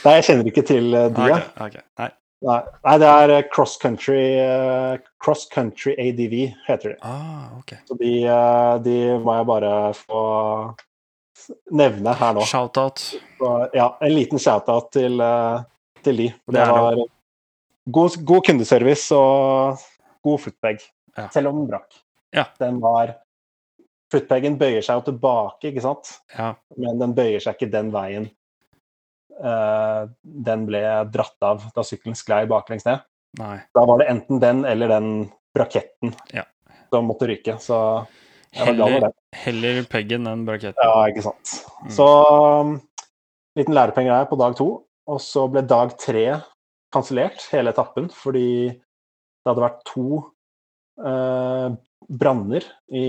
Nei, 0.02 0.16
jeg 0.18 0.24
kjenner 0.26 0.48
ikke 0.50 0.64
til 0.68 0.90
eh, 0.98 1.06
de. 1.14 1.28
ja. 1.30 1.38
Ok, 1.62 1.78
ok. 1.96 2.18
Nei. 2.42 2.58
Nei, 2.82 2.94
det 2.98 3.08
er 3.08 3.32
eh, 3.36 3.44
cross 3.52 3.76
country, 3.80 4.22
eh, 4.42 4.96
cross 5.22 5.44
country 5.50 5.94
ADV, 5.94 6.36
heter 6.66 6.94
de. 6.94 6.96
Ah, 7.06 7.52
okay. 7.60 7.78
Så 7.88 7.96
de, 8.00 8.12
eh, 8.26 8.74
de 8.82 8.96
må 9.22 9.36
jeg 9.38 9.48
bare 9.50 9.72
få 9.98 10.22
nevne 11.74 12.14
her 12.18 12.36
nå. 12.36 12.44
Shout-out. 12.50 13.04
Ja, 13.74 13.92
en 14.02 14.14
liten 14.14 14.42
shout-out 14.42 14.90
til, 14.94 15.22
til 16.02 16.22
de. 16.24 16.28
Det 16.54 16.68
var 16.70 16.98
god, 17.98 18.18
god 18.26 18.46
kundeservice 18.50 19.14
og 19.16 19.82
god 20.22 20.46
footbag. 20.46 20.86
Ja. 21.18 21.28
Selv 21.34 21.52
om 21.52 21.62
den 21.62 21.70
brakk. 21.70 22.02
Ja. 22.32 22.48
Den 22.60 22.80
var 22.82 23.18
Footbagen 24.12 24.58
bøyer 24.60 24.84
seg 24.84 24.98
jo 24.98 25.06
tilbake, 25.06 25.70
ikke 25.70 25.80
sant? 25.80 26.10
Ja. 26.36 26.50
men 26.76 26.98
den 27.00 27.14
bøyer 27.16 27.40
seg 27.40 27.56
ikke 27.56 27.70
den 27.72 27.88
veien. 27.94 28.26
Eh, 29.40 30.02
den 30.22 30.66
ble 30.68 30.82
dratt 31.12 31.46
av 31.46 31.64
da 31.74 31.84
sykkelen 31.86 32.18
sklei 32.18 32.44
baklengs 32.50 32.86
ned. 32.88 33.04
Nei. 33.40 33.56
Da 33.72 33.84
var 33.88 34.02
det 34.02 34.10
enten 34.12 34.42
den 34.42 34.64
eller 34.68 34.92
den 34.92 35.08
braketten 35.56 36.12
Ja. 36.32 36.44
som 36.92 37.08
måtte 37.08 37.28
ryke. 37.30 37.56
Så 37.60 38.06
Heller, 38.52 39.12
heller 39.32 39.78
peggen 39.88 40.28
enn 40.28 40.44
braketten. 40.44 40.76
Ja, 40.76 41.06
ikke 41.08 41.24
sant. 41.24 41.54
Mm. 41.86 41.92
Så 41.96 42.06
um, 42.60 42.74
liten 43.56 43.72
lærepenge 43.72 44.12
her 44.12 44.26
på 44.28 44.36
dag 44.36 44.56
to. 44.58 44.84
Og 45.08 45.20
så 45.24 45.46
ble 45.50 45.62
dag 45.64 45.94
tre 45.98 46.26
kansellert, 46.92 47.40
hele 47.50 47.72
etappen, 47.72 48.10
fordi 48.12 48.68
det 48.68 49.48
hadde 49.48 49.64
vært 49.64 49.80
to 49.88 50.20
eh, 51.02 51.72
branner 52.12 52.66
i 52.92 53.06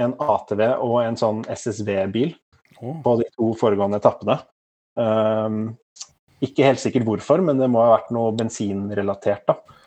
en 0.00 0.14
ATV 0.22 0.62
og 0.78 0.96
en 1.02 1.18
sånn 1.18 1.42
SSV-bil 1.50 2.32
oh. 2.78 2.94
på 3.04 3.16
de 3.20 3.28
to 3.34 3.50
foregående 3.58 3.98
etappene. 4.00 4.38
Um, 4.98 5.72
ikke 6.42 6.66
helt 6.66 6.82
sikkert 6.82 7.06
hvorfor, 7.06 7.42
men 7.44 7.60
det 7.60 7.68
må 7.70 7.82
ha 7.84 7.94
vært 7.94 8.12
noe 8.14 8.34
bensinrelatert, 8.36 9.44
da. 9.48 9.78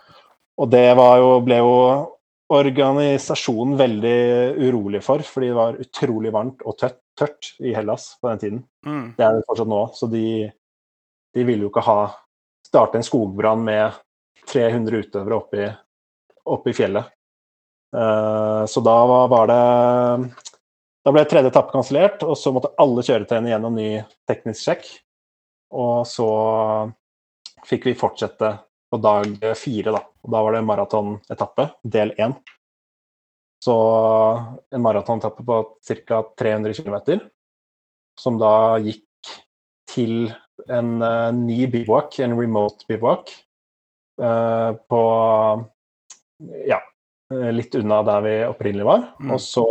Og 0.56 0.70
det 0.72 0.88
var 0.96 1.18
jo, 1.20 1.32
ble 1.44 1.58
jo 1.60 1.74
organisasjonen 2.56 3.74
veldig 3.80 4.20
urolig 4.68 5.02
for, 5.04 5.24
fordi 5.26 5.50
det 5.50 5.58
var 5.58 5.80
utrolig 5.82 6.32
varmt 6.34 6.62
og 6.64 6.78
tørt, 6.80 7.00
tørt 7.18 7.50
i 7.60 7.74
Hellas 7.76 8.14
på 8.22 8.30
den 8.32 8.42
tiden. 8.44 8.62
mm. 8.86 9.08
Det 9.18 9.26
er 9.26 9.36
det 9.36 9.48
fortsatt 9.50 9.72
nå, 9.72 9.82
så 9.98 10.10
de, 10.12 10.28
de 11.36 11.48
ville 11.48 11.66
jo 11.66 11.74
ikke 11.74 11.86
ha 11.88 12.00
starte 12.66 13.00
en 13.00 13.08
skogbrann 13.08 13.66
med 13.66 14.00
300 14.52 15.04
utøvere 15.06 15.40
oppe 15.40 15.62
i, 15.64 15.68
oppe 16.54 16.72
i 16.72 16.78
fjellet. 16.78 17.12
Uh, 17.96 18.64
så 18.68 18.84
da 18.84 18.96
var, 19.10 19.28
var 19.32 19.52
det 19.52 19.64
Da 21.06 21.14
ble 21.14 21.22
tredje 21.30 21.52
etappe 21.52 21.70
kansellert, 21.70 22.24
og 22.26 22.34
så 22.40 22.50
måtte 22.54 22.74
alle 22.82 23.04
kjøretøyene 23.06 23.52
gjennom 23.52 23.76
ny 23.78 23.90
teknisk 24.26 24.64
sjekk. 24.66 24.88
Og 25.78 26.06
så 26.10 26.30
fikk 27.66 27.86
vi 27.92 27.98
fortsette 27.98 28.56
på 28.90 29.00
dag 29.04 29.36
fire, 29.60 29.94
da. 29.94 30.02
Og 30.26 30.34
da 30.34 30.42
var 30.42 30.56
det 30.56 30.66
maratonetappe, 30.66 31.68
del 31.96 32.14
én. 32.18 32.34
Så 33.62 33.76
en 34.74 34.82
maratonetappe 34.82 35.46
på 35.46 35.60
ca. 36.08 36.24
300 36.42 36.74
km, 36.74 37.22
som 38.18 38.40
da 38.42 38.78
gikk 38.82 39.30
til 39.92 40.32
en 40.72 40.90
uh, 41.04 41.30
ny 41.36 41.66
bivouac, 41.70 42.18
en 42.26 42.34
remote 42.40 42.88
bivouac, 42.90 43.30
uh, 44.22 44.74
på 44.90 45.02
ja, 46.68 46.80
eh, 47.32 47.52
litt 47.54 47.78
unna 47.78 48.02
der 48.08 48.26
vi 48.26 48.34
opprinnelig 48.48 48.88
var. 48.88 49.06
Mm. 49.20 49.36
Og 49.36 49.42
så 49.42 49.66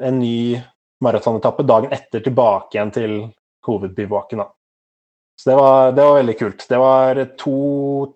en 0.00 0.18
ny 0.20 0.60
maratonetappe 1.02 1.64
dagen 1.66 1.92
etter 1.94 2.22
tilbake 2.24 2.76
igjen 2.76 2.92
til 2.94 3.14
hovedbivouaken. 3.66 4.42
da. 4.42 4.50
Så 5.36 5.50
det 5.50 5.56
var, 5.58 5.92
det 5.96 6.04
var 6.06 6.18
veldig 6.20 6.38
kult. 6.38 6.64
Det 6.68 6.78
var 6.78 7.20
to 7.40 7.56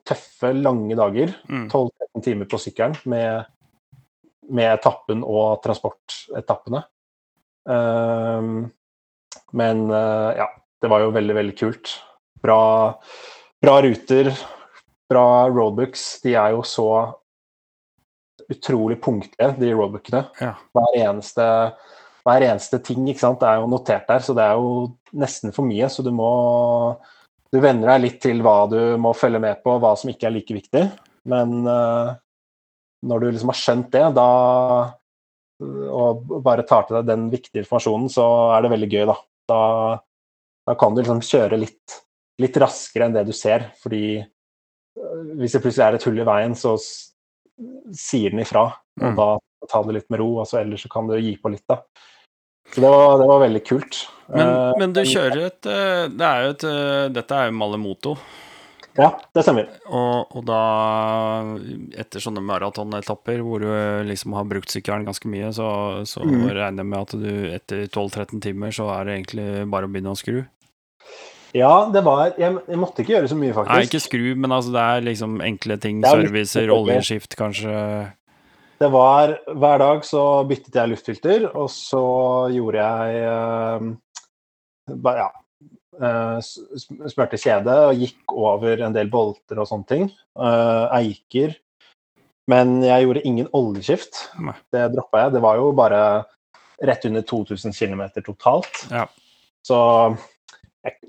tøffe, 0.06 0.52
lange 0.54 0.96
dager. 0.98 1.32
Mm. 1.50 1.68
12-13 1.72 2.24
timer 2.28 2.50
på 2.50 2.60
sykkelen 2.62 2.96
med, 3.10 3.48
med 4.52 4.74
etappen 4.76 5.24
og 5.26 5.62
transportetappene. 5.64 6.84
Um, 7.66 8.68
men 9.58 9.86
uh, 9.90 10.30
ja, 10.38 10.46
det 10.82 10.90
var 10.92 11.02
jo 11.02 11.14
veldig, 11.16 11.38
veldig 11.40 11.56
kult. 11.58 11.96
Bra, 12.42 12.60
bra 13.62 13.76
ruter, 13.82 14.30
bra 15.10 15.26
roadbooks. 15.50 16.06
De 16.22 16.36
er 16.38 16.54
jo 16.54 16.62
så 16.66 16.88
utrolig 18.52 18.98
punktlige, 19.02 19.52
de 19.60 19.72
roadbookene. 19.74 20.22
Ja. 20.42 20.52
Hver 20.76 20.98
eneste, 21.00 21.46
hver 22.26 22.46
eneste 22.46 22.80
ting 22.84 23.06
ikke 23.10 23.24
sant, 23.24 23.44
er 23.46 23.60
jo 23.62 23.70
notert 23.70 24.06
der, 24.10 24.22
så 24.24 24.36
det 24.36 24.44
er 24.46 24.60
jo 24.60 24.72
nesten 25.16 25.54
for 25.56 25.68
mye. 25.68 25.90
Så 25.92 26.04
du 26.06 26.12
må 26.14 26.30
Du 27.54 27.60
venner 27.62 27.92
deg 27.94 28.00
litt 28.02 28.16
til 28.20 28.40
hva 28.42 28.66
du 28.68 28.98
må 28.98 29.12
følge 29.14 29.38
med 29.40 29.60
på, 29.62 29.76
hva 29.78 29.92
som 29.96 30.10
ikke 30.10 30.26
er 30.26 30.32
like 30.34 30.52
viktig. 30.52 30.82
Men 31.30 31.62
uh, 31.64 32.10
når 33.06 33.22
du 33.22 33.26
liksom 33.30 33.52
har 33.52 33.60
skjønt 33.60 33.92
det, 33.94 34.02
da 34.18 34.30
og 35.64 36.26
bare 36.44 36.66
tar 36.68 36.84
til 36.86 36.98
deg 36.98 37.08
den 37.08 37.28
viktige 37.32 37.62
informasjonen, 37.62 38.10
så 38.12 38.24
er 38.56 38.64
det 38.64 38.72
veldig 38.74 38.88
gøy, 38.92 39.04
da. 39.08 39.16
Da, 39.46 39.60
da 40.68 40.74
kan 40.78 40.94
du 40.94 41.00
liksom 41.00 41.22
kjøre 41.24 41.60
litt, 41.60 41.98
litt 42.42 42.58
raskere 42.60 43.06
enn 43.06 43.16
det 43.16 43.24
du 43.28 43.32
ser, 43.36 43.70
fordi 43.80 44.18
øh, 44.20 45.22
hvis 45.40 45.56
det 45.56 45.62
plutselig 45.64 45.86
er 45.86 45.98
et 45.98 46.06
hull 46.08 46.20
i 46.20 46.26
veien, 46.26 46.56
så 46.58 46.74
sier 47.96 48.30
den 48.34 48.40
ifra, 48.44 48.66
og 49.00 49.06
Mm. 49.12 49.16
da 49.16 49.38
ta 49.70 49.82
det 49.82 49.94
litt 49.94 50.10
med 50.10 50.20
ro, 50.20 50.38
altså 50.42 50.60
ellers 50.60 50.82
så 50.84 50.88
kan 50.92 51.06
du 51.08 51.16
gi 51.18 51.36
på 51.42 51.50
litt, 51.50 51.64
da. 51.68 51.80
Så 52.72 52.80
det 52.82 52.90
var, 52.90 53.18
det 53.18 53.26
var 53.28 53.40
veldig 53.44 53.62
kult. 53.64 54.00
Men, 54.28 54.48
uh, 54.48 54.72
men 54.78 54.92
du 54.92 55.00
kjører 55.06 55.46
et 55.46 55.66
eh, 55.70 56.08
Det 56.10 56.26
er 56.26 56.40
jo 56.42 56.50
et 56.50 56.64
eh, 56.66 57.08
Dette 57.14 57.30
er 57.38 57.46
jo 57.46 57.54
Malemoto. 57.54 58.16
Ja, 58.98 59.12
det 59.36 59.44
stemmer. 59.44 59.68
Og, 59.86 60.32
og 60.34 60.44
da, 60.48 60.56
etter 62.00 62.22
sånne 62.24 62.42
maratonetapper 62.42 63.42
hvor 63.44 63.60
du 63.62 63.68
liksom 64.08 64.34
har 64.34 64.48
brukt 64.48 64.72
sykkelen 64.72 65.04
ganske 65.06 65.28
mye, 65.30 65.52
så, 65.54 65.68
så 66.08 66.24
Mm. 66.26 66.48
regner 66.48 66.82
jeg 66.82 66.90
med 66.90 66.98
at 67.04 67.14
du 67.20 67.30
etter 67.54 67.86
12-13 67.86 68.40
timer 68.42 68.72
så 68.74 68.88
er 68.96 69.04
det 69.04 69.14
egentlig 69.20 69.70
bare 69.70 69.86
å 69.86 69.92
begynne 69.92 70.14
å 70.14 70.18
skru. 70.18 70.40
Ja, 71.54 71.88
det 71.92 72.02
var 72.04 72.32
Jeg, 72.38 72.58
jeg 72.68 72.78
måtte 72.78 73.02
ikke 73.04 73.14
gjøre 73.14 73.28
så 73.30 73.36
mye, 73.38 73.52
faktisk. 73.54 73.74
Nei, 73.74 73.84
ikke 73.86 74.00
skru, 74.02 74.24
men 74.36 74.50
altså 74.52 74.72
det 74.74 74.82
er 74.82 75.04
liksom 75.06 75.36
enkle 75.46 75.76
ting. 75.80 76.02
Er 76.04 76.22
Servicer, 76.26 76.72
oljeskift, 76.74 77.36
kanskje. 77.38 77.74
Det 78.80 78.90
var 78.92 79.36
Hver 79.46 79.78
dag 79.80 80.02
så 80.04 80.22
byttet 80.48 80.74
jeg 80.76 80.90
luftfilter, 80.92 81.46
og 81.56 81.70
så 81.72 82.02
gjorde 82.52 82.82
jeg 82.82 83.22
eh, 83.24 83.92
Ja. 85.16 85.30
s- 86.42 86.58
smurte 87.08 87.38
kjede 87.40 87.72
og 87.88 87.96
gikk 87.96 88.34
over 88.36 88.82
en 88.84 88.92
del 88.92 89.08
bolter 89.08 89.58
og 89.62 89.66
sånne 89.70 89.86
ting. 89.88 90.10
Eh, 90.36 90.86
eiker. 90.98 91.54
Men 92.46 92.82
jeg 92.84 93.06
gjorde 93.06 93.24
ingen 93.26 93.48
oljeskift. 93.56 94.26
Nei. 94.38 94.52
Det 94.70 94.84
droppa 94.92 95.24
jeg. 95.24 95.32
Det 95.32 95.42
var 95.42 95.56
jo 95.56 95.72
bare 95.72 96.02
rett 96.84 97.04
under 97.08 97.22
2000 97.22 97.72
km 97.72 98.04
totalt. 98.22 98.84
Ja. 98.92 99.06
Så 99.66 99.78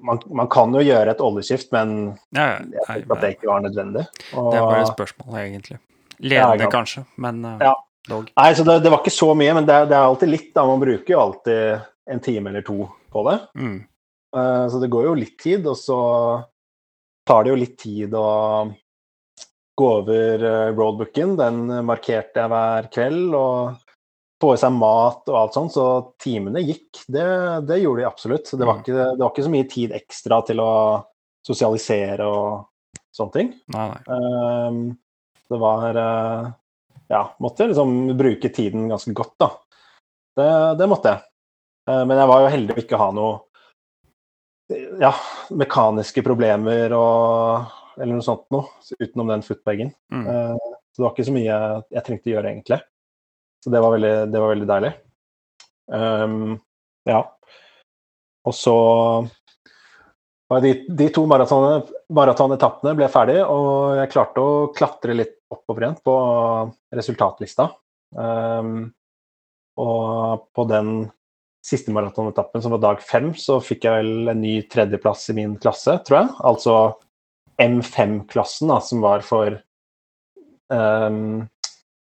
man, 0.01 0.19
man 0.29 0.47
kan 0.53 0.73
jo 0.73 0.79
gjøre 0.85 1.11
et 1.13 1.21
oljeskift, 1.23 1.71
men 1.71 1.91
Ja, 2.35 2.45
ja. 2.45 2.59
jeg 2.73 2.85
tenkte 2.87 3.15
at 3.17 3.21
det 3.25 3.31
ikke 3.37 3.49
var 3.51 3.61
nødvendig. 3.65 4.05
Og- 4.33 4.51
det 4.53 4.59
er 4.61 4.65
bare 4.69 4.81
et 4.81 4.93
spørsmål, 4.93 5.35
egentlig. 5.41 5.79
Ledende, 6.19 6.63
ja, 6.65 6.69
kanskje, 6.73 7.05
men 7.17 7.43
eh, 7.45 7.57
Ja. 7.67 7.73
dog. 8.09 8.29
Nei, 8.37 8.53
så 8.53 8.63
det, 8.65 8.77
det 8.83 8.91
var 8.91 8.99
ikke 9.03 9.13
så 9.17 9.35
mye, 9.37 9.53
men 9.53 9.65
det, 9.65 9.77
det 9.89 9.95
er 9.97 10.07
alltid 10.07 10.29
litt. 10.29 10.53
da, 10.55 10.65
Man 10.65 10.79
bruker 10.79 11.13
jo 11.13 11.19
alltid 11.19 11.81
en 12.09 12.19
time 12.23 12.49
eller 12.49 12.61
to 12.61 12.89
på 13.11 13.23
det. 13.29 13.39
Mm. 13.55 13.77
Uh, 14.35 14.67
Så 14.69 14.79
det 14.81 14.89
går 14.89 15.03
jo 15.05 15.13
litt 15.15 15.37
tid, 15.39 15.65
og 15.67 15.75
så 15.77 15.99
tar 17.27 17.43
det 17.43 17.49
jo 17.51 17.55
litt 17.59 17.77
tid 17.77 18.13
å 18.13 18.73
gå 19.77 19.87
over 19.99 20.43
eh, 20.43 20.71
roadbooken. 20.73 21.35
Den 21.37 21.67
markerte 21.85 22.41
jeg 22.41 22.49
hver 22.49 22.87
kveld, 22.93 23.35
og 23.35 23.75
få 24.41 24.53
i 24.53 24.59
seg 24.61 24.73
mat 24.77 25.29
og 25.31 25.37
alt 25.39 25.55
sånt. 25.57 25.73
Så 25.73 25.85
timene 26.21 26.61
gikk. 26.61 27.03
Det, 27.07 27.25
det 27.67 27.79
gjorde 27.81 28.03
de 28.03 28.09
absolutt. 28.09 28.51
Det 28.51 28.65
var, 28.65 28.77
Mm. 28.77 28.83
ikke, 28.83 28.97
det 29.15 29.23
var 29.23 29.31
ikke 29.33 29.45
så 29.47 29.53
mye 29.53 29.69
tid 29.71 29.95
ekstra 29.97 30.41
til 30.45 30.61
å 30.61 30.71
sosialisere 31.47 32.27
og 32.27 32.67
sånne 33.15 33.33
ting. 33.33 33.51
Nei, 33.73 33.87
nei. 33.93 34.01
Um, 34.13 34.79
det 35.47 35.59
var 35.61 35.97
uh, 35.97 36.49
Ja, 37.07 37.23
måtte 37.39 37.69
liksom 37.69 38.17
bruke 38.19 38.49
tiden 38.53 38.89
ganske 38.91 39.13
godt, 39.15 39.35
da. 39.39 39.51
Det, 40.37 40.49
det 40.81 40.89
måtte 40.91 41.13
jeg. 41.15 41.23
Uh, 41.89 42.03
men 42.03 42.19
jeg 42.19 42.29
var 42.29 42.43
jo 42.43 42.53
heldig 42.53 42.75
å 42.75 42.81
ikke 42.83 42.99
ha 42.99 43.11
noe 43.15 43.35
ja, 44.99 45.13
mekaniske 45.55 46.19
problemer 46.27 46.91
og 46.97 47.73
eller 47.97 48.17
noe 48.19 48.25
sånt 48.25 48.43
noe, 48.53 48.67
utenom 48.99 49.31
den 49.31 49.45
footbagen. 49.45 49.93
Mm. 50.13 50.27
Uh, 50.27 50.75
så 50.91 50.99
det 50.99 51.05
var 51.05 51.13
ikke 51.15 51.27
så 51.29 51.33
mye 51.33 51.55
jeg 51.95 52.03
trengte 52.05 52.29
å 52.29 52.33
gjøre, 52.35 52.51
egentlig. 52.51 52.79
Så 53.63 53.73
det 53.73 53.81
var 53.83 53.95
veldig, 53.95 54.13
det 54.31 54.41
var 54.41 54.53
veldig 54.53 54.69
deilig. 54.69 54.93
Um, 55.87 56.57
ja. 57.07 57.21
Og 58.47 58.55
så 58.55 58.75
var 60.47 60.63
de, 60.63 60.73
de 60.87 61.09
to 61.11 61.25
maratonetappene 61.27 62.95
ble 62.95 63.09
ferdig, 63.11 63.41
og 63.43 63.97
jeg 63.99 64.11
klarte 64.13 64.43
å 64.43 64.69
klatre 64.75 65.15
litt 65.17 65.35
oppover 65.51 65.83
igjen 65.83 65.99
på 66.03 66.15
resultatlista. 66.95 67.69
Um, 68.15 68.87
og 69.77 70.47
på 70.55 70.65
den 70.69 70.91
siste 71.67 71.91
maratonetappen, 71.91 72.63
som 72.63 72.73
var 72.77 72.83
dag 72.83 73.03
fem, 73.03 73.33
så 73.35 73.59
fikk 73.63 73.87
jeg 73.87 73.99
vel 73.99 74.31
en 74.31 74.41
ny 74.41 74.55
tredjeplass 74.71 75.27
i 75.33 75.37
min 75.37 75.57
klasse, 75.59 75.97
tror 76.07 76.21
jeg. 76.21 76.31
Altså 76.47 76.77
M5-klassen, 77.59 78.71
som 78.87 79.03
var 79.03 79.25
for 79.27 79.59
um, 80.71 81.43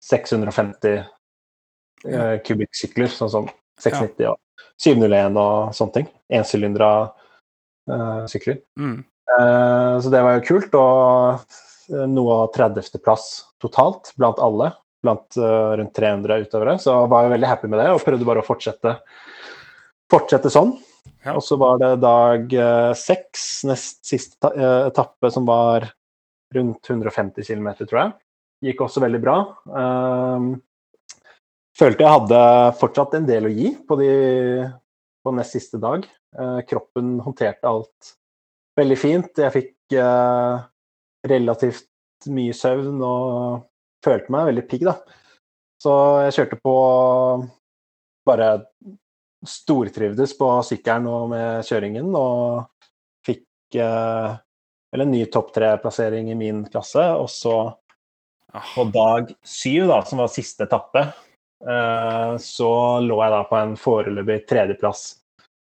650 0.01 1.02
uh, 2.09 2.36
kubikksykler, 2.47 3.10
sånn 3.12 3.32
som 3.32 3.51
690 3.81 4.31
og 4.32 4.39
701 4.81 5.39
og 5.40 5.72
sånne 5.77 5.97
ting. 5.97 6.10
Ensylindra 6.40 6.90
eh, 7.90 8.22
sykler. 8.31 8.60
Mm. 8.81 9.01
Eh, 9.36 9.94
så 10.01 10.12
det 10.12 10.22
var 10.24 10.39
jo 10.39 10.47
kult. 10.48 10.77
Og 10.78 11.56
eh, 11.93 12.06
noe 12.09 12.39
av 12.44 12.55
30.-plass 12.56 13.27
totalt 13.62 14.14
blant 14.20 14.40
alle. 14.43 14.72
Blant 15.01 15.36
uh, 15.40 15.72
rundt 15.81 15.94
300 15.97 16.43
utøvere. 16.44 16.77
Så 16.81 16.93
var 17.09 17.24
jeg 17.24 17.32
veldig 17.32 17.48
happy 17.48 17.68
med 17.72 17.81
det 17.81 17.86
og 17.89 18.02
prøvde 18.05 18.27
bare 18.28 18.43
å 18.43 18.44
fortsette, 18.44 18.98
fortsette 20.12 20.52
sånn. 20.52 20.74
Ja. 21.24 21.32
Og 21.36 21.44
så 21.44 21.56
var 21.60 21.78
det 21.81 21.94
dag 22.02 22.52
eh, 22.52 22.90
seks, 22.97 23.62
nest 23.68 24.02
siste 24.09 24.51
eh, 24.52 24.89
etappe, 24.90 25.31
som 25.32 25.47
var 25.48 25.89
rundt 26.52 26.85
150 26.85 27.47
km, 27.48 27.70
tror 27.81 28.01
jeg. 28.01 28.12
Gikk 28.68 28.85
også 28.85 29.01
veldig 29.01 29.20
bra. 29.22 29.36
Um, 29.72 30.51
følte 31.81 32.05
jeg 32.05 32.12
hadde 32.12 32.40
fortsatt 32.81 33.16
en 33.16 33.28
del 33.28 33.48
å 33.48 33.52
gi 33.52 33.73
på, 33.89 33.97
de, 34.01 34.11
på 35.24 35.32
nest 35.36 35.57
siste 35.57 35.81
dag. 35.81 36.05
Eh, 36.36 36.59
kroppen 36.69 37.16
håndterte 37.24 37.70
alt 37.70 38.12
veldig 38.78 38.98
fint. 39.01 39.31
Jeg 39.40 39.55
fikk 39.55 39.97
eh, 39.97 40.66
relativt 41.31 41.89
mye 42.31 42.57
søvn 42.57 43.01
og 43.01 43.65
følte 44.05 44.32
meg 44.32 44.51
veldig 44.51 44.66
pigg, 44.69 44.86
da. 44.89 44.98
Så 45.81 45.94
jeg 46.27 46.36
kjørte 46.36 46.61
på 46.61 46.77
bare 48.28 48.51
stortrivdes 49.48 50.35
på 50.36 50.51
sykkelen 50.69 51.09
og 51.09 51.31
med 51.32 51.65
kjøringen 51.65 52.12
og 52.12 52.66
fikk 53.24 53.81
eh, 53.81 54.36
vel 54.93 55.07
en 55.07 55.12
ny 55.15 55.24
topp 55.32 55.55
tre-plassering 55.57 56.28
i 56.28 56.36
min 56.36 56.66
klasse. 56.69 57.07
Og 57.16 57.31
så 57.32 57.57
på 58.74 58.85
dag 58.93 59.32
syv, 59.47 59.89
da, 59.89 60.02
som 60.05 60.20
var 60.20 60.32
siste 60.32 60.66
etappe, 60.66 61.07
så 61.61 62.70
lå 63.05 63.16
jeg 63.20 63.32
da 63.35 63.41
på 63.45 63.57
en 63.59 63.74
foreløpig 63.77 64.39
tredjeplass 64.49 65.03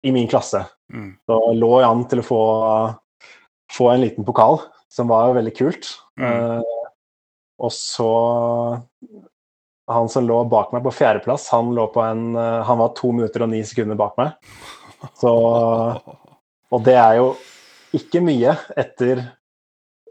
i 0.05 0.11
min 0.11 0.27
klasse. 0.27 0.65
Mm. 0.93 1.15
Så 1.25 1.37
lå 1.57 1.71
jeg 1.81 1.89
an 1.89 2.03
til 2.09 2.21
å 2.21 2.25
få, 2.25 2.41
få 3.73 3.87
en 3.89 4.03
liten 4.03 4.27
pokal, 4.27 4.59
som 4.91 5.09
var 5.09 5.29
jo 5.29 5.37
veldig 5.39 5.53
kult. 5.57 5.89
Mm. 6.19 6.27
Eh, 6.29 6.99
og 7.65 7.71
så 7.73 8.11
Han 9.85 10.09
som 10.09 10.25
lå 10.25 10.39
bak 10.49 10.71
meg 10.73 10.81
på 10.81 10.93
fjerdeplass, 10.97 11.43
han, 11.53 11.67
lå 11.77 11.83
på 11.93 12.01
en, 12.01 12.31
eh, 12.33 12.61
han 12.65 12.79
var 12.79 12.95
to 12.97 13.11
minutter 13.13 13.45
og 13.45 13.51
ni 13.51 13.59
sekunder 13.65 13.97
bak 13.97 14.15
meg. 14.17 14.53
Så, 15.21 15.33
og 16.73 16.85
det 16.87 16.95
er 16.97 17.19
jo 17.19 17.27
ikke 17.93 18.23
mye 18.25 18.55
etter, 18.81 19.21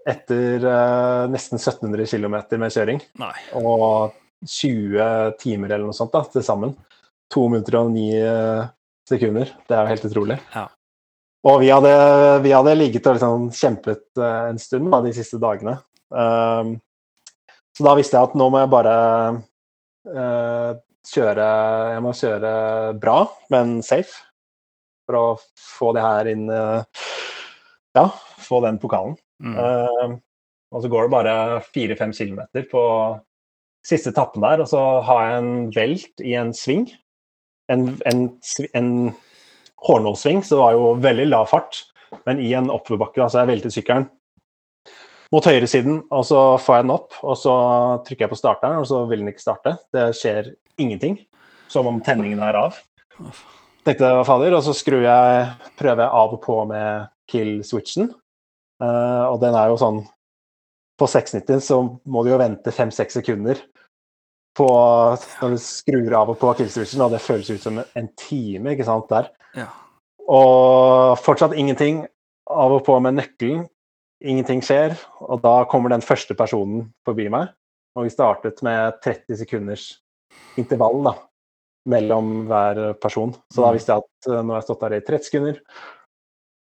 etter 0.06 0.62
uh, 0.62 1.24
nesten 1.32 1.59
1700 1.59 2.06
km 2.06 2.36
med 2.62 2.70
kjøring. 2.77 3.02
Nei. 3.19 3.35
Og 3.59 4.15
20 4.48 5.36
timer 5.40 5.72
eller 5.72 5.88
noe 5.88 5.96
sånt 5.96 6.14
da, 6.14 6.24
til 6.30 6.44
sammen. 6.44 6.74
To 7.32 7.48
minutter 7.50 7.80
og 7.80 7.92
ni 7.94 8.10
eh, 8.18 8.64
sekunder. 9.08 9.52
Det 9.68 9.76
er 9.76 9.84
jo 9.84 9.92
helt 9.94 10.08
utrolig. 10.10 10.38
Ja. 10.54 10.68
Og 11.44 11.60
vi 11.60 11.68
hadde, 11.68 11.92
vi 12.44 12.54
hadde 12.56 12.76
ligget 12.78 13.06
og 13.08 13.18
liksom 13.18 13.48
kjempet 13.52 14.06
eh, 14.16 14.44
en 14.52 14.60
stund 14.60 14.88
da, 14.92 15.02
de 15.04 15.12
siste 15.16 15.40
dagene. 15.42 15.76
Um, 16.14 16.76
så 17.74 17.84
da 17.88 17.94
visste 17.98 18.16
jeg 18.16 18.30
at 18.30 18.36
nå 18.38 18.46
må 18.52 18.60
jeg 18.60 18.70
bare 18.70 18.94
uh, 20.14 20.76
kjøre 21.10 21.46
Jeg 21.94 22.02
må 22.04 22.12
kjøre 22.14 22.52
bra, 23.02 23.16
men 23.52 23.80
safe. 23.84 24.22
For 25.04 25.18
å 25.18 25.24
få 25.58 25.90
det 25.96 26.04
her 26.04 26.30
inn 26.30 26.46
uh, 26.48 26.86
Ja, 27.98 28.06
få 28.46 28.62
den 28.64 28.78
pokalen. 28.80 29.18
Mm. 29.42 29.58
Uh, 29.58 30.14
og 30.74 30.84
så 30.84 30.90
går 30.90 31.06
det 31.06 31.14
bare 31.14 31.34
fire-fem 31.74 32.14
kilometer 32.14 32.64
på 32.70 32.82
siste 33.85 34.12
etappen 34.15 34.44
der, 34.44 34.62
og 34.65 34.70
så 34.70 34.82
har 35.05 35.24
jeg 35.27 35.40
en 35.40 35.55
velt 35.74 36.24
i 36.24 36.35
en 36.40 36.52
sving. 36.56 36.86
En, 37.73 37.89
en, 38.09 38.27
en 38.77 38.90
hårnålsving, 39.85 40.43
så 40.44 40.56
det 40.56 40.62
var 40.62 40.77
jo 40.77 40.93
veldig 41.05 41.28
lav 41.31 41.48
fart. 41.52 41.85
Men 42.28 42.40
i 42.40 42.52
en 42.56 42.70
oppoverbakke, 42.73 43.24
så 43.28 43.43
jeg 43.43 43.52
veltet 43.55 43.74
sykkelen 43.74 44.09
mot 45.35 45.47
høyresiden, 45.48 46.05
og 46.15 46.23
så 46.28 46.40
får 46.62 46.77
jeg 46.77 46.85
den 46.85 46.94
opp, 46.94 47.16
og 47.27 47.35
så 47.39 47.55
trykker 48.06 48.27
jeg 48.27 48.31
på 48.31 48.39
starteren, 48.39 48.82
og 48.82 48.86
så 48.86 49.01
vil 49.11 49.24
den 49.24 49.32
ikke 49.32 49.43
starte. 49.43 49.73
Det 49.94 50.12
skjer 50.15 50.52
ingenting. 50.78 51.19
Som 51.73 51.89
om 51.90 51.98
tenningen 52.05 52.43
er 52.44 52.59
av. 52.61 52.77
Tenkte 53.85 54.12
hva 54.15 54.23
fader, 54.27 54.55
og 54.55 54.62
så 54.62 54.74
skrur 54.77 55.02
jeg, 55.02 55.48
prøver 55.81 56.05
jeg 56.05 56.19
av 56.20 56.36
og 56.36 56.43
på 56.44 56.59
med 56.70 57.09
kill-switchen. 57.32 58.12
Uh, 58.82 59.32
og 59.32 59.40
den 59.43 59.56
er 59.59 59.73
jo 59.73 59.81
sånn 59.81 60.02
På 61.00 61.08
690 61.10 61.60
så 61.64 61.78
må 62.06 62.22
du 62.22 62.30
jo 62.30 62.38
vente 62.38 62.70
fem-seks 62.74 63.16
sekunder 63.18 63.58
på 64.54 64.66
når 65.42 65.56
du 65.56 65.58
skrur 65.58 66.14
av 66.14 66.30
og 66.30 66.38
på 66.38 66.52
kill-switchen, 66.60 67.02
og 67.02 67.10
det 67.10 67.18
føles 67.24 67.48
ut 67.50 67.62
som 67.64 67.80
en 67.82 68.08
time, 68.20 68.70
ikke 68.76 68.86
sant, 68.86 69.08
der. 69.10 69.32
Ja. 69.58 69.66
Og 70.30 71.18
fortsatt 71.18 71.56
ingenting. 71.58 72.04
Av 72.46 72.70
og 72.76 72.84
på 72.86 72.94
med 73.02 73.16
nøkkelen. 73.18 73.64
Ingenting 74.22 74.62
skjer. 74.62 74.94
Og 75.26 75.42
da 75.42 75.64
kommer 75.70 75.90
den 75.90 76.04
første 76.04 76.36
personen 76.38 76.86
forbi 77.08 77.26
meg. 77.32 77.50
Og 77.98 78.06
vi 78.06 78.14
startet 78.14 78.62
med 78.62 79.00
30 79.02 79.40
sekunders 79.42 79.88
intervall 80.60 81.02
da, 81.06 81.12
mellom 81.90 82.46
hver 82.46 82.94
person. 83.02 83.34
Så 83.52 83.62
da 83.62 83.72
Mm. 83.72 83.74
visste 83.74 83.92
jeg 83.92 84.02
at 84.06 84.30
eh, 84.30 84.42
nå 84.42 84.54
har 84.54 84.60
jeg 84.62 84.68
stått 84.68 84.80
der 84.86 84.94
i 84.94 85.00
30 85.00 85.24
sekunder. 85.28 85.60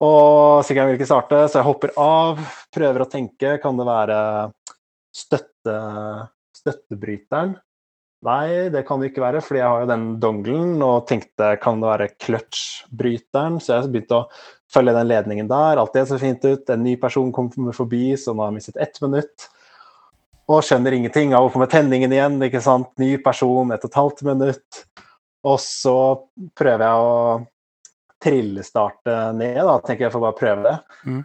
Og 0.04 0.66
sykkelen 0.66 0.92
vil 0.92 1.00
ikke 1.00 1.10
starte, 1.10 1.40
så 1.50 1.60
jeg 1.60 1.68
hopper 1.68 1.94
av. 2.02 2.42
Prøver 2.74 3.04
å 3.04 3.10
tenke. 3.10 3.56
Kan 3.64 3.80
det 3.80 3.88
være 3.88 4.20
støtte, 5.16 5.78
støttebryteren? 6.60 7.56
Nei, 8.28 8.70
det 8.74 8.82
kan 8.88 9.02
det 9.02 9.12
ikke 9.12 9.22
være, 9.22 9.42
fordi 9.46 9.60
jeg 9.62 9.70
har 9.70 9.84
jo 9.84 9.90
den 9.92 10.06
dongelen 10.22 10.80
og 10.82 11.04
tenkte 11.10 11.52
kan 11.62 11.82
det 11.82 11.90
være 11.92 12.08
clutch-bryteren? 12.18 13.60
Så 13.62 13.76
jeg 13.76 13.92
begynte 13.94 14.24
å 14.24 14.24
følge 14.74 14.96
den 14.98 15.10
ledningen 15.10 15.50
der. 15.50 15.82
Alt 15.82 15.94
det 15.98 16.08
så 16.10 16.18
fint 16.22 16.46
ut. 16.46 16.70
En 16.74 16.86
ny 16.86 16.96
person 17.02 17.30
kommer 17.34 17.78
forbi, 17.78 18.16
så 18.18 18.34
nå 18.34 18.44
har 18.44 18.52
jeg 18.52 18.60
mistet 18.60 18.82
ett 18.82 19.02
minutt. 19.06 19.50
Og 20.48 20.64
skjønner 20.66 20.96
ingenting. 20.98 21.34
Av 21.38 21.50
på 21.52 21.62
med 21.62 21.74
tenningen 21.74 22.14
igjen, 22.14 22.40
ikke 22.46 22.62
sant. 22.64 22.94
Ny 23.02 23.16
person, 23.24 23.74
ett 23.74 23.86
og 23.86 23.92
et 23.92 24.02
halvt 24.02 24.26
minutt. 24.30 24.84
Og 25.48 25.62
så 25.62 25.98
prøver 26.58 26.86
jeg 26.86 27.06
å 27.06 27.14
trillestarte 28.24 29.18
ned, 29.38 29.60
da. 29.64 29.80
Tenker 29.86 30.08
jeg 30.08 30.16
får 30.16 30.24
bare 30.24 30.38
prøve 30.38 30.64
det. 30.66 30.78
Mm. 31.08 31.20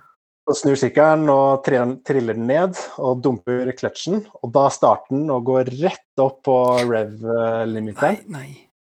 Og 0.51 0.59
snur 0.59 0.79
sykkelen 0.79 1.31
og 1.31 1.63
triller 1.65 2.35
den 2.35 2.49
ned 2.51 2.79
og 2.99 3.21
dumper 3.23 3.71
kløtsjen. 3.79 4.25
Og 4.43 4.51
da 4.55 4.67
starter 4.75 5.15
den 5.15 5.31
og 5.31 5.47
går 5.47 5.71
rett 5.85 6.23
opp 6.23 6.43
på 6.49 6.59
Nei, 6.81 6.89
rev-limiteren. 6.91 8.25
nei. 8.33 8.49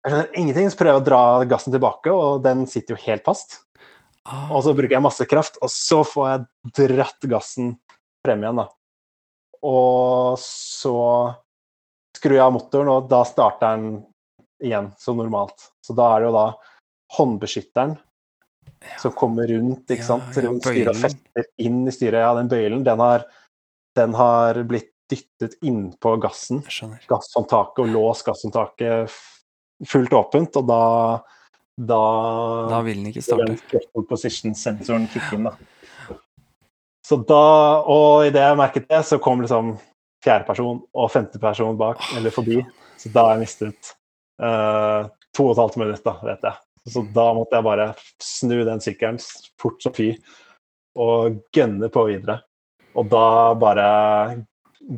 Jeg 0.03 0.11
skjønner 0.11 0.39
ingenting, 0.39 0.69
så 0.71 0.79
prøver 0.79 0.97
jeg 0.97 1.01
å 1.01 1.07
dra 1.07 1.21
gassen 1.47 1.71
tilbake, 1.75 2.11
og 2.11 2.41
den 2.43 2.65
sitter 2.67 2.95
jo 2.95 3.03
helt 3.05 3.23
fast. 3.23 3.61
Ah. 4.27 4.49
Og 4.51 4.63
så 4.65 4.73
bruker 4.75 4.97
jeg 4.97 5.03
masse 5.03 5.27
kraft, 5.31 5.59
og 5.63 5.71
så 5.71 6.01
får 6.07 6.27
jeg 6.29 6.73
dratt 6.91 7.27
gassen 7.31 7.77
frem 8.23 8.43
igjen, 8.43 8.59
da. 8.59 8.67
Og 9.63 10.35
så 10.43 10.95
skrur 12.17 12.35
jeg 12.35 12.43
av 12.43 12.51
motoren, 12.55 12.91
og 12.91 13.07
da 13.11 13.21
starter 13.27 13.77
den 13.77 14.03
igjen 14.63 14.91
som 14.99 15.19
normalt. 15.19 15.71
Så 15.83 15.95
da 15.95 16.09
er 16.13 16.23
det 16.23 16.31
jo 16.31 16.35
da 16.35 16.45
håndbeskytteren 17.17 17.97
som 18.99 19.13
kommer 19.15 19.47
rundt, 19.47 19.85
ikke 19.91 20.03
Ja, 20.03 20.07
sant, 20.07 20.37
ja, 20.37 20.51
styret 20.59 20.91
og 20.91 20.99
fester 20.99 21.45
inn 21.63 21.83
i 21.87 21.93
styret. 21.93 22.19
Ja, 22.23 22.33
den 22.37 22.49
bøylen, 22.51 22.83
den 22.85 23.03
har, 23.03 23.27
den 23.97 24.15
har 24.17 24.59
blitt 24.67 24.89
dyttet 25.11 25.57
innpå 25.63 26.15
gassen 26.23 26.63
gasshåndtaket 27.09 27.83
og 27.83 27.91
lås 27.91 28.23
gasshåndtaket 28.25 29.13
fullt 29.87 30.15
åpent, 30.15 30.59
og 30.59 30.67
da 30.69 30.81
da, 31.73 32.69
Da 32.69 32.81
vil 32.85 32.99
den 33.01 33.09
ikke 33.09 33.23
starte. 33.25 33.55
den 33.71 34.05
position-sensoren 34.05 35.07
inn. 35.33 35.47
da. 35.47 35.55
Så 37.03 37.17
da, 37.27 37.81
og 37.89 38.27
idet 38.27 38.43
jeg 38.45 38.59
merket 38.59 38.85
det, 38.89 39.01
så 39.09 39.17
kom 39.19 39.41
liksom 39.41 39.73
fjerdeperson 40.23 40.83
og 40.93 41.09
femteperson 41.11 41.77
bak, 41.79 42.03
eller 42.17 42.31
forbi. 42.31 42.61
Så 43.01 43.09
da 43.11 43.25
har 43.25 43.33
jeg 43.35 43.47
mistet 43.47 43.89
uh, 44.39 45.09
to 45.35 45.49
og 45.49 45.55
et 45.55 45.63
halvt 45.63 45.79
minutt, 45.81 46.03
da, 46.05 46.13
vet 46.23 46.45
jeg. 46.47 46.61
Så 46.89 47.05
da 47.15 47.29
måtte 47.35 47.55
jeg 47.55 47.65
bare 47.65 47.91
snu 48.21 48.57
den 48.67 48.81
sykkelen 48.83 49.19
fort 49.61 49.83
som 49.83 49.93
fy 49.95 50.11
og 50.99 51.39
gønne 51.55 51.89
på 51.93 52.07
videre. 52.09 52.41
Og 52.99 53.07
da 53.09 53.27
bare 53.57 53.85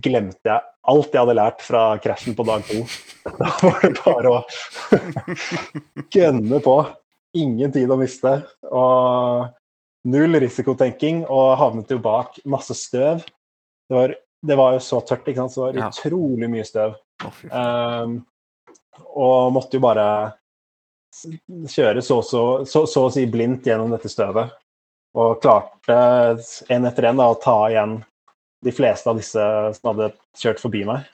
glemte 0.01 0.49
jeg 0.49 0.63
alt 0.85 1.13
jeg 1.13 1.21
hadde 1.21 1.37
lært 1.37 1.63
fra 1.65 1.83
krasjen 2.01 2.35
på 2.37 2.45
dag 2.47 2.65
to. 2.67 2.83
Da 3.39 3.49
var 3.63 3.79
det 3.81 3.93
bare 4.05 4.31
å 4.31 4.41
gønne 6.15 6.59
på. 6.61 6.75
Ingen 7.35 7.73
tid 7.73 7.91
å 7.91 7.97
miste. 7.97 8.35
Og 8.69 9.47
null 10.05 10.37
risikotenking, 10.43 11.23
og 11.25 11.55
havnet 11.57 11.89
jo 11.91 11.97
bak 12.03 12.37
masse 12.45 12.77
støv. 12.77 13.25
Det 13.89 13.97
var, 13.97 14.13
det 14.45 14.57
var 14.59 14.75
jo 14.75 14.83
så 14.85 15.01
tørt, 15.01 15.25
ikke 15.25 15.41
sant? 15.41 15.55
så 15.55 15.71
det 15.73 15.81
var 15.81 15.89
utrolig 15.89 16.51
mye 16.53 16.67
støv. 16.67 16.95
Ehm, 17.49 18.19
og 19.17 19.53
måtte 19.55 19.79
jo 19.79 19.85
bare 19.87 20.07
kjøre 21.71 22.03
så, 22.03 22.19
så, 22.25 22.43
så, 22.67 22.85
så 22.89 23.07
å 23.07 23.11
si 23.13 23.25
blindt 23.29 23.67
gjennom 23.67 23.93
dette 23.93 24.11
støvet. 24.11 24.53
Og 25.15 25.39
klarte 25.43 25.97
en 26.73 26.87
etter 26.89 27.09
en 27.09 27.21
da, 27.21 27.29
å 27.31 27.39
ta 27.39 27.57
igjen 27.69 27.99
de 28.65 28.73
fleste 28.73 29.09
av 29.09 29.19
disse 29.19 29.43
som 29.77 29.91
hadde 29.91 30.11
kjørt 30.39 30.61
forbi 30.63 30.83
meg. 30.87 31.05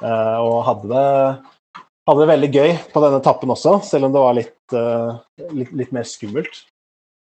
Uh, 0.00 0.38
og 0.40 0.62
hadde 0.66 0.88
det, 0.90 1.82
hadde 2.08 2.22
det 2.22 2.30
veldig 2.32 2.50
gøy 2.52 2.72
på 2.94 3.02
denne 3.04 3.20
etappen 3.20 3.52
også, 3.54 3.76
selv 3.86 4.08
om 4.08 4.14
det 4.14 4.22
var 4.24 4.38
litt, 4.38 4.74
uh, 4.74 5.20
litt, 5.52 5.74
litt 5.82 5.92
mer 5.94 6.08
skummelt. 6.08 6.62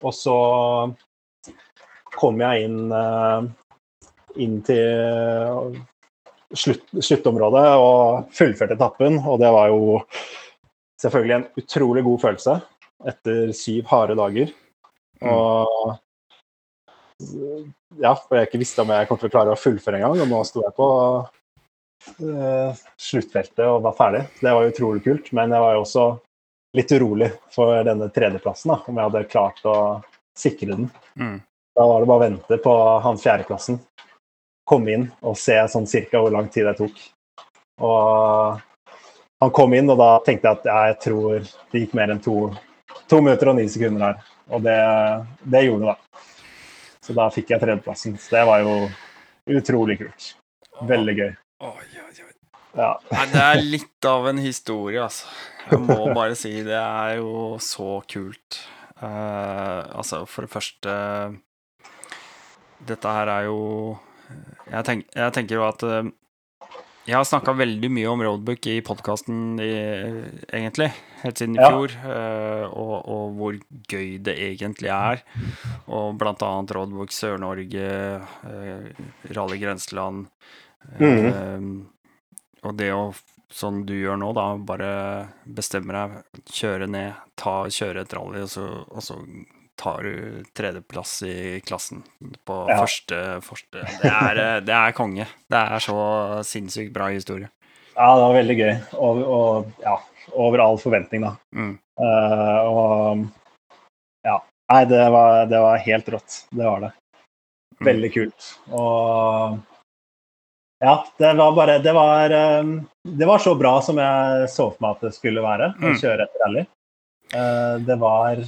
Og 0.03 0.15
så 0.17 0.37
kom 2.19 2.43
jeg 2.43 2.67
inn, 2.67 2.93
uh, 2.93 3.49
inn 4.43 4.61
til 4.67 5.81
slutt, 6.53 6.85
sluttområdet 6.99 7.67
og 7.81 8.33
fullførte 8.37 8.77
etappen, 8.77 9.21
og 9.25 9.41
det 9.43 9.53
var 9.55 9.73
jo 9.73 9.99
selvfølgelig 11.03 11.37
en 11.37 11.49
utrolig 11.62 12.05
god 12.07 12.23
følelse 12.23 12.57
etter 13.11 13.53
syv 13.57 13.87
harde 13.91 14.16
dager. 14.19 14.53
Og 15.27 15.97
ja, 18.03 18.15
for 18.16 18.39
jeg 18.39 18.49
ikke 18.49 18.62
visste 18.62 18.83
om 18.83 18.91
jeg 18.95 19.09
kom 19.09 19.20
til 19.20 19.31
å 19.31 19.35
klare 19.35 19.55
å 19.55 19.59
fullføre 19.59 20.01
engang, 20.01 20.23
og 20.24 20.31
nå 20.31 20.41
sto 20.49 20.62
jeg 20.65 20.74
på 20.77 20.89
uh, 21.23 22.83
sluttfeltet 22.99 23.65
og 23.66 23.83
var 23.87 23.97
ferdig. 23.99 24.24
Det 24.41 24.55
var 24.57 24.70
utrolig 24.70 25.05
kult, 25.05 25.31
men 25.37 25.55
jeg 25.55 25.65
var 25.65 25.77
jo 25.77 25.85
også 25.85 26.09
litt 26.79 26.95
urolig 26.97 27.31
for 27.53 27.85
denne 27.87 28.09
tredjeplassen, 28.15 28.73
da, 28.73 28.81
om 28.89 28.99
jeg 28.99 29.11
hadde 29.11 29.31
klart 29.31 29.65
å 29.69 29.77
sikre 30.39 30.73
den. 30.73 30.91
Mm. 31.20 31.39
Da 31.77 31.87
var 31.89 32.03
det 32.03 32.09
bare 32.11 32.20
å 32.20 32.27
vente 32.27 32.61
på 32.65 32.77
han 33.07 33.20
fjerdeplassen, 33.20 33.81
Komme 34.69 34.93
inn 34.95 35.09
og 35.27 35.35
se 35.37 35.57
sånn 35.69 35.89
cirka 35.91 36.20
hvor 36.23 36.31
lang 36.31 36.47
tid 36.53 36.69
det 36.69 36.77
tok. 36.79 37.01
Og 37.83 38.61
han 39.43 39.51
kom 39.51 39.74
inn, 39.74 39.90
og 39.90 39.98
da 39.98 40.10
tenkte 40.23 40.47
jeg 40.47 40.60
at 40.60 40.69
ja, 40.69 40.78
jeg 40.93 40.98
tror 41.02 41.39
det 41.43 41.81
gikk 41.82 41.97
mer 41.98 42.12
enn 42.14 42.23
to, 42.23 42.36
to 43.10 43.19
minutter 43.19 43.51
og 43.51 43.56
ni 43.59 43.64
sekunder 43.70 44.05
her. 44.06 44.28
Og 44.52 44.62
det, 44.62 44.78
det 45.43 45.64
gjorde 45.66 45.89
det, 45.89 45.94
da. 45.97 46.27
Så 47.02 47.16
da 47.16 47.27
fikk 47.35 47.51
jeg 47.51 47.62
tredjeplassen. 47.62 48.14
Så 48.23 48.36
det 48.36 48.44
var 48.47 48.62
jo 48.62 48.77
utrolig 49.59 49.98
kult. 49.98 50.28
Veldig 50.86 51.14
gøy. 51.19 51.32
Oi, 51.66 51.89
oi, 52.05 52.12
oi. 52.23 52.31
Ja. 52.78 52.93
Nei, 53.10 53.24
det 53.32 53.43
er 53.43 53.64
litt 53.66 54.09
av 54.09 54.28
en 54.31 54.39
historie, 54.43 55.02
altså. 55.02 55.27
Jeg 55.66 55.82
må 55.89 55.98
bare 56.20 56.39
si 56.39 56.55
det 56.62 56.78
er 56.78 57.19
jo 57.19 57.56
så 57.62 57.98
kult. 58.10 58.62
Uh, 59.02 59.82
altså, 59.98 60.23
for 60.31 60.47
det 60.47 60.52
første 60.52 60.93
Dette 62.86 63.14
her 63.16 63.31
er 63.32 63.48
jo 63.48 63.56
Jeg, 64.69 64.85
tenk, 64.86 65.09
jeg 65.10 65.35
tenker 65.35 65.59
jo 65.59 65.64
at 65.66 65.82
uh, 65.82 66.06
jeg 67.09 67.16
har 67.16 67.27
snakka 67.27 67.55
veldig 67.59 67.89
mye 67.91 68.11
om 68.11 68.23
roadbook 68.23 68.66
i 68.70 68.77
podkasten 68.87 69.59
egentlig, 69.62 70.91
helt 71.23 71.41
siden 71.41 71.57
i 71.59 71.62
fjor. 71.62 71.95
Ja. 71.99 72.69
og, 72.69 72.95
og, 73.01 73.33
hvor 73.39 73.59
gøy 73.91 74.19
det 74.23 74.37
egentlig 74.51 74.93
er. 74.95 75.24
Og 75.91 76.15
blant 76.20 76.45
annet 76.47 76.74
roadbook 76.77 77.15
Sør-Norge, 77.15 77.89
uh, 78.47 79.09
Rally 79.35 79.59
Grenseland. 79.62 80.29
Mm. 80.99 81.87
og 82.66 82.73
det 82.74 82.89
å, 82.91 83.12
sånn 83.55 83.85
du 83.87 83.93
gjør 83.95 84.19
nå, 84.19 84.33
da, 84.35 84.47
bare 84.59 84.93
bestemme 85.47 85.95
deg, 85.95 86.41
kjøre 86.51 86.89
ned, 86.91 87.20
ta, 87.39 87.61
kjøre 87.70 88.03
et 88.03 88.15
rally, 88.19 88.43
og 88.43 88.51
så, 88.51 88.65
og 88.91 89.05
så 89.05 89.19
tar 89.81 90.03
du 90.03 90.44
tredjeplass 90.55 91.23
i 91.27 91.61
klassen 91.65 92.03
på 92.44 92.59
ja. 92.70 92.78
første, 92.78 93.19
første. 93.44 93.82
Det, 94.03 94.12
er, 94.12 94.43
det 94.65 94.74
er 94.77 94.94
konge. 94.97 95.27
Det 95.51 95.59
er 95.59 95.82
så 95.82 95.99
sinnssykt 96.47 96.93
bra 96.94 97.11
historie. 97.12 97.51
Ja, 97.94 98.15
det 98.16 98.23
var 98.24 98.36
veldig 98.39 98.57
gøy. 98.59 98.73
Og, 98.97 99.23
og 99.27 99.85
ja, 99.85 99.97
over 100.32 100.62
all 100.65 100.81
forventning, 100.81 101.27
da. 101.27 101.35
Mm. 101.57 101.74
Uh, 102.01 102.61
og 102.69 103.27
ja. 104.27 104.39
Nei, 104.73 104.85
det 104.89 105.03
var, 105.12 105.44
det 105.51 105.61
var, 105.61 105.82
helt 105.85 106.09
rått. 106.15 106.39
Det 106.51 106.65
var 106.65 106.86
det. 106.86 106.93
Mm. 107.81 107.86
Veldig 107.90 108.11
kult. 108.15 108.49
Og 108.70 109.61
ja, 110.82 110.94
det 111.19 111.35
var 111.39 111.53
bare 111.55 111.77
Det 111.78 111.93
var, 111.94 112.32
um, 112.62 112.73
det 113.07 113.27
var 113.27 113.39
så 113.39 113.55
bra 113.55 113.77
som 113.82 114.01
jeg 114.03 114.49
så 114.51 114.70
for 114.73 114.82
meg 114.82 114.97
at 114.97 115.05
det 115.07 115.12
skulle 115.15 115.44
være 115.44 115.74
å 115.77 115.93
mm. 115.93 115.99
kjøre 116.01 116.27
et 116.27 116.40
rally. 116.43 116.65
Uh, 117.32 117.77
det 117.86 117.99
var 118.01 118.43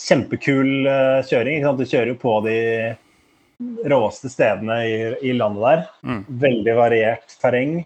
kjempekul 0.00 0.86
uh, 0.86 1.24
kjøring. 1.26 1.64
Du 1.76 1.84
kjører 1.84 2.12
jo 2.12 2.20
på 2.20 2.38
de 2.46 2.58
råeste 3.88 4.28
stedene 4.28 4.78
i, 4.84 4.96
i 5.30 5.32
landet 5.36 5.64
der. 5.64 5.84
Mm. 6.04 6.22
Veldig 6.44 6.76
variert 6.76 7.36
terreng. 7.40 7.78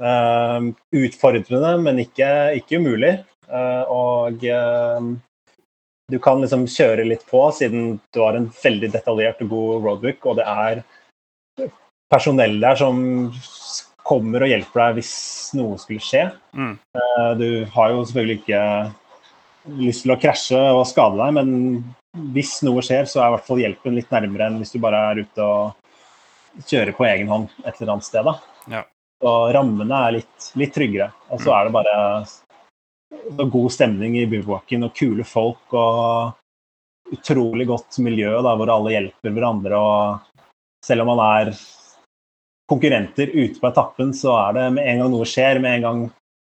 Uh, 0.00 0.72
utfordrende, 0.96 1.74
men 1.82 2.00
ikke, 2.04 2.30
ikke 2.60 2.80
umulig. 2.80 3.16
Uh, 3.52 3.84
og 3.92 4.46
du 6.12 6.18
kan 6.22 6.40
liksom 6.40 6.64
kjøre 6.70 7.04
litt 7.08 7.26
på, 7.28 7.42
siden 7.56 7.98
du 8.14 8.22
har 8.22 8.38
en 8.38 8.48
veldig 8.62 8.92
detaljert 8.94 9.42
og 9.44 9.52
god 9.52 9.86
roadbook, 9.86 10.26
og 10.30 10.38
det 10.40 10.46
er 10.48 10.82
personell 12.12 12.58
der 12.60 12.76
som 12.76 12.98
kommer 14.02 14.44
og 14.44 14.50
hjelper 14.50 14.82
deg 14.82 14.98
hvis 14.98 15.12
noe 15.56 15.78
skulle 15.80 16.02
skje. 16.04 16.26
Mm. 16.56 16.74
Du 17.38 17.46
har 17.72 17.92
jo 17.92 18.02
selvfølgelig 18.04 18.40
ikke 18.42 18.62
lyst 19.78 20.04
til 20.04 20.14
å 20.14 20.18
krasje 20.20 20.60
og 20.74 20.86
skade 20.90 21.18
deg, 21.20 21.34
men 21.38 21.50
hvis 22.34 22.58
noe 22.66 22.82
skjer, 22.84 23.06
så 23.08 23.22
er 23.22 23.30
i 23.30 23.34
hvert 23.36 23.46
fall 23.46 23.62
hjelpen 23.62 23.96
litt 23.96 24.10
nærmere 24.12 24.48
enn 24.48 24.58
hvis 24.60 24.74
du 24.74 24.80
bare 24.82 25.00
er 25.12 25.22
ute 25.24 25.46
og 25.46 26.66
kjører 26.68 26.92
på 26.96 27.06
egen 27.08 27.30
hånd 27.32 27.48
et 27.64 27.78
eller 27.78 27.94
annet 27.94 28.08
sted. 28.08 28.26
Da. 28.28 28.34
Ja. 28.72 28.82
Og 29.22 29.52
rammene 29.54 30.00
er 30.08 30.16
litt, 30.18 30.48
litt 30.58 30.74
tryggere. 30.74 31.12
Og 31.32 31.40
så 31.40 31.54
er 31.56 31.68
det 31.68 31.76
bare 31.76 33.46
god 33.52 33.72
stemning 33.72 34.18
i 34.18 34.26
bivouaken 34.28 34.88
og 34.88 34.96
kule 34.98 35.24
folk 35.28 35.76
og 35.78 37.12
utrolig 37.12 37.68
godt 37.68 38.00
miljø 38.04 38.34
da, 38.42 38.56
hvor 38.56 38.72
alle 38.72 38.96
hjelper 38.96 39.34
hverandre. 39.36 39.78
og 39.78 40.52
Selv 40.84 41.04
om 41.04 41.12
man 41.12 41.22
er 41.24 41.52
konkurrenter 42.68 43.32
ute 43.32 43.60
på 43.60 43.68
etappen, 43.68 44.12
så 44.16 44.34
er 44.48 44.58
det 44.58 44.68
med 44.76 44.88
en 44.88 45.02
gang 45.02 45.12
noe 45.12 45.28
skjer, 45.28 45.60
med 45.62 45.78
en 45.78 45.86
gang 45.86 46.04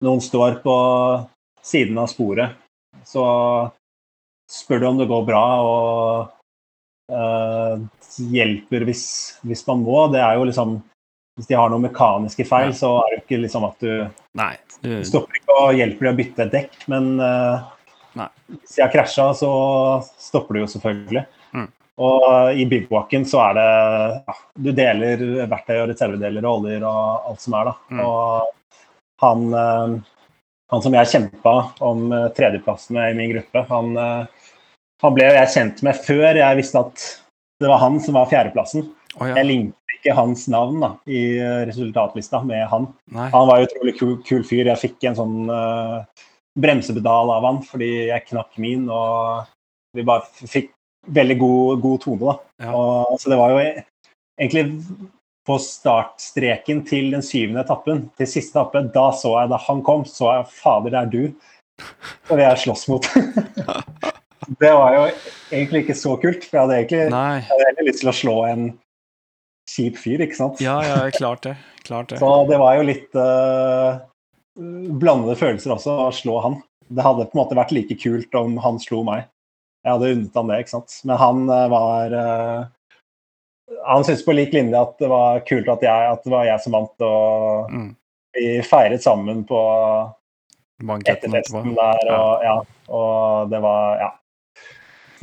noen 0.05 0.23
står 0.23 0.61
på 0.65 0.77
siden 1.65 1.99
av 1.99 2.11
sporet, 2.13 2.55
så 3.09 3.27
spør 4.51 4.83
du 4.83 4.89
om 4.89 4.99
det 5.01 5.11
går 5.11 5.27
bra, 5.29 5.45
og 5.65 7.13
uh, 7.13 7.85
hjelper 8.33 8.87
hvis, 8.89 9.05
hvis, 9.45 9.65
man 9.69 9.85
må. 9.85 10.07
Det 10.15 10.23
er 10.23 10.39
jo 10.39 10.49
liksom 10.51 10.81
Hvis 11.35 11.49
de 11.51 11.57
har 11.59 11.71
noen 11.71 11.89
mekaniske 11.89 12.45
feil, 12.47 12.71
så 12.79 12.93
er 13.01 13.09
det 13.11 13.23
ikke 13.25 13.41
liksom 13.43 13.65
at 13.67 13.81
du, 13.83 14.05
Nei, 14.39 14.53
du... 14.85 15.01
stopper 15.03 15.41
ikke 15.41 15.57
og 15.65 15.79
hjelper 15.81 16.07
dem 16.07 16.13
å 16.15 16.19
bytte 16.21 16.45
et 16.45 16.53
dekk, 16.55 16.77
men 16.93 17.09
uh, 17.19 17.65
hvis 18.47 18.77
de 18.77 18.85
har 18.85 18.93
krasja, 18.93 19.33
så 19.35 19.51
stopper 20.23 20.55
du 20.55 20.61
jo 20.63 20.69
selvfølgelig. 20.71 21.25
Mm. 21.55 21.67
Og 22.07 22.59
i 22.59 22.67
bivouaken 22.71 23.27
så 23.27 23.41
er 23.49 23.59
det 23.59 23.67
ja, 24.27 24.35
Du 24.67 24.71
deler 24.75 25.21
verktøy 25.51 25.77
og 25.81 25.91
reservedeler 25.93 26.47
og 26.47 26.61
oljer 26.61 26.87
og 26.87 27.29
alt 27.31 27.43
som 27.43 27.59
er, 27.59 27.71
da. 27.71 27.75
Mm. 27.91 28.05
Og 28.07 28.79
han 29.25 29.45
han 30.75 30.83
som 30.83 30.97
jeg 30.97 31.11
kjempa 31.13 31.55
om 31.87 32.09
uh, 32.13 32.27
tredjeplassene 32.35 33.11
i 33.11 33.17
min 33.19 33.31
gruppe, 33.35 33.63
han, 33.71 33.95
uh, 33.95 34.51
han, 35.05 35.15
ble 35.17 35.31
jeg 35.31 35.53
kjent 35.55 35.83
med 35.87 36.03
før 36.07 36.41
jeg 36.41 36.59
visste 36.61 36.83
at 36.83 37.09
det 37.63 37.71
var 37.71 37.83
han 37.85 38.01
som 38.03 38.19
var 38.19 38.31
fjerdeplassen. 38.33 38.89
Oh, 39.15 39.27
ja. 39.29 39.39
Jeg 39.39 39.49
linket 39.49 39.99
ikke 40.01 40.17
hans 40.19 40.49
navn 40.51 40.83
da, 40.83 40.93
i 41.07 41.23
uh, 41.39 41.63
resultatlista 41.69 42.43
med 42.47 42.67
han. 42.73 42.91
Nei. 43.15 43.31
Han 43.35 43.51
var 43.51 43.67
utrolig 43.67 43.97
kul, 44.01 44.17
kul, 44.27 44.43
fyr. 44.47 44.67
Jeg 44.67 44.83
fikk 44.83 45.09
en 45.09 45.19
sånn 45.19 45.37
bremsepedal 46.61 47.33
av 47.35 47.47
han 47.49 47.61
fordi 47.67 47.91
jeg 48.11 48.27
knakk 48.29 48.59
min, 48.63 48.87
og 48.93 49.47
vi 49.95 50.05
bare 50.07 50.47
fikk 50.51 50.73
veldig 51.15 51.37
god, 51.39 51.81
god 51.83 52.01
tone. 52.03 52.23
da. 52.25 52.37
Ja. 52.67 52.75
Og, 52.75 53.19
så 53.21 53.31
det 53.31 53.39
var 53.39 53.55
jo 53.55 53.63
egentlig 53.63 54.65
på 55.45 55.57
startstreken 55.61 56.83
til 56.89 57.11
den 57.13 57.25
syvende 57.25 57.65
etappen, 57.65 58.07
til 58.19 58.29
siste 58.29 58.57
etappe, 58.57 58.87
da 58.95 59.11
så 59.17 59.35
jeg 59.43 59.51
da 59.53 59.59
han 59.67 59.83
kom, 59.85 60.07
så 60.09 60.31
jeg 60.39 60.47
fader, 60.57 60.95
det 60.95 61.01
er 61.03 61.11
du. 61.13 61.85
Og 62.31 62.39
det 62.39 62.47
jeg 62.47 62.63
slåss 62.65 62.87
mot. 62.89 63.09
det 64.63 64.73
var 64.73 64.97
jo 64.97 65.05
egentlig 65.51 65.85
ikke 65.85 65.99
så 65.99 66.17
kult, 66.23 66.47
for 66.47 66.57
jeg 66.57 66.65
hadde 66.65 66.81
egentlig 66.81 67.03
jeg 67.03 67.47
hadde 67.51 67.69
heller 67.69 67.89
lyst 67.91 68.03
til 68.05 68.13
å 68.13 68.17
slå 68.17 68.37
en 68.49 68.67
kjip 69.71 70.01
fyr, 70.01 70.25
ikke 70.25 70.39
sant? 70.39 70.65
Ja, 70.65 70.79
ja, 70.85 70.99
klart 71.15 71.45
det. 71.47 71.57
Klart 71.85 72.13
det. 72.13 72.21
Så 72.23 72.31
det 72.49 72.61
var 72.61 72.79
jo 72.79 72.87
litt 72.89 73.17
uh, 73.19 74.01
blandede 74.57 75.37
følelser 75.41 75.75
også, 75.77 75.99
å 76.07 76.13
slå 76.15 76.39
han. 76.45 76.59
Det 76.89 77.05
hadde 77.05 77.29
på 77.29 77.37
en 77.37 77.43
måte 77.43 77.59
vært 77.59 77.75
like 77.77 77.97
kult 78.01 78.37
om 78.39 78.57
han 78.65 78.81
slo 78.81 79.03
meg. 79.07 79.29
Jeg 79.85 79.93
hadde 79.93 80.13
unnet 80.15 80.39
han 80.41 80.49
det, 80.49 80.63
ikke 80.65 80.77
sant. 80.79 80.97
Men 81.09 81.21
han 81.21 81.45
uh, 81.51 81.67
var 81.73 82.17
uh, 82.17 82.65
han 83.85 84.05
syntes 84.05 84.25
på 84.25 84.33
lik 84.33 84.53
linje 84.53 84.81
at 84.81 84.99
det 85.01 85.09
var 85.09 85.41
kult 85.49 85.69
at, 85.73 85.85
jeg, 85.85 86.11
at 86.13 86.25
det 86.25 86.33
var 86.33 86.49
jeg 86.49 86.63
som 86.65 86.77
vant, 86.77 87.07
og 87.07 87.73
mm. 87.73 87.89
vi 88.37 88.49
feiret 88.67 89.05
sammen 89.05 89.45
på 89.49 89.61
etterfesten 90.85 91.73
der, 91.77 92.11
og, 92.13 92.45
ja, 92.45 92.59
og 92.93 93.51
det 93.53 93.63
var 93.65 94.03
Ja. 94.03 94.13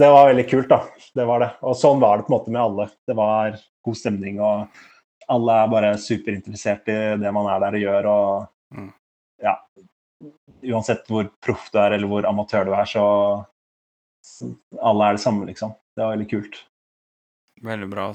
Det 0.01 0.07
var 0.09 0.31
veldig 0.31 0.45
kult, 0.49 0.69
da. 0.71 0.77
Det 1.13 1.25
var 1.27 1.41
det. 1.43 1.47
Og 1.67 1.75
sånn 1.77 1.99
var 2.01 2.17
det 2.17 2.23
på 2.25 2.31
en 2.31 2.33
måte 2.33 2.51
med 2.53 2.61
alle. 2.61 2.85
Det 3.05 3.13
var 3.13 3.57
god 3.85 3.97
stemning, 3.99 4.39
og 4.41 4.79
alle 5.29 5.57
er 5.61 5.69
bare 5.69 5.91
superinteressert 6.01 6.89
i 6.89 6.95
det 7.21 7.33
man 7.35 7.49
er 7.51 7.59
der 7.61 7.77
og 7.77 7.83
gjør, 7.83 8.07
og 8.09 8.79
mm. 8.79 8.87
ja 9.45 9.57
Uansett 10.71 11.07
hvor 11.09 11.27
proff 11.41 11.69
du 11.73 11.79
er, 11.81 11.95
eller 11.97 12.09
hvor 12.09 12.25
amatør 12.29 12.67
du 12.69 12.73
er, 12.77 12.89
så, 12.89 13.05
så 14.25 14.49
alle 14.77 15.07
er 15.09 15.17
det 15.17 15.23
samme, 15.23 15.45
liksom. 15.49 15.73
Det 15.93 16.03
var 16.05 16.15
veldig 16.15 16.27
kult. 16.29 16.59
Veldig 17.65 17.89
bra. 17.89 18.07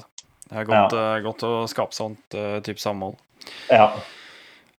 Det 0.47 0.61
er 0.61 0.67
godt, 0.67 0.95
ja. 0.95 1.05
uh, 1.17 1.23
godt 1.25 1.43
å 1.43 1.51
skape 1.67 1.95
sånt 1.95 2.35
uh, 2.37 2.57
type 2.63 2.79
samhold. 2.79 3.17
Ja. 3.71 3.89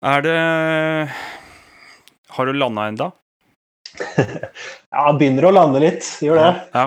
Er 0.05 0.23
det 0.23 0.37
Har 2.35 2.47
du 2.47 2.55
landa 2.55 2.87
ennå? 2.91 3.07
ja, 4.93 5.05
begynner 5.17 5.47
å 5.49 5.53
lande 5.55 5.81
litt. 5.83 6.07
Gjør 6.23 6.39
det. 6.39 6.51
Ja. 6.75 6.85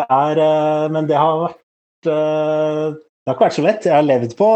Det 0.00 0.06
er 0.16 0.40
uh, 0.40 0.86
Men 0.94 1.10
det 1.10 1.18
har 1.18 1.42
vært 1.44 1.58
Det 2.06 3.28
har 3.28 3.36
ikke 3.36 3.46
vært 3.46 3.58
så 3.58 3.66
lett. 3.66 3.86
Jeg 3.86 3.94
har 3.94 4.08
levd 4.08 4.34
på 4.38 4.48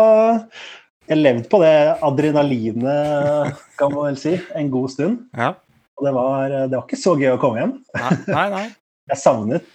jeg 1.05 1.21
levd 1.21 1.51
på 1.53 1.59
det 1.61 1.75
adrenalinet, 2.01 3.59
kan 3.77 3.91
man 3.93 4.07
vel 4.07 4.15
si, 4.17 4.31
en 4.57 4.71
god 4.73 4.89
stund. 4.89 5.19
Ja. 5.37 5.51
Og 6.01 6.07
det 6.07 6.13
var, 6.17 6.55
det 6.55 6.79
var 6.79 6.87
ikke 6.87 6.97
så 6.97 7.13
gøy 7.21 7.35
å 7.35 7.41
komme 7.43 7.61
hjem. 7.61 7.75
Nei, 7.93 8.13
nei, 8.25 8.45
nei. 8.55 8.63
Jeg 9.13 9.21
savnet 9.21 9.67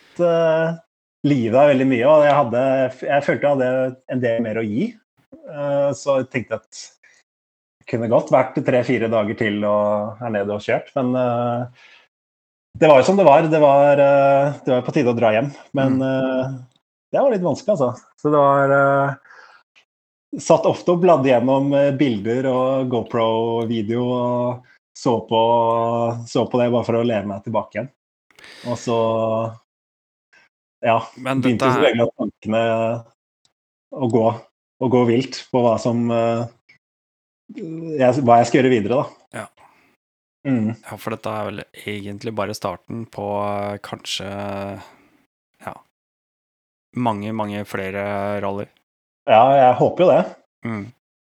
livet 1.27 1.57
er 1.59 1.71
veldig 1.73 1.87
mye, 1.89 2.05
og 2.07 2.23
jeg, 2.25 2.37
hadde, 2.37 2.63
jeg 3.09 3.25
følte 3.25 3.45
jeg 3.45 3.57
hadde 3.57 3.69
en 4.13 4.23
del 4.23 4.41
mer 4.45 4.59
å 4.61 4.65
gi. 4.65 4.87
Uh, 5.49 5.91
så 5.97 6.21
jeg 6.21 6.29
tenkte 6.33 6.59
at 6.59 6.69
det 6.69 7.89
kunne 7.89 8.09
godt 8.11 8.31
vært 8.33 8.59
tre-fire 8.65 9.09
dager 9.11 9.37
til 9.39 9.63
og 9.67 10.19
her 10.21 10.33
nede 10.35 10.55
og 10.55 10.63
kjørt, 10.63 10.91
men 10.97 11.11
uh, 11.17 11.87
det 12.79 12.89
var 12.89 13.01
jo 13.01 13.07
som 13.09 13.17
det 13.19 13.27
var. 13.27 13.49
Det 13.51 13.61
var, 13.63 13.99
uh, 13.99 14.59
det 14.63 14.75
var 14.75 14.85
på 14.85 14.95
tide 14.95 15.11
å 15.11 15.17
dra 15.17 15.33
hjem. 15.35 15.49
Men 15.75 15.97
uh, 15.99 16.53
det 17.11 17.19
var 17.19 17.33
litt 17.33 17.43
vanskelig, 17.43 17.75
altså. 17.75 18.13
Så 18.21 18.31
det 18.31 18.43
var 18.43 19.19
Satt 20.29 20.67
ofte 20.69 20.93
og 20.93 20.99
bladde 21.01 21.25
gjennom 21.25 21.71
bilder 21.97 22.45
og 22.51 22.91
GoPro-video 22.91 24.03
og 24.13 24.67
så 24.93 25.15
på, 25.25 25.39
så 26.27 26.43
på, 26.45 26.59
det 26.59 26.67
bare 26.69 26.85
for 26.85 26.99
å 26.99 27.05
leve 27.07 27.25
meg 27.25 27.41
tilbake 27.47 27.79
igjen. 27.79 27.87
Og 28.69 28.77
så 28.77 28.97
ja, 30.85 30.97
Men 31.17 31.41
begynte 31.43 31.65
dette 31.65 31.75
selvfølgelig 31.75 32.05
at 32.05 32.15
tankene 32.23 32.63
å 33.89 34.09
gå, 34.11 34.25
å 34.79 34.89
gå 34.93 35.01
vilt 35.09 35.41
på 35.51 35.63
hva 35.65 35.75
som 35.81 36.05
jeg, 37.57 38.21
hva 38.21 38.39
jeg 38.39 38.49
skal 38.49 38.59
gjøre 38.59 38.71
videre, 38.71 38.99
da. 38.99 39.41
Ja. 39.41 39.45
Mm. 40.47 40.71
Ja, 40.71 40.95
for 40.95 41.15
dette 41.15 41.33
er 41.33 41.49
vel 41.49 41.63
egentlig 41.83 42.33
bare 42.37 42.55
starten 42.55 43.03
på 43.11 43.25
eh, 43.43 43.79
kanskje 43.83 44.29
ja, 45.65 45.73
mange, 46.95 47.33
mange 47.35 47.65
flere 47.67 48.03
rally. 48.43 48.69
Ja, 49.29 49.43
jeg 49.57 49.75
håper 49.81 50.05
jo 50.05 50.09
det. 50.13 50.23
Mm. 50.65 50.85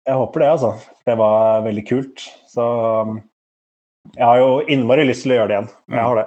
Jeg 0.06 0.20
håper 0.22 0.42
det, 0.42 0.50
altså. 0.56 0.72
Det 1.06 1.16
var 1.18 1.64
veldig 1.66 1.84
kult. 1.88 2.26
Så 2.50 2.66
um, 3.06 3.16
jeg 4.14 4.26
har 4.26 4.42
jo 4.42 4.50
innmari 4.70 5.06
lyst 5.08 5.26
til 5.26 5.34
å 5.34 5.40
gjøre 5.40 5.50
det 5.50 5.56
igjen. 5.56 5.70
Jeg 5.96 6.04
har 6.04 6.20
det. 6.20 6.26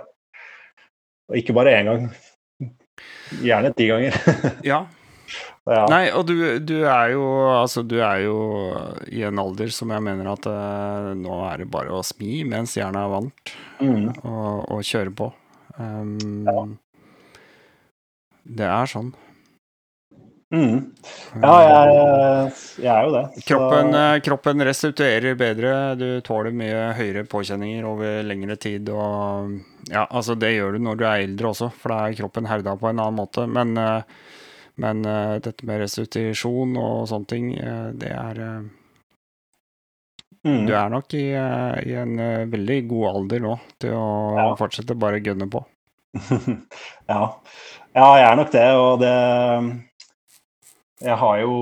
Og 1.28 1.38
ikke 1.42 1.54
bare 1.58 1.74
én 1.76 1.90
gang. 1.90 2.08
Gjerne 3.44 3.74
ti 3.76 3.86
ganger. 3.90 4.14
Ja. 4.70 4.78
ja. 5.68 5.82
Nei, 5.92 6.04
og 6.16 6.24
du, 6.30 6.34
du 6.64 6.74
er 6.88 7.10
jo 7.12 7.24
Altså, 7.52 7.82
du 7.84 7.98
er 8.00 8.22
jo 8.24 8.38
i 9.12 9.20
en 9.28 9.38
alder 9.42 9.68
som 9.74 9.90
jeg 9.92 10.00
mener 10.06 10.30
at 10.32 10.46
eh, 10.48 11.10
nå 11.20 11.38
er 11.50 11.62
det 11.64 11.70
bare 11.70 11.92
å 11.92 12.02
smi 12.06 12.40
mens 12.48 12.76
jernet 12.78 13.02
er 13.04 13.12
varmt, 13.12 13.54
Mm. 13.78 14.08
og, 14.26 14.64
og 14.74 14.80
kjøre 14.82 15.12
på. 15.14 15.28
Um, 15.78 16.44
Ja. 16.48 16.64
Det 18.48 18.64
er 18.64 18.88
sånn. 18.88 19.10
Mm. 20.48 20.78
Ja, 21.42 21.50
jeg, 21.60 22.52
jeg 22.80 22.88
er 22.88 23.02
jo 23.04 23.10
det. 23.12 23.22
Så- 23.36 23.42
Kroppen, 23.50 23.90
eh, 23.94 24.20
kroppen 24.24 24.64
restituerer 24.64 25.36
bedre, 25.36 25.72
du 26.00 26.06
tåler 26.24 26.54
mye 26.56 26.86
høyere 26.96 27.26
påkjenninger 27.28 27.84
over 27.84 28.22
lengre 28.24 28.56
tid. 28.56 28.88
Og 28.88 29.58
ja, 29.90 30.04
altså 30.10 30.34
det 30.38 30.52
gjør 30.54 30.76
du 30.76 30.82
når 30.84 30.98
du 31.00 31.04
er 31.08 31.22
eldre 31.26 31.52
også, 31.52 31.70
for 31.74 31.92
da 31.94 32.00
er 32.08 32.16
kroppen 32.18 32.48
herda 32.50 32.74
på 32.80 32.90
en 32.90 33.00
annen 33.02 33.18
måte. 33.18 33.46
Men, 33.50 33.72
eh, 33.76 34.02
men 34.82 35.00
eh, 35.08 35.36
dette 35.44 35.66
med 35.68 35.80
restitusjon 35.82 36.76
og 36.78 37.08
sånne 37.10 37.30
ting, 37.32 37.48
eh, 37.58 37.88
det 37.98 38.12
er 38.14 38.42
mm. 40.44 40.62
Du 40.68 40.72
er 40.76 40.92
nok 40.92 41.14
i, 41.18 41.26
i 41.34 41.96
en 41.98 42.14
veldig 42.52 42.78
god 42.92 43.08
alder 43.14 43.44
nå 43.48 43.56
til 43.82 43.96
å 43.96 44.06
Ja. 44.38 44.46
fortsette 44.60 44.94
bare 44.98 45.20
gønne 45.24 45.48
på. 45.50 45.64
ja. 47.12 47.20
ja, 47.92 48.06
jeg 48.16 48.24
er 48.30 48.36
nok 48.38 48.50
det, 48.54 48.68
og 48.80 48.94
det 49.02 49.12
Jeg 51.04 51.16
har 51.20 51.34
jo 51.42 51.52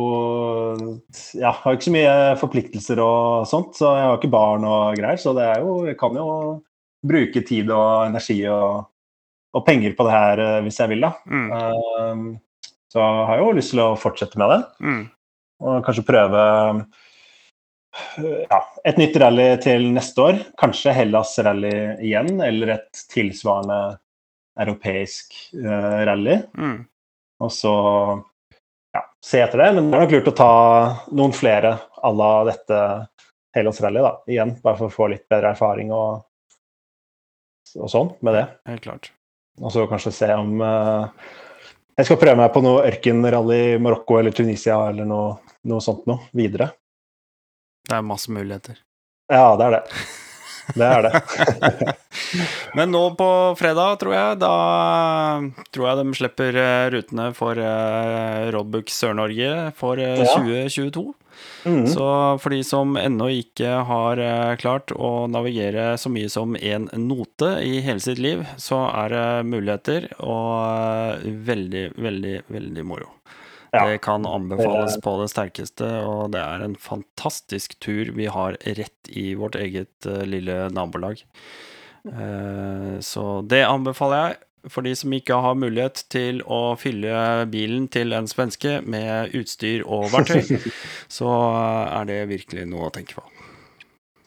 Jeg 1.35 1.51
har 1.59 1.75
ikke 1.75 1.89
så 1.89 1.95
mye 1.97 2.13
forpliktelser 2.41 3.01
og 3.03 3.49
sånt, 3.51 3.75
så 3.77 3.91
jeg 3.99 4.07
har 4.07 4.21
ikke 4.21 4.31
barn 4.33 4.65
og 4.69 4.95
greier, 5.01 5.19
så 5.21 5.35
det 5.37 5.49
er 5.51 5.65
jo 5.67 5.81
Jeg 5.89 5.99
kan 6.01 6.15
jo 6.17 6.29
bruke 7.09 7.43
tid 7.47 7.71
og 7.75 8.07
energi 8.09 8.39
og, 8.51 8.87
og 9.57 9.65
penger 9.67 9.97
på 9.97 10.07
det 10.07 10.15
her 10.15 10.43
eh, 10.45 10.61
hvis 10.67 10.81
jeg 10.83 10.93
vil, 10.93 11.07
da. 11.07 11.13
Mm. 11.27 11.49
Uh, 11.53 12.73
så 12.93 13.03
jeg 13.03 13.43
jo 13.43 13.53
lyst 13.57 13.75
til 13.75 13.83
å 13.85 13.91
fortsette 14.01 14.41
med 14.41 14.53
det, 14.55 14.63
Mm. 14.87 15.03
og 15.67 15.85
kanskje 15.85 16.07
prøve 16.07 16.43
ja, 18.51 18.59
et 18.85 18.99
nytt 19.01 19.17
rally 19.21 19.49
til 19.65 19.89
neste 19.95 20.23
år. 20.23 20.41
Kanskje 20.61 20.95
Hellas 20.97 21.35
rally 21.45 21.75
igjen, 22.05 22.37
eller 22.45 22.77
et 22.77 23.05
tilsvarende 23.13 23.99
europeisk 24.61 25.35
uh, 25.61 26.05
rally. 26.09 26.39
Mm. 26.57 26.79
Og 27.45 27.53
så 27.53 27.75
ja, 28.97 29.03
se 29.25 29.43
etter 29.45 29.65
det. 29.65 29.73
Men 29.77 29.91
det 29.91 29.99
er 29.99 30.05
nok 30.07 30.15
lurt 30.17 30.31
å 30.33 30.37
ta 30.37 30.53
noen 31.13 31.35
flere 31.37 31.77
à 31.97 32.13
la 32.13 32.33
dette 32.49 32.81
Hellas 33.57 33.81
rally 33.85 34.05
da, 34.05 34.15
igjen. 34.29 34.57
Bare 34.65 34.81
for 34.81 34.89
å 34.89 34.97
få 34.97 35.11
litt 35.13 35.27
bedre 35.33 35.53
erfaring 35.57 35.93
og, 35.97 36.25
og 37.79 37.91
sånn 37.93 38.13
med 38.27 38.37
det. 38.39 38.45
Helt 38.71 38.85
klart. 38.85 39.11
Og 39.63 39.73
så 39.73 39.87
kanskje 39.89 40.13
se 40.13 40.29
om 40.37 40.61
eh, 40.61 41.07
Jeg 41.97 42.09
skal 42.11 42.19
prøve 42.21 42.41
meg 42.43 42.53
på 42.53 42.61
noe 42.65 42.85
ørkenrally 42.91 43.61
i 43.75 43.79
Marokko 43.81 44.19
eller 44.21 44.35
Tunisia 44.37 44.77
eller 44.91 45.09
noe, 45.09 45.39
noe 45.69 45.85
sånt 45.85 46.05
noe 46.11 46.29
videre. 46.37 46.71
Det 47.87 47.97
er 47.97 48.05
masse 48.05 48.33
muligheter. 48.33 48.79
Ja, 49.33 49.55
det 49.59 49.69
er 49.69 49.77
det. 49.79 49.99
Det 50.77 50.87
er 50.87 51.07
det. 51.07 51.95
Men 52.77 52.91
nå 52.91 53.03
på 53.19 53.29
fredag, 53.59 54.01
tror 54.03 54.17
jeg, 54.17 54.39
da 54.43 54.53
tror 55.71 55.89
jeg 55.89 56.01
de 56.01 56.17
slipper 56.19 56.59
eh, 56.59 56.89
rutene 56.97 57.29
for 57.39 57.55
Robux 57.57 58.53
Roadbook 58.57 58.93
Sør-Norge 58.93 59.53
for 59.79 60.03
eh, 60.03 60.19
Ja. 60.25 60.35
2022. 60.35 61.07
Mm. 61.67 61.87
Så 61.91 62.07
for 62.43 62.55
de 62.55 62.61
som 62.65 62.97
ennå 63.01 63.29
ikke 63.41 63.81
har 63.89 64.21
eh, 64.23 64.55
klart 64.61 64.93
å 64.95 65.27
navigere 65.31 65.97
så 65.99 66.13
mye 66.13 66.31
som 66.33 66.55
én 66.57 66.89
note 67.01 67.57
i 67.67 67.81
hele 67.85 68.03
sitt 68.03 68.21
liv, 68.23 68.45
så 68.61 68.85
er 68.93 69.15
det 69.15 69.27
muligheter, 69.51 70.09
og 70.23 70.53
eh, 70.63 71.29
veldig, 71.51 71.85
veldig, 71.99 72.37
veldig 72.55 72.87
moro. 72.87 73.11
Ja. 73.75 73.83
Det 73.91 73.99
kan 74.07 74.25
anbefales 74.29 74.97
på 75.05 75.17
det 75.21 75.29
sterkeste, 75.33 75.89
og 76.07 76.31
det 76.37 76.41
er 76.41 76.63
en 76.65 76.79
fantastisk 76.81 77.75
tur 77.83 78.15
vi 78.17 78.31
har 78.33 78.57
rett 78.79 79.11
i 79.11 79.33
vårt 79.37 79.59
eget 79.59 80.07
eh, 80.09 80.25
lille 80.29 80.67
nabolag. 80.73 81.25
Så 83.03 83.23
det 83.51 83.65
anbefaler 83.67 84.21
jeg. 84.21 84.37
For 84.73 84.87
de 84.87 84.95
som 84.99 85.13
ikke 85.15 85.39
har 85.45 85.59
mulighet 85.59 86.05
til 86.13 86.41
å 86.43 86.77
fylle 86.81 87.47
bilen 87.53 87.87
til 87.93 88.15
en 88.17 88.29
svenske 88.31 88.81
med 88.83 89.35
utstyr 89.37 89.85
og 89.87 90.09
verktøy, 90.15 90.59
så 91.19 91.33
er 92.01 92.09
det 92.11 92.21
virkelig 92.33 92.67
noe 92.71 92.89
å 92.89 92.95
tenke 92.95 93.21
på. 93.21 93.27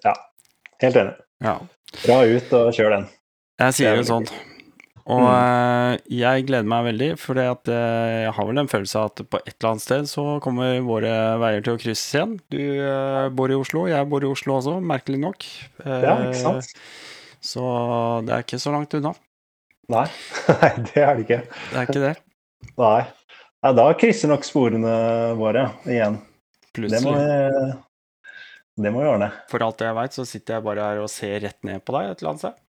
Ja, 0.05 0.15
Helt 0.83 0.99
enig. 0.99 1.17
Ja. 1.43 1.57
Dra 2.03 2.21
ut 2.27 2.55
og 2.55 2.71
kjør 2.75 2.95
den. 2.97 3.09
Jeg 3.59 3.75
sier 3.75 3.97
er 3.97 4.07
sånn. 4.07 4.27
Og 5.09 5.23
mm. 5.25 6.03
jeg 6.13 6.45
gleder 6.45 6.67
meg 6.69 6.85
veldig, 6.91 7.07
for 7.17 7.39
jeg 7.41 8.33
har 8.35 8.47
vel 8.49 8.61
en 8.61 8.69
følelse 8.69 8.99
av 8.99 9.07
at 9.09 9.23
på 9.25 9.39
et 9.41 9.55
eller 9.55 9.71
annet 9.71 9.83
sted 9.83 10.09
så 10.11 10.25
kommer 10.43 10.83
våre 10.85 11.13
veier 11.41 11.65
til 11.65 11.73
å 11.73 11.79
krysses 11.81 12.13
igjen. 12.13 12.35
Du 12.53 12.59
eh, 12.61 13.25
bor 13.33 13.49
i 13.49 13.57
Oslo, 13.57 13.87
jeg 13.89 14.09
bor 14.11 14.23
i 14.23 14.29
Oslo 14.29 14.59
også, 14.59 14.75
merkelig 14.85 15.23
nok. 15.23 15.47
Eh, 15.81 16.05
Ja, 16.05 16.13
ikke 16.27 16.43
sant? 16.43 16.77
Så 17.41 17.63
det 18.27 18.35
er 18.35 18.45
ikke 18.45 18.61
så 18.61 18.75
langt 18.75 18.93
unna. 18.99 19.15
Nei. 19.89 20.05
Nei, 20.61 20.71
det 20.85 21.01
er 21.01 21.15
det 21.17 21.25
ikke. 21.25 21.39
Det 21.49 21.77
er 21.81 21.87
ikke 21.87 22.03
det. 22.03 22.15
Nei. 22.79 23.01
Nei, 23.59 23.71
da 23.75 23.85
krysser 23.99 24.31
nok 24.31 24.45
sporene 24.47 24.95
våre 25.39 25.65
igjen. 25.89 26.19
Det 26.69 27.01
må, 27.03 27.11
Plutselig. 27.11 27.13
vi, 27.17 28.83
det 28.85 28.91
må 28.93 29.01
vi 29.01 29.09
ordne. 29.09 29.31
For 29.51 29.65
alt 29.65 29.81
jeg 29.83 29.97
veit, 29.97 30.15
så 30.15 30.25
sitter 30.29 30.57
jeg 30.57 30.65
bare 30.67 30.85
her 30.85 31.01
og 31.03 31.09
ser 31.11 31.41
rett 31.43 31.57
ned 31.67 31.81
på 31.83 31.95
deg 31.97 32.11
et 32.11 32.21
eller 32.21 32.35
annet 32.35 32.45
sted. 32.45 32.61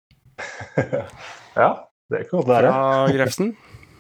ja, 1.65 1.71
det 2.15 2.23
kan 2.29 2.39
godt 2.39 2.53
være. 2.55 2.71
Fra 2.73 3.19
Grefsen. 3.19 3.51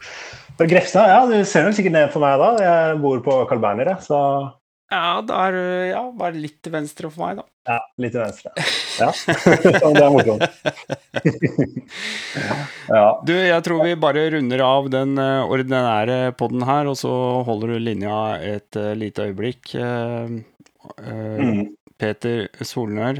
Fra 0.59 0.70
Grefsen, 0.70 1.11
ja, 1.11 1.19
du 1.28 1.36
ser 1.47 1.66
nok 1.66 1.77
sikkert 1.77 1.97
ned 1.99 2.15
på 2.15 2.23
meg 2.23 2.39
da. 2.40 2.53
Jeg 2.62 3.03
bor 3.03 3.20
på 3.27 3.36
Carl 3.51 3.61
Berner, 3.62 3.93
jeg, 3.93 4.07
så 4.07 4.23
Ja, 4.89 5.19
da 5.20 5.39
er 5.51 5.56
ja, 5.90 5.98
bare 6.16 6.39
litt 6.40 6.62
til 6.65 6.73
venstre 6.73 7.10
for 7.12 7.27
meg, 7.27 7.43
da. 7.43 7.44
ja, 7.69 7.74
litt 8.01 8.15
til 8.15 8.23
venstre. 8.23 8.52
Ja, 8.98 9.10
Sånn, 9.82 9.98
det 9.98 10.01
er 10.01 10.15
morsomt. 10.15 10.47
ja. 12.89 13.20
Du, 13.27 13.32
jeg 13.36 13.65
tror 13.66 13.82
vi 13.85 13.94
bare 14.01 14.24
runder 14.32 14.62
av 14.65 14.89
den 14.93 15.19
eh, 15.20 15.43
ordinære 15.44 16.19
podden 16.40 16.65
her, 16.69 16.89
og 16.90 16.97
så 17.01 17.12
holder 17.47 17.74
du 17.74 17.78
linja 17.85 18.19
et 18.40 18.78
eh, 18.81 18.94
lite 18.98 19.28
øyeblikk. 19.31 19.74
Eh, 19.78 20.39
Mm. 20.89 21.74
Peter 22.01 22.47
Solnør, 22.65 23.19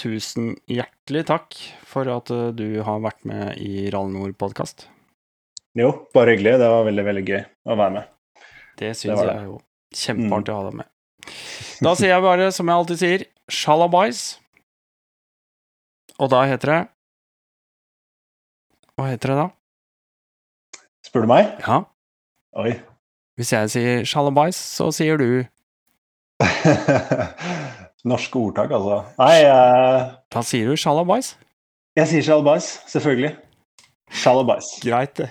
tusen 0.00 0.48
hjertelig 0.66 1.20
takk 1.28 1.54
for 1.86 2.08
at 2.10 2.32
du 2.58 2.80
har 2.82 2.98
vært 3.04 3.20
med 3.28 3.60
i 3.62 3.84
Rallnord-podkast. 3.94 4.88
Jo, 5.78 5.92
bare 6.16 6.34
hyggelig. 6.34 6.56
Det 6.64 6.70
var 6.72 6.82
veldig, 6.88 7.04
veldig 7.06 7.22
gøy 7.28 7.38
å 7.70 7.76
være 7.78 7.94
med. 8.00 8.10
Det 8.80 8.90
syns 8.98 9.20
jeg 9.20 9.44
jo. 9.46 9.60
Kjempeartig 9.94 10.56
å 10.56 10.58
ha 10.58 10.66
deg 10.72 10.76
med. 10.80 10.90
Da 11.84 11.92
sier 11.98 12.12
jeg 12.14 12.22
bare, 12.24 12.50
som 12.54 12.68
jeg 12.70 12.76
alltid 12.80 13.00
sier, 13.00 13.24
sjalabais. 13.50 14.22
Og 16.22 16.30
da 16.30 16.44
heter 16.46 16.70
det 16.70 16.80
Hva 18.94 19.08
heter 19.10 19.32
det 19.32 19.38
da? 19.40 19.46
Spør 21.04 21.24
du 21.26 21.30
meg? 21.32 21.48
Ja, 21.66 21.80
Oi. 22.62 22.76
hvis 23.36 23.50
jeg 23.52 23.70
sier 23.74 24.04
sjalabais, 24.06 24.54
så 24.56 24.86
sier 24.94 25.18
du 25.18 25.26
Norske 28.08 28.38
ordtak, 28.38 28.70
altså. 28.76 29.00
Nei, 29.18 29.32
jeg, 29.42 30.06
Da 30.34 30.42
sier 30.46 30.70
du 30.70 30.76
sjalabais. 30.78 31.34
jeg 31.96 32.10
sier 32.10 32.22
sjalabais. 32.26 32.70
Selvfølgelig. 32.92 33.34
Sjalabais. 34.14 34.70
Greit, 34.84 35.16
det. 35.18 35.30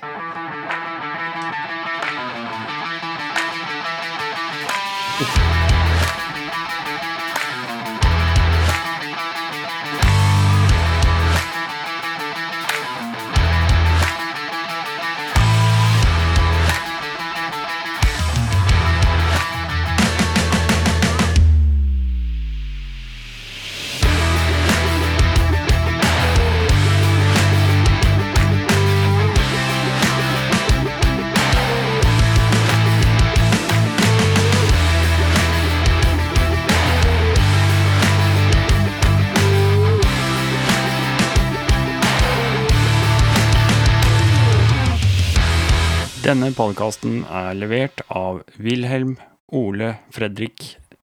Denne 46.34 46.48
podkasten 46.50 47.20
er 47.30 47.52
levert 47.54 48.02
av 48.10 48.40
Wilhelm, 48.58 49.12
Ole, 49.54 49.92
Fredrik, 50.10 50.64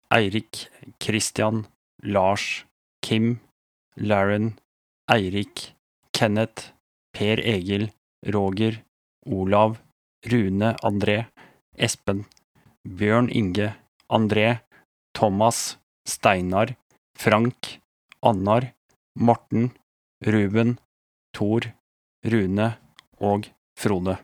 Eirik, 0.08 0.62
Christian, 1.04 1.66
Lars, 2.00 2.64
Kim, 3.04 3.34
Laren, 4.00 4.54
Eirik, 5.12 5.74
Kenneth, 6.16 6.70
Per 7.12 7.42
Egil, 7.44 7.90
Roger, 8.24 8.78
Olav, 9.26 9.76
Rune 10.32 10.70
André, 10.80 11.18
Espen, 11.76 12.24
Bjørn 12.88 13.28
Inge, 13.28 13.74
André, 14.08 14.62
Thomas, 15.12 15.76
Steinar, 16.08 16.72
Frank, 17.12 17.74
Annar, 18.24 18.70
Morten, 19.12 19.74
Ruben, 20.24 20.78
Tor, 21.36 21.68
Rune 22.24 22.70
og 23.20 23.52
Frode. 23.76 24.16